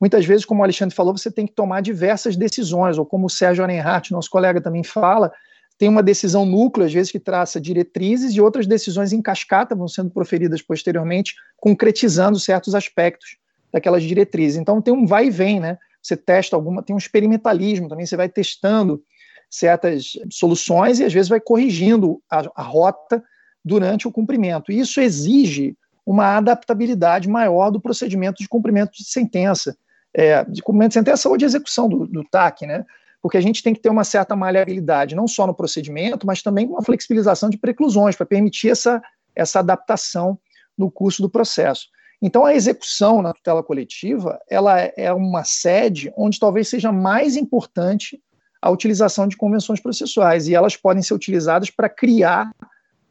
muitas 0.00 0.24
vezes, 0.24 0.44
como 0.44 0.60
o 0.60 0.64
Alexandre 0.64 0.94
falou, 0.94 1.16
você 1.16 1.30
tem 1.30 1.46
que 1.46 1.52
tomar 1.52 1.82
diversas 1.82 2.36
decisões, 2.36 2.96
ou 2.96 3.04
como 3.04 3.26
o 3.26 3.30
Sérgio 3.30 3.62
Arenhardt, 3.62 4.12
nosso 4.12 4.30
colega, 4.30 4.60
também 4.60 4.82
fala, 4.82 5.30
tem 5.76 5.88
uma 5.88 6.02
decisão 6.02 6.44
núcleo, 6.44 6.86
às 6.86 6.92
vezes, 6.92 7.12
que 7.12 7.20
traça 7.20 7.60
diretrizes, 7.60 8.34
e 8.34 8.40
outras 8.40 8.66
decisões 8.66 9.12
em 9.12 9.20
cascata 9.20 9.74
vão 9.74 9.88
sendo 9.88 10.10
proferidas 10.10 10.62
posteriormente, 10.62 11.34
concretizando 11.56 12.38
certos 12.38 12.74
aspectos 12.74 13.36
daquelas 13.72 14.02
diretrizes. 14.02 14.58
Então, 14.58 14.80
tem 14.80 14.92
um 14.92 15.06
vai 15.06 15.26
e 15.26 15.30
vem, 15.30 15.60
né? 15.60 15.78
Você 16.02 16.16
testa 16.16 16.56
alguma, 16.56 16.82
tem 16.82 16.94
um 16.94 16.98
experimentalismo 16.98 17.88
também, 17.88 18.06
você 18.06 18.16
vai 18.16 18.28
testando 18.28 19.02
certas 19.50 20.12
soluções 20.30 20.98
e 20.98 21.04
às 21.04 21.12
vezes 21.12 21.28
vai 21.28 21.40
corrigindo 21.40 22.22
a, 22.30 22.42
a 22.54 22.62
rota 22.62 23.22
durante 23.64 24.08
o 24.08 24.12
cumprimento. 24.12 24.72
Isso 24.72 25.00
exige 25.00 25.76
uma 26.06 26.36
adaptabilidade 26.36 27.28
maior 27.28 27.70
do 27.70 27.80
procedimento 27.80 28.42
de 28.42 28.48
cumprimento 28.48 28.92
de 28.92 29.04
sentença 29.04 29.76
é, 30.14 30.44
de 30.44 30.62
cumprimento 30.62 30.90
de 30.90 30.94
sentença 30.94 31.28
ou 31.28 31.36
de 31.36 31.44
execução 31.44 31.88
do, 31.88 32.06
do 32.06 32.24
TAC, 32.24 32.66
né? 32.66 32.84
Porque 33.22 33.36
a 33.36 33.40
gente 33.40 33.62
tem 33.62 33.74
que 33.74 33.80
ter 33.80 33.90
uma 33.90 34.04
certa 34.04 34.34
maleabilidade, 34.34 35.14
não 35.14 35.28
só 35.28 35.46
no 35.46 35.54
procedimento, 35.54 36.26
mas 36.26 36.42
também 36.42 36.66
uma 36.66 36.82
flexibilização 36.82 37.50
de 37.50 37.58
preclusões, 37.58 38.16
para 38.16 38.26
permitir 38.26 38.70
essa, 38.70 39.02
essa 39.34 39.58
adaptação 39.58 40.38
no 40.76 40.90
curso 40.90 41.20
do 41.20 41.28
processo. 41.28 41.88
Então, 42.22 42.44
a 42.44 42.54
execução 42.54 43.22
na 43.22 43.32
tutela 43.32 43.62
coletiva, 43.62 44.38
ela 44.48 44.78
é 44.78 45.12
uma 45.12 45.44
sede 45.44 46.12
onde 46.16 46.38
talvez 46.38 46.68
seja 46.68 46.92
mais 46.92 47.36
importante 47.36 48.20
a 48.60 48.70
utilização 48.70 49.26
de 49.26 49.36
convenções 49.36 49.80
processuais, 49.80 50.46
e 50.46 50.54
elas 50.54 50.76
podem 50.76 51.02
ser 51.02 51.14
utilizadas 51.14 51.70
para 51.70 51.88
criar 51.88 52.50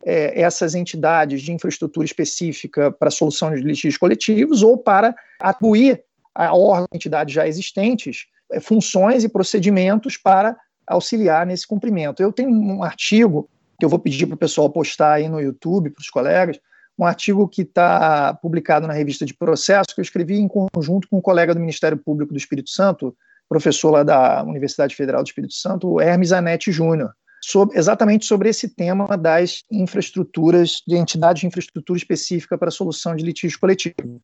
é, 0.05 0.39
essas 0.39 0.75
entidades 0.75 1.41
de 1.41 1.51
infraestrutura 1.51 2.05
específica 2.05 2.91
para 2.91 3.09
solução 3.09 3.53
de 3.53 3.61
litígios 3.61 3.97
coletivos 3.97 4.61
ou 4.61 4.77
para 4.77 5.15
atribuir 5.39 6.03
a 6.33 6.55
órgãos 6.55 6.87
entidades 6.93 7.33
já 7.33 7.47
existentes 7.47 8.25
é, 8.51 8.59
funções 8.59 9.23
e 9.23 9.29
procedimentos 9.29 10.17
para 10.17 10.57
auxiliar 10.87 11.45
nesse 11.45 11.67
cumprimento. 11.67 12.21
Eu 12.21 12.31
tenho 12.31 12.49
um 12.49 12.83
artigo 12.83 13.49
que 13.77 13.85
eu 13.85 13.89
vou 13.89 13.99
pedir 13.99 14.25
para 14.25 14.35
o 14.35 14.37
pessoal 14.37 14.69
postar 14.69 15.13
aí 15.13 15.29
no 15.29 15.39
YouTube, 15.39 15.91
para 15.91 16.01
os 16.01 16.09
colegas, 16.09 16.59
um 16.97 17.05
artigo 17.05 17.47
que 17.47 17.61
está 17.61 18.33
publicado 18.41 18.85
na 18.85 18.93
revista 18.93 19.25
de 19.25 19.33
processo, 19.33 19.95
que 19.95 20.01
eu 20.01 20.03
escrevi 20.03 20.37
em 20.37 20.49
conjunto 20.49 21.07
com 21.07 21.19
um 21.19 21.21
colega 21.21 21.53
do 21.53 21.59
Ministério 21.59 21.97
Público 21.97 22.33
do 22.33 22.37
Espírito 22.37 22.69
Santo, 22.69 23.15
professor 23.47 23.91
lá 23.91 24.03
da 24.03 24.43
Universidade 24.43 24.95
Federal 24.95 25.23
do 25.23 25.27
Espírito 25.27 25.53
Santo, 25.53 26.01
Hermes 26.01 26.33
Anete 26.33 26.71
Júnior 26.71 27.13
sobre, 27.41 27.77
exatamente 27.77 28.25
sobre 28.25 28.49
esse 28.49 28.67
tema 28.69 29.17
das 29.17 29.63
infraestruturas, 29.71 30.81
de 30.87 30.95
entidades 30.95 31.41
de 31.41 31.47
infraestrutura 31.47 31.97
específica 31.97 32.57
para 32.57 32.69
a 32.69 32.71
solução 32.71 33.15
de 33.15 33.23
litígio 33.23 33.59
coletivo. 33.59 34.21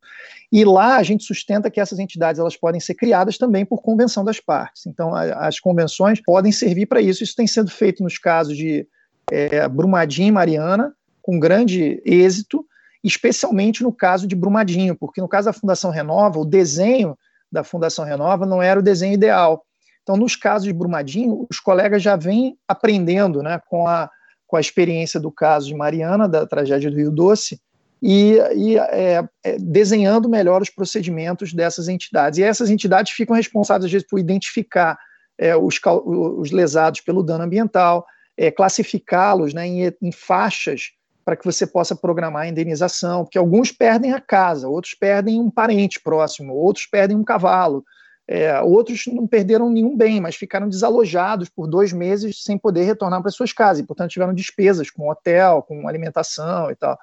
E 0.51 0.65
lá 0.65 0.97
a 0.97 1.03
gente 1.03 1.23
sustenta 1.23 1.71
que 1.71 1.79
essas 1.79 1.99
entidades 1.99 2.39
elas 2.39 2.57
podem 2.57 2.79
ser 2.79 2.95
criadas 2.95 3.37
também 3.37 3.65
por 3.65 3.81
convenção 3.81 4.23
das 4.23 4.39
partes. 4.39 4.85
Então, 4.85 5.15
a, 5.15 5.47
as 5.47 5.59
convenções 5.59 6.21
podem 6.21 6.51
servir 6.51 6.85
para 6.85 7.01
isso. 7.01 7.23
Isso 7.23 7.35
tem 7.35 7.47
sido 7.47 7.69
feito 7.69 8.03
nos 8.03 8.17
casos 8.17 8.55
de 8.55 8.87
é, 9.31 9.67
Brumadinho 9.67 10.29
e 10.29 10.31
Mariana, 10.31 10.93
com 11.21 11.39
grande 11.39 12.01
êxito, 12.05 12.65
especialmente 13.03 13.83
no 13.83 13.91
caso 13.91 14.27
de 14.27 14.35
Brumadinho, 14.35 14.95
porque 14.95 15.21
no 15.21 15.27
caso 15.27 15.45
da 15.45 15.53
Fundação 15.53 15.91
Renova, 15.91 16.39
o 16.39 16.45
desenho 16.45 17.17
da 17.51 17.63
Fundação 17.63 18.03
Renova 18.03 18.45
não 18.45 18.61
era 18.61 18.79
o 18.79 18.83
desenho 18.83 19.13
ideal. 19.13 19.65
Então, 20.05 20.15
nos 20.15 20.35
casos 20.35 20.67
de 20.67 20.73
Brumadinho, 20.73 21.47
os 21.49 21.59
colegas 21.59 22.03
já 22.03 22.15
vêm 22.15 22.55
aprendendo 22.67 23.41
né, 23.41 23.59
com, 23.67 23.87
a, 23.87 24.07
com 24.45 24.55
a 24.55 24.61
experiência 24.61 25.19
do 25.19 25.31
caso 25.31 25.65
de 25.65 25.73
Mariana, 25.73 26.29
da 26.29 26.45
tragédia 26.45 26.91
do 26.91 26.95
Rio 26.95 27.09
Doce, 27.09 27.59
e, 27.99 28.37
e 28.55 28.77
é, 28.77 29.27
é, 29.43 29.57
desenhando 29.57 30.29
melhor 30.29 30.61
os 30.61 30.69
procedimentos 30.69 31.51
dessas 31.53 31.87
entidades. 31.87 32.37
E 32.37 32.43
essas 32.43 32.69
entidades 32.69 33.13
ficam 33.13 33.35
responsáveis, 33.35 33.85
às 33.85 33.91
vezes, 33.91 34.07
por 34.07 34.19
identificar 34.19 34.95
é, 35.39 35.55
os, 35.55 35.79
os, 35.83 36.51
lesados 36.51 37.01
pelo 37.01 37.23
dano 37.23 37.43
ambiental, 37.43 38.05
é, 38.37 38.51
classificá-los 38.51 39.55
né, 39.55 39.65
em, 39.65 39.91
em 40.03 40.11
faixas 40.11 40.91
para 41.25 41.35
que 41.35 41.43
você 41.43 41.65
possa 41.65 41.95
programar 41.95 42.43
a 42.43 42.47
indenização, 42.47 43.23
porque 43.23 43.39
alguns 43.39 43.71
perdem 43.71 44.13
a 44.13 44.21
casa, 44.21 44.69
outros 44.69 44.93
perdem 44.93 45.39
um 45.39 45.49
parente 45.49 45.99
próximo, 45.99 46.53
outros 46.53 46.85
perdem 46.85 47.17
um 47.17 47.23
cavalo, 47.23 47.83
é, 48.27 48.59
outros 48.61 49.05
não 49.07 49.27
perderam 49.27 49.69
nenhum 49.69 49.95
bem, 49.95 50.19
mas 50.19 50.35
ficaram 50.35 50.67
desalojados 50.67 51.47
por 51.47 51.67
dois 51.67 51.93
meses 51.93 52.43
sem 52.43 52.57
poder 52.57 52.83
retornar 52.83 53.21
para 53.21 53.29
suas 53.29 53.53
casas, 53.53 53.83
e, 53.83 53.85
portanto, 53.85 54.11
tiveram 54.11 54.33
despesas 54.33 54.89
com 54.89 55.09
hotel, 55.09 55.61
com 55.61 55.87
alimentação 55.87 56.71
e 56.71 56.75
tal. 56.75 56.97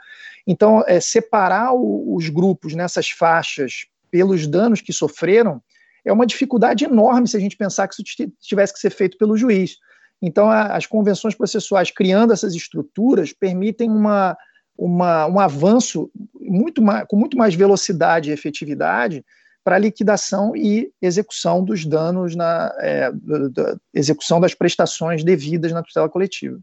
Então, 0.46 0.82
é, 0.86 0.98
separar 0.98 1.74
o, 1.74 2.16
os 2.16 2.28
grupos 2.28 2.74
nessas 2.74 3.10
faixas 3.10 3.86
pelos 4.10 4.46
danos 4.48 4.80
que 4.80 4.92
sofreram 4.92 5.62
é 6.04 6.12
uma 6.12 6.26
dificuldade 6.26 6.84
enorme 6.84 7.28
se 7.28 7.36
a 7.36 7.40
gente 7.40 7.56
pensar 7.56 7.86
que 7.86 7.94
isso 7.94 8.32
tivesse 8.40 8.72
que 8.72 8.80
ser 8.80 8.90
feito 8.90 9.16
pelo 9.16 9.36
juiz. 9.36 9.76
Então, 10.20 10.50
a, 10.50 10.76
as 10.76 10.86
convenções 10.86 11.36
processuais, 11.36 11.92
criando 11.92 12.32
essas 12.32 12.52
estruturas, 12.54 13.32
permitem 13.32 13.88
uma, 13.88 14.36
uma, 14.76 15.26
um 15.28 15.38
avanço 15.38 16.10
muito 16.34 16.82
mais, 16.82 17.06
com 17.06 17.16
muito 17.16 17.36
mais 17.36 17.54
velocidade 17.54 18.28
e 18.30 18.32
efetividade 18.32 19.24
para 19.64 19.78
liquidação 19.78 20.56
e 20.56 20.90
execução 21.00 21.64
dos 21.64 21.84
danos 21.86 22.34
na 22.34 22.74
é, 22.78 23.10
da, 23.12 23.76
execução 23.94 24.40
das 24.40 24.54
prestações 24.54 25.22
devidas 25.22 25.72
na 25.72 25.82
tutela 25.82 26.08
coletiva. 26.08 26.58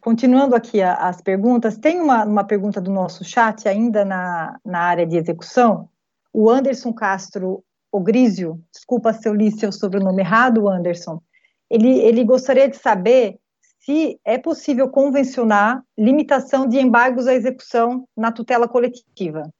Continuando 0.00 0.54
aqui 0.54 0.80
a, 0.80 0.94
as 0.94 1.20
perguntas, 1.20 1.76
tem 1.76 2.00
uma, 2.00 2.24
uma 2.24 2.44
pergunta 2.44 2.80
do 2.80 2.90
nosso 2.90 3.24
chat 3.24 3.68
ainda 3.68 4.04
na, 4.04 4.58
na 4.64 4.80
área 4.80 5.06
de 5.06 5.16
execução. 5.16 5.88
O 6.32 6.48
Anderson 6.48 6.92
Castro 6.92 7.64
Ogrizio, 7.90 8.60
desculpa 8.72 9.12
se 9.12 9.28
eu 9.28 9.34
li 9.34 9.50
seu 9.50 9.72
sobrenome 9.72 10.22
errado, 10.22 10.68
Anderson, 10.68 11.20
ele, 11.68 11.98
ele 11.98 12.22
gostaria 12.22 12.68
de 12.68 12.76
saber 12.76 13.38
se 13.80 14.20
é 14.24 14.38
possível 14.38 14.88
convencionar 14.88 15.82
limitação 15.98 16.68
de 16.68 16.78
embargos 16.78 17.26
à 17.26 17.34
execução 17.34 18.06
na 18.16 18.30
tutela 18.30 18.68
coletiva. 18.68 19.50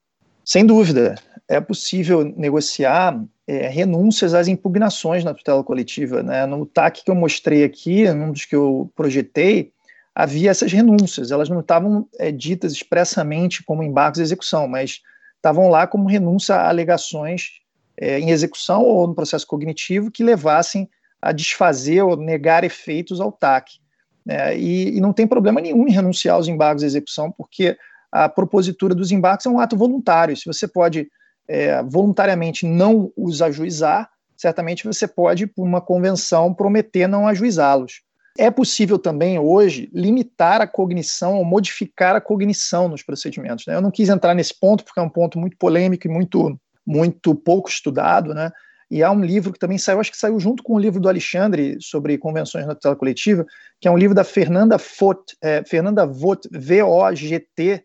Sem 0.45 0.65
dúvida 0.65 1.17
é 1.48 1.60
possível 1.60 2.24
negociar 2.36 3.23
é, 3.47 3.68
renúncias 3.68 4.35
às 4.35 4.48
impugnações 4.48 5.24
na 5.24 5.32
tutela 5.32 5.62
coletiva. 5.62 6.23
Né? 6.23 6.44
No 6.47 6.66
TAC 6.66 7.05
que 7.05 7.10
eu 7.10 7.14
mostrei 7.14 7.64
aqui, 7.64 8.10
num 8.12 8.32
dos 8.32 8.44
que 8.44 8.56
eu 8.56 8.90
projetei, 8.97 9.73
havia 10.14 10.51
essas 10.51 10.73
renúncias. 10.73 11.31
Elas 11.31 11.48
não 11.48 11.60
estavam 11.60 12.09
é, 12.18 12.32
ditas 12.32 12.73
expressamente 12.73 13.62
como 13.62 13.82
embargos 13.82 14.18
de 14.18 14.24
execução, 14.24 14.66
mas 14.66 15.01
estavam 15.36 15.68
lá 15.68 15.86
como 15.86 16.09
renúncia 16.09 16.56
a 16.56 16.68
alegações 16.68 17.60
é, 17.97 18.18
em 18.18 18.31
execução 18.31 18.82
ou 18.82 19.06
no 19.06 19.14
processo 19.14 19.47
cognitivo 19.47 20.10
que 20.10 20.24
levassem 20.24 20.89
a 21.23 21.32
desfazer 21.32 22.02
ou 22.02 22.16
negar 22.16 22.64
efeitos 22.64 23.20
ao 23.20 23.31
TAC. 23.31 23.78
Né? 24.24 24.59
E, 24.59 24.97
e 24.97 25.01
não 25.01 25.12
tem 25.12 25.27
problema 25.27 25.60
nenhum 25.60 25.86
em 25.86 25.93
renunciar 25.93 26.35
aos 26.35 26.48
embargos 26.48 26.81
de 26.81 26.86
execução, 26.86 27.31
porque 27.31 27.77
a 28.10 28.28
propositura 28.28 28.94
dos 28.94 29.12
embargos 29.12 29.47
é 29.47 29.48
um 29.48 29.60
ato 29.60 29.77
voluntário. 29.77 30.36
Se 30.36 30.47
você 30.47 30.66
pode 30.66 31.09
é, 31.48 31.82
voluntariamente 31.82 32.66
não 32.66 33.12
os 33.16 33.43
ajuizar, 33.43 34.10
certamente 34.36 34.85
você 34.85 35.06
pode, 35.06 35.47
por 35.47 35.64
uma 35.64 35.81
convenção, 35.81 36.52
prometer 36.52 37.06
não 37.06 37.27
ajuizá-los. 37.27 38.02
É 38.39 38.51
possível 38.51 38.98
também, 38.98 39.39
hoje, 39.39 39.89
limitar 39.94 40.60
a 40.60 40.66
cognição 40.66 41.36
ou 41.36 41.44
modificar 41.44 42.14
a 42.14 42.20
cognição 42.20 42.86
nos 42.86 43.02
procedimentos. 43.02 43.64
Né? 43.66 43.74
Eu 43.74 43.81
não 43.81 43.90
quis 43.90 44.10
entrar 44.10 44.35
nesse 44.35 44.59
ponto, 44.59 44.85
porque 44.85 45.01
é 45.01 45.02
um 45.02 45.09
ponto 45.09 45.39
muito 45.39 45.56
polêmico 45.56 46.06
e 46.06 46.10
muito, 46.10 46.59
muito 46.86 47.35
pouco 47.35 47.70
estudado, 47.70 48.35
né? 48.35 48.51
E 48.89 49.02
há 49.02 49.10
um 49.10 49.20
livro 49.20 49.52
que 49.52 49.59
também 49.59 49.78
saiu, 49.78 49.98
acho 49.98 50.12
que 50.12 50.16
saiu 50.16 50.39
junto 50.39 50.62
com 50.62 50.74
o 50.74 50.78
livro 50.78 51.01
do 51.01 51.09
Alexandre 51.09 51.77
sobre 51.81 52.16
convenções 52.18 52.66
na 52.66 52.74
tutela 52.74 52.94
coletiva, 52.94 53.44
que 53.81 53.89
é 53.89 53.90
um 53.90 53.97
livro 53.97 54.14
da 54.14 54.23
Fernanda 54.23 54.77
Vogt, 54.77 55.36
é, 55.43 55.64
Fernanda 55.64 56.06
Vogt, 56.06 56.48
V-O-G-T, 56.52 57.85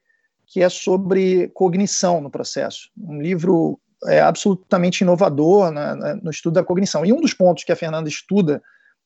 que 0.52 0.62
é 0.62 0.68
sobre 0.68 1.48
cognição 1.54 2.20
no 2.20 2.30
processo. 2.30 2.90
Um 2.98 3.22
livro 3.22 3.80
é, 4.06 4.20
absolutamente 4.20 5.02
inovador 5.02 5.72
na, 5.72 5.96
na, 5.96 6.16
no 6.16 6.30
estudo 6.30 6.56
da 6.56 6.64
cognição. 6.64 7.06
E 7.06 7.14
um 7.14 7.22
dos 7.22 7.34
pontos 7.34 7.64
que 7.64 7.72
a 7.72 7.76
Fernanda 7.76 8.10
estuda 8.10 8.62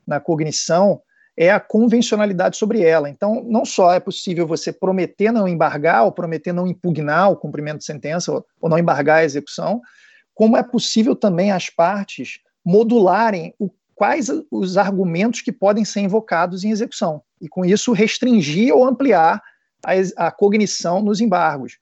na 0.07 0.19
cognição 0.19 0.99
é 1.37 1.51
a 1.51 1.59
convencionalidade 1.59 2.57
sobre 2.57 2.81
ela. 2.81 3.07
Então, 3.09 3.43
não 3.47 3.63
só 3.63 3.93
é 3.93 3.99
possível 3.99 4.47
você 4.47 4.73
prometer 4.73 5.31
não 5.31 5.47
embargar 5.47 6.05
ou 6.05 6.11
prometer 6.11 6.51
não 6.51 6.65
impugnar 6.65 7.29
o 7.29 7.37
cumprimento 7.37 7.79
de 7.79 7.85
sentença 7.85 8.31
ou, 8.31 8.45
ou 8.59 8.67
não 8.67 8.79
embargar 8.79 9.19
a 9.19 9.25
execução, 9.25 9.81
como 10.33 10.57
é 10.57 10.63
possível 10.63 11.15
também 11.15 11.51
as 11.51 11.69
partes 11.69 12.39
modularem 12.65 13.53
o, 13.59 13.69
quais 13.93 14.31
os 14.49 14.77
argumentos 14.77 15.41
que 15.41 15.51
podem 15.51 15.85
ser 15.85 15.99
invocados 15.99 16.63
em 16.63 16.71
execução, 16.71 17.21
e 17.39 17.47
com 17.47 17.63
isso 17.63 17.93
restringir 17.93 18.73
ou 18.73 18.83
ampliar 18.83 19.41
a, 19.85 20.27
a 20.27 20.31
cognição 20.31 21.01
nos 21.01 21.21
embargos. 21.21 21.77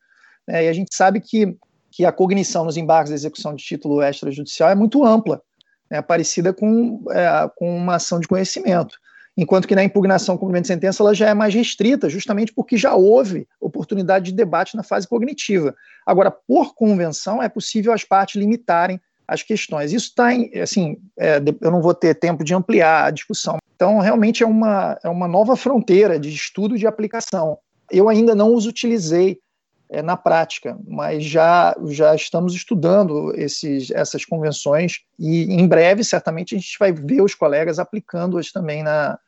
É, 0.48 0.66
e 0.66 0.68
a 0.68 0.74
gente 0.74 0.94
sabe 0.96 1.22
que, 1.22 1.56
que 1.92 2.06
a 2.06 2.12
cognição 2.12 2.66
nos 2.66 2.78
embargos 2.78 3.10
da 3.10 3.16
execução 3.16 3.56
de 3.56 3.64
título 3.64 4.04
extrajudicial 4.04 4.70
é 4.70 4.76
muito 4.76 5.04
ampla, 5.06 5.42
né, 5.90 6.02
parecida 6.02 6.54
com, 6.54 7.04
é, 7.12 7.50
com 7.56 7.76
uma 7.76 7.96
ação 7.96 8.20
de 8.20 8.28
conhecimento 8.28 8.98
enquanto 9.38 9.68
que 9.68 9.76
na 9.76 9.84
impugnação 9.84 10.38
cumprimento 10.38 10.64
de 10.64 10.68
sentença 10.68 11.02
ela 11.02 11.14
já 11.14 11.30
é 11.30 11.34
mais 11.34 11.54
restrita, 11.54 12.10
justamente 12.10 12.54
porque 12.54 12.78
já 12.78 12.94
houve 12.94 13.48
oportunidade 13.60 14.26
de 14.26 14.32
debate 14.32 14.76
na 14.76 14.84
fase 14.84 15.08
cognitiva. 15.08 15.76
Agora, 16.06 16.32
por 16.32 16.76
convenção, 16.76 17.42
é 17.42 17.50
possível 17.50 17.92
as 17.92 18.04
partes 18.04 18.40
limitarem 18.40 19.00
as 19.28 19.42
questões. 19.42 19.92
Isso 19.92 20.08
está 20.08 20.34
em, 20.34 20.52
assim, 20.60 20.98
é, 21.18 21.42
eu 21.62 21.72
não 21.72 21.82
vou 21.82 21.94
ter 21.94 22.14
tempo 22.16 22.44
de 22.44 22.54
ampliar 22.54 23.06
a 23.06 23.12
discussão. 23.12 23.58
Então, 23.76 24.00
realmente 24.00 24.44
é 24.44 24.46
uma, 24.46 24.98
é 25.04 25.10
uma 25.10 25.28
nova 25.28 25.56
fronteira 25.56 26.20
de 26.20 26.30
estudo 26.30 26.78
de 26.78 26.86
aplicação. 26.86 27.58
Eu 27.94 28.10
ainda 28.10 28.34
não 28.34 28.56
os 28.56 28.66
utilizei 28.66 29.40
é, 29.90 30.02
na 30.02 30.18
prática, 30.18 30.78
mas 30.88 31.24
já, 31.24 31.76
já 31.86 32.16
estamos 32.16 32.56
estudando 32.56 33.32
esses, 33.36 33.92
essas 33.92 34.26
convenções 34.26 35.02
e 35.20 35.44
em 35.54 35.68
breve, 35.68 36.04
certamente, 36.04 36.56
a 36.56 36.58
gente 36.58 36.78
vai 36.80 36.92
ver 36.92 37.22
os 37.22 37.36
colegas 37.36 37.78
aplicando-as 37.78 38.52
também 38.52 38.82
na, 38.82 39.20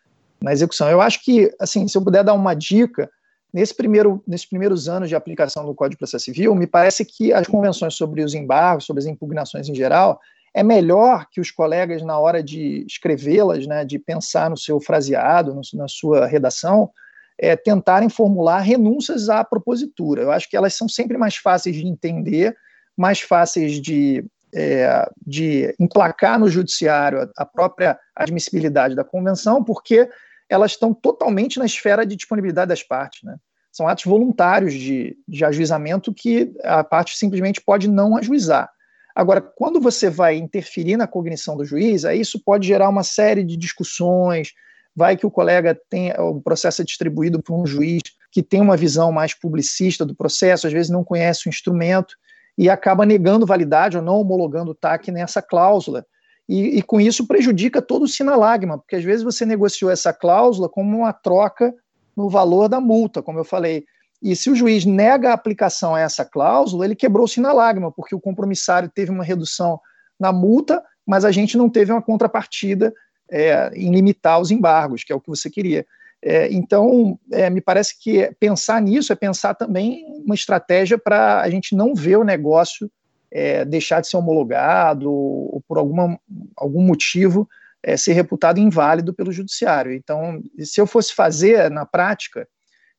na 0.41 0.51
execução. 0.51 0.89
Eu 0.89 1.01
acho 1.01 1.23
que, 1.23 1.53
assim, 1.59 1.87
se 1.87 1.95
eu 1.95 2.03
puder 2.03 2.23
dar 2.23 2.33
uma 2.33 2.55
dica, 2.55 3.09
nesse 3.53 3.75
primeiro, 3.75 4.23
nesses 4.27 4.47
primeiros 4.47 4.89
anos 4.89 5.07
de 5.07 5.15
aplicação 5.15 5.65
do 5.65 5.75
Código 5.75 5.95
de 5.95 5.99
Processo 5.99 6.25
Civil, 6.25 6.55
me 6.55 6.65
parece 6.65 7.05
que 7.05 7.31
as 7.31 7.47
convenções 7.47 7.93
sobre 7.93 8.23
os 8.23 8.33
embargos, 8.33 8.85
sobre 8.85 9.01
as 9.01 9.05
impugnações 9.05 9.69
em 9.69 9.75
geral, 9.75 10.19
é 10.53 10.63
melhor 10.63 11.27
que 11.29 11.39
os 11.39 11.51
colegas, 11.51 12.01
na 12.01 12.17
hora 12.17 12.41
de 12.41 12.85
escrevê-las, 12.87 13.67
né, 13.67 13.85
de 13.85 13.99
pensar 13.99 14.49
no 14.49 14.57
seu 14.57 14.79
fraseado, 14.79 15.53
no, 15.53 15.61
na 15.73 15.87
sua 15.87 16.25
redação, 16.25 16.89
é, 17.37 17.55
tentarem 17.55 18.09
formular 18.09 18.59
renúncias 18.59 19.29
à 19.29 19.43
propositura. 19.43 20.21
Eu 20.21 20.31
acho 20.31 20.49
que 20.49 20.55
elas 20.55 20.73
são 20.73 20.87
sempre 20.87 21.17
mais 21.17 21.35
fáceis 21.35 21.75
de 21.75 21.85
entender, 21.85 22.55
mais 22.97 23.19
fáceis 23.21 23.81
de, 23.81 24.25
é, 24.53 25.09
de 25.25 25.75
emplacar 25.79 26.39
no 26.39 26.49
judiciário 26.49 27.29
a 27.35 27.45
própria 27.45 27.99
admissibilidade 28.15 28.95
da 28.95 29.03
convenção, 29.03 29.63
porque 29.63 30.09
elas 30.49 30.71
estão 30.71 30.93
totalmente 30.93 31.59
na 31.59 31.65
esfera 31.65 32.05
de 32.05 32.15
disponibilidade 32.15 32.69
das 32.69 32.83
partes. 32.83 33.23
Né? 33.23 33.35
São 33.71 33.87
atos 33.87 34.05
voluntários 34.05 34.73
de, 34.73 35.17
de 35.27 35.43
ajuizamento 35.43 36.13
que 36.13 36.53
a 36.63 36.83
parte 36.83 37.17
simplesmente 37.17 37.61
pode 37.61 37.89
não 37.89 38.15
ajuizar. 38.15 38.69
Agora, 39.13 39.41
quando 39.41 39.79
você 39.79 40.09
vai 40.09 40.35
interferir 40.35 40.97
na 40.97 41.07
cognição 41.07 41.55
do 41.55 41.63
juiz, 41.63 42.03
aí 42.03 42.19
isso 42.19 42.37
pode 42.43 42.67
gerar 42.67 42.89
uma 42.89 43.03
série 43.03 43.43
de 43.43 43.55
discussões. 43.55 44.51
Vai 44.95 45.17
que 45.17 45.25
o 45.25 45.31
colega 45.31 45.77
tem 45.89 46.13
o 46.17 46.39
processo 46.41 46.81
é 46.81 46.85
distribuído 46.85 47.41
por 47.41 47.59
um 47.59 47.65
juiz 47.65 48.01
que 48.31 48.41
tem 48.41 48.61
uma 48.61 48.77
visão 48.77 49.11
mais 49.11 49.33
publicista 49.33 50.05
do 50.05 50.15
processo, 50.15 50.67
às 50.67 50.73
vezes 50.73 50.89
não 50.89 51.03
conhece 51.03 51.47
o 51.47 51.49
instrumento 51.49 52.15
e 52.57 52.69
acaba 52.69 53.05
negando 53.05 53.45
validade 53.45 53.97
ou 53.97 54.03
não 54.03 54.15
homologando 54.15 54.71
o 54.71 54.75
TAC 54.75 55.11
nessa 55.11 55.41
cláusula 55.41 56.05
e, 56.47 56.77
e, 56.77 56.81
com 56.81 57.01
isso 57.01 57.25
prejudica 57.25 57.81
todo 57.81 58.03
o 58.03 58.07
sinalagma, 58.07 58.77
porque 58.77 58.95
às 58.95 59.03
vezes 59.03 59.23
você 59.23 59.45
negociou 59.45 59.89
essa 59.89 60.13
cláusula 60.13 60.69
como 60.69 60.97
uma 60.97 61.11
troca 61.11 61.73
no 62.15 62.29
valor 62.29 62.69
da 62.69 62.79
multa, 62.79 63.21
como 63.21 63.39
eu 63.39 63.43
falei. 63.43 63.85
E 64.21 64.35
se 64.35 64.49
o 64.49 64.55
juiz 64.55 64.85
nega 64.85 65.31
a 65.31 65.33
aplicação 65.33 65.95
a 65.95 65.99
essa 65.99 66.23
cláusula, 66.23 66.85
ele 66.85 66.95
quebrou 66.95 67.25
o 67.25 67.27
sinalagma, 67.27 67.91
porque 67.91 68.15
o 68.15 68.21
compromissário 68.21 68.89
teve 68.93 69.11
uma 69.11 69.23
redução 69.23 69.79
na 70.19 70.31
multa, 70.31 70.83
mas 71.05 71.25
a 71.25 71.31
gente 71.31 71.57
não 71.57 71.69
teve 71.69 71.91
uma 71.91 72.01
contrapartida 72.01 72.93
é, 73.31 73.71
em 73.73 73.91
limitar 73.91 74.39
os 74.39 74.51
embargos, 74.51 75.03
que 75.03 75.11
é 75.11 75.15
o 75.15 75.21
que 75.21 75.29
você 75.29 75.49
queria. 75.49 75.85
É, 76.21 76.51
então, 76.51 77.19
é, 77.31 77.49
me 77.49 77.61
parece 77.61 77.99
que 77.99 78.31
pensar 78.39 78.81
nisso 78.81 79.13
é 79.13 79.15
pensar 79.15 79.53
também 79.53 80.05
uma 80.25 80.33
estratégia 80.33 80.97
para 80.97 81.41
a 81.41 81.49
gente 81.49 81.75
não 81.75 81.93
ver 81.93 82.17
o 82.17 82.23
negócio 82.23 82.89
é, 83.31 83.65
deixar 83.65 84.01
de 84.01 84.07
ser 84.07 84.17
homologado 84.17 85.11
ou, 85.11 85.61
por 85.67 85.77
alguma, 85.77 86.19
algum 86.55 86.81
motivo 86.81 87.47
é, 87.83 87.95
ser 87.95 88.13
reputado 88.13 88.59
inválido 88.59 89.13
pelo 89.13 89.31
judiciário. 89.31 89.93
Então, 89.93 90.41
se 90.59 90.81
eu 90.81 90.87
fosse 90.87 91.13
fazer 91.13 91.69
na 91.69 91.85
prática, 91.85 92.47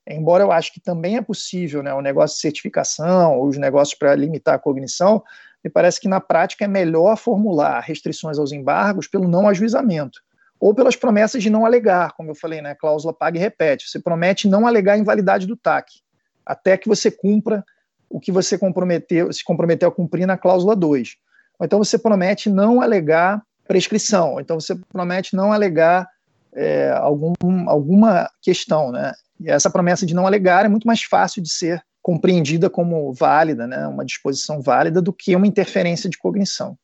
embora 0.06 0.44
eu 0.44 0.52
acho 0.52 0.72
que 0.72 0.80
também 0.80 1.16
é 1.16 1.22
possível 1.22 1.82
né, 1.82 1.92
o 1.94 2.00
negócio 2.00 2.36
de 2.36 2.42
certificação, 2.42 3.38
ou 3.38 3.48
os 3.48 3.58
negócios 3.58 3.98
para 3.98 4.14
limitar 4.14 4.54
a 4.54 4.58
cognição, 4.58 5.22
me 5.66 5.70
parece 5.70 6.00
que 6.00 6.06
na 6.06 6.20
prática 6.20 6.64
é 6.64 6.68
melhor 6.68 7.16
formular 7.16 7.80
restrições 7.80 8.38
aos 8.38 8.52
embargos 8.52 9.08
pelo 9.08 9.26
não 9.26 9.48
ajuizamento, 9.48 10.20
ou 10.60 10.72
pelas 10.72 10.94
promessas 10.94 11.42
de 11.42 11.50
não 11.50 11.66
alegar, 11.66 12.12
como 12.12 12.30
eu 12.30 12.36
falei, 12.36 12.62
né, 12.62 12.76
cláusula 12.76 13.12
paga 13.12 13.36
e 13.36 13.40
repete. 13.40 13.90
Você 13.90 13.98
promete 13.98 14.46
não 14.46 14.64
alegar 14.64 14.92
a 14.92 14.98
invalidade 14.98 15.44
do 15.44 15.56
TAC, 15.56 15.90
até 16.46 16.76
que 16.76 16.88
você 16.88 17.10
cumpra 17.10 17.64
o 18.08 18.20
que 18.20 18.30
você 18.30 18.56
comprometeu, 18.56 19.32
se 19.32 19.44
comprometeu 19.44 19.88
a 19.88 19.92
cumprir 19.92 20.24
na 20.24 20.38
cláusula 20.38 20.76
2. 20.76 21.16
Ou 21.58 21.66
então 21.66 21.82
você 21.82 21.98
promete 21.98 22.48
não 22.48 22.80
alegar 22.80 23.42
prescrição, 23.66 24.34
ou 24.34 24.40
então 24.40 24.60
você 24.60 24.76
promete 24.92 25.34
não 25.34 25.52
alegar 25.52 26.08
é, 26.54 26.92
algum, 26.92 27.34
alguma 27.66 28.30
questão, 28.40 28.92
né? 28.92 29.12
E 29.40 29.50
essa 29.50 29.68
promessa 29.68 30.06
de 30.06 30.14
não 30.14 30.28
alegar 30.28 30.64
é 30.64 30.68
muito 30.68 30.86
mais 30.86 31.02
fácil 31.02 31.42
de 31.42 31.50
ser 31.52 31.82
compreendida 32.06 32.70
como 32.70 33.12
válida, 33.12 33.66
né? 33.66 33.84
Uma 33.88 34.04
disposição 34.04 34.60
válida 34.60 35.02
do 35.02 35.12
que 35.12 35.34
uma 35.34 35.44
interferência 35.44 36.08
de 36.08 36.16
cognição. 36.16 36.78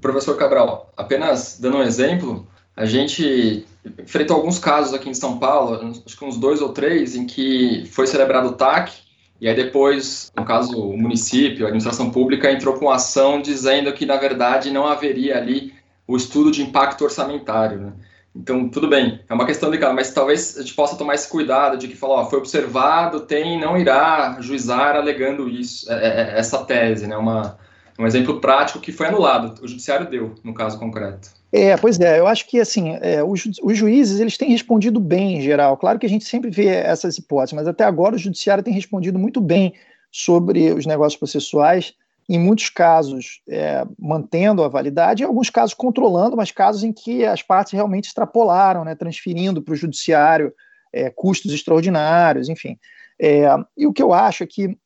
Professor 0.00 0.36
Cabral, 0.36 0.92
apenas 0.96 1.58
dando 1.58 1.78
um 1.78 1.82
exemplo, 1.82 2.46
a 2.76 2.84
gente 2.84 3.66
enfrentou 3.98 4.36
alguns 4.36 4.60
casos 4.60 4.94
aqui 4.94 5.10
em 5.10 5.14
São 5.14 5.36
Paulo, 5.36 5.92
acho 6.06 6.16
que 6.16 6.24
uns 6.24 6.36
dois 6.36 6.62
ou 6.62 6.68
três, 6.68 7.16
em 7.16 7.26
que 7.26 7.86
foi 7.90 8.06
celebrado 8.06 8.50
o 8.50 8.52
TAC 8.52 8.92
e 9.40 9.48
aí 9.48 9.56
depois, 9.56 10.30
no 10.36 10.44
caso, 10.44 10.80
o 10.80 10.96
município, 10.96 11.64
a 11.64 11.68
administração 11.68 12.12
pública 12.12 12.52
entrou 12.52 12.78
com 12.78 12.88
ação 12.88 13.42
dizendo 13.42 13.92
que, 13.92 14.06
na 14.06 14.16
verdade, 14.16 14.70
não 14.70 14.86
haveria 14.86 15.38
ali 15.38 15.74
o 16.06 16.16
estudo 16.16 16.52
de 16.52 16.62
impacto 16.62 17.02
orçamentário, 17.02 17.80
né? 17.80 17.92
Então, 18.34 18.68
tudo 18.68 18.88
bem, 18.88 19.20
é 19.28 19.34
uma 19.34 19.44
questão 19.44 19.68
delicada, 19.68 19.92
mas 19.92 20.12
talvez 20.12 20.56
a 20.56 20.62
gente 20.62 20.74
possa 20.74 20.96
tomar 20.96 21.14
esse 21.14 21.28
cuidado 21.28 21.76
de 21.76 21.86
que 21.86 21.96
falar, 21.96 22.24
foi 22.26 22.38
observado, 22.38 23.20
tem, 23.20 23.60
não 23.60 23.76
irá 23.76 24.38
juizar 24.40 24.96
alegando 24.96 25.48
isso, 25.48 25.90
é, 25.92 25.94
é, 25.94 26.08
é, 26.08 26.38
essa 26.38 26.64
tese, 26.64 27.06
né? 27.06 27.16
Uma, 27.16 27.58
um 27.98 28.06
exemplo 28.06 28.40
prático 28.40 28.80
que 28.80 28.90
foi 28.90 29.08
anulado, 29.08 29.62
o 29.62 29.68
judiciário 29.68 30.08
deu, 30.08 30.34
no 30.42 30.54
caso 30.54 30.78
concreto. 30.78 31.30
É, 31.52 31.76
pois 31.76 32.00
é, 32.00 32.18
eu 32.18 32.26
acho 32.26 32.48
que 32.48 32.58
assim, 32.58 32.96
é, 33.02 33.22
os, 33.22 33.44
os, 33.62 33.76
juízes 33.76 34.18
eles 34.18 34.38
têm 34.38 34.48
respondido 34.48 34.98
bem 34.98 35.36
em 35.36 35.40
geral. 35.42 35.76
Claro 35.76 35.98
que 35.98 36.06
a 36.06 36.08
gente 36.08 36.24
sempre 36.24 36.48
vê 36.48 36.68
essas 36.68 37.18
hipóteses, 37.18 37.52
mas 37.52 37.68
até 37.68 37.84
agora 37.84 38.14
o 38.14 38.18
judiciário 38.18 38.64
tem 38.64 38.72
respondido 38.72 39.18
muito 39.18 39.38
bem 39.38 39.74
sobre 40.10 40.72
os 40.72 40.86
negócios 40.86 41.18
processuais, 41.18 41.92
em 42.28 42.38
muitos 42.38 42.68
casos 42.68 43.42
é, 43.48 43.84
mantendo 43.98 44.62
a 44.62 44.68
validade, 44.68 45.22
em 45.22 45.26
alguns 45.26 45.50
casos 45.50 45.74
controlando, 45.74 46.36
mas 46.36 46.50
casos 46.50 46.84
em 46.84 46.92
que 46.92 47.24
as 47.24 47.42
partes 47.42 47.72
realmente 47.72 48.06
extrapolaram, 48.06 48.84
né, 48.84 48.94
transferindo 48.94 49.62
para 49.62 49.72
o 49.72 49.76
judiciário 49.76 50.52
é, 50.92 51.10
custos 51.10 51.52
extraordinários, 51.52 52.48
enfim. 52.48 52.78
É, 53.20 53.44
e 53.76 53.86
o 53.86 53.92
que 53.92 54.02
eu 54.02 54.12
acho 54.12 54.42
é 54.42 54.46
que 54.46 54.76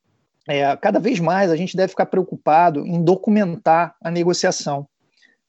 é, 0.49 0.77
cada 0.77 0.99
vez 0.99 1.19
mais 1.19 1.51
a 1.51 1.57
gente 1.57 1.77
deve 1.77 1.89
ficar 1.89 2.07
preocupado 2.07 2.87
em 2.87 3.03
documentar 3.03 3.95
a 4.03 4.11
negociação. 4.11 4.89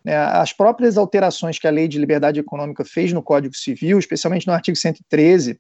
Né, 0.04 0.16
as 0.16 0.52
próprias 0.54 0.98
alterações 0.98 1.60
que 1.60 1.68
a 1.68 1.72
Lei 1.72 1.88
de 1.88 2.00
Liberdade 2.00 2.40
Econômica 2.40 2.84
fez 2.84 3.14
no 3.14 3.22
Código 3.22 3.56
Civil, 3.56 4.00
especialmente 4.00 4.48
no 4.48 4.54
artigo 4.54 4.78
113, 4.78 5.60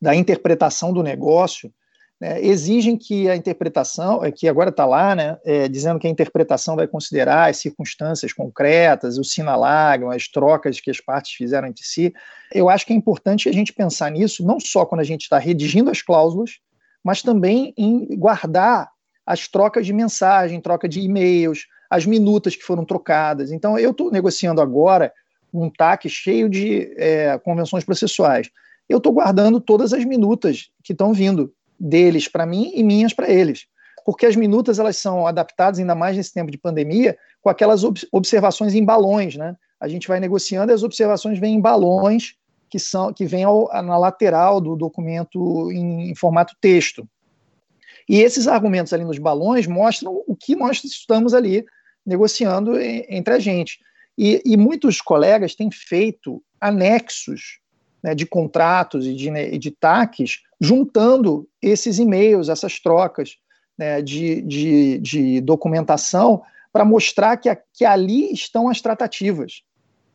da 0.00 0.14
interpretação 0.14 0.92
do 0.92 1.02
negócio, 1.02 1.72
né, 2.20 2.44
exigem 2.44 2.98
que 2.98 3.30
a 3.30 3.34
interpretação, 3.34 4.22
é, 4.22 4.30
que 4.30 4.46
agora 4.46 4.68
está 4.68 4.84
lá, 4.84 5.14
né, 5.14 5.38
é, 5.44 5.66
dizendo 5.68 5.98
que 5.98 6.06
a 6.06 6.10
interpretação 6.10 6.76
vai 6.76 6.86
considerar 6.86 7.48
as 7.48 7.56
circunstâncias 7.56 8.32
concretas, 8.32 9.16
o 9.16 9.24
sinalagma, 9.24 10.14
as 10.14 10.28
trocas 10.28 10.80
que 10.80 10.90
as 10.90 11.00
partes 11.00 11.32
fizeram 11.32 11.68
entre 11.68 11.84
si. 11.84 12.12
Eu 12.52 12.68
acho 12.68 12.84
que 12.84 12.92
é 12.92 12.96
importante 12.96 13.48
a 13.48 13.52
gente 13.52 13.72
pensar 13.72 14.10
nisso, 14.10 14.44
não 14.44 14.60
só 14.60 14.84
quando 14.84 15.00
a 15.00 15.04
gente 15.04 15.22
está 15.22 15.38
redigindo 15.38 15.90
as 15.90 16.02
cláusulas, 16.02 16.58
mas 17.02 17.22
também 17.22 17.72
em 17.76 18.06
guardar 18.18 18.90
as 19.24 19.48
trocas 19.48 19.86
de 19.86 19.92
mensagem, 19.92 20.60
troca 20.60 20.88
de 20.88 21.00
e-mails, 21.00 21.66
as 21.88 22.04
minutas 22.04 22.54
que 22.54 22.62
foram 22.62 22.84
trocadas. 22.84 23.50
Então, 23.50 23.78
eu 23.78 23.92
estou 23.92 24.10
negociando 24.10 24.60
agora 24.60 25.12
um 25.52 25.70
TAC 25.70 26.08
cheio 26.08 26.48
de 26.48 26.92
é, 26.96 27.38
convenções 27.38 27.84
processuais. 27.84 28.50
Eu 28.88 28.98
estou 28.98 29.12
guardando 29.12 29.60
todas 29.60 29.92
as 29.92 30.04
minutas 30.04 30.68
que 30.84 30.92
estão 30.92 31.12
vindo 31.12 31.52
deles 31.80 32.28
para 32.28 32.44
mim 32.44 32.70
e 32.74 32.82
minhas 32.82 33.14
para 33.14 33.28
eles. 33.30 33.66
porque 34.04 34.24
as 34.24 34.34
minutas 34.34 34.78
elas 34.78 34.96
são 34.96 35.26
adaptadas, 35.26 35.78
ainda 35.78 35.94
mais 35.94 36.16
nesse 36.16 36.32
tempo 36.32 36.50
de 36.50 36.56
pandemia, 36.56 37.18
com 37.42 37.50
aquelas 37.50 37.82
observações 38.10 38.74
em 38.74 38.84
balões, 38.84 39.36
né? 39.36 39.54
A 39.78 39.88
gente 39.88 40.08
vai 40.08 40.18
negociando 40.18 40.72
e 40.72 40.74
as 40.74 40.82
observações 40.82 41.38
vêm 41.38 41.54
em 41.54 41.60
balões 41.60 42.34
que 42.68 42.78
são 42.78 43.12
que 43.12 43.26
vêm 43.26 43.44
ao, 43.44 43.68
na 43.82 43.98
lateral 43.98 44.60
do 44.60 44.76
documento 44.76 45.70
em, 45.70 46.10
em 46.10 46.14
formato 46.14 46.54
texto. 46.60 47.06
E 48.08 48.20
esses 48.20 48.48
argumentos 48.48 48.92
ali 48.92 49.04
nos 49.04 49.18
balões 49.18 49.66
mostram 49.66 50.22
o 50.26 50.34
que 50.34 50.56
nós 50.56 50.82
estamos 50.82 51.34
ali 51.34 51.64
negociando 52.04 52.78
entre 52.80 53.34
a 53.34 53.38
gente. 53.38 53.78
E, 54.16 54.42
e 54.44 54.56
muitos 54.56 55.00
colegas 55.00 55.54
têm 55.54 55.70
feito 55.70 56.42
anexos 56.60 57.60
né, 58.02 58.14
de 58.14 58.26
contratos 58.26 59.06
e 59.06 59.14
de, 59.14 59.58
de 59.58 59.70
TACs, 59.70 60.40
juntando 60.60 61.48
esses 61.62 61.98
e-mails, 61.98 62.48
essas 62.48 62.78
trocas 62.78 63.36
né, 63.78 64.02
de, 64.02 64.42
de, 64.42 64.98
de, 64.98 65.40
documentação, 65.40 66.42
para 66.72 66.84
mostrar 66.84 67.36
que, 67.38 67.48
a, 67.48 67.58
que 67.72 67.84
ali 67.84 68.32
estão 68.32 68.68
as 68.68 68.80
tratativas 68.80 69.62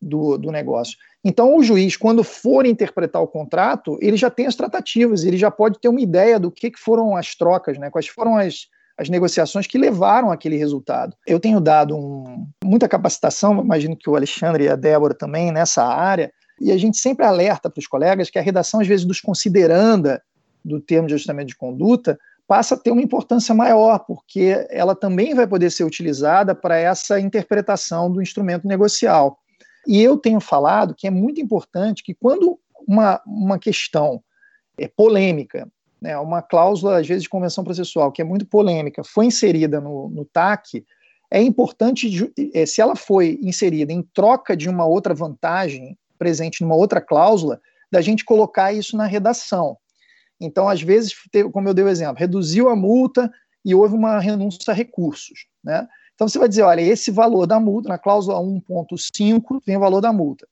do, 0.00 0.38
do 0.38 0.52
negócio. 0.52 0.96
Então, 1.24 1.56
o 1.56 1.62
juiz, 1.62 1.96
quando 1.96 2.22
for 2.22 2.64
interpretar 2.64 3.20
o 3.20 3.26
contrato, 3.26 3.98
ele 4.00 4.16
já 4.16 4.30
tem 4.30 4.46
as 4.46 4.54
tratativas, 4.54 5.24
ele 5.24 5.36
já 5.36 5.50
pode 5.50 5.80
ter 5.80 5.88
uma 5.88 6.00
ideia 6.00 6.38
do 6.38 6.50
que, 6.52 6.70
que 6.70 6.78
foram 6.78 7.16
as 7.16 7.34
trocas, 7.34 7.76
né, 7.76 7.90
quais 7.90 8.06
foram 8.06 8.36
as, 8.36 8.68
as 8.96 9.08
negociações 9.08 9.66
que 9.66 9.76
levaram 9.76 10.30
aquele 10.30 10.56
resultado. 10.56 11.16
Eu 11.26 11.40
tenho 11.40 11.60
dado 11.60 11.96
um, 11.96 12.46
muita 12.62 12.88
capacitação, 12.88 13.60
imagino 13.60 13.96
que 13.96 14.08
o 14.08 14.14
Alexandre 14.14 14.64
e 14.64 14.68
a 14.68 14.76
Débora 14.76 15.14
também 15.14 15.50
nessa 15.50 15.84
área, 15.84 16.32
e 16.60 16.70
a 16.70 16.78
gente 16.78 16.96
sempre 16.96 17.26
alerta 17.26 17.68
para 17.68 17.80
os 17.80 17.86
colegas 17.86 18.30
que 18.30 18.38
a 18.38 18.42
redação, 18.42 18.80
às 18.80 18.86
vezes, 18.86 19.04
dos 19.04 19.20
consideranda 19.20 20.22
do 20.66 20.80
termo 20.80 21.08
de 21.08 21.14
ajustamento 21.14 21.48
de 21.48 21.56
conduta 21.56 22.18
passa 22.46 22.74
a 22.74 22.78
ter 22.78 22.90
uma 22.90 23.02
importância 23.02 23.54
maior, 23.54 23.98
porque 24.00 24.66
ela 24.70 24.94
também 24.94 25.34
vai 25.34 25.46
poder 25.46 25.70
ser 25.70 25.84
utilizada 25.84 26.54
para 26.54 26.76
essa 26.76 27.18
interpretação 27.18 28.10
do 28.10 28.22
instrumento 28.22 28.68
negocial. 28.68 29.38
E 29.86 30.00
eu 30.00 30.16
tenho 30.16 30.40
falado 30.40 30.94
que 30.94 31.06
é 31.06 31.10
muito 31.10 31.40
importante 31.40 32.02
que 32.02 32.14
quando 32.14 32.58
uma, 32.86 33.20
uma 33.26 33.58
questão 33.58 34.22
é 34.78 34.86
polêmica, 34.86 35.68
né, 36.00 36.16
uma 36.18 36.42
cláusula, 36.42 36.98
às 36.98 37.06
vezes, 37.06 37.24
de 37.24 37.28
convenção 37.28 37.64
processual, 37.64 38.12
que 38.12 38.22
é 38.22 38.24
muito 38.24 38.46
polêmica, 38.46 39.02
foi 39.02 39.26
inserida 39.26 39.80
no, 39.80 40.08
no 40.08 40.24
TAC, 40.24 40.84
é 41.30 41.42
importante, 41.42 42.32
é, 42.54 42.66
se 42.66 42.80
ela 42.80 42.94
foi 42.94 43.38
inserida 43.42 43.92
em 43.92 44.02
troca 44.14 44.56
de 44.56 44.68
uma 44.68 44.86
outra 44.86 45.14
vantagem 45.14 45.98
presente 46.18 46.62
numa 46.62 46.76
outra 46.76 47.00
cláusula, 47.00 47.60
da 47.90 48.00
gente 48.00 48.24
colocar 48.24 48.72
isso 48.72 48.96
na 48.96 49.06
redação. 49.06 49.76
Então, 50.40 50.68
às 50.68 50.82
vezes, 50.82 51.14
como 51.52 51.68
eu 51.68 51.74
dei 51.74 51.84
o 51.84 51.88
exemplo, 51.88 52.18
reduziu 52.18 52.68
a 52.68 52.76
multa 52.76 53.30
e 53.64 53.74
houve 53.74 53.94
uma 53.94 54.18
renúncia 54.18 54.70
a 54.70 54.74
recursos. 54.74 55.46
Né? 55.64 55.86
Então, 56.14 56.28
você 56.28 56.38
vai 56.38 56.48
dizer, 56.48 56.62
olha, 56.62 56.80
esse 56.80 57.10
valor 57.10 57.46
da 57.46 57.58
multa, 57.58 57.88
na 57.88 57.98
cláusula 57.98 58.38
1.5, 58.38 59.60
tem 59.64 59.76
o 59.76 59.80
valor 59.80 60.00
da 60.00 60.12
multa. 60.12 60.46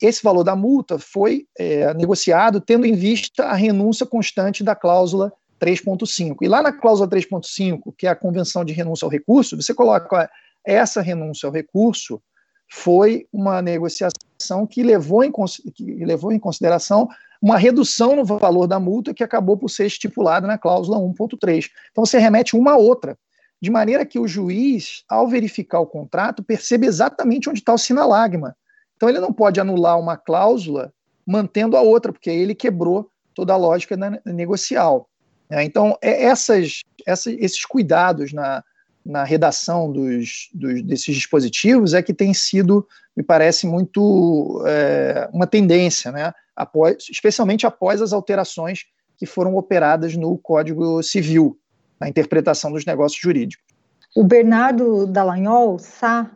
Esse 0.00 0.22
valor 0.22 0.44
da 0.44 0.54
multa 0.54 0.98
foi 0.98 1.46
é, 1.58 1.94
negociado 1.94 2.60
tendo 2.60 2.84
em 2.84 2.94
vista 2.94 3.44
a 3.44 3.54
renúncia 3.54 4.04
constante 4.04 4.62
da 4.62 4.74
cláusula 4.74 5.32
3.5. 5.60 6.36
E 6.42 6.48
lá 6.48 6.62
na 6.62 6.72
cláusula 6.72 7.08
3.5, 7.08 7.94
que 7.96 8.06
é 8.06 8.10
a 8.10 8.16
convenção 8.16 8.64
de 8.64 8.72
renúncia 8.72 9.06
ao 9.06 9.10
recurso, 9.10 9.56
você 9.56 9.72
coloca 9.72 10.30
essa 10.64 11.00
renúncia 11.00 11.46
ao 11.46 11.52
recurso 11.52 12.20
foi 12.70 13.26
uma 13.32 13.60
negociação 13.60 14.66
que 14.68 14.82
levou 14.82 15.24
em, 15.24 15.32
que 15.74 16.04
levou 16.04 16.32
em 16.32 16.38
consideração 16.38 17.08
uma 17.40 17.56
redução 17.56 18.16
no 18.16 18.24
valor 18.24 18.66
da 18.66 18.78
multa 18.78 19.14
que 19.14 19.24
acabou 19.24 19.56
por 19.56 19.68
ser 19.68 19.86
estipulada 19.86 20.46
na 20.46 20.58
cláusula 20.58 20.98
1.3. 20.98 21.70
Então 21.90 22.04
você 22.04 22.18
remete 22.18 22.56
uma 22.56 22.72
a 22.72 22.76
outra, 22.76 23.16
de 23.60 23.70
maneira 23.70 24.04
que 24.04 24.18
o 24.18 24.28
juiz, 24.28 25.04
ao 25.08 25.28
verificar 25.28 25.80
o 25.80 25.86
contrato, 25.86 26.42
percebe 26.42 26.86
exatamente 26.86 27.48
onde 27.48 27.60
está 27.60 27.72
o 27.72 27.78
sinalagma. 27.78 28.56
Então 28.96 29.08
ele 29.08 29.20
não 29.20 29.32
pode 29.32 29.60
anular 29.60 29.98
uma 29.98 30.16
cláusula 30.16 30.92
mantendo 31.26 31.76
a 31.76 31.80
outra, 31.80 32.12
porque 32.12 32.30
ele 32.30 32.54
quebrou 32.54 33.10
toda 33.34 33.52
a 33.52 33.56
lógica 33.56 33.96
negocial. 34.24 35.08
É, 35.48 35.64
então, 35.64 35.96
é 36.00 36.24
essas, 36.24 36.82
essas, 37.06 37.34
esses 37.38 37.64
cuidados 37.64 38.32
na, 38.32 38.62
na 39.04 39.24
redação 39.24 39.90
dos, 39.90 40.48
dos, 40.52 40.82
desses 40.82 41.14
dispositivos 41.14 41.94
é 41.94 42.02
que 42.02 42.14
tem 42.14 42.32
sido, 42.32 42.86
me 43.20 43.22
parece, 43.22 43.66
muito 43.66 44.62
é, 44.66 45.28
uma 45.32 45.46
tendência, 45.46 46.10
né? 46.10 46.32
Após, 46.56 47.04
especialmente 47.10 47.66
após 47.66 48.00
as 48.00 48.14
alterações 48.14 48.84
que 49.18 49.26
foram 49.26 49.56
operadas 49.56 50.16
no 50.16 50.38
Código 50.38 51.02
Civil, 51.02 51.56
na 52.00 52.08
interpretação 52.08 52.72
dos 52.72 52.86
negócios 52.86 53.20
jurídicos. 53.20 53.64
O 54.16 54.24
Bernardo 54.24 55.06
Dallagnol, 55.06 55.78
Sá, 55.78 56.30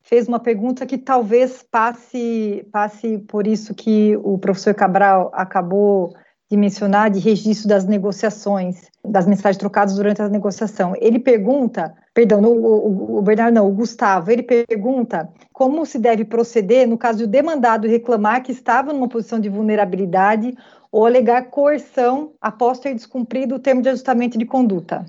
fez 0.00 0.28
uma 0.28 0.38
pergunta 0.38 0.86
que 0.86 0.96
talvez 0.96 1.64
passe, 1.68 2.64
passe 2.70 3.18
por 3.18 3.46
isso 3.46 3.74
que 3.74 4.16
o 4.22 4.38
professor 4.38 4.74
Cabral 4.74 5.30
acabou 5.34 6.14
de 6.50 6.56
mencionar 6.56 7.10
de 7.10 7.18
registro 7.18 7.68
das 7.68 7.84
negociações, 7.84 8.88
das 9.04 9.26
mensagens 9.26 9.58
trocadas 9.58 9.94
durante 9.94 10.22
a 10.22 10.28
negociação. 10.28 10.94
Ele 10.98 11.18
pergunta, 11.18 11.94
perdão, 12.14 12.42
o, 12.42 12.56
o, 12.56 13.18
o, 13.18 13.22
Bernardo 13.22 13.54
não, 13.54 13.68
o 13.68 13.72
Gustavo, 13.72 14.30
ele 14.30 14.42
pergunta 14.42 15.28
como 15.52 15.84
se 15.84 15.98
deve 15.98 16.24
proceder 16.24 16.88
no 16.88 16.96
caso 16.96 17.18
de 17.18 17.24
o 17.24 17.28
demandado 17.28 17.86
reclamar 17.86 18.42
que 18.42 18.52
estava 18.52 18.92
numa 18.92 19.08
posição 19.08 19.38
de 19.38 19.48
vulnerabilidade 19.48 20.56
ou 20.90 21.04
alegar 21.04 21.50
coerção 21.50 22.32
após 22.40 22.78
ter 22.78 22.94
descumprido 22.94 23.56
o 23.56 23.58
termo 23.58 23.82
de 23.82 23.90
ajustamento 23.90 24.38
de 24.38 24.46
conduta. 24.46 25.04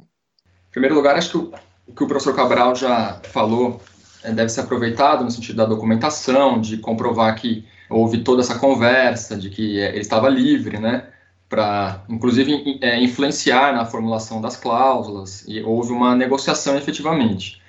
Em 0.67 0.71
primeiro 0.71 0.95
lugar, 0.95 1.15
acho 1.15 1.31
que 1.31 1.37
o, 1.37 1.51
o 1.87 1.93
que 1.93 2.03
o 2.03 2.07
professor 2.07 2.35
Cabral 2.35 2.75
já 2.75 3.21
falou 3.23 3.79
é, 4.23 4.31
deve 4.31 4.49
ser 4.49 4.61
aproveitado 4.61 5.23
no 5.23 5.31
sentido 5.31 5.55
da 5.55 5.65
documentação, 5.65 6.59
de 6.59 6.77
comprovar 6.77 7.33
que 7.35 7.65
houve 7.89 8.23
toda 8.23 8.41
essa 8.41 8.59
conversa, 8.59 9.37
de 9.37 9.49
que 9.49 9.79
é, 9.79 9.89
ele 9.89 9.99
estava 9.99 10.27
livre, 10.27 10.77
né? 10.77 11.07
Para, 11.49 12.03
inclusive, 12.07 12.80
é, 12.81 13.01
influenciar 13.01 13.73
na 13.73 13.84
formulação 13.85 14.39
das 14.39 14.55
cláusulas, 14.55 15.43
e 15.47 15.61
houve 15.63 15.91
uma 15.91 16.15
negociação 16.15 16.77
efetivamente. 16.77 17.59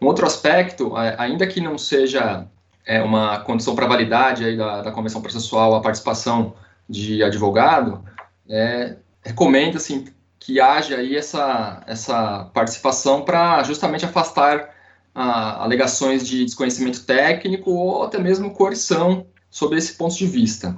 Um 0.00 0.06
outro 0.06 0.26
aspecto, 0.26 0.94
ainda 0.96 1.46
que 1.46 1.60
não 1.60 1.76
seja 1.76 2.46
é, 2.86 3.02
uma 3.02 3.40
condição 3.40 3.74
para 3.74 3.86
validade 3.86 4.44
aí 4.44 4.56
da, 4.56 4.80
da 4.82 4.92
convenção 4.92 5.20
processual 5.20 5.74
a 5.74 5.80
participação 5.80 6.54
de 6.88 7.22
advogado, 7.22 8.02
é, 8.48 8.96
recomenda 9.22 9.76
assim, 9.76 10.06
que 10.38 10.58
haja 10.58 10.96
aí 10.96 11.14
essa, 11.14 11.82
essa 11.86 12.48
participação 12.54 13.22
para 13.22 13.62
justamente 13.64 14.06
afastar 14.06 14.70
a, 15.14 15.62
alegações 15.62 16.26
de 16.26 16.44
desconhecimento 16.46 17.04
técnico 17.04 17.70
ou 17.70 18.04
até 18.04 18.18
mesmo 18.18 18.54
coerção 18.54 19.26
sobre 19.50 19.76
esse 19.76 19.94
ponto 19.94 20.16
de 20.16 20.26
vista. 20.26 20.74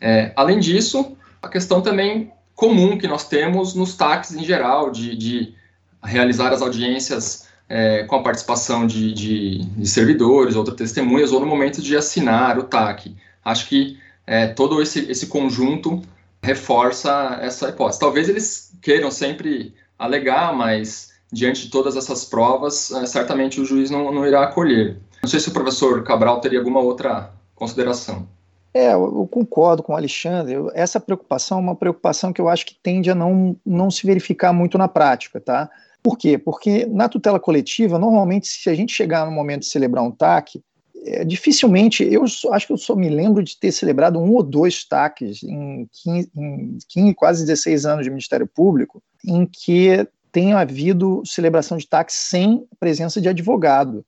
É, 0.00 0.32
além 0.34 0.58
disso, 0.58 1.16
a 1.42 1.48
questão 1.48 1.80
também 1.80 2.32
comum 2.54 2.98
que 2.98 3.08
nós 3.08 3.26
temos 3.26 3.74
nos 3.74 3.96
TACs 3.96 4.32
em 4.32 4.44
geral, 4.44 4.90
de, 4.90 5.16
de 5.16 5.54
realizar 6.02 6.52
as 6.52 6.60
audiências 6.60 7.48
é, 7.68 8.04
com 8.04 8.16
a 8.16 8.22
participação 8.22 8.86
de, 8.86 9.14
de, 9.14 9.64
de, 9.64 9.88
servidores, 9.88 10.56
outras 10.56 10.76
testemunhas, 10.76 11.32
ou 11.32 11.40
no 11.40 11.46
momento 11.46 11.80
de 11.80 11.96
assinar 11.96 12.58
o 12.58 12.64
TAC. 12.64 13.14
Acho 13.44 13.68
que 13.68 13.98
é, 14.26 14.48
todo 14.48 14.82
esse, 14.82 15.10
esse 15.10 15.28
conjunto 15.28 16.02
reforça 16.42 17.38
essa 17.40 17.68
hipótese. 17.68 18.00
Talvez 18.00 18.28
eles 18.28 18.72
queiram 18.82 19.10
sempre 19.10 19.74
alegar, 19.98 20.54
mas 20.54 21.12
diante 21.32 21.62
de 21.62 21.70
todas 21.70 21.96
essas 21.96 22.24
provas, 22.24 22.90
é, 22.90 23.06
certamente 23.06 23.60
o 23.60 23.64
juiz 23.64 23.90
não, 23.90 24.12
não 24.12 24.26
irá 24.26 24.42
acolher. 24.42 24.98
Não 25.22 25.30
sei 25.30 25.38
se 25.38 25.48
o 25.48 25.52
professor 25.52 26.02
Cabral 26.02 26.40
teria 26.40 26.58
alguma 26.58 26.80
outra 26.80 27.32
consideração. 27.54 28.28
É, 28.72 28.92
eu 28.92 29.26
concordo 29.30 29.82
com 29.82 29.92
o 29.92 29.96
Alexandre. 29.96 30.54
Essa 30.74 31.00
preocupação 31.00 31.58
é 31.58 31.60
uma 31.60 31.76
preocupação 31.76 32.32
que 32.32 32.40
eu 32.40 32.48
acho 32.48 32.64
que 32.64 32.76
tende 32.80 33.10
a 33.10 33.14
não, 33.14 33.56
não 33.66 33.90
se 33.90 34.06
verificar 34.06 34.52
muito 34.52 34.78
na 34.78 34.86
prática, 34.86 35.40
tá? 35.40 35.68
Por 36.02 36.16
quê? 36.16 36.38
Porque 36.38 36.86
na 36.86 37.08
tutela 37.08 37.40
coletiva, 37.40 37.98
normalmente, 37.98 38.46
se 38.46 38.70
a 38.70 38.74
gente 38.74 38.92
chegar 38.92 39.26
no 39.26 39.32
momento 39.32 39.62
de 39.62 39.66
celebrar 39.66 40.04
um 40.04 40.10
TAC, 40.10 40.62
é, 41.04 41.24
dificilmente, 41.24 42.04
eu 42.04 42.24
acho 42.24 42.66
que 42.66 42.72
eu 42.72 42.76
só 42.76 42.94
me 42.94 43.08
lembro 43.08 43.42
de 43.42 43.58
ter 43.58 43.72
celebrado 43.72 44.18
um 44.18 44.34
ou 44.34 44.42
dois 44.42 44.84
TACs 44.84 45.42
em 45.42 45.88
15, 46.04 46.30
em 46.36 46.78
15, 46.88 47.14
quase 47.14 47.46
16 47.46 47.86
anos 47.86 48.04
de 48.04 48.10
Ministério 48.10 48.46
Público, 48.46 49.02
em 49.26 49.46
que 49.46 50.06
tenha 50.30 50.58
havido 50.58 51.22
celebração 51.24 51.76
de 51.76 51.88
TAC 51.88 52.12
sem 52.12 52.64
presença 52.78 53.20
de 53.20 53.28
advogado. 53.28 54.04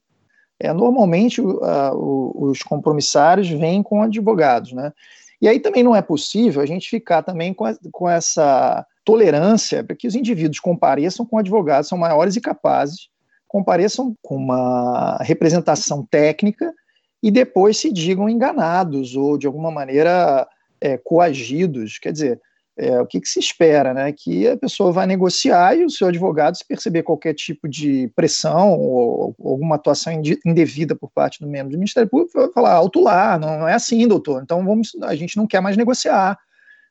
É, 0.62 0.72
normalmente 0.72 1.42
os 1.42 2.62
compromissários 2.62 3.48
vêm 3.48 3.82
com 3.82 4.00
advogados, 4.00 4.72
né? 4.72 4.92
E 5.40 5.48
aí 5.48 5.58
também 5.58 5.82
não 5.82 5.96
é 5.96 6.00
possível 6.00 6.62
a 6.62 6.66
gente 6.66 6.88
ficar 6.88 7.20
também 7.24 7.52
com, 7.52 7.64
a, 7.64 7.74
com 7.90 8.08
essa 8.08 8.86
tolerância 9.04 9.82
para 9.82 9.96
que 9.96 10.06
os 10.06 10.14
indivíduos 10.14 10.60
compareçam 10.60 11.26
com 11.26 11.36
advogados, 11.36 11.88
são 11.88 11.98
maiores 11.98 12.36
e 12.36 12.40
capazes, 12.40 13.08
compareçam 13.48 14.14
com 14.22 14.36
uma 14.36 15.18
representação 15.20 16.06
técnica 16.08 16.72
e 17.20 17.28
depois 17.28 17.76
se 17.76 17.92
digam 17.92 18.28
enganados 18.28 19.16
ou 19.16 19.36
de 19.36 19.48
alguma 19.48 19.72
maneira 19.72 20.46
é, 20.80 20.96
coagidos. 20.96 21.98
Quer 21.98 22.12
dizer, 22.12 22.40
é, 22.76 23.00
o 23.00 23.06
que, 23.06 23.20
que, 23.20 23.28
se 23.28 23.38
espera, 23.38 23.92
né? 23.92 24.12
Que 24.12 24.48
a 24.48 24.56
pessoa 24.56 24.92
vai 24.92 25.06
negociar 25.06 25.76
e 25.76 25.84
o 25.84 25.90
seu 25.90 26.08
advogado, 26.08 26.56
se 26.56 26.66
perceber 26.66 27.02
qualquer 27.02 27.34
tipo 27.34 27.68
de 27.68 28.10
pressão 28.16 28.72
ou, 28.78 29.34
ou 29.38 29.52
alguma 29.52 29.76
atuação 29.76 30.12
indevida 30.44 30.94
por 30.94 31.10
parte 31.10 31.40
do 31.40 31.48
membro 31.48 31.72
do 31.72 31.78
Ministério 31.78 32.08
Público, 32.08 32.38
vai 32.38 32.50
falar 32.50 32.72
alto 32.72 33.00
lá, 33.00 33.38
não, 33.38 33.58
não, 33.58 33.68
é 33.68 33.74
assim, 33.74 34.06
doutor. 34.08 34.42
Então 34.42 34.64
vamos, 34.64 34.92
a 35.02 35.14
gente 35.14 35.36
não 35.36 35.46
quer 35.46 35.60
mais 35.60 35.76
negociar. 35.76 36.38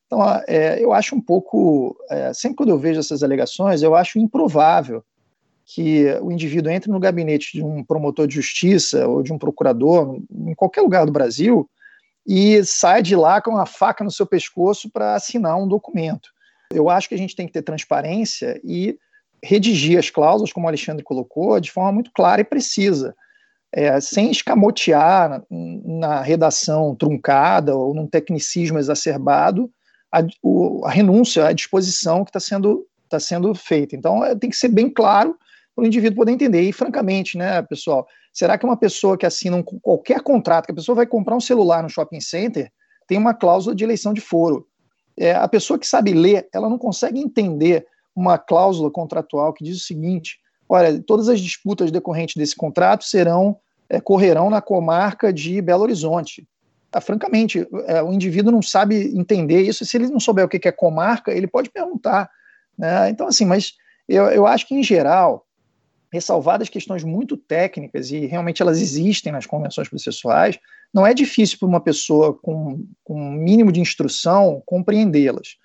Então, 0.06 0.22
é, 0.48 0.84
eu 0.84 0.92
acho 0.92 1.16
um 1.16 1.22
pouco, 1.22 1.96
é, 2.10 2.34
sempre 2.34 2.58
quando 2.58 2.70
eu 2.70 2.78
vejo 2.78 3.00
essas 3.00 3.24
alegações, 3.24 3.82
eu 3.82 3.96
acho 3.96 4.20
improvável 4.20 5.04
que 5.66 6.06
o 6.22 6.32
indivíduo 6.32 6.70
entre 6.70 6.92
no 6.92 7.00
gabinete 7.00 7.54
de 7.54 7.64
um 7.64 7.82
promotor 7.82 8.28
de 8.28 8.36
justiça 8.36 9.08
ou 9.08 9.24
de 9.24 9.32
um 9.32 9.38
procurador, 9.38 10.20
em 10.30 10.54
qualquer 10.54 10.82
lugar 10.82 11.06
do 11.06 11.14
Brasil, 11.14 11.70
e 12.26 12.64
sai 12.64 13.02
de 13.02 13.16
lá 13.16 13.42
com 13.42 13.58
a 13.58 13.66
faca 13.66 14.04
no 14.04 14.12
seu 14.12 14.26
pescoço 14.26 14.90
para 14.90 15.16
assinar 15.16 15.58
um 15.58 15.68
documento. 15.68 16.30
Eu 16.72 16.90
acho 16.90 17.10
que 17.10 17.16
a 17.16 17.18
gente 17.18 17.36
tem 17.36 17.48
que 17.48 17.54
ter 17.54 17.62
transparência 17.62 18.60
e 18.64 18.98
redigir 19.44 19.98
as 19.98 20.10
cláusulas, 20.10 20.54
como 20.54 20.66
o 20.66 20.70
Alexandre 20.70 21.04
colocou, 21.04 21.60
de 21.60 21.72
forma 21.72 21.92
muito 21.92 22.12
clara 22.14 22.42
e 22.42 22.46
precisa, 22.46 23.16
é, 23.72 24.00
sem 24.00 24.30
escamotear 24.30 25.44
na, 25.50 26.22
redação 26.22 26.96
truncada 26.96 27.76
ou 27.76 27.94
num 27.94 28.06
tecnicismo 28.06 28.78
exacerbado 28.78 29.72
a, 30.12 30.22
o, 30.44 30.86
a 30.86 30.92
renúncia 30.92 31.48
à 31.48 31.54
disposição 31.54 32.24
que 32.24 32.30
está 32.30 32.40
sendo, 32.40 32.86
tá 33.10 33.20
sendo 33.20 33.54
feita. 33.56 33.96
Então, 33.96 34.24
é, 34.24 34.36
tem 34.36 34.50
que 34.50 34.58
ser 34.58 34.68
bem 34.68 34.90
claro 34.90 35.38
para 35.76 35.84
o 35.84 35.88
indivíduo 35.88 36.18
poder 36.18 36.32
entender. 36.32 36.62
E, 36.62 36.74
francamente, 36.74 37.38
né, 37.38 37.62
pessoal, 37.62 38.08
será 38.34 38.58
que 38.58 38.66
uma 38.66 38.78
pessoa 38.78 39.18
que 39.18 39.26
assina 39.26 39.58
um, 39.58 39.64
qualquer 39.64 40.22
contrato, 40.22 40.66
que 40.66 40.72
a 40.72 40.76
pessoa 40.76 40.96
vai 40.96 41.06
comprar 41.06 41.36
um 41.36 41.42
celular 41.42 41.82
no 41.84 41.90
shopping 41.90 42.22
center, 42.22 42.72
tem 43.08 43.18
uma 43.18 43.34
cláusula 43.34 43.76
de 43.76 43.84
eleição 43.84 44.14
de 44.14 44.22
foro? 44.22 44.68
É, 45.18 45.34
a 45.34 45.48
pessoa 45.48 45.78
que 45.78 45.88
sabe 45.88 46.14
ler, 46.14 46.48
ela 46.54 46.70
não 46.70 46.78
consegue 46.78 47.20
entender 47.20 47.86
uma 48.16 48.38
cláusula 48.38 48.90
contratual 48.90 49.54
que 49.54 49.64
diz 49.64 49.78
o 49.78 49.86
seguinte: 49.86 50.40
olha, 50.68 51.02
todas 51.02 51.30
as 51.30 51.40
disputas 51.40 51.92
decorrentes 51.92 52.36
desse 52.36 52.56
contrato 52.56 53.04
serão 53.04 53.58
é, 53.90 54.00
correrão 54.00 54.50
na 54.50 54.62
comarca 54.62 55.34
de 55.34 55.62
Belo 55.62 55.84
Horizonte. 55.84 56.48
Ah, 56.94 57.02
francamente, 57.02 57.68
é, 57.88 58.02
o 58.02 58.12
indivíduo 58.12 58.52
não 58.52 58.62
sabe 58.62 59.18
entender 59.18 59.62
isso. 59.62 59.86
Se 59.86 59.98
ele 59.98 60.08
não 60.08 60.20
souber 60.20 60.46
o 60.46 60.50
que 60.50 60.68
é 60.68 60.72
comarca, 60.72 61.32
ele 61.32 61.48
pode 61.48 61.70
perguntar. 61.70 62.30
Né? 62.78 63.10
Então, 63.10 63.28
assim, 63.28 63.46
mas 63.46 63.74
eu, 64.08 64.26
eu 64.26 64.46
acho 64.46 64.68
que, 64.68 64.76
em 64.76 64.84
geral, 64.84 65.46
ressalvadas 66.12 66.70
questões 66.70 67.04
muito 67.04 67.38
técnicas, 67.38 68.12
e 68.12 68.26
realmente 68.26 68.62
elas 68.62 68.82
existem 68.82 69.32
nas 69.32 69.46
convenções 69.46 69.88
processuais, 69.88 70.60
não 70.94 71.08
é 71.08 71.14
difícil 71.14 71.58
para 71.58 71.68
uma 71.68 71.80
pessoa 71.80 72.34
com, 72.34 72.86
com 73.04 73.16
um 73.16 73.32
mínimo 73.32 73.72
de 73.72 73.80
instrução 73.80 74.62
compreendê-las. 74.66 75.56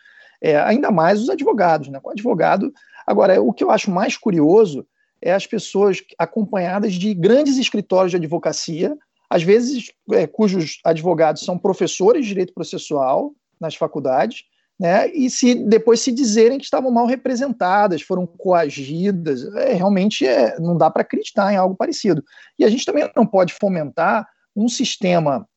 É, 0.40 0.56
ainda 0.59 0.90
mais 0.90 1.20
os 1.20 1.28
advogados. 1.28 1.89
Né? 1.89 1.98
O 2.02 2.10
advogado. 2.10 2.73
Agora, 3.06 3.40
o 3.43 3.52
que 3.52 3.64
eu 3.64 3.70
acho 3.70 3.90
mais 3.90 4.16
curioso 4.16 4.86
é 5.20 5.32
as 5.32 5.47
pessoas 5.47 6.02
acompanhadas 6.18 6.94
de 6.94 7.12
grandes 7.14 7.56
escritórios 7.56 8.10
de 8.10 8.16
advocacia, 8.16 8.97
às 9.28 9.43
vezes 9.43 9.90
é, 10.12 10.27
cujos 10.27 10.78
advogados 10.85 11.43
são 11.43 11.59
professores 11.59 12.23
de 12.23 12.28
direito 12.28 12.55
processual 12.55 13.35
nas 13.60 13.74
faculdades, 13.74 14.44
né, 14.78 15.08
e 15.08 15.30
se 15.30 15.54
depois 15.54 16.00
se 16.00 16.12
dizerem 16.12 16.58
que 16.58 16.64
estavam 16.64 16.90
mal 16.90 17.06
representadas, 17.06 18.02
foram 18.02 18.26
coagidas, 18.26 19.42
é, 19.54 19.72
realmente 19.72 20.26
é, 20.26 20.58
não 20.60 20.76
dá 20.76 20.90
para 20.90 21.02
acreditar 21.02 21.52
em 21.52 21.56
algo 21.56 21.74
parecido. 21.74 22.22
E 22.58 22.64
a 22.64 22.68
gente 22.68 22.84
também 22.84 23.10
não 23.16 23.26
pode 23.26 23.54
fomentar 23.54 24.28
um 24.54 24.68
sistema 24.68 25.48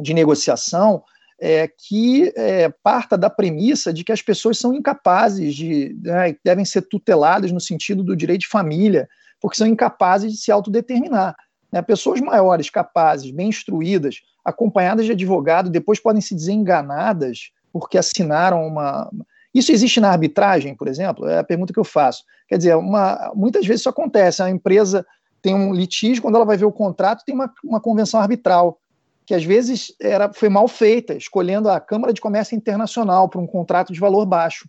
de 0.00 0.14
negociação 0.14 1.02
é, 1.38 1.68
que 1.68 2.32
é, 2.36 2.70
parta 2.82 3.18
da 3.18 3.28
premissa 3.28 3.92
de 3.92 4.02
que 4.02 4.12
as 4.12 4.22
pessoas 4.22 4.58
são 4.58 4.72
incapazes 4.72 5.54
de, 5.54 5.94
né, 6.02 6.34
devem 6.42 6.64
ser 6.64 6.82
tuteladas 6.82 7.52
no 7.52 7.60
sentido 7.60 8.02
do 8.02 8.16
direito 8.16 8.42
de 8.42 8.48
família, 8.48 9.06
porque 9.40 9.58
são 9.58 9.66
incapazes 9.66 10.32
de 10.32 10.38
se 10.38 10.50
autodeterminar. 10.50 11.36
Né? 11.70 11.82
Pessoas 11.82 12.20
maiores, 12.20 12.70
capazes, 12.70 13.30
bem 13.30 13.48
instruídas, 13.48 14.20
acompanhadas 14.42 15.04
de 15.04 15.12
advogado, 15.12 15.68
depois 15.68 16.00
podem 16.00 16.22
se 16.22 16.34
dizer 16.34 16.52
enganadas 16.52 17.50
porque 17.74 17.98
assinaram 17.98 18.64
uma. 18.64 19.10
Isso 19.52 19.72
existe 19.72 20.00
na 20.00 20.10
arbitragem, 20.10 20.76
por 20.76 20.86
exemplo? 20.86 21.26
É 21.26 21.40
a 21.40 21.44
pergunta 21.44 21.72
que 21.72 21.78
eu 21.78 21.84
faço. 21.84 22.22
Quer 22.48 22.56
dizer, 22.56 22.76
uma, 22.76 23.32
muitas 23.34 23.66
vezes 23.66 23.80
isso 23.80 23.88
acontece. 23.88 24.40
A 24.40 24.48
empresa 24.48 25.04
tem 25.42 25.56
um 25.56 25.74
litígio, 25.74 26.22
quando 26.22 26.36
ela 26.36 26.44
vai 26.44 26.56
ver 26.56 26.66
o 26.66 26.72
contrato, 26.72 27.24
tem 27.24 27.34
uma, 27.34 27.52
uma 27.64 27.80
convenção 27.80 28.20
arbitral, 28.20 28.78
que 29.26 29.34
às 29.34 29.44
vezes 29.44 29.92
era, 30.00 30.32
foi 30.32 30.48
mal 30.48 30.68
feita, 30.68 31.14
escolhendo 31.14 31.68
a 31.68 31.80
Câmara 31.80 32.12
de 32.12 32.20
Comércio 32.20 32.56
Internacional 32.56 33.28
para 33.28 33.40
um 33.40 33.46
contrato 33.46 33.92
de 33.92 33.98
valor 33.98 34.24
baixo. 34.24 34.68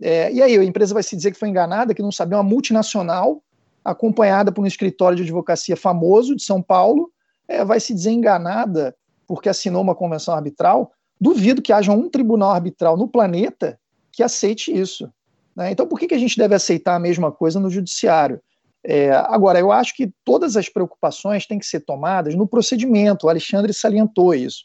É, 0.00 0.32
e 0.32 0.40
aí 0.40 0.56
a 0.56 0.64
empresa 0.64 0.94
vai 0.94 1.02
se 1.02 1.14
dizer 1.14 1.32
que 1.32 1.38
foi 1.38 1.50
enganada, 1.50 1.94
que 1.94 2.02
não 2.02 2.12
sabia, 2.12 2.38
uma 2.38 2.42
multinacional, 2.42 3.42
acompanhada 3.84 4.50
por 4.50 4.62
um 4.62 4.66
escritório 4.66 5.16
de 5.16 5.22
advocacia 5.22 5.76
famoso 5.76 6.34
de 6.34 6.42
São 6.42 6.62
Paulo, 6.62 7.10
é, 7.46 7.62
vai 7.62 7.78
se 7.78 7.92
dizer 7.92 8.10
enganada 8.10 8.94
porque 9.26 9.50
assinou 9.50 9.82
uma 9.82 9.94
convenção 9.94 10.34
arbitral. 10.34 10.92
Duvido 11.20 11.62
que 11.62 11.72
haja 11.72 11.92
um 11.92 12.08
tribunal 12.08 12.50
arbitral 12.50 12.96
no 12.96 13.08
planeta 13.08 13.78
que 14.12 14.22
aceite 14.22 14.72
isso. 14.72 15.12
Né? 15.54 15.72
Então, 15.72 15.86
por 15.86 15.98
que, 15.98 16.06
que 16.06 16.14
a 16.14 16.18
gente 16.18 16.36
deve 16.36 16.54
aceitar 16.54 16.94
a 16.94 17.00
mesma 17.00 17.32
coisa 17.32 17.58
no 17.58 17.70
judiciário? 17.70 18.40
É, 18.84 19.10
agora, 19.12 19.58
eu 19.58 19.72
acho 19.72 19.94
que 19.94 20.12
todas 20.24 20.56
as 20.56 20.68
preocupações 20.68 21.46
têm 21.46 21.58
que 21.58 21.66
ser 21.66 21.80
tomadas 21.80 22.34
no 22.34 22.46
procedimento. 22.46 23.26
O 23.26 23.28
Alexandre 23.28 23.72
salientou 23.72 24.34
isso. 24.34 24.64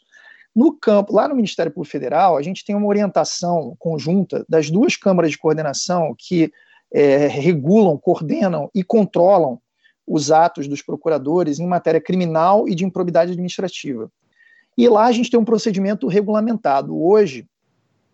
No 0.54 0.72
campo, 0.72 1.12
lá 1.12 1.26
no 1.26 1.34
Ministério 1.34 1.72
Público 1.72 1.90
Federal, 1.90 2.36
a 2.36 2.42
gente 2.42 2.64
tem 2.64 2.76
uma 2.76 2.86
orientação 2.86 3.74
conjunta 3.78 4.44
das 4.48 4.70
duas 4.70 4.96
câmaras 4.96 5.32
de 5.32 5.38
coordenação 5.38 6.14
que 6.16 6.52
é, 6.92 7.26
regulam, 7.26 7.98
coordenam 7.98 8.70
e 8.72 8.84
controlam 8.84 9.58
os 10.06 10.30
atos 10.30 10.68
dos 10.68 10.80
procuradores 10.80 11.58
em 11.58 11.66
matéria 11.66 12.00
criminal 12.00 12.68
e 12.68 12.74
de 12.74 12.84
improbidade 12.84 13.32
administrativa. 13.32 14.08
E 14.76 14.88
lá 14.88 15.06
a 15.06 15.12
gente 15.12 15.30
tem 15.30 15.38
um 15.38 15.44
procedimento 15.44 16.06
regulamentado 16.08 17.00
hoje, 17.00 17.46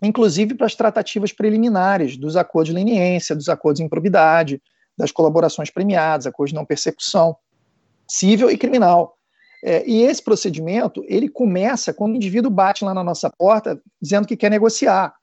inclusive 0.03 0.55
para 0.55 0.67
as 0.67 0.75
tratativas 0.75 1.33
preliminares 1.33 2.17
dos 2.17 2.37
acordos 2.37 2.69
de 2.69 2.75
leniência, 2.75 3.35
dos 3.35 3.49
acordos 3.49 3.81
de 3.81 3.87
improbidade, 3.87 4.63
das 4.97 5.11
colaborações 5.11 5.71
premiadas, 5.71 6.27
acordos 6.27 6.51
de 6.51 6.57
não 6.57 6.67
persecução, 6.67 7.37
civil 8.07 8.51
e 8.51 8.59
criminal. 8.59 9.17
É, 9.63 9.87
e 9.87 10.03
esse 10.03 10.23
procedimento, 10.23 11.05
ele 11.07 11.29
começa 11.29 11.93
quando 11.93 12.13
o 12.13 12.17
indivíduo 12.17 12.51
bate 12.51 12.85
lá 12.85 12.95
na 12.95 13.05
nossa 13.05 13.31
porta 13.31 13.81
dizendo 14.01 14.27
que 14.27 14.37
quer 14.37 14.51
negociar. 14.51 15.15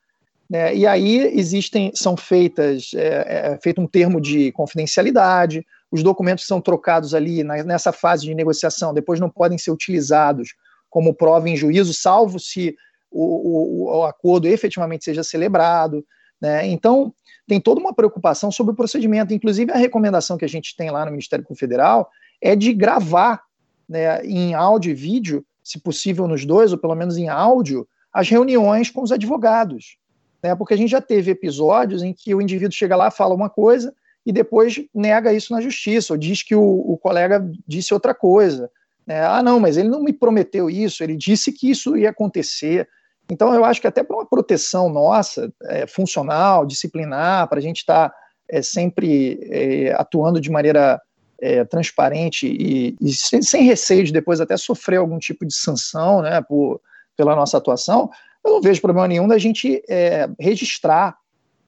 Né? 0.49 0.75
E 0.75 0.87
aí 0.87 1.17
existem, 1.37 1.91
são 1.93 2.15
feitas, 2.15 2.91
é, 2.95 3.53
é 3.53 3.59
feito 3.61 3.81
um 3.81 3.87
termo 3.87 4.21
de 4.21 4.51
confidencialidade, 4.51 5.65
os 5.91 6.03
documentos 6.03 6.45
são 6.45 6.61
trocados 6.61 7.13
ali 7.13 7.43
na, 7.43 7.63
nessa 7.63 7.91
fase 7.91 8.25
de 8.25 8.35
negociação, 8.35 8.93
depois 8.93 9.19
não 9.19 9.29
podem 9.29 9.57
ser 9.57 9.71
utilizados 9.71 10.53
como 10.97 11.13
prova 11.13 11.47
em 11.47 11.55
juízo, 11.55 11.93
salvo 11.93 12.39
se 12.39 12.75
o, 13.11 13.21
o, 13.23 13.97
o 13.99 14.03
acordo 14.03 14.47
efetivamente 14.47 15.05
seja 15.05 15.23
celebrado. 15.23 16.03
Né? 16.41 16.65
Então, 16.65 17.13
tem 17.47 17.61
toda 17.61 17.79
uma 17.79 17.93
preocupação 17.93 18.51
sobre 18.51 18.73
o 18.73 18.75
procedimento. 18.75 19.31
Inclusive, 19.31 19.71
a 19.71 19.77
recomendação 19.77 20.39
que 20.39 20.45
a 20.45 20.49
gente 20.49 20.75
tem 20.75 20.89
lá 20.89 21.05
no 21.05 21.11
Ministério 21.11 21.45
Público 21.45 21.59
Federal 21.59 22.09
é 22.41 22.55
de 22.55 22.73
gravar 22.73 23.43
né, 23.87 24.25
em 24.25 24.55
áudio 24.55 24.89
e 24.89 24.95
vídeo, 24.95 25.45
se 25.63 25.79
possível 25.79 26.27
nos 26.27 26.45
dois, 26.45 26.71
ou 26.71 26.79
pelo 26.79 26.95
menos 26.95 27.15
em 27.15 27.29
áudio, 27.29 27.87
as 28.11 28.27
reuniões 28.27 28.89
com 28.89 29.03
os 29.03 29.11
advogados. 29.11 29.99
Né? 30.41 30.55
Porque 30.55 30.73
a 30.73 30.77
gente 30.77 30.89
já 30.89 30.99
teve 30.99 31.29
episódios 31.29 32.01
em 32.01 32.11
que 32.11 32.33
o 32.33 32.41
indivíduo 32.41 32.75
chega 32.75 32.95
lá, 32.95 33.11
fala 33.11 33.35
uma 33.35 33.51
coisa 33.51 33.93
e 34.25 34.31
depois 34.31 34.83
nega 34.95 35.31
isso 35.31 35.53
na 35.53 35.61
justiça, 35.61 36.11
ou 36.11 36.17
diz 36.17 36.41
que 36.41 36.55
o, 36.55 36.63
o 36.63 36.97
colega 36.97 37.47
disse 37.67 37.93
outra 37.93 38.15
coisa. 38.15 38.67
Né? 39.07 39.25
Ah, 39.25 39.41
não, 39.41 39.59
mas 39.59 39.77
ele 39.77 39.87
não 39.87 40.03
me 40.03 40.11
prometeu 40.11 40.69
isso, 40.69 41.01
ele 41.01 41.15
disse 41.15 41.53
que 41.53 41.71
isso 41.71 41.95
ia 41.95 42.09
acontecer. 42.09 42.87
Então, 43.31 43.53
eu 43.53 43.63
acho 43.63 43.79
que 43.79 43.87
até 43.87 44.03
para 44.03 44.17
uma 44.17 44.25
proteção 44.25 44.89
nossa, 44.89 45.51
é, 45.63 45.87
funcional, 45.87 46.65
disciplinar, 46.65 47.47
para 47.47 47.59
a 47.59 47.61
gente 47.61 47.77
estar 47.77 48.09
tá, 48.09 48.15
é, 48.49 48.61
sempre 48.61 49.39
é, 49.49 49.93
atuando 49.93 50.41
de 50.41 50.51
maneira 50.51 51.01
é, 51.39 51.63
transparente 51.63 52.47
e, 52.47 52.95
e 52.99 53.13
sem, 53.13 53.41
sem, 53.41 53.63
receio 53.63 54.03
de 54.03 54.11
depois 54.11 54.41
até 54.41 54.57
sofrer 54.57 54.97
algum 54.97 55.19
tipo 55.19 55.45
de 55.45 55.53
sanção 55.53 56.21
né, 56.21 56.41
por, 56.41 56.81
pela 57.15 57.35
nossa 57.35 57.57
atuação, 57.57 58.09
eu 58.43 58.53
não 58.53 58.61
vejo 58.61 58.81
problema 58.81 59.07
nenhum 59.07 59.27
da 59.27 59.37
gente 59.37 59.83
é, 59.89 60.27
registrar 60.39 61.15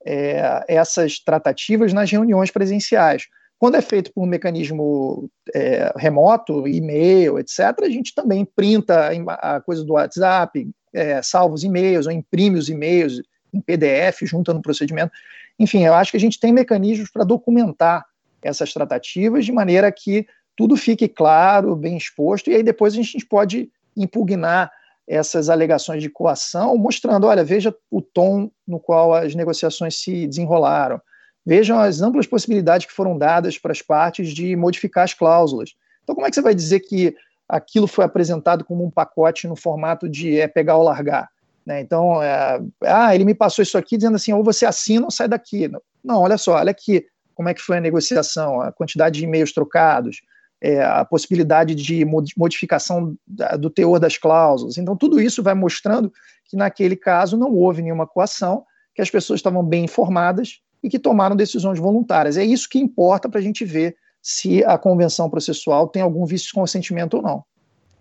é, 0.06 0.64
essas 0.68 1.20
tratativas 1.20 1.94
nas 1.94 2.10
reuniões 2.10 2.52
presenciais. 2.52 3.28
Quando 3.60 3.76
é 3.76 3.82
feito 3.82 4.14
por 4.14 4.24
um 4.24 4.26
mecanismo 4.26 5.30
é, 5.54 5.92
remoto, 5.98 6.66
e-mail, 6.66 7.38
etc., 7.38 7.60
a 7.82 7.90
gente 7.90 8.16
também 8.16 8.46
printa 8.46 9.10
a 9.28 9.60
coisa 9.60 9.84
do 9.84 9.94
WhatsApp, 9.94 10.66
é, 10.94 11.22
salva 11.22 11.56
os 11.56 11.64
e-mails, 11.64 12.06
ou 12.06 12.12
imprime 12.12 12.58
os 12.58 12.70
e-mails 12.70 13.22
em 13.54 13.60
PDF, 13.60 14.22
junta 14.22 14.54
no 14.54 14.62
procedimento. 14.62 15.12
Enfim, 15.60 15.84
eu 15.84 15.94
acho 15.94 16.12
que 16.12 16.18
a 16.18 16.20
gente 16.20 16.40
tem 16.40 16.54
mecanismos 16.54 17.12
para 17.12 17.26
documentar 17.26 18.06
essas 18.42 18.72
tratativas 18.72 19.46
de 19.46 19.52
maneira 19.52 19.92
que 19.92 20.26
tudo 20.56 20.78
fique 20.78 21.10
claro, 21.10 21.76
bem 21.76 21.98
exposto, 21.98 22.50
e 22.50 22.56
aí 22.56 22.64
depois 22.64 22.94
a 22.94 22.98
gente 22.98 23.26
pode 23.26 23.70
impugnar 23.96 24.72
essas 25.06 25.50
alegações 25.50 26.02
de 26.02 26.10
coação, 26.10 26.78
mostrando, 26.78 27.28
olha, 27.28 27.44
veja 27.44 27.76
o 27.92 28.02
tom 28.02 28.50
no 28.66 28.80
qual 28.80 29.14
as 29.14 29.36
negociações 29.36 30.00
se 30.00 30.28
desenrolaram, 30.28 31.02
vejam 31.50 31.80
as 31.80 32.00
amplas 32.00 32.28
possibilidades 32.28 32.86
que 32.86 32.94
foram 32.94 33.18
dadas 33.18 33.58
para 33.58 33.72
as 33.72 33.82
partes 33.82 34.30
de 34.30 34.56
modificar 34.56 35.04
as 35.04 35.16
cláusulas. 35.16 35.74
Então, 36.04 36.14
como 36.14 36.28
é 36.28 36.30
que 36.30 36.36
você 36.36 36.44
vai 36.44 36.54
dizer 36.54 36.80
que 36.82 37.16
aquilo 37.48 37.88
foi 37.88 38.06
apresentado 38.06 38.64
como 38.64 38.86
um 38.86 38.92
pacote 38.92 39.48
no 39.48 39.56
formato 39.56 40.08
de 40.08 40.40
é, 40.40 40.48
pegar 40.48 40.78
ou 40.78 40.84
largar? 40.84 41.28
Né? 41.66 41.82
Então, 41.82 42.22
é, 42.22 42.62
ah, 42.84 43.16
ele 43.16 43.26
me 43.26 43.34
passou 43.34 43.64
isso 43.64 43.80
aqui 43.80 43.98
dizendo 43.98 44.16
assim, 44.16 44.32
ou 44.32 44.44
você 44.44 44.64
assina 44.64 45.06
ou 45.06 45.10
sai 45.10 45.28
daqui. 45.28 45.68
Não, 46.04 46.22
olha 46.22 46.38
só, 46.38 46.54
olha 46.54 46.70
aqui 46.70 47.04
como 47.34 47.50
é 47.50 47.54
que 47.56 47.62
foi 47.62 47.78
a 47.78 47.82
negociação, 47.82 48.62
a 48.62 48.72
quantidade 48.72 49.18
de 49.18 49.26
e-mails 49.26 49.52
trocados, 49.52 50.22
é, 50.62 50.84
a 50.84 51.04
possibilidade 51.04 51.74
de 51.74 52.06
modificação 52.38 53.18
do 53.58 53.72
teor 53.72 54.00
das 54.00 54.20
cláusulas. 54.20 54.78
Então, 54.78 54.96
tudo 54.96 55.20
isso 55.20 55.42
vai 55.42 55.56
mostrando 55.56 56.14
que, 56.46 56.56
naquele 56.56 56.96
caso, 56.96 57.36
não 57.36 57.52
houve 57.52 57.82
nenhuma 57.82 58.06
coação, 58.06 58.66
que 58.94 59.02
as 59.02 59.10
pessoas 59.10 59.40
estavam 59.40 59.64
bem 59.64 59.86
informadas 59.86 60.62
e 60.84 60.90
que 60.90 61.00
tomaram 61.00 61.36
decisões 61.36 61.80
voluntárias. 61.80 62.38
É 62.38 62.44
isso 62.44 62.70
que 62.70 62.80
importa 62.80 63.30
para 63.30 63.40
a 63.40 63.44
gente 63.44 63.66
ver 63.66 63.96
se 64.22 64.64
a 64.64 64.78
convenção 64.78 65.30
processual 65.30 65.88
tem 65.88 66.02
algum 66.02 66.26
vício 66.26 66.48
de 66.48 66.54
consentimento 66.54 67.16
ou 67.16 67.24
não. 67.24 67.44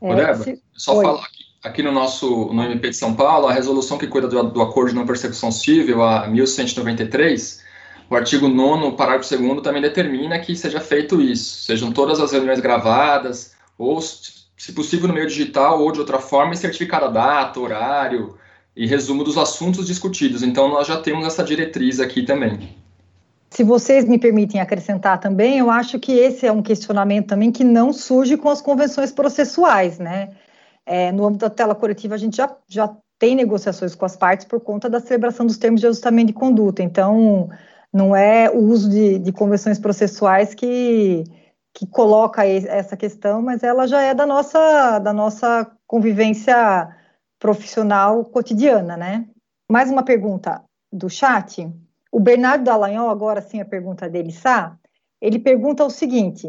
É, 0.00 0.34
se... 0.34 0.62
só 0.74 0.96
Oi. 0.96 1.04
falar 1.04 1.24
aqui, 1.24 1.44
aqui, 1.64 1.82
no 1.82 1.92
nosso 1.92 2.52
no 2.52 2.62
MP 2.62 2.90
de 2.90 2.96
São 2.96 3.14
Paulo, 3.14 3.48
a 3.48 3.52
resolução 3.52 3.98
que 3.98 4.06
cuida 4.06 4.28
do, 4.28 4.42
do 4.44 4.62
Acordo 4.62 4.90
de 4.90 4.96
Não 4.96 5.06
Persecução 5.06 5.50
Civil, 5.50 6.02
a 6.02 6.26
1193, 6.28 7.62
o 8.10 8.14
artigo 8.14 8.48
9 8.48 8.96
parágrafo 8.96 9.36
2 9.36 9.62
também 9.62 9.82
determina 9.82 10.38
que 10.38 10.54
seja 10.56 10.80
feito 10.80 11.20
isso, 11.20 11.62
sejam 11.62 11.92
todas 11.92 12.20
as 12.20 12.32
reuniões 12.32 12.60
gravadas, 12.60 13.54
ou, 13.76 14.00
se 14.00 14.72
possível, 14.74 15.08
no 15.08 15.14
meio 15.14 15.26
digital 15.26 15.80
ou 15.80 15.92
de 15.92 16.00
outra 16.00 16.18
forma, 16.18 16.54
e 16.54 16.56
certificada 16.56 17.06
a 17.06 17.10
data, 17.10 17.60
horário 17.60 18.38
e 18.78 18.86
resumo 18.86 19.24
dos 19.24 19.36
assuntos 19.36 19.88
discutidos. 19.88 20.44
Então, 20.44 20.68
nós 20.68 20.86
já 20.86 20.96
temos 21.00 21.26
essa 21.26 21.42
diretriz 21.42 21.98
aqui 21.98 22.22
também. 22.22 22.76
Se 23.50 23.64
vocês 23.64 24.04
me 24.04 24.18
permitem 24.18 24.60
acrescentar 24.60 25.18
também, 25.18 25.58
eu 25.58 25.68
acho 25.68 25.98
que 25.98 26.12
esse 26.12 26.46
é 26.46 26.52
um 26.52 26.62
questionamento 26.62 27.26
também 27.26 27.50
que 27.50 27.64
não 27.64 27.92
surge 27.92 28.36
com 28.36 28.48
as 28.48 28.60
convenções 28.60 29.10
processuais, 29.10 29.98
né? 29.98 30.30
É, 30.86 31.10
no 31.10 31.26
âmbito 31.26 31.44
da 31.44 31.50
tela 31.50 31.74
coletiva, 31.74 32.14
a 32.14 32.18
gente 32.18 32.36
já, 32.36 32.54
já 32.68 32.94
tem 33.18 33.34
negociações 33.34 33.96
com 33.96 34.04
as 34.04 34.16
partes 34.16 34.46
por 34.46 34.60
conta 34.60 34.88
da 34.88 35.00
celebração 35.00 35.44
dos 35.44 35.58
termos 35.58 35.80
de 35.80 35.86
ajustamento 35.88 36.28
de 36.28 36.32
conduta. 36.34 36.80
Então, 36.80 37.50
não 37.92 38.14
é 38.14 38.48
o 38.48 38.58
uso 38.58 38.88
de, 38.88 39.18
de 39.18 39.32
convenções 39.32 39.80
processuais 39.80 40.54
que, 40.54 41.24
que 41.74 41.84
coloca 41.84 42.46
essa 42.46 42.96
questão, 42.96 43.42
mas 43.42 43.64
ela 43.64 43.88
já 43.88 44.02
é 44.02 44.14
da 44.14 44.24
nossa, 44.24 45.00
da 45.00 45.12
nossa 45.12 45.68
convivência 45.84 46.96
profissional 47.38 48.24
cotidiana, 48.24 48.96
né? 48.96 49.26
Mais 49.70 49.90
uma 49.90 50.02
pergunta 50.02 50.62
do 50.92 51.08
chat. 51.08 51.70
O 52.10 52.18
Bernardo 52.18 52.64
Dallagnol, 52.64 53.10
agora 53.10 53.40
sim 53.40 53.60
a 53.60 53.64
pergunta 53.64 54.08
dele, 54.08 54.32
Sá, 54.32 54.76
ele 55.20 55.38
pergunta 55.38 55.84
o 55.84 55.90
seguinte: 55.90 56.48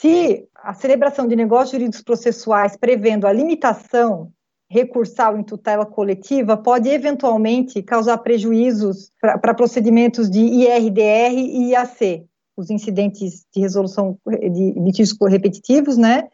se 0.00 0.48
a 0.54 0.74
celebração 0.74 1.26
de 1.26 1.36
negócios 1.36 1.72
jurídicos 1.72 2.02
processuais 2.02 2.76
prevendo 2.76 3.26
a 3.26 3.32
limitação 3.32 4.32
recursal 4.70 5.38
em 5.38 5.42
tutela 5.42 5.86
coletiva 5.86 6.56
pode 6.56 6.88
eventualmente 6.88 7.82
causar 7.82 8.18
prejuízos 8.18 9.10
para 9.20 9.54
procedimentos 9.54 10.28
de 10.28 10.40
IRDR 10.40 11.32
e 11.32 11.70
IAC, 11.70 12.26
os 12.56 12.70
incidentes 12.70 13.46
de 13.54 13.60
resolução 13.60 14.18
de 14.26 14.72
litígios 14.72 15.16
repetitivos, 15.26 15.96
né? 15.96 16.28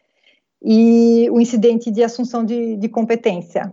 E 0.61 1.29
o 1.29 1.39
incidente 1.39 1.91
de 1.91 2.03
assunção 2.03 2.43
de, 2.43 2.75
de 2.77 2.89
competência. 2.89 3.71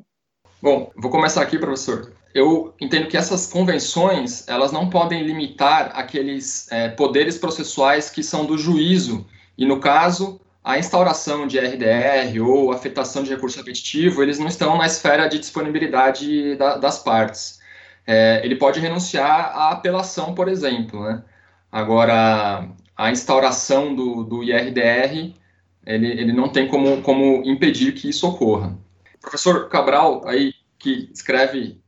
Bom, 0.63 0.93
vou 0.97 1.11
começar 1.11 1.43
aqui, 1.43 1.59
professor. 1.59 2.13
Eu 2.33 2.73
entendo 2.81 3.09
que 3.09 3.17
essas 3.17 3.49
convenções 3.49 4.47
elas 4.47 4.71
não 4.71 4.89
podem 4.89 5.25
limitar 5.25 5.91
aqueles 5.93 6.71
é, 6.71 6.89
poderes 6.89 7.37
processuais 7.37 8.09
que 8.09 8.23
são 8.23 8.47
do 8.47 8.57
juízo 8.57 9.27
e 9.59 9.67
no 9.67 9.81
caso 9.81 10.41
a 10.63 10.79
instauração 10.79 11.49
de 11.49 11.59
RDR 11.59 12.41
ou 12.41 12.71
afetação 12.71 13.25
de 13.25 13.31
recurso 13.31 13.59
repetitivo, 13.59 14.23
eles 14.23 14.39
não 14.39 14.47
estão 14.47 14.79
na 14.79 14.87
esfera 14.87 15.27
de 15.27 15.41
disponibilidade 15.41 16.55
da, 16.55 16.77
das 16.77 17.01
partes. 17.01 17.59
É, 18.07 18.41
ele 18.45 18.55
pode 18.55 18.79
renunciar 18.79 19.51
à 19.57 19.71
apelação, 19.73 20.33
por 20.33 20.47
exemplo. 20.47 21.03
Né? 21.03 21.25
Agora, 21.73 22.69
a 22.97 23.11
instauração 23.11 23.97
do, 23.97 24.23
do 24.23 24.45
IRDR, 24.45 25.35
ele, 25.85 26.07
ele 26.07 26.33
não 26.33 26.49
tem 26.49 26.69
como, 26.69 27.03
como 27.03 27.43
impedir 27.45 27.95
que 27.95 28.09
isso 28.09 28.29
ocorra. 28.29 28.79
Professor 29.23 29.69
Cabral, 29.69 30.23
aí, 30.27 30.53
que 30.79 31.09
escreve 31.15 31.81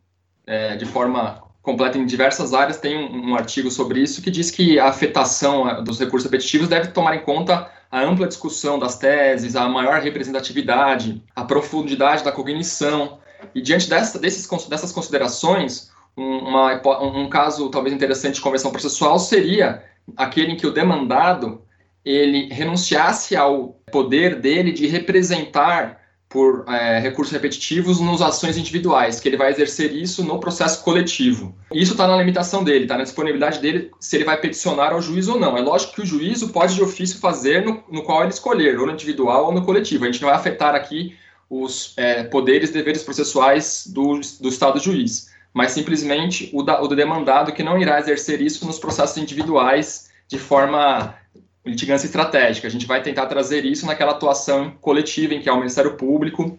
é, 0.46 0.76
de 0.76 0.86
forma 0.86 1.42
completa 1.60 1.98
em 1.98 2.06
diversas 2.06 2.54
áreas, 2.54 2.78
tem 2.78 2.96
um, 2.96 3.30
um, 3.30 3.34
artigo 3.34 3.70
sobre 3.70 4.00
isso 4.00 4.22
que 4.22 4.30
diz 4.30 4.50
que 4.50 4.78
a 4.78 4.88
afetação 4.88 5.82
dos 5.82 5.98
recursos 5.98 6.30
repetitivos 6.30 6.68
deve 6.68 6.88
tomar 6.88 7.16
em 7.16 7.20
conta 7.20 7.70
a 7.90 8.02
ampla 8.02 8.28
discussão 8.28 8.78
das 8.78 8.98
teses, 8.98 9.56
a 9.56 9.68
maior 9.68 10.00
representatividade, 10.00 11.22
a 11.34 11.44
profundidade 11.44 12.22
da 12.22 12.30
cognição. 12.30 13.18
E 13.54 13.62
diante 13.62 13.88
dessa, 13.88 14.18
desses, 14.18 14.46
dessas 14.68 14.92
considerações, 14.92 15.90
um, 16.16 16.38
uma, 16.38 16.80
um 17.02 17.28
caso 17.28 17.70
talvez 17.70 17.94
interessante 17.94 18.34
de 18.34 18.40
convenção 18.40 18.70
processual 18.70 19.18
seria 19.18 19.82
aquele 20.16 20.52
em 20.52 20.56
que 20.56 20.66
o 20.66 20.72
demandado 20.72 21.62
ele 22.04 22.52
renunciasse 22.52 23.34
ao 23.34 23.80
poder 23.90 24.38
dele 24.38 24.70
de 24.70 24.86
representar 24.86 26.03
por 26.34 26.64
é, 26.66 26.98
recursos 26.98 27.32
repetitivos 27.32 28.00
nos 28.00 28.20
ações 28.20 28.58
individuais, 28.58 29.20
que 29.20 29.28
ele 29.28 29.36
vai 29.36 29.52
exercer 29.52 29.92
isso 29.92 30.24
no 30.24 30.40
processo 30.40 30.82
coletivo. 30.82 31.54
Isso 31.72 31.92
está 31.92 32.08
na 32.08 32.16
limitação 32.16 32.64
dele, 32.64 32.86
está 32.86 32.98
na 32.98 33.04
disponibilidade 33.04 33.60
dele 33.60 33.92
se 34.00 34.16
ele 34.16 34.24
vai 34.24 34.36
peticionar 34.40 34.92
ao 34.92 35.00
juiz 35.00 35.28
ou 35.28 35.38
não. 35.38 35.56
É 35.56 35.60
lógico 35.60 35.94
que 35.94 36.02
o 36.02 36.04
juízo 36.06 36.48
pode 36.48 36.74
de 36.74 36.82
ofício 36.82 37.20
fazer 37.20 37.64
no, 37.64 37.84
no 37.88 38.02
qual 38.02 38.22
ele 38.22 38.32
escolher, 38.32 38.76
ou 38.80 38.84
no 38.84 38.94
individual 38.94 39.44
ou 39.44 39.52
no 39.52 39.64
coletivo. 39.64 40.02
A 40.02 40.06
gente 40.08 40.20
não 40.20 40.28
vai 40.28 40.36
afetar 40.36 40.74
aqui 40.74 41.14
os 41.48 41.94
é, 41.96 42.24
poderes 42.24 42.70
e 42.70 42.72
deveres 42.72 43.04
processuais 43.04 43.86
do, 43.86 44.18
do 44.40 44.48
Estado 44.48 44.80
juiz, 44.80 45.30
mas 45.52 45.70
simplesmente 45.70 46.50
o, 46.52 46.64
da, 46.64 46.82
o 46.82 46.88
demandado 46.88 47.52
que 47.52 47.62
não 47.62 47.78
irá 47.78 48.00
exercer 48.00 48.40
isso 48.40 48.66
nos 48.66 48.80
processos 48.80 49.16
individuais 49.18 50.10
de 50.26 50.38
forma 50.40 51.14
litigância 51.64 52.06
estratégica. 52.06 52.68
A 52.68 52.70
gente 52.70 52.86
vai 52.86 53.02
tentar 53.02 53.26
trazer 53.26 53.64
isso 53.64 53.86
naquela 53.86 54.12
atuação 54.12 54.72
coletiva 54.80 55.34
em 55.34 55.40
que 55.40 55.48
é 55.48 55.52
o 55.52 55.58
Ministério 55.58 55.96
Público, 55.96 56.58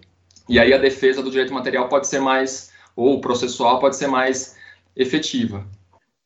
e 0.49 0.59
aí 0.59 0.73
a 0.73 0.77
defesa 0.77 1.21
do 1.21 1.31
direito 1.31 1.53
material 1.53 1.87
pode 1.87 2.07
ser 2.07 2.19
mais, 2.19 2.71
ou 2.95 3.21
processual 3.21 3.79
pode 3.79 3.95
ser 3.95 4.07
mais 4.07 4.55
efetiva. 4.95 5.65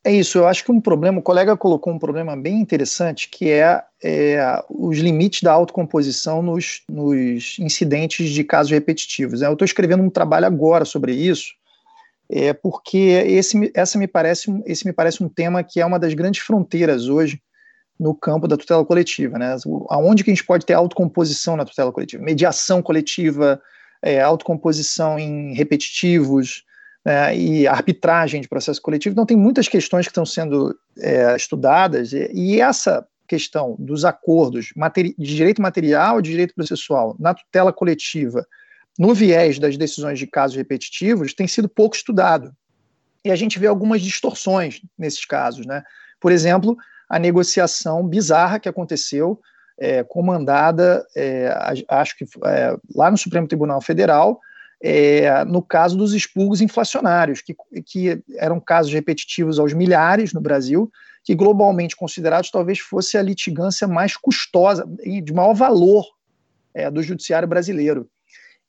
É 0.02 0.10
isso, 0.10 0.38
eu 0.38 0.46
acho 0.46 0.64
que 0.64 0.72
um 0.72 0.80
problema, 0.80 1.18
o 1.18 1.22
colega 1.22 1.54
colocou 1.58 1.92
um 1.92 1.98
problema 1.98 2.34
bem 2.34 2.58
interessante, 2.58 3.28
que 3.28 3.50
é, 3.50 3.82
é 4.02 4.62
os 4.70 4.96
limites 4.96 5.42
da 5.42 5.52
autocomposição 5.52 6.40
nos, 6.40 6.82
nos 6.88 7.58
incidentes 7.58 8.30
de 8.30 8.42
casos 8.42 8.72
repetitivos. 8.72 9.42
Eu 9.42 9.52
estou 9.52 9.64
escrevendo 9.64 10.02
um 10.02 10.08
trabalho 10.08 10.46
agora 10.46 10.86
sobre 10.86 11.12
isso, 11.12 11.52
é 12.30 12.54
porque 12.54 12.96
esse, 12.96 13.70
essa 13.74 13.98
me 13.98 14.06
parece, 14.06 14.50
esse 14.64 14.86
me 14.86 14.92
parece 14.92 15.22
um 15.22 15.28
tema 15.28 15.62
que 15.62 15.80
é 15.80 15.84
uma 15.84 15.98
das 15.98 16.14
grandes 16.14 16.40
fronteiras 16.40 17.06
hoje 17.08 17.38
no 18.00 18.14
campo 18.14 18.48
da 18.48 18.56
tutela 18.56 18.82
coletiva, 18.82 19.38
né? 19.38 19.54
Aonde 19.90 20.24
que 20.24 20.30
a 20.30 20.34
gente 20.34 20.46
pode 20.46 20.64
ter 20.64 20.72
autocomposição 20.72 21.54
na 21.54 21.66
tutela 21.66 21.92
coletiva? 21.92 22.22
Mediação 22.22 22.80
coletiva, 22.80 23.60
é, 24.02 24.22
autocomposição 24.22 25.18
em 25.18 25.52
repetitivos 25.52 26.64
né? 27.04 27.36
e 27.36 27.68
arbitragem 27.68 28.40
de 28.40 28.48
processo 28.48 28.80
coletivo. 28.80 29.12
Então, 29.12 29.26
tem 29.26 29.36
muitas 29.36 29.68
questões 29.68 30.06
que 30.06 30.10
estão 30.10 30.24
sendo 30.24 30.74
é, 30.98 31.36
estudadas 31.36 32.14
e, 32.14 32.30
e, 32.32 32.60
essa 32.60 33.06
questão 33.28 33.76
dos 33.78 34.04
acordos 34.04 34.72
de 35.18 35.36
direito 35.36 35.60
material 35.60 36.18
e 36.18 36.22
de 36.22 36.30
direito 36.30 36.54
processual 36.54 37.14
na 37.18 37.34
tutela 37.34 37.72
coletiva, 37.72 38.46
no 38.98 39.14
viés 39.14 39.58
das 39.58 39.76
decisões 39.76 40.18
de 40.18 40.26
casos 40.26 40.56
repetitivos, 40.56 41.34
tem 41.34 41.46
sido 41.46 41.68
pouco 41.68 41.94
estudado. 41.94 42.50
E 43.22 43.30
a 43.30 43.36
gente 43.36 43.58
vê 43.58 43.66
algumas 43.66 44.00
distorções 44.00 44.80
nesses 44.98 45.24
casos, 45.26 45.66
né? 45.66 45.82
Por 46.18 46.32
exemplo, 46.32 46.76
a 47.10 47.18
negociação 47.18 48.06
bizarra 48.06 48.60
que 48.60 48.68
aconteceu, 48.68 49.40
é, 49.76 50.04
comandada, 50.04 51.04
é, 51.16 51.52
acho 51.88 52.16
que 52.16 52.24
é, 52.44 52.76
lá 52.94 53.10
no 53.10 53.18
Supremo 53.18 53.48
Tribunal 53.48 53.80
Federal, 53.80 54.40
é, 54.80 55.44
no 55.44 55.60
caso 55.60 55.96
dos 55.96 56.14
expurgos 56.14 56.60
inflacionários, 56.60 57.42
que, 57.42 57.56
que 57.84 58.22
eram 58.36 58.60
casos 58.60 58.92
repetitivos 58.92 59.58
aos 59.58 59.72
milhares 59.72 60.32
no 60.32 60.40
Brasil, 60.40 60.88
que 61.24 61.34
globalmente 61.34 61.96
considerados 61.96 62.50
talvez 62.50 62.78
fosse 62.78 63.18
a 63.18 63.22
litigância 63.22 63.88
mais 63.88 64.16
custosa, 64.16 64.86
de 65.02 65.32
maior 65.32 65.54
valor 65.54 66.06
é, 66.72 66.88
do 66.88 67.02
judiciário 67.02 67.48
brasileiro. 67.48 68.08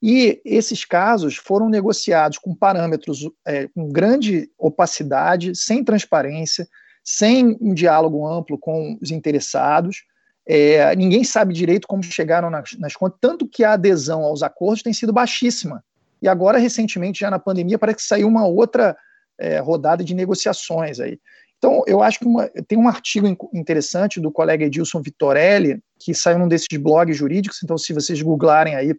E 0.02 0.42
esses 0.44 0.84
casos 0.84 1.38
foram 1.38 1.70
negociados 1.70 2.40
com 2.40 2.56
parâmetros 2.56 3.30
é, 3.46 3.68
com 3.68 3.88
grande 3.90 4.50
opacidade, 4.58 5.56
sem 5.56 5.84
transparência, 5.84 6.68
sem 7.04 7.58
um 7.60 7.74
diálogo 7.74 8.28
amplo 8.28 8.58
com 8.58 8.98
os 9.02 9.12
interessados. 9.12 10.04
É, 10.48 10.96
ninguém 10.96 11.24
sabe 11.24 11.54
direito 11.54 11.88
como 11.88 12.04
chegaram 12.04 12.50
nas, 12.50 12.74
nas 12.78 12.96
contas, 12.96 13.18
tanto 13.22 13.48
que 13.48 13.64
a 13.64 13.74
adesão 13.74 14.24
aos 14.24 14.44
acordos 14.44 14.84
tem 14.84 14.94
sido 14.94 15.14
baixíssima. 15.14 15.84
E 16.22 16.28
agora, 16.28 16.58
recentemente, 16.58 17.20
já 17.20 17.32
na 17.32 17.40
pandemia, 17.40 17.80
parece 17.80 17.98
que 17.98 18.04
saiu 18.04 18.28
uma 18.28 18.46
outra 18.46 18.96
é, 19.40 19.60
rodada 19.60 20.04
de 20.04 20.14
negociações 20.14 21.00
aí. 21.00 21.20
Então, 21.58 21.84
eu 21.86 22.02
acho 22.02 22.20
que 22.20 22.26
uma, 22.26 22.48
tem 22.68 22.78
um 22.78 22.88
artigo 22.88 23.28
interessante 23.54 24.20
do 24.20 24.32
colega 24.32 24.66
Edilson 24.66 25.02
Vitorelli, 25.02 25.80
que 26.00 26.14
saiu 26.14 26.40
num 26.40 26.48
desses 26.48 26.68
blogs 26.80 27.16
jurídicos, 27.16 27.62
então, 27.64 27.78
se 27.78 27.94
vocês 27.94 28.22
googlarem 28.22 28.76
aí, 28.76 28.96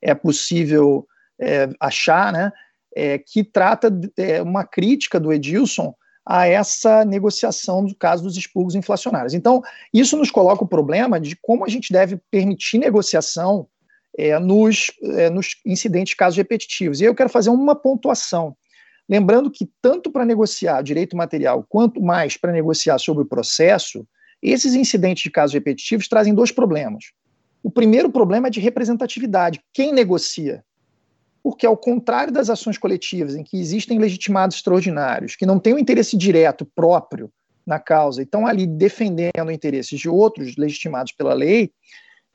é 0.00 0.12
possível 0.12 1.06
é, 1.40 1.68
achar, 1.78 2.32
né, 2.32 2.52
é, 2.94 3.18
que 3.18 3.44
trata 3.44 3.88
é, 4.16 4.42
uma 4.42 4.64
crítica 4.64 5.20
do 5.20 5.32
Edilson 5.32 5.94
a 6.24 6.46
essa 6.46 7.04
negociação 7.04 7.84
do 7.84 7.94
caso 7.94 8.22
dos 8.22 8.36
expurgos 8.36 8.74
inflacionários. 8.74 9.34
Então, 9.34 9.62
isso 9.92 10.16
nos 10.16 10.30
coloca 10.30 10.64
o 10.64 10.68
problema 10.68 11.20
de 11.20 11.36
como 11.36 11.64
a 11.64 11.68
gente 11.68 11.92
deve 11.92 12.20
permitir 12.30 12.78
negociação 12.78 13.66
é, 14.16 14.38
nos, 14.38 14.92
é, 15.02 15.30
nos 15.30 15.56
incidentes 15.66 16.14
casos 16.14 16.36
repetitivos. 16.36 17.00
E 17.00 17.04
aí 17.04 17.10
eu 17.10 17.14
quero 17.14 17.28
fazer 17.28 17.50
uma 17.50 17.74
pontuação. 17.74 18.56
Lembrando 19.08 19.50
que, 19.50 19.68
tanto 19.80 20.10
para 20.10 20.24
negociar 20.24 20.82
direito 20.82 21.16
material, 21.16 21.66
quanto 21.68 22.00
mais 22.00 22.36
para 22.36 22.52
negociar 22.52 22.98
sobre 22.98 23.24
o 23.24 23.26
processo, 23.26 24.06
esses 24.40 24.74
incidentes 24.74 25.24
de 25.24 25.30
casos 25.30 25.54
repetitivos 25.54 26.08
trazem 26.08 26.34
dois 26.34 26.52
problemas. 26.52 27.06
O 27.62 27.70
primeiro 27.70 28.10
problema 28.10 28.46
é 28.46 28.50
de 28.50 28.60
representatividade. 28.60 29.60
Quem 29.72 29.92
negocia? 29.92 30.64
Porque, 31.42 31.66
ao 31.66 31.76
contrário 31.76 32.32
das 32.32 32.48
ações 32.48 32.78
coletivas, 32.78 33.34
em 33.34 33.42
que 33.42 33.58
existem 33.58 33.98
legitimados 33.98 34.56
extraordinários, 34.56 35.34
que 35.34 35.46
não 35.46 35.58
têm 35.58 35.74
um 35.74 35.78
interesse 35.78 36.16
direto 36.16 36.64
próprio 36.64 37.30
na 37.66 37.78
causa 37.78 38.20
e 38.20 38.24
estão 38.24 38.46
ali 38.46 38.66
defendendo 38.66 39.50
interesses 39.50 39.98
de 39.98 40.08
outros 40.08 40.56
legitimados 40.56 41.12
pela 41.12 41.34
lei, 41.34 41.72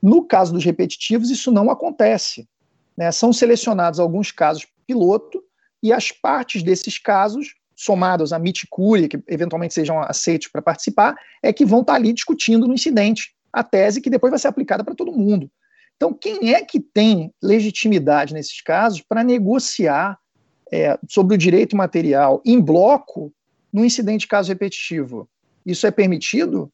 no 0.02 0.24
caso 0.24 0.54
dos 0.54 0.64
repetitivos, 0.64 1.30
isso 1.30 1.52
não 1.52 1.70
acontece. 1.70 2.48
Né? 2.96 3.12
São 3.12 3.32
selecionados 3.32 4.00
alguns 4.00 4.32
casos 4.32 4.68
piloto 4.86 5.44
e 5.82 5.92
as 5.94 6.12
partes 6.12 6.64
desses 6.64 6.98
casos, 6.98 7.56
somados 7.76 8.34
a 8.34 8.40
miticúria, 8.40 9.08
que 9.08 9.22
eventualmente 9.28 9.74
sejam 9.74 10.02
aceitos 10.02 10.48
para 10.48 10.62
participar, 10.62 11.16
é 11.44 11.54
que 11.54 11.66
vão 11.66 11.82
estar 11.82 11.94
ali 11.94 12.12
discutindo 12.12 12.68
no 12.68 12.74
incidente 12.74 13.36
a 13.54 13.64
tese 13.64 14.02
que 14.02 14.10
depois 14.10 14.32
vai 14.32 14.40
ser 14.40 14.48
aplicada 14.48 14.84
para 14.84 14.96
todo 14.96 15.12
mundo. 15.12 15.50
Então, 15.98 16.14
quem 16.14 16.54
é 16.54 16.64
que 16.64 16.80
tem 16.80 17.34
legitimidade 17.44 18.34
nesses 18.34 18.62
casos 18.62 19.02
para 19.02 19.24
negociar 19.24 20.18
é, 20.72 20.98
sobre 21.10 21.36
o 21.36 21.38
direito 21.38 21.76
material 21.76 22.42
em 22.46 22.62
bloco 22.62 23.34
no 23.74 23.84
incidente 23.84 24.22
de 24.22 24.28
caso 24.28 24.50
repetitivo? 24.50 25.28
Isso 25.66 25.86
é 25.88 25.92
permitido? 25.92 26.72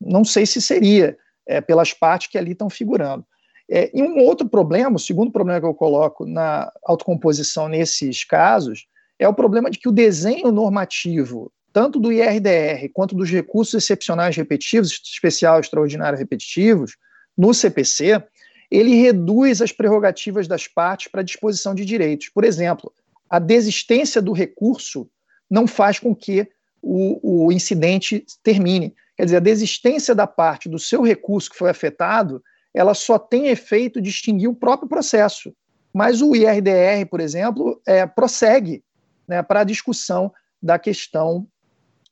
Não 0.00 0.24
sei 0.24 0.44
se 0.44 0.60
seria 0.60 1.16
é, 1.46 1.60
pelas 1.60 1.92
partes 1.94 2.28
que 2.28 2.36
ali 2.36 2.52
estão 2.52 2.68
figurando. 2.68 3.24
É, 3.68 3.90
e 3.92 4.02
um 4.02 4.18
outro 4.18 4.48
problema, 4.48 4.96
o 4.96 5.00
segundo 5.00 5.32
problema 5.32 5.58
que 5.58 5.66
eu 5.66 5.74
coloco 5.74 6.26
na 6.26 6.70
autocomposição 6.84 7.68
nesses 7.68 8.24
casos, 8.24 8.86
é 9.18 9.26
o 9.26 9.34
problema 9.34 9.70
de 9.70 9.78
que 9.78 9.88
o 9.88 9.92
desenho 9.92 10.52
normativo, 10.52 11.50
tanto 11.72 11.98
do 11.98 12.12
IRDR 12.12 12.88
quanto 12.92 13.14
dos 13.14 13.30
recursos 13.30 13.74
excepcionais 13.74 14.36
repetitivos, 14.36 15.00
especial, 15.02 15.58
extraordinário 15.58 16.18
repetitivos, 16.18 16.96
no 17.36 17.52
CPC, 17.52 18.22
ele 18.70 18.94
reduz 18.94 19.62
as 19.62 19.72
prerrogativas 19.72 20.48
das 20.48 20.66
partes 20.66 21.08
para 21.08 21.22
disposição 21.22 21.74
de 21.74 21.84
direitos. 21.84 22.28
Por 22.28 22.44
exemplo, 22.44 22.92
a 23.28 23.38
desistência 23.38 24.20
do 24.20 24.32
recurso 24.32 25.08
não 25.48 25.66
faz 25.66 25.98
com 25.98 26.14
que 26.14 26.48
o, 26.82 27.46
o 27.46 27.52
incidente 27.52 28.24
termine. 28.42 28.94
Quer 29.16 29.24
dizer, 29.24 29.36
a 29.36 29.40
desistência 29.40 30.14
da 30.14 30.26
parte 30.26 30.68
do 30.68 30.78
seu 30.78 31.02
recurso 31.02 31.50
que 31.50 31.56
foi 31.56 31.70
afetado, 31.70 32.42
ela 32.74 32.94
só 32.94 33.18
tem 33.18 33.48
efeito 33.48 34.00
de 34.00 34.10
extinguir 34.10 34.48
o 34.48 34.54
próprio 34.54 34.88
processo. 34.88 35.54
Mas 35.92 36.20
o 36.20 36.36
IRDR, 36.36 37.06
por 37.08 37.20
exemplo, 37.20 37.80
é, 37.86 38.06
prossegue 38.06 38.84
né, 39.26 39.42
para 39.42 39.60
a 39.60 39.64
discussão 39.64 40.32
da 40.62 40.78
questão 40.78 41.46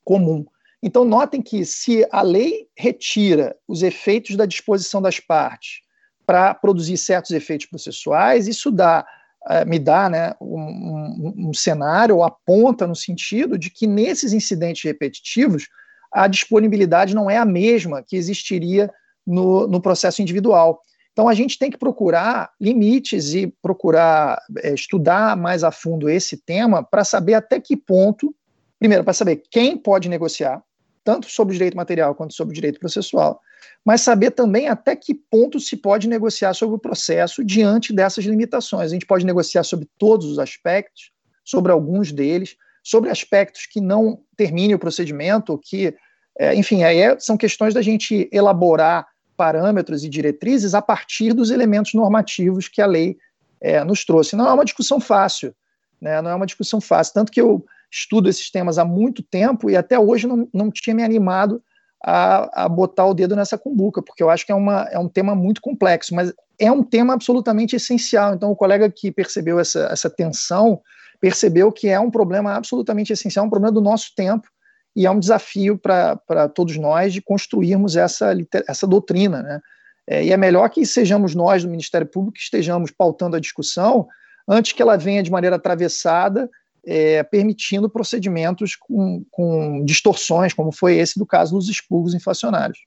comum. 0.02 0.46
Então, 0.82 1.04
notem 1.04 1.40
que 1.40 1.64
se 1.64 2.06
a 2.10 2.22
lei 2.22 2.68
retira 2.76 3.56
os 3.66 3.82
efeitos 3.82 4.36
da 4.36 4.46
disposição 4.46 5.00
das 5.00 5.18
partes 5.20 5.83
para 6.26 6.54
produzir 6.54 6.96
certos 6.96 7.30
efeitos 7.30 7.66
processuais, 7.66 8.48
isso 8.48 8.70
dá, 8.70 9.06
uh, 9.46 9.68
me 9.68 9.78
dá 9.78 10.08
né, 10.08 10.34
um, 10.40 10.58
um, 10.58 11.48
um 11.48 11.54
cenário, 11.54 12.16
ou 12.16 12.24
aponta 12.24 12.86
no 12.86 12.96
sentido 12.96 13.58
de 13.58 13.70
que 13.70 13.86
nesses 13.86 14.32
incidentes 14.32 14.82
repetitivos, 14.82 15.68
a 16.12 16.28
disponibilidade 16.28 17.14
não 17.14 17.28
é 17.28 17.36
a 17.36 17.44
mesma 17.44 18.02
que 18.02 18.16
existiria 18.16 18.90
no, 19.26 19.66
no 19.66 19.80
processo 19.80 20.22
individual. 20.22 20.80
Então, 21.12 21.28
a 21.28 21.34
gente 21.34 21.58
tem 21.58 21.70
que 21.70 21.78
procurar 21.78 22.50
limites 22.60 23.34
e 23.34 23.46
procurar 23.62 24.40
é, 24.58 24.74
estudar 24.74 25.36
mais 25.36 25.62
a 25.62 25.70
fundo 25.70 26.10
esse 26.10 26.36
tema 26.36 26.82
para 26.82 27.04
saber 27.04 27.34
até 27.34 27.60
que 27.60 27.76
ponto, 27.76 28.34
primeiro, 28.78 29.04
para 29.04 29.12
saber 29.12 29.42
quem 29.50 29.76
pode 29.76 30.08
negociar, 30.08 30.60
tanto 31.04 31.30
sobre 31.30 31.52
o 31.52 31.58
direito 31.58 31.76
material 31.76 32.14
quanto 32.14 32.34
sobre 32.34 32.52
o 32.52 32.54
direito 32.54 32.80
processual, 32.80 33.40
mas 33.84 34.00
saber 34.00 34.30
também 34.30 34.68
até 34.68 34.96
que 34.96 35.14
ponto 35.14 35.60
se 35.60 35.76
pode 35.76 36.08
negociar 36.08 36.54
sobre 36.54 36.76
o 36.76 36.78
processo 36.78 37.44
diante 37.44 37.92
dessas 37.92 38.24
limitações. 38.24 38.90
A 38.90 38.94
gente 38.94 39.06
pode 39.06 39.26
negociar 39.26 39.62
sobre 39.62 39.86
todos 39.98 40.26
os 40.26 40.38
aspectos, 40.38 41.12
sobre 41.44 41.70
alguns 41.70 42.10
deles, 42.10 42.56
sobre 42.82 43.10
aspectos 43.10 43.66
que 43.66 43.80
não 43.80 44.20
terminem 44.36 44.74
o 44.74 44.78
procedimento, 44.78 45.58
que, 45.62 45.94
é, 46.38 46.54
enfim, 46.54 46.82
aí 46.82 46.98
é, 46.98 47.18
são 47.20 47.36
questões 47.36 47.74
da 47.74 47.82
gente 47.82 48.28
elaborar 48.32 49.06
parâmetros 49.36 50.04
e 50.04 50.08
diretrizes 50.08 50.74
a 50.74 50.80
partir 50.80 51.32
dos 51.32 51.50
elementos 51.50 51.92
normativos 51.92 52.68
que 52.68 52.80
a 52.80 52.86
lei 52.86 53.16
é, 53.60 53.82
nos 53.84 54.04
trouxe. 54.04 54.36
Não 54.36 54.48
é 54.48 54.52
uma 54.52 54.64
discussão 54.64 55.00
fácil, 55.00 55.54
né? 56.00 56.22
não 56.22 56.30
é 56.30 56.34
uma 56.34 56.46
discussão 56.46 56.80
fácil, 56.80 57.14
tanto 57.14 57.32
que 57.32 57.40
eu 57.40 57.64
estudo 57.94 58.28
esses 58.28 58.50
temas 58.50 58.76
há 58.76 58.84
muito 58.84 59.22
tempo 59.22 59.70
e 59.70 59.76
até 59.76 59.98
hoje 59.98 60.26
não, 60.26 60.48
não 60.52 60.70
tinha 60.70 60.94
me 60.94 61.04
animado 61.04 61.62
a, 62.02 62.64
a 62.64 62.68
botar 62.68 63.06
o 63.06 63.14
dedo 63.14 63.36
nessa 63.36 63.56
cumbuca, 63.56 64.02
porque 64.02 64.22
eu 64.22 64.28
acho 64.28 64.44
que 64.44 64.52
é, 64.52 64.54
uma, 64.54 64.82
é 64.90 64.98
um 64.98 65.08
tema 65.08 65.34
muito 65.34 65.60
complexo, 65.60 66.14
mas 66.14 66.32
é 66.58 66.70
um 66.70 66.82
tema 66.82 67.14
absolutamente 67.14 67.76
essencial. 67.76 68.34
Então, 68.34 68.50
o 68.50 68.56
colega 68.56 68.90
que 68.90 69.12
percebeu 69.12 69.58
essa, 69.58 69.88
essa 69.90 70.10
tensão 70.10 70.80
percebeu 71.20 71.72
que 71.72 71.88
é 71.88 71.98
um 71.98 72.10
problema 72.10 72.54
absolutamente 72.54 73.12
essencial, 73.12 73.46
um 73.46 73.50
problema 73.50 73.72
do 73.72 73.80
nosso 73.80 74.12
tempo, 74.14 74.48
e 74.94 75.06
é 75.06 75.10
um 75.10 75.18
desafio 75.18 75.78
para 75.78 76.48
todos 76.54 76.76
nós 76.76 77.12
de 77.12 77.22
construirmos 77.22 77.96
essa, 77.96 78.34
essa 78.68 78.86
doutrina. 78.86 79.42
Né? 79.42 79.60
É, 80.06 80.24
e 80.24 80.32
é 80.32 80.36
melhor 80.36 80.68
que 80.68 80.84
sejamos 80.84 81.34
nós 81.34 81.62
do 81.62 81.70
Ministério 81.70 82.06
Público 82.06 82.34
que 82.34 82.42
estejamos 82.42 82.90
pautando 82.90 83.36
a 83.36 83.40
discussão 83.40 84.06
antes 84.46 84.72
que 84.72 84.82
ela 84.82 84.96
venha 84.96 85.22
de 85.22 85.30
maneira 85.30 85.56
atravessada, 85.56 86.50
é, 86.86 87.22
permitindo 87.22 87.88
procedimentos 87.88 88.76
com, 88.76 89.24
com 89.30 89.84
distorções, 89.84 90.52
como 90.52 90.72
foi 90.72 90.96
esse 90.96 91.18
do 91.18 91.26
caso 91.26 91.56
dos 91.56 91.68
expurgos 91.68 92.14
inflacionários. 92.14 92.78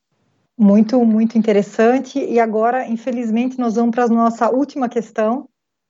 Muito, 0.57 1.03
muito 1.05 1.37
interessante. 1.37 2.19
E 2.19 2.39
agora, 2.39 2.87
infelizmente, 2.87 3.59
nós 3.59 3.75
vamos 3.75 3.91
para 3.91 4.05
a 4.05 4.07
nossa 4.07 4.49
última 4.49 4.89
questão, 4.89 5.47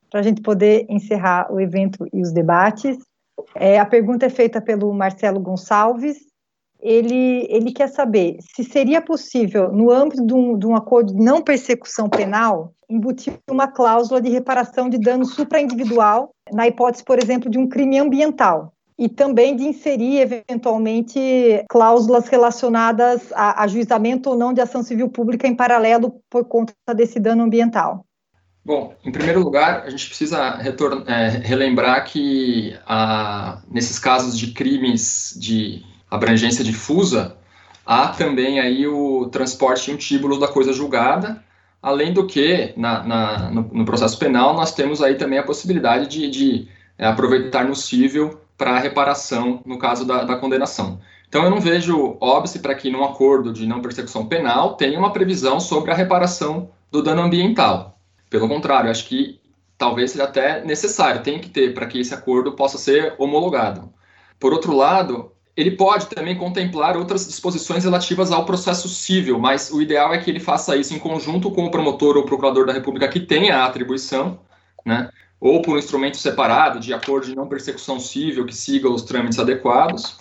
para 0.10 0.20
a 0.20 0.24
gente 0.24 0.42
poder 0.42 0.86
encerrar 0.90 1.52
o 1.52 1.60
evento 1.60 2.06
e 2.12 2.22
os 2.22 2.34
debates. 2.34 2.98
É, 3.56 3.80
a 3.80 3.86
pergunta 3.86 4.26
é 4.26 4.30
feita 4.30 4.60
pelo 4.60 4.94
Marcelo 4.94 5.40
Gonçalves. 5.40 6.27
Ele, 6.88 7.46
ele 7.50 7.74
quer 7.74 7.90
saber 7.90 8.38
se 8.56 8.64
seria 8.64 9.02
possível, 9.02 9.74
no 9.74 9.92
âmbito 9.92 10.26
de 10.26 10.34
um, 10.34 10.58
de 10.58 10.66
um 10.66 10.74
acordo 10.74 11.14
de 11.14 11.22
não 11.22 11.42
persecução 11.42 12.08
penal, 12.08 12.72
embutir 12.90 13.34
uma 13.52 13.68
cláusula 13.68 14.22
de 14.22 14.30
reparação 14.30 14.88
de 14.88 14.98
dano 14.98 15.26
supraindividual, 15.26 16.30
na 16.54 16.66
hipótese, 16.66 17.04
por 17.04 17.22
exemplo, 17.22 17.52
de 17.52 17.58
um 17.58 17.68
crime 17.68 18.00
ambiental, 18.00 18.72
e 18.98 19.10
também 19.10 19.54
de 19.54 19.66
inserir, 19.66 20.22
eventualmente, 20.22 21.20
cláusulas 21.70 22.30
relacionadas 22.30 23.34
a 23.34 23.64
ajuizamento 23.64 24.30
ou 24.30 24.38
não 24.38 24.54
de 24.54 24.62
ação 24.62 24.82
civil 24.82 25.10
pública 25.10 25.46
em 25.46 25.56
paralelo 25.56 26.22
por 26.30 26.46
conta 26.46 26.74
desse 26.96 27.20
dano 27.20 27.44
ambiental. 27.44 28.06
Bom, 28.64 28.94
em 29.06 29.12
primeiro 29.12 29.42
lugar, 29.42 29.84
a 29.84 29.90
gente 29.90 30.08
precisa 30.08 30.60
é, 31.06 31.28
relembrar 31.46 32.06
que 32.06 32.78
a, 32.86 33.62
nesses 33.70 34.00
casos 34.00 34.38
de 34.38 34.54
crimes 34.54 35.38
de 35.38 35.84
abrangência 36.10 36.64
difusa, 36.64 37.38
há 37.86 38.10
também 38.10 38.60
aí 38.60 38.88
o 38.88 39.28
transporte 39.28 39.96
tíbulo 39.98 40.40
da 40.40 40.48
coisa 40.48 40.74
julgada, 40.74 41.44
além 41.82 42.14
do 42.14 42.26
que, 42.26 42.74
na, 42.76 43.04
na, 43.04 43.52
no, 43.52 43.70
no, 43.72 43.86
processo 43.86 44.18
penal, 44.18 44.54
nós 44.54 44.74
temos 44.74 45.02
aí 45.02 45.16
também 45.16 45.40
a 45.40 45.44
possibilidade 45.44 46.08
de, 46.08 46.30
de 46.30 46.68
é, 46.98 47.06
aproveitar 47.06 47.66
no 47.66 47.76
cível 47.76 48.42
para 48.58 48.80
reparação 48.80 49.62
no 49.66 49.78
caso 49.78 50.06
da, 50.06 50.24
da, 50.24 50.36
condenação. 50.36 51.00
Então, 51.28 51.44
eu 51.44 51.50
não 51.50 51.60
vejo 51.60 52.18
óbice 52.20 52.60
para 52.60 52.74
que, 52.74 52.90
num 52.90 53.04
acordo 53.04 53.54
de 53.54 53.68
não 53.68 53.82
persecução 53.82 54.26
penal, 54.26 54.76
tenha 54.76 54.98
uma 54.98 55.14
previsão 55.14 55.60
sobre 55.60 55.92
a 55.92 55.96
reparação 55.96 56.70
do 56.92 57.04
dano 57.04 57.22
ambiental. 57.22 58.00
Pelo 58.30 58.48
contrário, 58.48 58.90
acho 58.90 59.06
que 59.06 59.40
talvez 59.78 60.12
seja 60.12 60.24
até 60.24 60.64
necessário, 60.64 61.22
tem 61.22 61.40
que 61.40 61.50
ter 61.50 61.74
para 61.74 61.86
que 61.86 62.00
esse 62.00 62.14
acordo 62.14 62.54
possa 62.54 62.78
ser 62.78 63.14
homologado. 63.18 63.94
Por 64.40 64.54
outro 64.54 64.76
lado, 64.76 65.32
ele 65.58 65.72
pode 65.72 66.06
também 66.06 66.38
contemplar 66.38 66.96
outras 66.96 67.26
disposições 67.26 67.84
relativas 67.84 68.32
ao 68.32 68.46
processo 68.46 68.88
civil, 68.88 69.40
mas 69.40 69.72
o 69.72 69.82
ideal 69.82 70.14
é 70.14 70.20
que 70.20 70.30
ele 70.30 70.40
faça 70.40 70.78
isso 70.78 70.94
em 70.94 71.00
conjunto 71.00 71.50
com 71.50 71.66
o 71.66 71.72
promotor 71.72 72.16
ou 72.16 72.24
procurador 72.24 72.68
da 72.68 72.74
República 72.74 73.08
que 73.08 73.20
tenha 73.20 73.58
a 73.58 73.66
atribuição, 73.66 74.40
né, 74.86 75.10
ou 75.42 75.60
por 75.64 75.76
um 75.76 75.80
instrumento 75.80 76.18
separado, 76.18 76.80
de 76.80 76.94
acordo 76.94 77.26
de 77.26 77.36
não 77.36 77.48
persecução 77.48 78.00
civil, 78.00 78.46
que 78.46 78.56
siga 78.56 78.88
os 78.88 79.02
trâmites 79.02 79.40
adequados. 79.40 80.18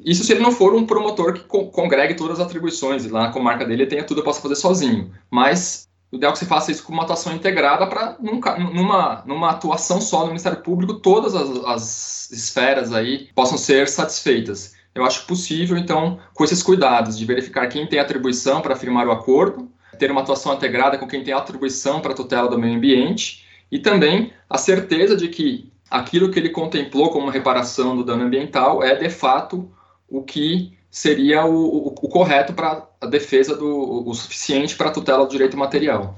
Isso 0.00 0.24
se 0.24 0.32
ele 0.32 0.42
não 0.42 0.52
for 0.52 0.74
um 0.74 0.84
promotor 0.84 1.32
que 1.32 1.40
congregue 1.40 2.14
todas 2.14 2.40
as 2.40 2.46
atribuições, 2.46 3.04
e 3.04 3.08
lá 3.08 3.22
na 3.22 3.32
comarca 3.32 3.64
dele 3.64 3.86
tenha 3.86 4.04
tudo, 4.04 4.20
eu 4.20 4.24
posso 4.24 4.42
fazer 4.42 4.56
sozinho. 4.56 5.12
Mas 5.30 5.85
o 6.10 6.16
ideal 6.16 6.30
é 6.30 6.32
que 6.32 6.38
você 6.38 6.46
faça 6.46 6.70
isso 6.70 6.84
com 6.84 6.92
uma 6.92 7.02
atuação 7.02 7.34
integrada 7.34 7.86
para, 7.86 8.16
numa, 8.20 9.22
numa 9.26 9.50
atuação 9.50 10.00
só 10.00 10.20
no 10.20 10.28
Ministério 10.28 10.60
Público, 10.62 10.94
todas 10.94 11.34
as, 11.34 11.64
as 11.64 12.30
esferas 12.30 12.92
aí 12.92 13.28
possam 13.34 13.58
ser 13.58 13.88
satisfeitas. 13.88 14.74
Eu 14.94 15.04
acho 15.04 15.26
possível, 15.26 15.76
então, 15.76 16.18
com 16.32 16.44
esses 16.44 16.62
cuidados 16.62 17.18
de 17.18 17.24
verificar 17.24 17.66
quem 17.66 17.86
tem 17.86 17.98
atribuição 17.98 18.62
para 18.62 18.76
firmar 18.76 19.06
o 19.06 19.12
acordo, 19.12 19.70
ter 19.98 20.10
uma 20.10 20.20
atuação 20.20 20.54
integrada 20.54 20.96
com 20.96 21.06
quem 21.06 21.22
tem 21.22 21.34
atribuição 21.34 22.00
para 22.00 22.12
a 22.12 22.16
tutela 22.16 22.48
do 22.48 22.58
meio 22.58 22.76
ambiente 22.76 23.44
e 23.70 23.78
também 23.78 24.32
a 24.48 24.58
certeza 24.58 25.16
de 25.16 25.28
que 25.28 25.72
aquilo 25.90 26.30
que 26.30 26.38
ele 26.38 26.50
contemplou 26.50 27.10
como 27.10 27.30
reparação 27.30 27.96
do 27.96 28.04
dano 28.04 28.24
ambiental 28.24 28.82
é 28.82 28.94
de 28.94 29.08
fato 29.10 29.70
o 30.08 30.22
que 30.22 30.76
seria 30.90 31.44
o, 31.44 31.54
o, 31.54 31.86
o 31.88 32.08
correto 32.08 32.52
para 32.52 32.86
a 33.06 33.10
defesa 33.10 33.56
do 33.56 34.08
o 34.08 34.14
suficiente 34.14 34.76
para 34.76 34.88
a 34.88 34.92
tutela 34.92 35.24
do 35.24 35.30
direito 35.30 35.56
material. 35.56 36.14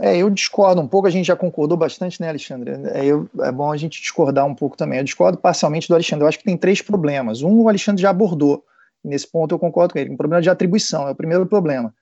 É, 0.00 0.16
eu 0.16 0.30
discordo 0.30 0.80
um 0.80 0.88
pouco, 0.88 1.06
a 1.06 1.10
gente 1.10 1.26
já 1.26 1.36
concordou 1.36 1.76
bastante, 1.76 2.20
né, 2.20 2.28
Alexandre? 2.28 2.72
É, 2.92 3.04
eu, 3.04 3.28
é 3.40 3.52
bom 3.52 3.70
a 3.70 3.76
gente 3.76 4.00
discordar 4.00 4.46
um 4.46 4.54
pouco 4.54 4.76
também. 4.76 4.98
Eu 4.98 5.04
discordo 5.04 5.38
parcialmente 5.38 5.86
do 5.86 5.94
Alexandre. 5.94 6.24
Eu 6.24 6.28
acho 6.28 6.38
que 6.38 6.44
tem 6.44 6.56
três 6.56 6.80
problemas. 6.80 7.42
Um, 7.42 7.62
o 7.62 7.68
Alexandre 7.68 8.02
já 8.02 8.10
abordou. 8.10 8.64
Nesse 9.04 9.30
ponto 9.30 9.54
eu 9.54 9.58
concordo 9.58 9.92
com 9.92 9.98
ele. 9.98 10.10
Um 10.10 10.16
problema 10.16 10.40
de 10.40 10.48
atribuição 10.48 11.06
é 11.06 11.10
o 11.10 11.14
primeiro 11.14 11.46
problema. 11.46 11.94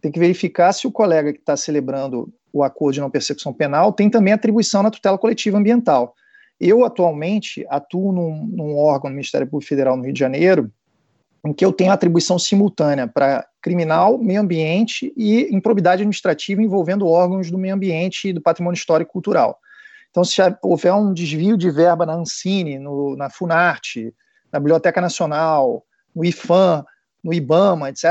Tem 0.00 0.12
que 0.12 0.18
verificar 0.18 0.72
se 0.72 0.86
o 0.86 0.92
colega 0.92 1.32
que 1.32 1.38
está 1.38 1.56
celebrando 1.56 2.32
o 2.52 2.62
acordo 2.62 2.94
de 2.94 3.00
não 3.00 3.10
persecução 3.10 3.52
penal 3.52 3.92
tem 3.92 4.08
também 4.08 4.32
atribuição 4.32 4.82
na 4.82 4.90
tutela 4.90 5.18
coletiva 5.18 5.58
ambiental. 5.58 6.14
Eu, 6.60 6.84
atualmente, 6.84 7.64
atuo 7.68 8.12
num, 8.12 8.46
num 8.46 8.76
órgão 8.76 9.10
do 9.10 9.14
Ministério 9.14 9.46
Público 9.46 9.68
Federal 9.68 9.96
no 9.96 10.04
Rio 10.04 10.12
de 10.12 10.18
Janeiro, 10.18 10.70
em 11.44 11.52
que 11.52 11.64
eu 11.64 11.72
tenho 11.72 11.92
atribuição 11.92 12.38
simultânea 12.38 13.06
para 13.06 13.46
criminal, 13.62 14.18
meio 14.18 14.40
ambiente 14.40 15.12
e 15.16 15.54
improbidade 15.54 16.02
administrativa 16.02 16.62
envolvendo 16.62 17.06
órgãos 17.06 17.50
do 17.50 17.58
meio 17.58 17.74
ambiente 17.74 18.28
e 18.28 18.32
do 18.32 18.40
patrimônio 18.40 18.76
histórico 18.76 19.10
e 19.10 19.12
cultural. 19.12 19.58
Então, 20.10 20.24
se 20.24 20.40
houver 20.62 20.92
um 20.94 21.12
desvio 21.12 21.56
de 21.56 21.70
verba 21.70 22.06
na 22.06 22.14
Ancine, 22.14 22.78
no, 22.78 23.14
na 23.16 23.30
Funarte, 23.30 24.12
na 24.50 24.58
Biblioteca 24.58 25.00
Nacional, 25.00 25.84
no 26.14 26.24
IFAM, 26.24 26.84
no 27.22 27.32
IBAMA, 27.32 27.90
etc., 27.90 28.04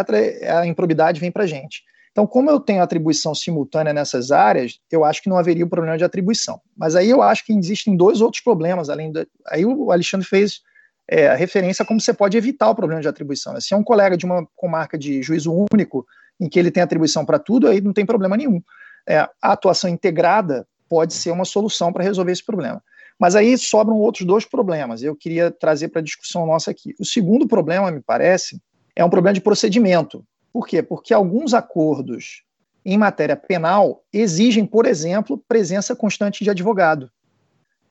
a 0.48 0.66
improbidade 0.66 1.20
vem 1.20 1.32
para 1.32 1.44
a 1.44 1.48
gente. 1.48 1.82
Então, 2.12 2.26
como 2.26 2.50
eu 2.50 2.60
tenho 2.60 2.82
atribuição 2.82 3.36
simultânea 3.36 3.94
nessas 3.94 4.32
áreas, 4.32 4.80
eu 4.92 5.06
acho 5.06 5.22
que 5.22 5.30
não 5.30 5.38
haveria 5.38 5.66
o 5.66 5.70
problema 5.70 5.98
de 5.98 6.04
atribuição. 6.04 6.60
Mas 6.76 6.96
aí 6.96 7.10
eu 7.10 7.22
acho 7.22 7.46
que 7.46 7.54
existem 7.54 7.96
dois 7.96 8.22
outros 8.22 8.42
problemas, 8.42 8.90
além 8.90 9.12
da. 9.12 9.26
Aí 9.48 9.66
o 9.66 9.92
Alexandre 9.92 10.28
fez 10.28 10.62
é, 11.08 11.34
referência 11.36 11.84
a 11.84 11.86
como 11.86 12.02
você 12.02 12.14
pode 12.14 12.38
evitar 12.38 12.70
o 12.70 12.76
problema 12.76 13.02
de 13.02 13.08
atribuição. 13.08 13.60
Se 13.62 13.74
é 13.74 13.78
um 13.78 13.84
colega 13.84 14.18
de 14.18 14.26
uma 14.26 14.46
comarca 14.56 14.98
de 14.98 15.22
juízo 15.22 15.54
único, 15.72 16.06
em 16.40 16.50
que 16.50 16.60
ele 16.60 16.72
tem 16.72 16.84
atribuição 16.84 17.26
para 17.26 17.40
tudo, 17.40 17.68
aí 17.68 17.82
não 17.82 17.94
tem 17.94 18.06
problema 18.06 18.36
nenhum. 18.36 18.62
É, 19.08 19.20
a 19.20 19.52
atuação 19.54 19.90
integrada 19.90 20.68
pode 20.90 21.14
ser 21.14 21.32
uma 21.32 21.46
solução 21.46 21.92
para 21.92 22.04
resolver 22.04 22.32
esse 22.32 22.44
problema. 22.44 22.84
Mas 23.20 23.36
aí 23.36 23.58
sobram 23.58 23.96
outros 23.96 24.28
dois 24.28 24.46
problemas, 24.46 25.02
eu 25.02 25.16
queria 25.16 25.50
trazer 25.50 25.88
para 25.88 26.02
a 26.02 26.04
discussão 26.04 26.46
nossa 26.46 26.70
aqui. 26.70 26.94
O 27.00 27.06
segundo 27.06 27.48
problema, 27.48 27.90
me 27.90 28.02
parece, 28.02 28.62
é 28.96 29.04
um 29.04 29.10
problema 29.10 29.34
de 29.34 29.42
procedimento. 29.42 30.24
Por 30.54 30.68
quê? 30.68 30.84
Porque 30.84 31.14
alguns 31.14 31.54
acordos 31.54 32.44
em 32.86 32.98
matéria 32.98 33.36
penal 33.36 34.04
exigem, 34.14 34.66
por 34.66 34.86
exemplo, 34.86 35.44
presença 35.48 35.96
constante 35.96 36.44
de 36.44 36.50
advogado. 36.50 37.10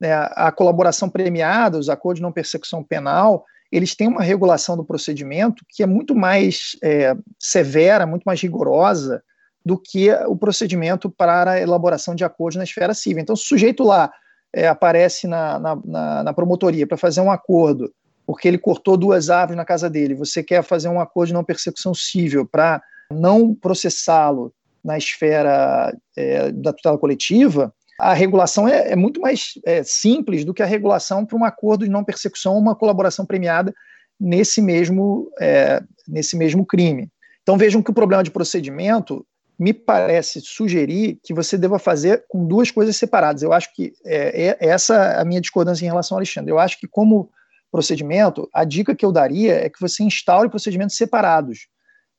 É, 0.02 0.12
a 0.12 0.52
colaboração 0.52 1.08
premiada, 1.08 1.78
os 1.78 1.88
acordos 1.88 2.18
de 2.18 2.22
não 2.22 2.32
persecução 2.32 2.82
penal, 2.82 3.44
eles 3.72 3.94
têm 3.94 4.08
uma 4.08 4.22
regulação 4.22 4.76
do 4.76 4.84
procedimento 4.84 5.64
que 5.68 5.82
é 5.82 5.86
muito 5.86 6.14
mais 6.14 6.76
é, 6.82 7.16
severa, 7.38 8.06
muito 8.06 8.24
mais 8.24 8.40
rigorosa 8.40 9.22
do 9.64 9.78
que 9.78 10.12
o 10.28 10.36
procedimento 10.36 11.10
para 11.10 11.52
a 11.52 11.60
elaboração 11.60 12.14
de 12.14 12.24
acordos 12.24 12.56
na 12.56 12.64
esfera 12.64 12.94
civil. 12.94 13.20
Então, 13.20 13.34
se 13.34 13.44
o 13.44 13.46
sujeito 13.46 13.82
lá 13.82 14.12
é, 14.52 14.68
aparece 14.68 15.26
na, 15.26 15.58
na, 15.58 15.78
na, 15.84 16.22
na 16.24 16.32
promotoria 16.32 16.86
para 16.86 16.96
fazer 16.96 17.20
um 17.20 17.30
acordo 17.30 17.92
porque 18.26 18.48
ele 18.48 18.58
cortou 18.58 18.96
duas 18.96 19.30
árvores 19.30 19.56
na 19.56 19.64
casa 19.64 19.88
dele, 19.88 20.14
você 20.14 20.42
quer 20.42 20.62
fazer 20.64 20.88
um 20.88 21.00
acordo 21.00 21.28
de 21.28 21.34
não 21.34 21.44
persecução 21.44 21.94
civil 21.94 22.44
para 22.44 22.82
não 23.10 23.54
processá-lo 23.54 24.52
na 24.84 24.98
esfera 24.98 25.96
é, 26.16 26.50
da 26.50 26.72
tutela 26.72 26.98
coletiva, 26.98 27.72
a 27.98 28.12
regulação 28.12 28.68
é, 28.68 28.92
é 28.92 28.96
muito 28.96 29.20
mais 29.20 29.52
é, 29.64 29.82
simples 29.82 30.44
do 30.44 30.52
que 30.52 30.62
a 30.62 30.66
regulação 30.66 31.24
para 31.24 31.36
um 31.36 31.44
acordo 31.44 31.84
de 31.84 31.90
não 31.90 32.04
persecução 32.04 32.54
ou 32.54 32.60
uma 32.60 32.74
colaboração 32.74 33.24
premiada 33.24 33.74
nesse 34.18 34.60
mesmo, 34.60 35.30
é, 35.40 35.82
nesse 36.06 36.36
mesmo 36.36 36.64
crime. 36.64 37.08
Então 37.42 37.56
vejam 37.56 37.82
que 37.82 37.90
o 37.90 37.94
problema 37.94 38.22
de 38.22 38.30
procedimento 38.30 39.26
me 39.58 39.72
parece 39.72 40.40
sugerir 40.42 41.18
que 41.22 41.32
você 41.32 41.56
deva 41.56 41.78
fazer 41.78 42.24
com 42.28 42.46
duas 42.46 42.70
coisas 42.70 42.96
separadas. 42.96 43.42
Eu 43.42 43.52
acho 43.52 43.74
que 43.74 43.94
é, 44.04 44.48
é 44.48 44.68
essa 44.68 44.94
é 44.94 45.20
a 45.20 45.24
minha 45.24 45.40
discordância 45.40 45.84
em 45.84 45.88
relação 45.88 46.16
ao 46.16 46.18
Alexandre. 46.18 46.52
Eu 46.52 46.58
acho 46.58 46.78
que 46.78 46.86
como 46.86 47.30
procedimento, 47.70 48.48
a 48.52 48.64
dica 48.64 48.94
que 48.94 49.04
eu 49.04 49.12
daria 49.12 49.64
é 49.64 49.70
que 49.70 49.80
você 49.80 50.02
instaure 50.02 50.50
procedimentos 50.50 50.96
separados. 50.96 51.68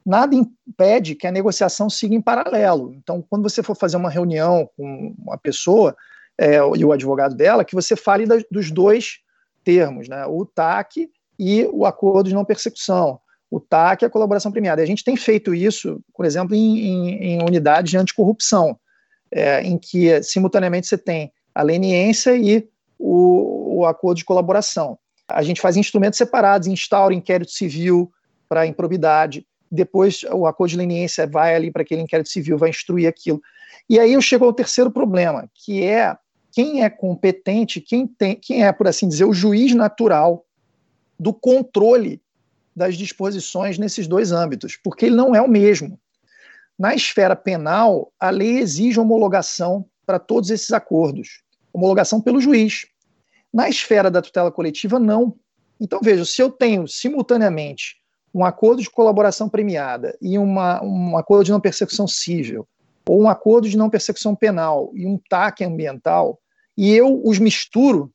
Nada 0.08 0.34
impede 0.34 1.16
que 1.16 1.28
a 1.28 1.32
negociação 1.32 1.90
siga 1.90 2.16
em 2.16 2.22
paralelo. 2.22 2.94
Então, 2.94 3.22
quando 3.30 3.44
você 3.44 3.62
for 3.62 3.76
fazer 3.76 3.98
uma 3.98 4.10
reunião 4.10 4.70
com 4.78 5.14
uma 5.20 5.38
pessoa 5.38 5.94
é, 6.38 6.60
e 6.78 6.86
o 6.86 6.94
advogado 6.94 7.36
dela, 7.36 7.66
que 7.66 7.76
você 7.76 7.94
fale 7.94 8.26
da, 8.26 8.38
dos 8.50 8.72
dois 8.72 9.20
termos, 9.66 10.08
né? 10.08 10.26
o 10.26 10.46
TAC 10.46 11.10
e 11.38 11.66
o 11.74 11.86
acordo 11.86 12.30
de 12.30 12.36
não 12.36 12.46
persecução. 12.46 13.20
O 13.52 13.60
TAC 13.60 14.04
é 14.04 14.08
a 14.08 14.10
colaboração 14.10 14.50
premiada. 14.50 14.82
E 14.82 14.86
a 14.86 14.88
gente 14.88 15.04
tem 15.04 15.18
feito 15.18 15.54
isso, 15.54 16.00
por 16.14 16.26
exemplo, 16.26 16.56
em, 16.56 16.80
em, 16.80 17.24
em 17.24 17.44
unidades 17.44 17.92
de 17.92 17.98
anticorrupção, 17.98 18.80
é, 19.30 19.62
em 19.62 19.78
que 19.78 20.24
simultaneamente 20.24 20.88
você 20.88 20.98
tem 20.98 21.34
a 21.54 21.62
leniência 21.62 22.34
e 22.38 22.66
o, 22.98 23.80
o 23.80 23.86
acordo 23.86 24.20
de 24.20 24.26
colaboração. 24.26 24.98
A 25.28 25.44
gente 25.44 25.60
faz 25.60 25.76
instrumentos 25.76 26.18
separados, 26.18 26.68
instaura 26.68 27.14
inquérito 27.14 27.52
civil 27.52 28.10
para 28.48 28.66
improbidade, 28.66 29.46
depois 29.72 30.24
o 30.32 30.46
acordo 30.46 30.72
de 30.72 30.78
leniência 30.78 31.28
vai 31.28 31.56
ali 31.56 31.72
para 31.72 31.82
aquele 31.82 32.02
inquérito 32.02 32.30
civil, 32.30 32.58
vai 32.58 32.70
instruir 32.70 33.08
aquilo. 33.08 33.42
E 33.90 34.00
aí 34.00 34.14
eu 34.14 34.22
chego 34.22 34.46
ao 34.46 34.54
terceiro 34.54 34.92
problema, 34.92 35.50
que 35.54 35.84
é 35.84 36.16
quem 36.52 36.84
é 36.84 36.90
competente, 36.90 37.80
quem, 37.80 38.08
tem, 38.08 38.36
quem 38.36 38.66
é, 38.66 38.72
por 38.72 38.88
assim 38.88 39.08
dizer, 39.08 39.26
o 39.26 39.34
juiz 39.34 39.74
natural 39.74 40.46
do 41.20 41.34
controle 41.34 42.22
das 42.76 42.96
disposições 42.96 43.78
nesses 43.78 44.08
dois 44.08 44.32
âmbitos, 44.32 44.78
porque 44.84 45.06
ele 45.06 45.16
não 45.16 45.36
é 45.36 45.42
o 45.42 45.48
mesmo. 45.48 46.00
Na 46.78 46.94
esfera 46.94 47.36
penal, 47.36 48.12
a 48.20 48.30
lei 48.30 48.60
exige 48.60 49.00
homologação 49.00 49.86
para 50.06 50.20
todos 50.20 50.50
esses 50.50 50.72
acordos, 50.72 51.42
homologação 51.74 52.22
pelo 52.22 52.40
juiz. 52.40 52.86
Na 53.52 53.68
esfera 53.68 54.12
da 54.12 54.22
tutela 54.22 54.52
coletiva, 54.52 55.00
não. 55.00 55.36
Então, 55.80 56.00
veja, 56.02 56.24
se 56.24 56.42
eu 56.42 56.52
tenho 56.52 56.88
simultaneamente 56.88 57.98
um 58.38 58.46
acordo 58.46 58.84
de 58.84 58.90
colaboração 58.92 59.50
premiada 59.50 60.16
e 60.22 60.38
uma, 60.38 60.80
um 60.84 61.18
acordo 61.18 61.44
de 61.44 61.52
não 61.52 61.60
persecução 61.60 62.08
civil, 62.08 62.68
ou 63.08 63.24
um 63.24 63.28
acordo 63.28 63.68
de 63.68 63.76
não 63.76 63.90
persecução 63.90 64.36
penal 64.36 64.92
e 64.94 65.08
um 65.08 65.20
TAC 65.28 65.64
ambiental, 65.64 66.40
e 66.78 66.94
eu 66.94 67.20
os 67.26 67.40
misturo, 67.40 68.12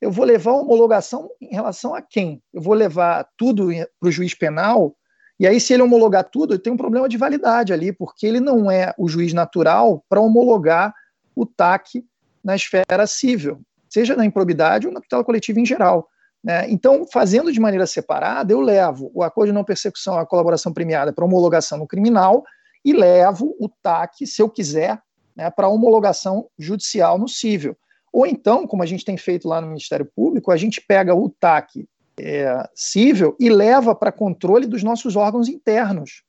eu 0.00 0.12
vou 0.12 0.24
levar 0.24 0.52
a 0.52 0.60
homologação 0.60 1.28
em 1.40 1.52
relação 1.52 1.92
a 1.92 2.00
quem? 2.00 2.40
Eu 2.52 2.62
vou 2.62 2.72
levar 2.72 3.26
tudo 3.36 3.70
para 3.98 4.08
o 4.08 4.12
juiz 4.12 4.32
penal, 4.32 4.94
e 5.40 5.46
aí, 5.48 5.58
se 5.58 5.74
ele 5.74 5.82
homologar 5.82 6.22
tudo, 6.22 6.56
tem 6.56 6.72
um 6.72 6.76
problema 6.76 7.08
de 7.08 7.16
validade 7.16 7.72
ali, 7.72 7.92
porque 7.92 8.24
ele 8.24 8.38
não 8.38 8.70
é 8.70 8.94
o 8.96 9.08
juiz 9.08 9.32
natural 9.32 10.04
para 10.08 10.20
homologar 10.20 10.94
o 11.34 11.44
TAC 11.44 12.04
na 12.44 12.54
esfera 12.54 13.08
civil 13.08 13.60
seja 13.94 14.16
na 14.16 14.24
improbidade 14.24 14.88
ou 14.88 14.92
na 14.92 15.00
tutela 15.00 15.22
coletiva 15.22 15.60
em 15.60 15.64
geral. 15.64 16.08
Né? 16.44 16.70
Então, 16.70 17.06
fazendo 17.10 17.50
de 17.50 17.58
maneira 17.58 17.86
separada, 17.86 18.52
eu 18.52 18.60
levo 18.60 19.10
o 19.14 19.22
acordo 19.22 19.48
de 19.48 19.54
não 19.54 19.64
persecução 19.64 20.18
à 20.18 20.26
colaboração 20.26 20.74
premiada 20.74 21.10
para 21.10 21.24
homologação 21.24 21.78
no 21.78 21.86
criminal 21.86 22.44
e 22.84 22.92
levo 22.92 23.56
o 23.58 23.66
TAC, 23.66 24.26
se 24.26 24.42
eu 24.42 24.50
quiser, 24.50 25.00
né, 25.34 25.50
para 25.50 25.68
homologação 25.68 26.46
judicial 26.58 27.18
no 27.18 27.26
civil. 27.26 27.74
Ou 28.12 28.26
então, 28.26 28.66
como 28.66 28.82
a 28.82 28.86
gente 28.86 29.06
tem 29.06 29.16
feito 29.16 29.48
lá 29.48 29.58
no 29.60 29.68
Ministério 29.68 30.06
Público, 30.14 30.52
a 30.52 30.56
gente 30.56 30.82
pega 30.82 31.14
o 31.14 31.30
TAC 31.30 31.88
é, 32.20 32.68
civil 32.74 33.34
e 33.40 33.48
leva 33.48 33.94
para 33.94 34.12
controle 34.12 34.66
dos 34.66 34.82
nossos 34.82 35.16
órgãos 35.16 35.48
internos. 35.48 36.22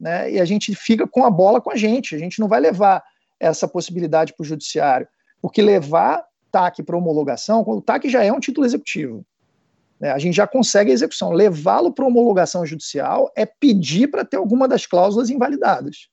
Né? 0.00 0.32
E 0.32 0.40
a 0.40 0.44
gente 0.46 0.74
fica 0.74 1.06
com 1.06 1.24
a 1.24 1.30
bola 1.30 1.60
com 1.60 1.70
a 1.70 1.76
gente. 1.76 2.14
A 2.14 2.18
gente 2.18 2.40
não 2.40 2.48
vai 2.48 2.60
levar 2.60 3.04
essa 3.38 3.68
possibilidade 3.68 4.32
para 4.32 4.42
o 4.42 4.46
judiciário, 4.46 5.06
porque 5.40 5.62
levar 5.62 6.24
TAC 6.50 6.82
para 6.82 6.96
homologação, 6.96 7.62
o 7.64 7.80
TAC 7.80 8.08
já 8.08 8.24
é 8.24 8.32
um 8.32 8.40
título 8.40 8.66
executivo. 8.66 9.24
Né? 10.00 10.10
A 10.10 10.18
gente 10.18 10.34
já 10.34 10.46
consegue 10.46 10.90
a 10.90 10.94
execução. 10.94 11.30
Levá-lo 11.30 11.92
para 11.92 12.06
homologação 12.06 12.64
judicial 12.64 13.30
é 13.36 13.44
pedir 13.44 14.08
para 14.08 14.24
ter 14.24 14.38
alguma 14.38 14.66
das 14.66 14.86
cláusulas 14.86 15.28
invalidadas. 15.28 16.08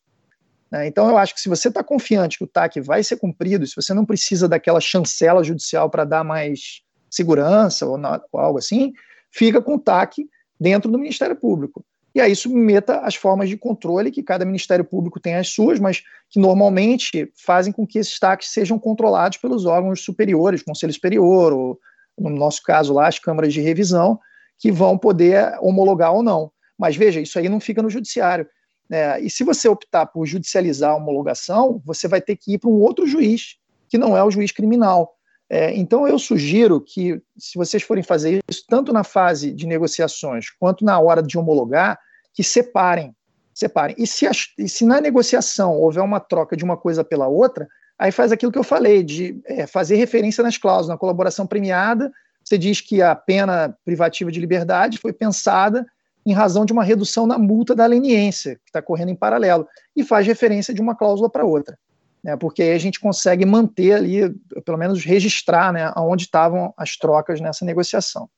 Né? 0.70 0.88
Então, 0.88 1.10
eu 1.10 1.18
acho 1.18 1.34
que 1.34 1.42
se 1.42 1.48
você 1.48 1.70
está 1.70 1.82
confiante 1.84 2.38
que 2.38 2.44
o 2.44 2.48
TAC 2.48 2.82
vai 2.82 3.02
ser 3.02 3.18
cumprido, 3.18 3.66
se 3.66 3.76
você 3.76 3.94
não 3.94 4.06
precisa 4.06 4.48
daquela 4.48 4.82
chancela 4.82 5.44
judicial 5.44 5.90
para 5.90 6.04
dar 6.04 6.24
mais 6.24 6.82
segurança 7.10 7.86
ou, 7.86 7.98
ou, 8.32 8.40
algo 8.40 8.60
assim, 8.60 8.92
fica 9.32 9.62
com 9.62 9.76
o 9.76 9.80
TAC 9.80 10.28
dentro 10.60 10.92
do 10.92 11.00
Ministério 11.00 11.36
Público. 11.36 11.86
E 12.14 12.20
aí 12.20 12.36
submeta 12.36 13.00
as 13.02 13.16
formas 13.16 13.48
de 13.48 13.56
controle, 13.56 14.10
que 14.10 14.24
cada 14.24 14.44
Ministério 14.44 14.84
Público 14.84 15.20
tem 15.20 15.36
as 15.36 15.50
suas, 15.50 15.80
mas 15.80 16.02
que 16.30 16.40
normalmente 16.40 17.32
fazem 17.36 17.72
com 17.72 17.86
que 17.86 18.00
esses 18.00 18.18
TACs 18.18 18.50
sejam 18.50 18.80
controlados 18.80 19.38
pelos 19.38 19.66
órgãos 19.66 20.04
superiores, 20.04 20.64
Conselho 20.64 20.92
Superior, 20.92 21.54
ou, 21.54 21.80
no 22.18 22.30
nosso 22.30 22.62
caso 22.64 22.94
lá, 22.94 23.08
as 23.08 23.20
câmaras 23.20 23.54
de 23.54 23.62
revisão, 23.62 24.20
que 24.58 24.72
vão 24.72 24.98
poder 24.98 25.58
homologar 25.62 26.14
ou 26.14 26.24
não. 26.24 26.52
Mas 26.78 26.96
veja, 26.96 27.20
isso 27.20 27.38
aí 27.38 27.48
não 27.48 27.60
fica 27.60 27.82
no 27.82 27.90
judiciário. 27.90 28.48
É, 28.90 29.20
e 29.20 29.30
se 29.30 29.44
você 29.44 29.68
optar 29.68 30.06
por 30.06 30.26
judicializar 30.26 30.92
a 30.92 30.96
homologação, 30.96 31.82
você 31.86 32.08
vai 32.08 32.22
ter 32.22 32.36
que 32.36 32.54
ir 32.54 32.58
para 32.58 32.70
um 32.70 32.80
outro 32.80 33.06
juiz, 33.06 33.58
que 33.90 33.98
não 33.98 34.16
é 34.16 34.24
o 34.24 34.32
juiz 34.32 34.52
criminal. 34.52 35.14
É, 35.50 35.74
então, 35.76 36.08
eu 36.08 36.20
sugiro 36.20 36.82
que, 36.82 37.22
se 37.38 37.58
vocês 37.58 37.84
forem 37.84 38.04
fazer 38.04 38.42
isso, 38.50 38.64
tanto 38.68 38.92
na 38.92 39.04
fase 39.04 39.52
de 39.54 39.66
negociações 39.66 40.50
quanto 40.60 40.84
na 40.84 41.00
hora 41.00 41.22
de 41.22 41.38
homologar, 41.38 41.98
que 42.34 42.44
separem. 42.44 43.16
separem. 43.54 43.96
E 43.98 44.06
se, 44.06 44.28
e 44.58 44.68
se 44.68 44.86
na 44.86 45.00
negociação 45.00 45.74
houver 45.74 46.04
uma 46.04 46.20
troca 46.20 46.56
de 46.56 46.64
uma 46.64 46.78
coisa 46.78 47.04
pela 47.04 47.28
outra, 47.28 47.68
aí 47.98 48.12
faz 48.12 48.32
aquilo 48.32 48.52
que 48.52 48.60
eu 48.60 48.64
falei, 48.64 49.04
de 49.04 49.40
é, 49.46 49.66
fazer 49.66 49.96
referência 49.96 50.44
nas 50.44 50.58
cláusulas. 50.58 50.90
Na 50.90 50.98
colaboração 50.98 51.48
premiada, 51.48 52.12
você 52.44 52.58
diz 52.58 52.80
que 52.80 53.02
a 53.02 53.16
pena 53.16 53.76
privativa 53.84 54.32
de 54.32 54.40
liberdade 54.40 54.98
foi 54.98 55.12
pensada 55.12 55.86
em 56.26 56.34
razão 56.34 56.66
de 56.66 56.74
uma 56.74 56.84
redução 56.84 57.26
na 57.26 57.38
multa 57.38 57.74
da 57.74 57.86
leniência, 57.86 58.56
que 58.56 58.70
está 58.70 58.82
correndo 58.82 59.10
em 59.10 59.16
paralelo, 59.16 59.68
e 59.96 60.04
faz 60.04 60.28
referência 60.28 60.74
de 60.74 60.82
uma 60.82 60.96
cláusula 60.96 61.30
para 61.30 61.46
outra. 61.46 61.78
Né, 62.24 62.36
porque 62.36 62.62
aí 62.62 62.74
a 62.74 62.78
gente 62.78 63.00
consegue 63.00 63.46
manter 63.46 63.94
ali, 63.94 64.36
pelo 64.66 64.78
menos 64.78 65.04
registrar 65.06 65.72
né, 65.72 65.92
onde 65.96 66.24
estavam 66.24 66.74
as 66.76 66.98
trocas 66.98 67.40
nessa 67.40 67.64
negociação. 67.64 68.30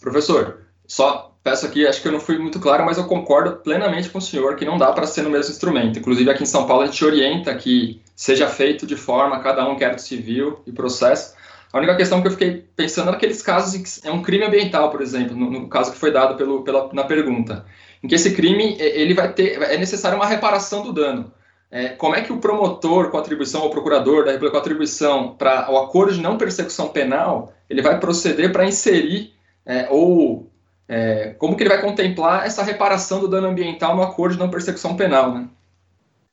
Professor, 0.00 0.66
só 0.86 1.34
peço 1.42 1.64
aqui, 1.64 1.86
acho 1.86 2.02
que 2.02 2.08
eu 2.08 2.12
não 2.12 2.20
fui 2.20 2.38
muito 2.38 2.60
claro, 2.60 2.84
mas 2.84 2.98
eu 2.98 3.06
concordo 3.06 3.56
plenamente 3.56 4.10
com 4.10 4.18
o 4.18 4.22
senhor 4.22 4.56
que 4.56 4.64
não 4.64 4.76
dá 4.76 4.92
para 4.92 5.06
ser 5.06 5.22
no 5.22 5.30
mesmo 5.30 5.52
instrumento. 5.52 5.98
Inclusive, 5.98 6.30
aqui 6.30 6.42
em 6.42 6.46
São 6.46 6.66
Paulo, 6.66 6.82
a 6.82 6.86
gente 6.86 7.02
orienta 7.04 7.54
que 7.54 8.02
seja 8.20 8.46
feito 8.48 8.86
de 8.86 8.96
forma, 8.96 9.40
cada 9.40 9.66
um 9.66 9.76
quer 9.76 9.98
civil 9.98 10.60
e 10.66 10.72
processo, 10.72 11.34
a 11.72 11.78
única 11.78 11.96
questão 11.96 12.20
que 12.20 12.28
eu 12.28 12.32
fiquei 12.32 12.68
pensando 12.76 13.08
é 13.08 13.12
naqueles 13.12 13.40
casos 13.40 13.74
em 13.74 13.82
que 13.82 14.06
é 14.06 14.12
um 14.12 14.20
crime 14.20 14.44
ambiental, 14.44 14.90
por 14.90 15.00
exemplo, 15.00 15.34
no, 15.34 15.50
no 15.50 15.68
caso 15.70 15.90
que 15.90 15.96
foi 15.96 16.12
dado 16.12 16.36
pelo, 16.36 16.62
pela, 16.62 16.92
na 16.92 17.04
pergunta, 17.04 17.64
em 18.04 18.06
que 18.06 18.14
esse 18.14 18.34
crime 18.34 18.76
ele 18.78 19.14
vai 19.14 19.32
ter 19.32 19.62
é 19.62 19.78
necessário 19.78 20.18
uma 20.18 20.26
reparação 20.26 20.82
do 20.82 20.92
dano. 20.92 21.32
É, 21.70 21.88
como 21.88 22.14
é 22.14 22.20
que 22.20 22.30
o 22.30 22.36
promotor 22.36 23.10
com 23.10 23.16
atribuição 23.16 23.62
ou 23.62 23.70
procurador 23.70 24.26
da 24.26 24.32
República 24.32 24.52
com 24.52 24.58
atribuição 24.58 25.34
para 25.36 25.70
o 25.72 25.78
acordo 25.78 26.12
de 26.12 26.20
não 26.20 26.36
persecução 26.36 26.88
penal 26.88 27.54
ele 27.70 27.80
vai 27.80 27.98
proceder 27.98 28.52
para 28.52 28.66
inserir 28.66 29.32
é, 29.64 29.86
ou 29.88 30.50
é, 30.86 31.34
como 31.38 31.56
que 31.56 31.62
ele 31.62 31.70
vai 31.70 31.80
contemplar 31.80 32.44
essa 32.44 32.62
reparação 32.62 33.20
do 33.20 33.28
dano 33.28 33.48
ambiental 33.48 33.96
no 33.96 34.02
acordo 34.02 34.34
de 34.34 34.40
não 34.40 34.50
persecução 34.50 34.94
penal, 34.94 35.32
né? 35.32 35.48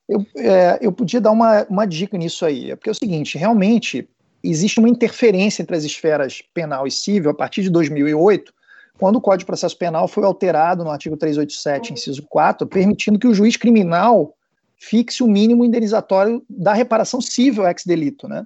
Eu, 0.07 0.25
é, 0.38 0.79
eu 0.81 0.91
podia 0.91 1.19
dar 1.19 1.31
uma, 1.31 1.65
uma 1.69 1.85
dica 1.85 2.17
nisso 2.17 2.45
aí, 2.45 2.71
é 2.71 2.75
porque 2.75 2.89
é 2.89 2.91
o 2.91 2.95
seguinte, 2.95 3.38
realmente 3.38 4.07
existe 4.43 4.79
uma 4.79 4.89
interferência 4.89 5.61
entre 5.61 5.75
as 5.75 5.84
esferas 5.84 6.41
penal 6.53 6.88
e 6.88 6.91
civil 6.91 7.29
a 7.29 7.34
partir 7.34 7.61
de 7.61 7.69
2008, 7.69 8.53
quando 8.97 9.17
o 9.17 9.21
Código 9.21 9.39
de 9.39 9.45
Processo 9.45 9.77
Penal 9.77 10.07
foi 10.07 10.23
alterado 10.23 10.84
no 10.84 10.89
artigo 10.89 11.17
387, 11.17 11.93
inciso 11.93 12.23
4, 12.23 12.65
permitindo 12.65 13.19
que 13.19 13.27
o 13.27 13.34
juiz 13.34 13.55
criminal 13.57 14.34
fixe 14.77 15.23
o 15.23 15.27
mínimo 15.27 15.65
indenizatório 15.65 16.43
da 16.49 16.73
reparação 16.73 17.19
civil 17.19 17.67
ex 17.67 17.84
delito, 17.85 18.27
né? 18.27 18.45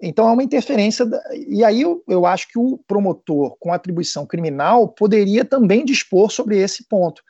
Então 0.00 0.28
é 0.28 0.32
uma 0.32 0.42
interferência, 0.42 1.06
da, 1.06 1.22
e 1.34 1.64
aí 1.64 1.80
eu, 1.80 2.02
eu 2.06 2.26
acho 2.26 2.48
que 2.48 2.58
o 2.58 2.78
promotor 2.86 3.56
com 3.58 3.72
atribuição 3.72 4.26
criminal 4.26 4.88
poderia 4.88 5.44
também 5.44 5.84
dispor 5.84 6.30
sobre 6.30 6.58
esse 6.58 6.84
ponto. 6.84 7.22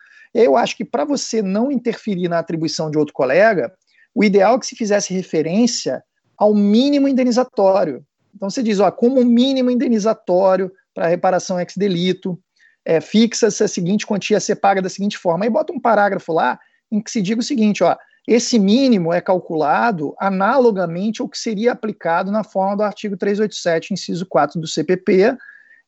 Eu 0.45 0.57
acho 0.57 0.77
que 0.77 0.85
para 0.85 1.05
você 1.05 1.41
não 1.41 1.73
interferir 1.73 2.29
na 2.29 2.39
atribuição 2.39 2.91
de 2.91 2.99
outro 2.99 3.15
colega, 3.15 3.73
o 4.15 4.23
ideal 4.23 4.57
é 4.57 4.59
que 4.59 4.67
se 4.67 4.77
fizesse 4.77 5.15
referência 5.15 6.03
ao 6.37 6.55
mínimo 6.55 7.09
indenizatório. 7.09 8.05
Então 8.35 8.51
você 8.51 8.63
diz, 8.63 8.79
ó, 8.79 8.91
como 8.91 9.25
mínimo 9.25 9.71
indenizatório 9.71 10.71
para 10.95 11.07
reparação 11.07 11.59
ex 11.59 11.75
delito, 11.77 12.39
é, 12.85 13.01
fixa-se 13.01 13.65
a 13.65 13.69
seguinte 13.69 14.07
quantia 14.07 14.37
a 14.37 14.41
ser 14.41 14.57
paga 14.57 14.83
da 14.83 14.89
seguinte 14.89 15.17
forma. 15.17 15.45
Aí 15.45 15.51
bota 15.51 15.73
um 15.73 15.81
parágrafo 15.81 16.33
lá 16.33 16.59
em 16.93 17.01
que 17.01 17.11
se 17.11 17.23
diga 17.23 17.41
o 17.41 17.45
seguinte, 17.45 17.83
ó, 17.83 17.97
esse 18.29 18.59
mínimo 18.59 19.13
é 19.13 19.21
calculado 19.21 20.15
analogamente 20.19 21.23
ao 21.23 21.29
que 21.29 21.39
seria 21.39 21.73
aplicado 21.73 22.31
na 22.31 22.45
forma 22.45 22.77
do 22.77 22.83
artigo 22.83 23.17
387, 23.17 23.95
inciso 23.95 24.27
4 24.27 24.61
do 24.61 24.67
CPP, 24.67 25.37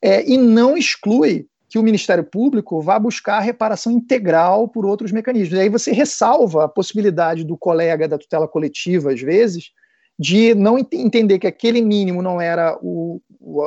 é, 0.01 0.29
e 0.29 0.39
não 0.39 0.77
exclui 0.77 1.47
que 1.69 1.78
o 1.78 1.82
Ministério 1.82 2.24
Público 2.24 2.81
vá 2.81 2.99
buscar 2.99 3.36
a 3.36 3.40
reparação 3.40 3.93
integral 3.93 4.69
por 4.69 4.86
outros 4.86 5.12
mecanismos. 5.12 5.59
E 5.59 5.61
aí 5.61 5.69
você 5.69 5.93
ressalva 5.93 6.65
a 6.65 6.69
possibilidade 6.69 7.45
do 7.45 7.57
colega 7.57 8.09
da 8.09 8.16
tutela 8.16 8.49
coletiva, 8.49 9.12
às 9.12 9.20
vezes, 9.20 9.70
de 10.19 10.55
não 10.55 10.78
ent 10.78 10.93
entender 10.95 11.39
que 11.39 11.47
aquele 11.47 11.82
mínimo 11.82 12.23
não 12.23 12.40
era 12.40 12.77
o, 12.81 13.20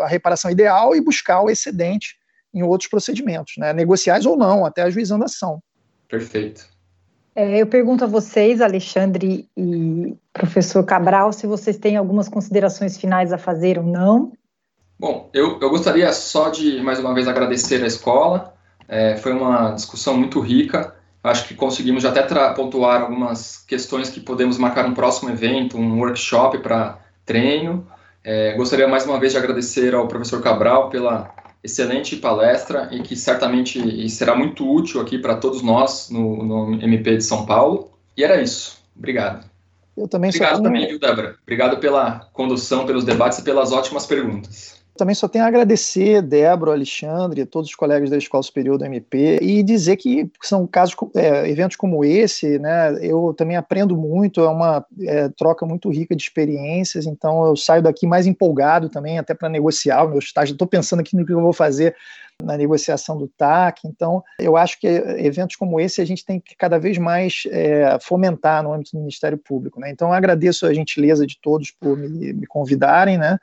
a 0.03 0.07
reparação 0.07 0.49
ideal 0.49 0.95
e 0.95 1.01
buscar 1.01 1.41
o 1.41 1.49
excedente 1.49 2.15
em 2.53 2.63
outros 2.63 2.89
procedimentos, 2.89 3.53
né, 3.57 3.71
negociais 3.71 4.25
ou 4.25 4.35
não, 4.35 4.65
até 4.65 4.81
ajuizando 4.81 5.23
a 5.23 5.25
ação. 5.25 5.61
Perfeito. 6.09 6.67
É, 7.33 7.61
eu 7.61 7.67
pergunto 7.67 8.03
a 8.03 8.07
vocês, 8.07 8.59
Alexandre 8.59 9.47
e 9.55 10.17
professor 10.33 10.83
Cabral, 10.83 11.31
se 11.31 11.47
vocês 11.47 11.77
têm 11.77 11.95
algumas 11.95 12.27
considerações 12.27 12.97
finais 12.97 13.31
a 13.31 13.37
fazer 13.37 13.77
ou 13.77 13.85
não. 13.85 14.33
Bom, 15.01 15.31
eu, 15.33 15.57
eu 15.59 15.67
gostaria 15.71 16.13
só 16.13 16.49
de 16.49 16.79
mais 16.79 16.99
uma 16.99 17.11
vez 17.11 17.27
agradecer 17.27 17.83
a 17.83 17.87
escola. 17.87 18.53
É, 18.87 19.17
foi 19.17 19.31
uma 19.33 19.71
discussão 19.71 20.15
muito 20.15 20.39
rica. 20.39 20.93
Acho 21.23 21.47
que 21.47 21.55
conseguimos 21.55 22.03
já 22.03 22.09
até 22.09 22.21
pontuar 22.53 23.01
algumas 23.01 23.65
questões 23.65 24.11
que 24.11 24.19
podemos 24.19 24.59
marcar 24.59 24.85
um 24.85 24.93
próximo 24.93 25.31
evento, 25.31 25.75
um 25.75 25.97
workshop 25.97 26.59
para 26.59 26.99
treino. 27.25 27.87
É, 28.23 28.53
gostaria 28.53 28.87
mais 28.87 29.03
uma 29.03 29.19
vez 29.19 29.31
de 29.31 29.39
agradecer 29.39 29.95
ao 29.95 30.07
professor 30.07 30.39
Cabral 30.39 30.91
pela 30.91 31.33
excelente 31.63 32.15
palestra 32.17 32.87
e 32.91 33.01
que 33.01 33.15
certamente 33.15 34.07
será 34.07 34.35
muito 34.35 34.71
útil 34.71 35.01
aqui 35.01 35.17
para 35.17 35.35
todos 35.35 35.63
nós 35.63 36.11
no, 36.11 36.43
no, 36.43 36.73
MP 36.75 37.17
de 37.17 37.23
São 37.23 37.47
Paulo. 37.47 37.89
E 38.15 38.23
era 38.23 38.39
isso. 38.39 38.77
Obrigado. 38.95 39.49
Eu 39.97 40.07
também 40.07 40.29
Obrigado 40.29 40.61
também, 40.61 40.87
viu, 40.87 40.99
Débora? 40.99 41.37
Obrigado 41.41 41.79
pela 41.79 42.29
condução, 42.33 42.85
pelos 42.85 43.03
debates 43.03 43.39
e 43.39 43.43
pelas 43.43 43.71
ótimas 43.71 44.05
perguntas. 44.05 44.79
Também 44.97 45.15
só 45.15 45.27
tenho 45.27 45.45
a 45.45 45.47
agradecer, 45.47 46.21
Débora, 46.21 46.71
Alexandre, 46.71 47.45
todos 47.45 47.69
os 47.69 47.75
colegas 47.75 48.09
da 48.09 48.17
Escola 48.17 48.43
Superior 48.43 48.77
do 48.77 48.85
MP 48.85 49.39
e 49.41 49.63
dizer 49.63 49.95
que 49.95 50.29
são 50.41 50.67
casos, 50.67 50.95
é, 51.15 51.49
eventos 51.49 51.77
como 51.77 52.03
esse, 52.03 52.59
né? 52.59 52.97
Eu 53.01 53.33
também 53.35 53.55
aprendo 53.55 53.95
muito, 53.95 54.41
é 54.41 54.49
uma 54.49 54.85
é, 55.03 55.29
troca 55.29 55.65
muito 55.65 55.89
rica 55.89 56.15
de 56.15 56.21
experiências, 56.21 57.05
então 57.05 57.45
eu 57.45 57.55
saio 57.55 57.81
daqui 57.81 58.05
mais 58.05 58.27
empolgado 58.27 58.89
também, 58.89 59.17
até 59.17 59.33
para 59.33 59.49
negociar 59.49 60.03
o 60.03 60.09
meu 60.09 60.19
estágio. 60.19 60.53
Estou 60.53 60.67
pensando 60.67 60.99
aqui 60.99 61.15
no 61.15 61.25
que 61.25 61.33
eu 61.33 61.41
vou 61.41 61.53
fazer 61.53 61.95
na 62.43 62.57
negociação 62.57 63.17
do 63.17 63.27
TAC. 63.27 63.81
Então, 63.85 64.23
eu 64.39 64.57
acho 64.57 64.79
que 64.79 64.87
eventos 64.87 65.55
como 65.55 65.79
esse 65.79 66.01
a 66.01 66.05
gente 66.05 66.25
tem 66.25 66.39
que 66.39 66.55
cada 66.55 66.77
vez 66.77 66.97
mais 66.97 67.43
é, 67.49 67.97
fomentar 68.01 68.63
no 68.63 68.73
âmbito 68.73 68.91
do 68.93 68.99
Ministério 68.99 69.37
Público. 69.37 69.79
Né? 69.79 69.89
Então, 69.91 70.11
agradeço 70.11 70.65
a 70.65 70.73
gentileza 70.73 71.25
de 71.25 71.39
todos 71.39 71.71
por 71.71 71.97
me, 71.97 72.33
me 72.33 72.47
convidarem, 72.47 73.17
né? 73.17 73.37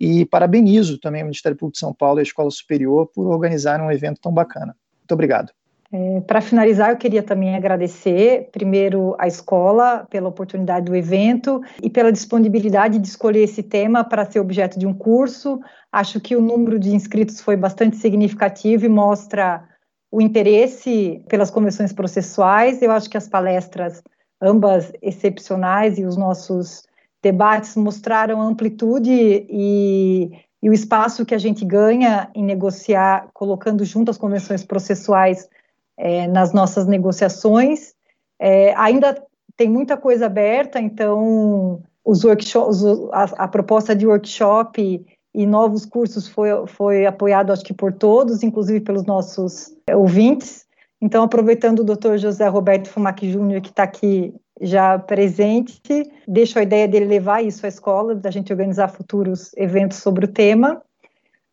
E 0.00 0.24
parabenizo 0.26 0.98
também 0.98 1.22
o 1.22 1.26
Ministério 1.26 1.56
Público 1.56 1.74
de 1.74 1.78
São 1.78 1.94
Paulo 1.94 2.18
e 2.18 2.20
a 2.20 2.24
Escola 2.24 2.50
Superior 2.50 3.06
por 3.14 3.26
organizarem 3.26 3.86
um 3.86 3.90
evento 3.90 4.20
tão 4.20 4.32
bacana. 4.32 4.76
Muito 5.00 5.12
obrigado. 5.12 5.52
É, 5.92 6.20
Para 6.22 6.40
finalizar, 6.40 6.90
eu 6.90 6.96
queria 6.96 7.22
também 7.22 7.54
agradecer, 7.54 8.48
primeiro, 8.50 9.14
a 9.16 9.28
escola 9.28 10.04
pela 10.10 10.28
oportunidade 10.28 10.86
do 10.86 10.96
evento 10.96 11.62
e 11.80 11.88
pela 11.88 12.10
disponibilidade 12.10 12.98
de 12.98 13.06
escolher 13.06 13.44
esse 13.44 13.62
tema 13.62 14.02
para 14.02 14.28
ser 14.28 14.40
objeto 14.40 14.76
de 14.76 14.88
um 14.88 14.92
curso. 14.92 15.60
Acho 15.92 16.20
que 16.20 16.34
o 16.34 16.40
número 16.40 16.80
de 16.80 16.92
inscritos 16.92 17.40
foi 17.40 17.56
bastante 17.56 17.96
significativo 17.96 18.84
e 18.84 18.88
mostra 18.88 19.62
o 20.10 20.20
interesse 20.20 21.22
pelas 21.28 21.50
convenções 21.50 21.92
processuais. 21.92 22.82
Eu 22.82 22.90
acho 22.90 23.08
que 23.08 23.16
as 23.16 23.28
palestras, 23.28 24.02
ambas 24.42 24.92
excepcionais, 25.00 25.96
e 25.96 26.04
os 26.04 26.16
nossos 26.16 26.82
debates 27.24 27.74
mostraram 27.74 28.42
a 28.42 28.44
amplitude 28.44 29.10
e, 29.10 30.30
e, 30.62 30.68
o 30.68 30.74
espaço 30.74 31.24
que 31.24 31.34
a 31.34 31.38
gente 31.38 31.64
ganha 31.64 32.30
em 32.34 32.44
negociar, 32.44 33.28
colocando 33.32 33.82
junto 33.82 34.10
as 34.10 34.18
convenções 34.18 34.62
processuais 34.62 35.48
é, 35.96 36.28
nas 36.28 36.52
nossas 36.52 36.86
negociações. 36.86 37.94
É, 38.38 38.74
ainda 38.74 39.24
tem 39.56 39.70
muita 39.70 39.96
coisa 39.96 40.26
aberta, 40.26 40.78
então 40.78 41.82
os 42.04 42.24
workshops, 42.24 42.84
a, 43.10 43.44
a, 43.44 43.48
proposta 43.48 43.96
de 43.96 44.06
workshop 44.06 45.06
e 45.34 45.46
novos 45.46 45.86
cursos 45.86 46.28
foi, 46.28 46.50
foi 46.66 47.06
apoiado, 47.06 47.52
acho 47.52 47.64
que 47.64 47.72
por 47.72 47.94
todos, 47.94 48.42
inclusive 48.42 48.80
pelos 48.80 49.06
nossos 49.06 49.72
ouvintes. 49.90 50.66
Então, 51.00 51.24
aproveitando 51.24 51.80
o 51.80 51.84
Dr. 51.84 52.18
José 52.18 52.46
Roberto 52.48 52.90
Fumac 52.90 53.30
Júnior, 53.30 53.62
que 53.62 53.70
está 53.70 53.84
aqui 53.84 54.34
já 54.60 54.98
presente. 54.98 55.80
Deixo 56.26 56.58
a 56.58 56.62
ideia 56.62 56.88
dele 56.88 57.06
levar 57.06 57.42
isso 57.42 57.64
à 57.66 57.68
escola, 57.68 58.14
da 58.14 58.30
gente 58.30 58.52
organizar 58.52 58.88
futuros 58.88 59.52
eventos 59.56 59.98
sobre 59.98 60.24
o 60.24 60.28
tema. 60.28 60.82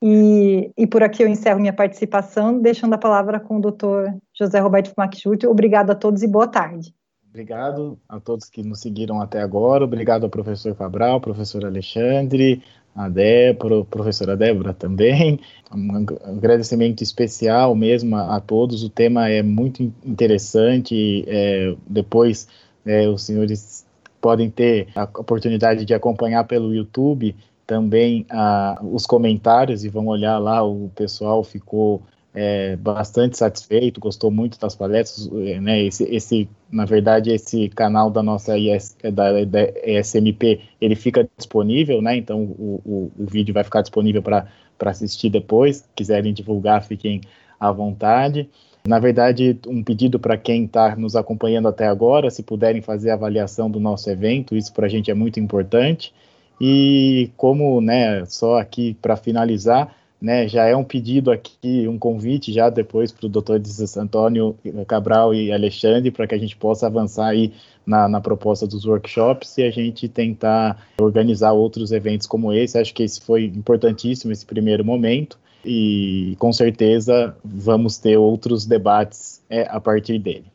E, 0.04 0.72
e 0.76 0.88
por 0.88 1.04
aqui 1.04 1.24
eu 1.24 1.28
encerro 1.28 1.60
minha 1.60 1.74
participação, 1.74 2.60
deixando 2.60 2.94
a 2.94 2.98
palavra 2.98 3.40
com 3.40 3.58
o 3.58 3.62
doutor 3.62 4.12
José 4.34 4.60
Roberto 4.60 4.94
Fumac. 4.94 5.18
Obrigado 5.48 5.92
a 5.92 5.96
todos 5.96 6.24
e 6.24 6.28
boa 6.28 6.48
tarde. 6.48 6.94
Obrigado 7.30 7.98
a 8.10 8.20
todos 8.20 8.50
que 8.50 8.62
nos 8.64 8.82
seguiram 8.82 9.22
até 9.22 9.42
agora. 9.42 9.86
Obrigado 9.86 10.24
ao 10.24 10.30
professor 10.30 10.76
Cabral, 10.76 11.22
professor 11.22 11.64
Alexandre, 11.64 12.62
a 12.94 13.08
Débora, 13.08 13.86
professora 13.86 14.36
Débora 14.36 14.74
também. 14.74 15.40
Um 15.74 16.06
agradecimento 16.26 17.02
especial 17.02 17.74
mesmo 17.74 18.18
a, 18.18 18.36
a 18.36 18.40
todos. 18.42 18.84
O 18.84 18.90
tema 18.90 19.30
é 19.30 19.42
muito 19.42 19.82
interessante. 20.04 21.24
É, 21.28 21.74
depois 21.88 22.50
é, 22.86 23.08
os 23.08 23.24
senhores 23.24 23.86
podem 24.20 24.50
ter 24.50 24.88
a 24.96 25.04
oportunidade 25.04 25.84
de 25.84 25.94
acompanhar 25.94 26.44
pelo 26.46 26.74
YouTube 26.74 27.36
também 27.66 28.26
a, 28.30 28.80
os 28.84 29.06
comentários 29.06 29.84
e 29.84 29.90
vão 29.90 30.08
olhar 30.08 30.38
lá. 30.38 30.64
O 30.64 30.92
pessoal 30.94 31.44
ficou 31.44 32.02
é, 32.34 32.76
bastante 32.76 33.38
satisfeito, 33.38 34.00
gostou 34.00 34.32
muito 34.32 34.60
das 34.60 34.76
palestras, 34.76 35.30
é, 35.34 35.60
né? 35.60 35.82
Esse, 35.84 36.04
esse, 36.04 36.50
na 36.72 36.86
verdade, 36.86 37.32
esse 37.32 37.70
canal 37.70 38.10
da 38.10 38.24
nossa 38.24 38.58
IS, 38.58 38.96
da, 39.02 39.44
da 39.46 39.60
ESMP, 39.86 40.62
ele 40.80 40.96
fica 40.96 41.30
disponível, 41.38 42.02
né? 42.02 42.16
Então 42.16 42.44
o, 42.44 42.82
o, 42.86 43.12
o 43.20 43.26
vídeo 43.26 43.54
vai 43.54 43.64
ficar 43.64 43.82
disponível 43.82 44.22
para 44.22 44.48
assistir 44.86 45.30
depois. 45.30 45.88
Quiserem 45.96 46.34
divulgar, 46.34 46.84
fiquem 46.84 47.22
à 47.60 47.72
vontade. 47.72 48.50
Na 48.88 49.00
verdade, 49.00 49.60
um 49.68 49.84
pedido 49.84 50.20
para 50.20 50.38
quem 50.38 50.66
está 50.66 50.96
nos 50.96 51.16
acompanhando 51.16 51.68
até 51.68 51.88
agora, 51.88 52.32
se 52.32 52.42
puderem 52.42 52.82
fazer 52.82 53.12
a 53.12 53.14
avaliação 53.14 53.70
do 53.70 53.80
nosso 53.80 54.10
evento, 54.10 54.56
isso 54.56 54.74
para 54.74 54.88
a 54.88 54.90
gente 54.90 55.12
é 55.12 55.14
muito 55.14 55.40
importante. 55.40 56.14
E 56.60 57.32
como, 57.38 57.80
né, 57.82 58.26
só 58.26 58.60
aqui 58.60 58.96
para 59.02 59.16
finalizar, 59.16 59.96
né, 60.22 60.48
já 60.48 60.66
é 60.66 60.76
um 60.76 60.84
pedido 60.84 61.32
aqui, 61.32 61.88
um 61.88 61.98
convite 61.98 62.54
já 62.54 62.70
depois 62.70 63.12
para 63.12 63.26
o 63.26 63.30
doutor 63.30 63.60
Antônio 63.98 64.56
Cabral 64.88 65.34
e 65.34 65.52
Alexandre, 65.52 66.12
para 66.12 66.28
que 66.28 66.36
a 66.36 66.38
gente 66.38 66.56
possa 66.56 66.86
avançar 66.86 67.28
aí 67.28 67.52
na, 67.86 68.08
na, 68.08 68.22
proposta 68.22 68.68
dos 68.68 68.86
workshops 68.86 69.58
e 69.58 69.64
a 69.64 69.72
gente 69.72 70.08
tentar 70.08 70.88
organizar 71.00 71.54
outros 71.54 71.92
eventos 71.92 72.28
como 72.28 72.54
esse. 72.54 72.78
Acho 72.78 72.94
que 72.94 73.02
esse 73.02 73.20
foi 73.20 73.46
importantíssimo, 73.46 74.32
esse 74.32 74.46
primeiro 74.46 74.86
momento, 74.86 75.40
e 75.66 76.36
com 76.40 76.52
certeza 76.52 77.36
vamos 77.44 77.98
ter 77.98 78.18
outros 78.18 78.66
debates 78.66 79.42
é, 79.50 79.68
a 79.70 79.80
partir 79.80 80.20
dele. 80.20 80.46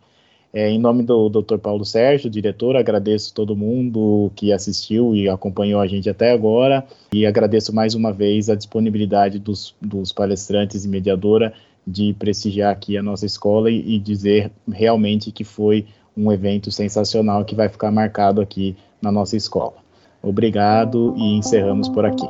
É, 0.53 0.71
em 0.71 0.79
nome 0.79 1.03
do 1.03 1.29
Dr. 1.29 1.59
Paulo 1.59 1.85
Sérgio, 1.85 2.31
diretor, 2.31 2.77
agradeço 2.77 3.35
todo 3.35 3.55
mundo 3.55 4.31
que 4.35 4.53
assistiu 4.53 5.15
e 5.15 5.29
acompanhou 5.29 5.81
a 5.81 5.87
gente 5.87 6.09
até 6.09 6.33
agora 6.33 6.87
e 7.13 7.27
agradeço 7.27 7.75
mais 7.75 7.95
uma 7.95 8.11
vez 8.11 8.49
a 8.49 8.55
disponibilidade 8.55 9.39
dos, 9.39 9.75
dos 9.83 10.13
palestrantes 10.13 10.85
e 10.85 10.89
mediadora 10.89 11.53
de 11.87 12.15
prestigiar 12.15 12.73
aqui 12.73 12.97
a 12.97 13.03
nossa 13.03 13.27
escola 13.27 13.71
e, 13.71 13.97
e 13.97 13.99
dizer 13.99 14.51
realmente 14.73 15.31
que 15.31 15.45
foi 15.45 15.87
um 16.17 16.33
evento 16.33 16.71
sensacional 16.71 17.45
que 17.45 17.55
vai 17.55 17.69
ficar 17.69 17.93
marcado 17.93 18.41
aqui 18.41 18.75
na 19.03 19.13
nossa 19.13 19.37
escola. 19.37 19.75
Obrigado 20.23 21.15
e 21.19 21.37
encerramos 21.37 21.89
por 21.89 22.07
aqui. 22.07 22.27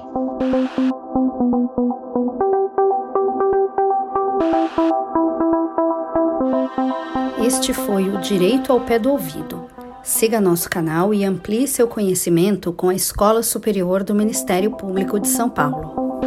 Este 7.58 7.72
foi 7.72 8.10
o 8.10 8.20
Direito 8.20 8.70
ao 8.70 8.82
Pé 8.82 8.98
do 8.98 9.10
Ouvido. 9.10 9.64
Siga 10.02 10.42
nosso 10.42 10.68
canal 10.68 11.14
e 11.14 11.24
amplie 11.24 11.66
seu 11.66 11.88
conhecimento 11.88 12.70
com 12.70 12.90
a 12.90 12.94
Escola 12.94 13.42
Superior 13.42 14.04
do 14.04 14.14
Ministério 14.14 14.72
Público 14.72 15.18
de 15.18 15.26
São 15.26 15.48
Paulo. 15.48 16.20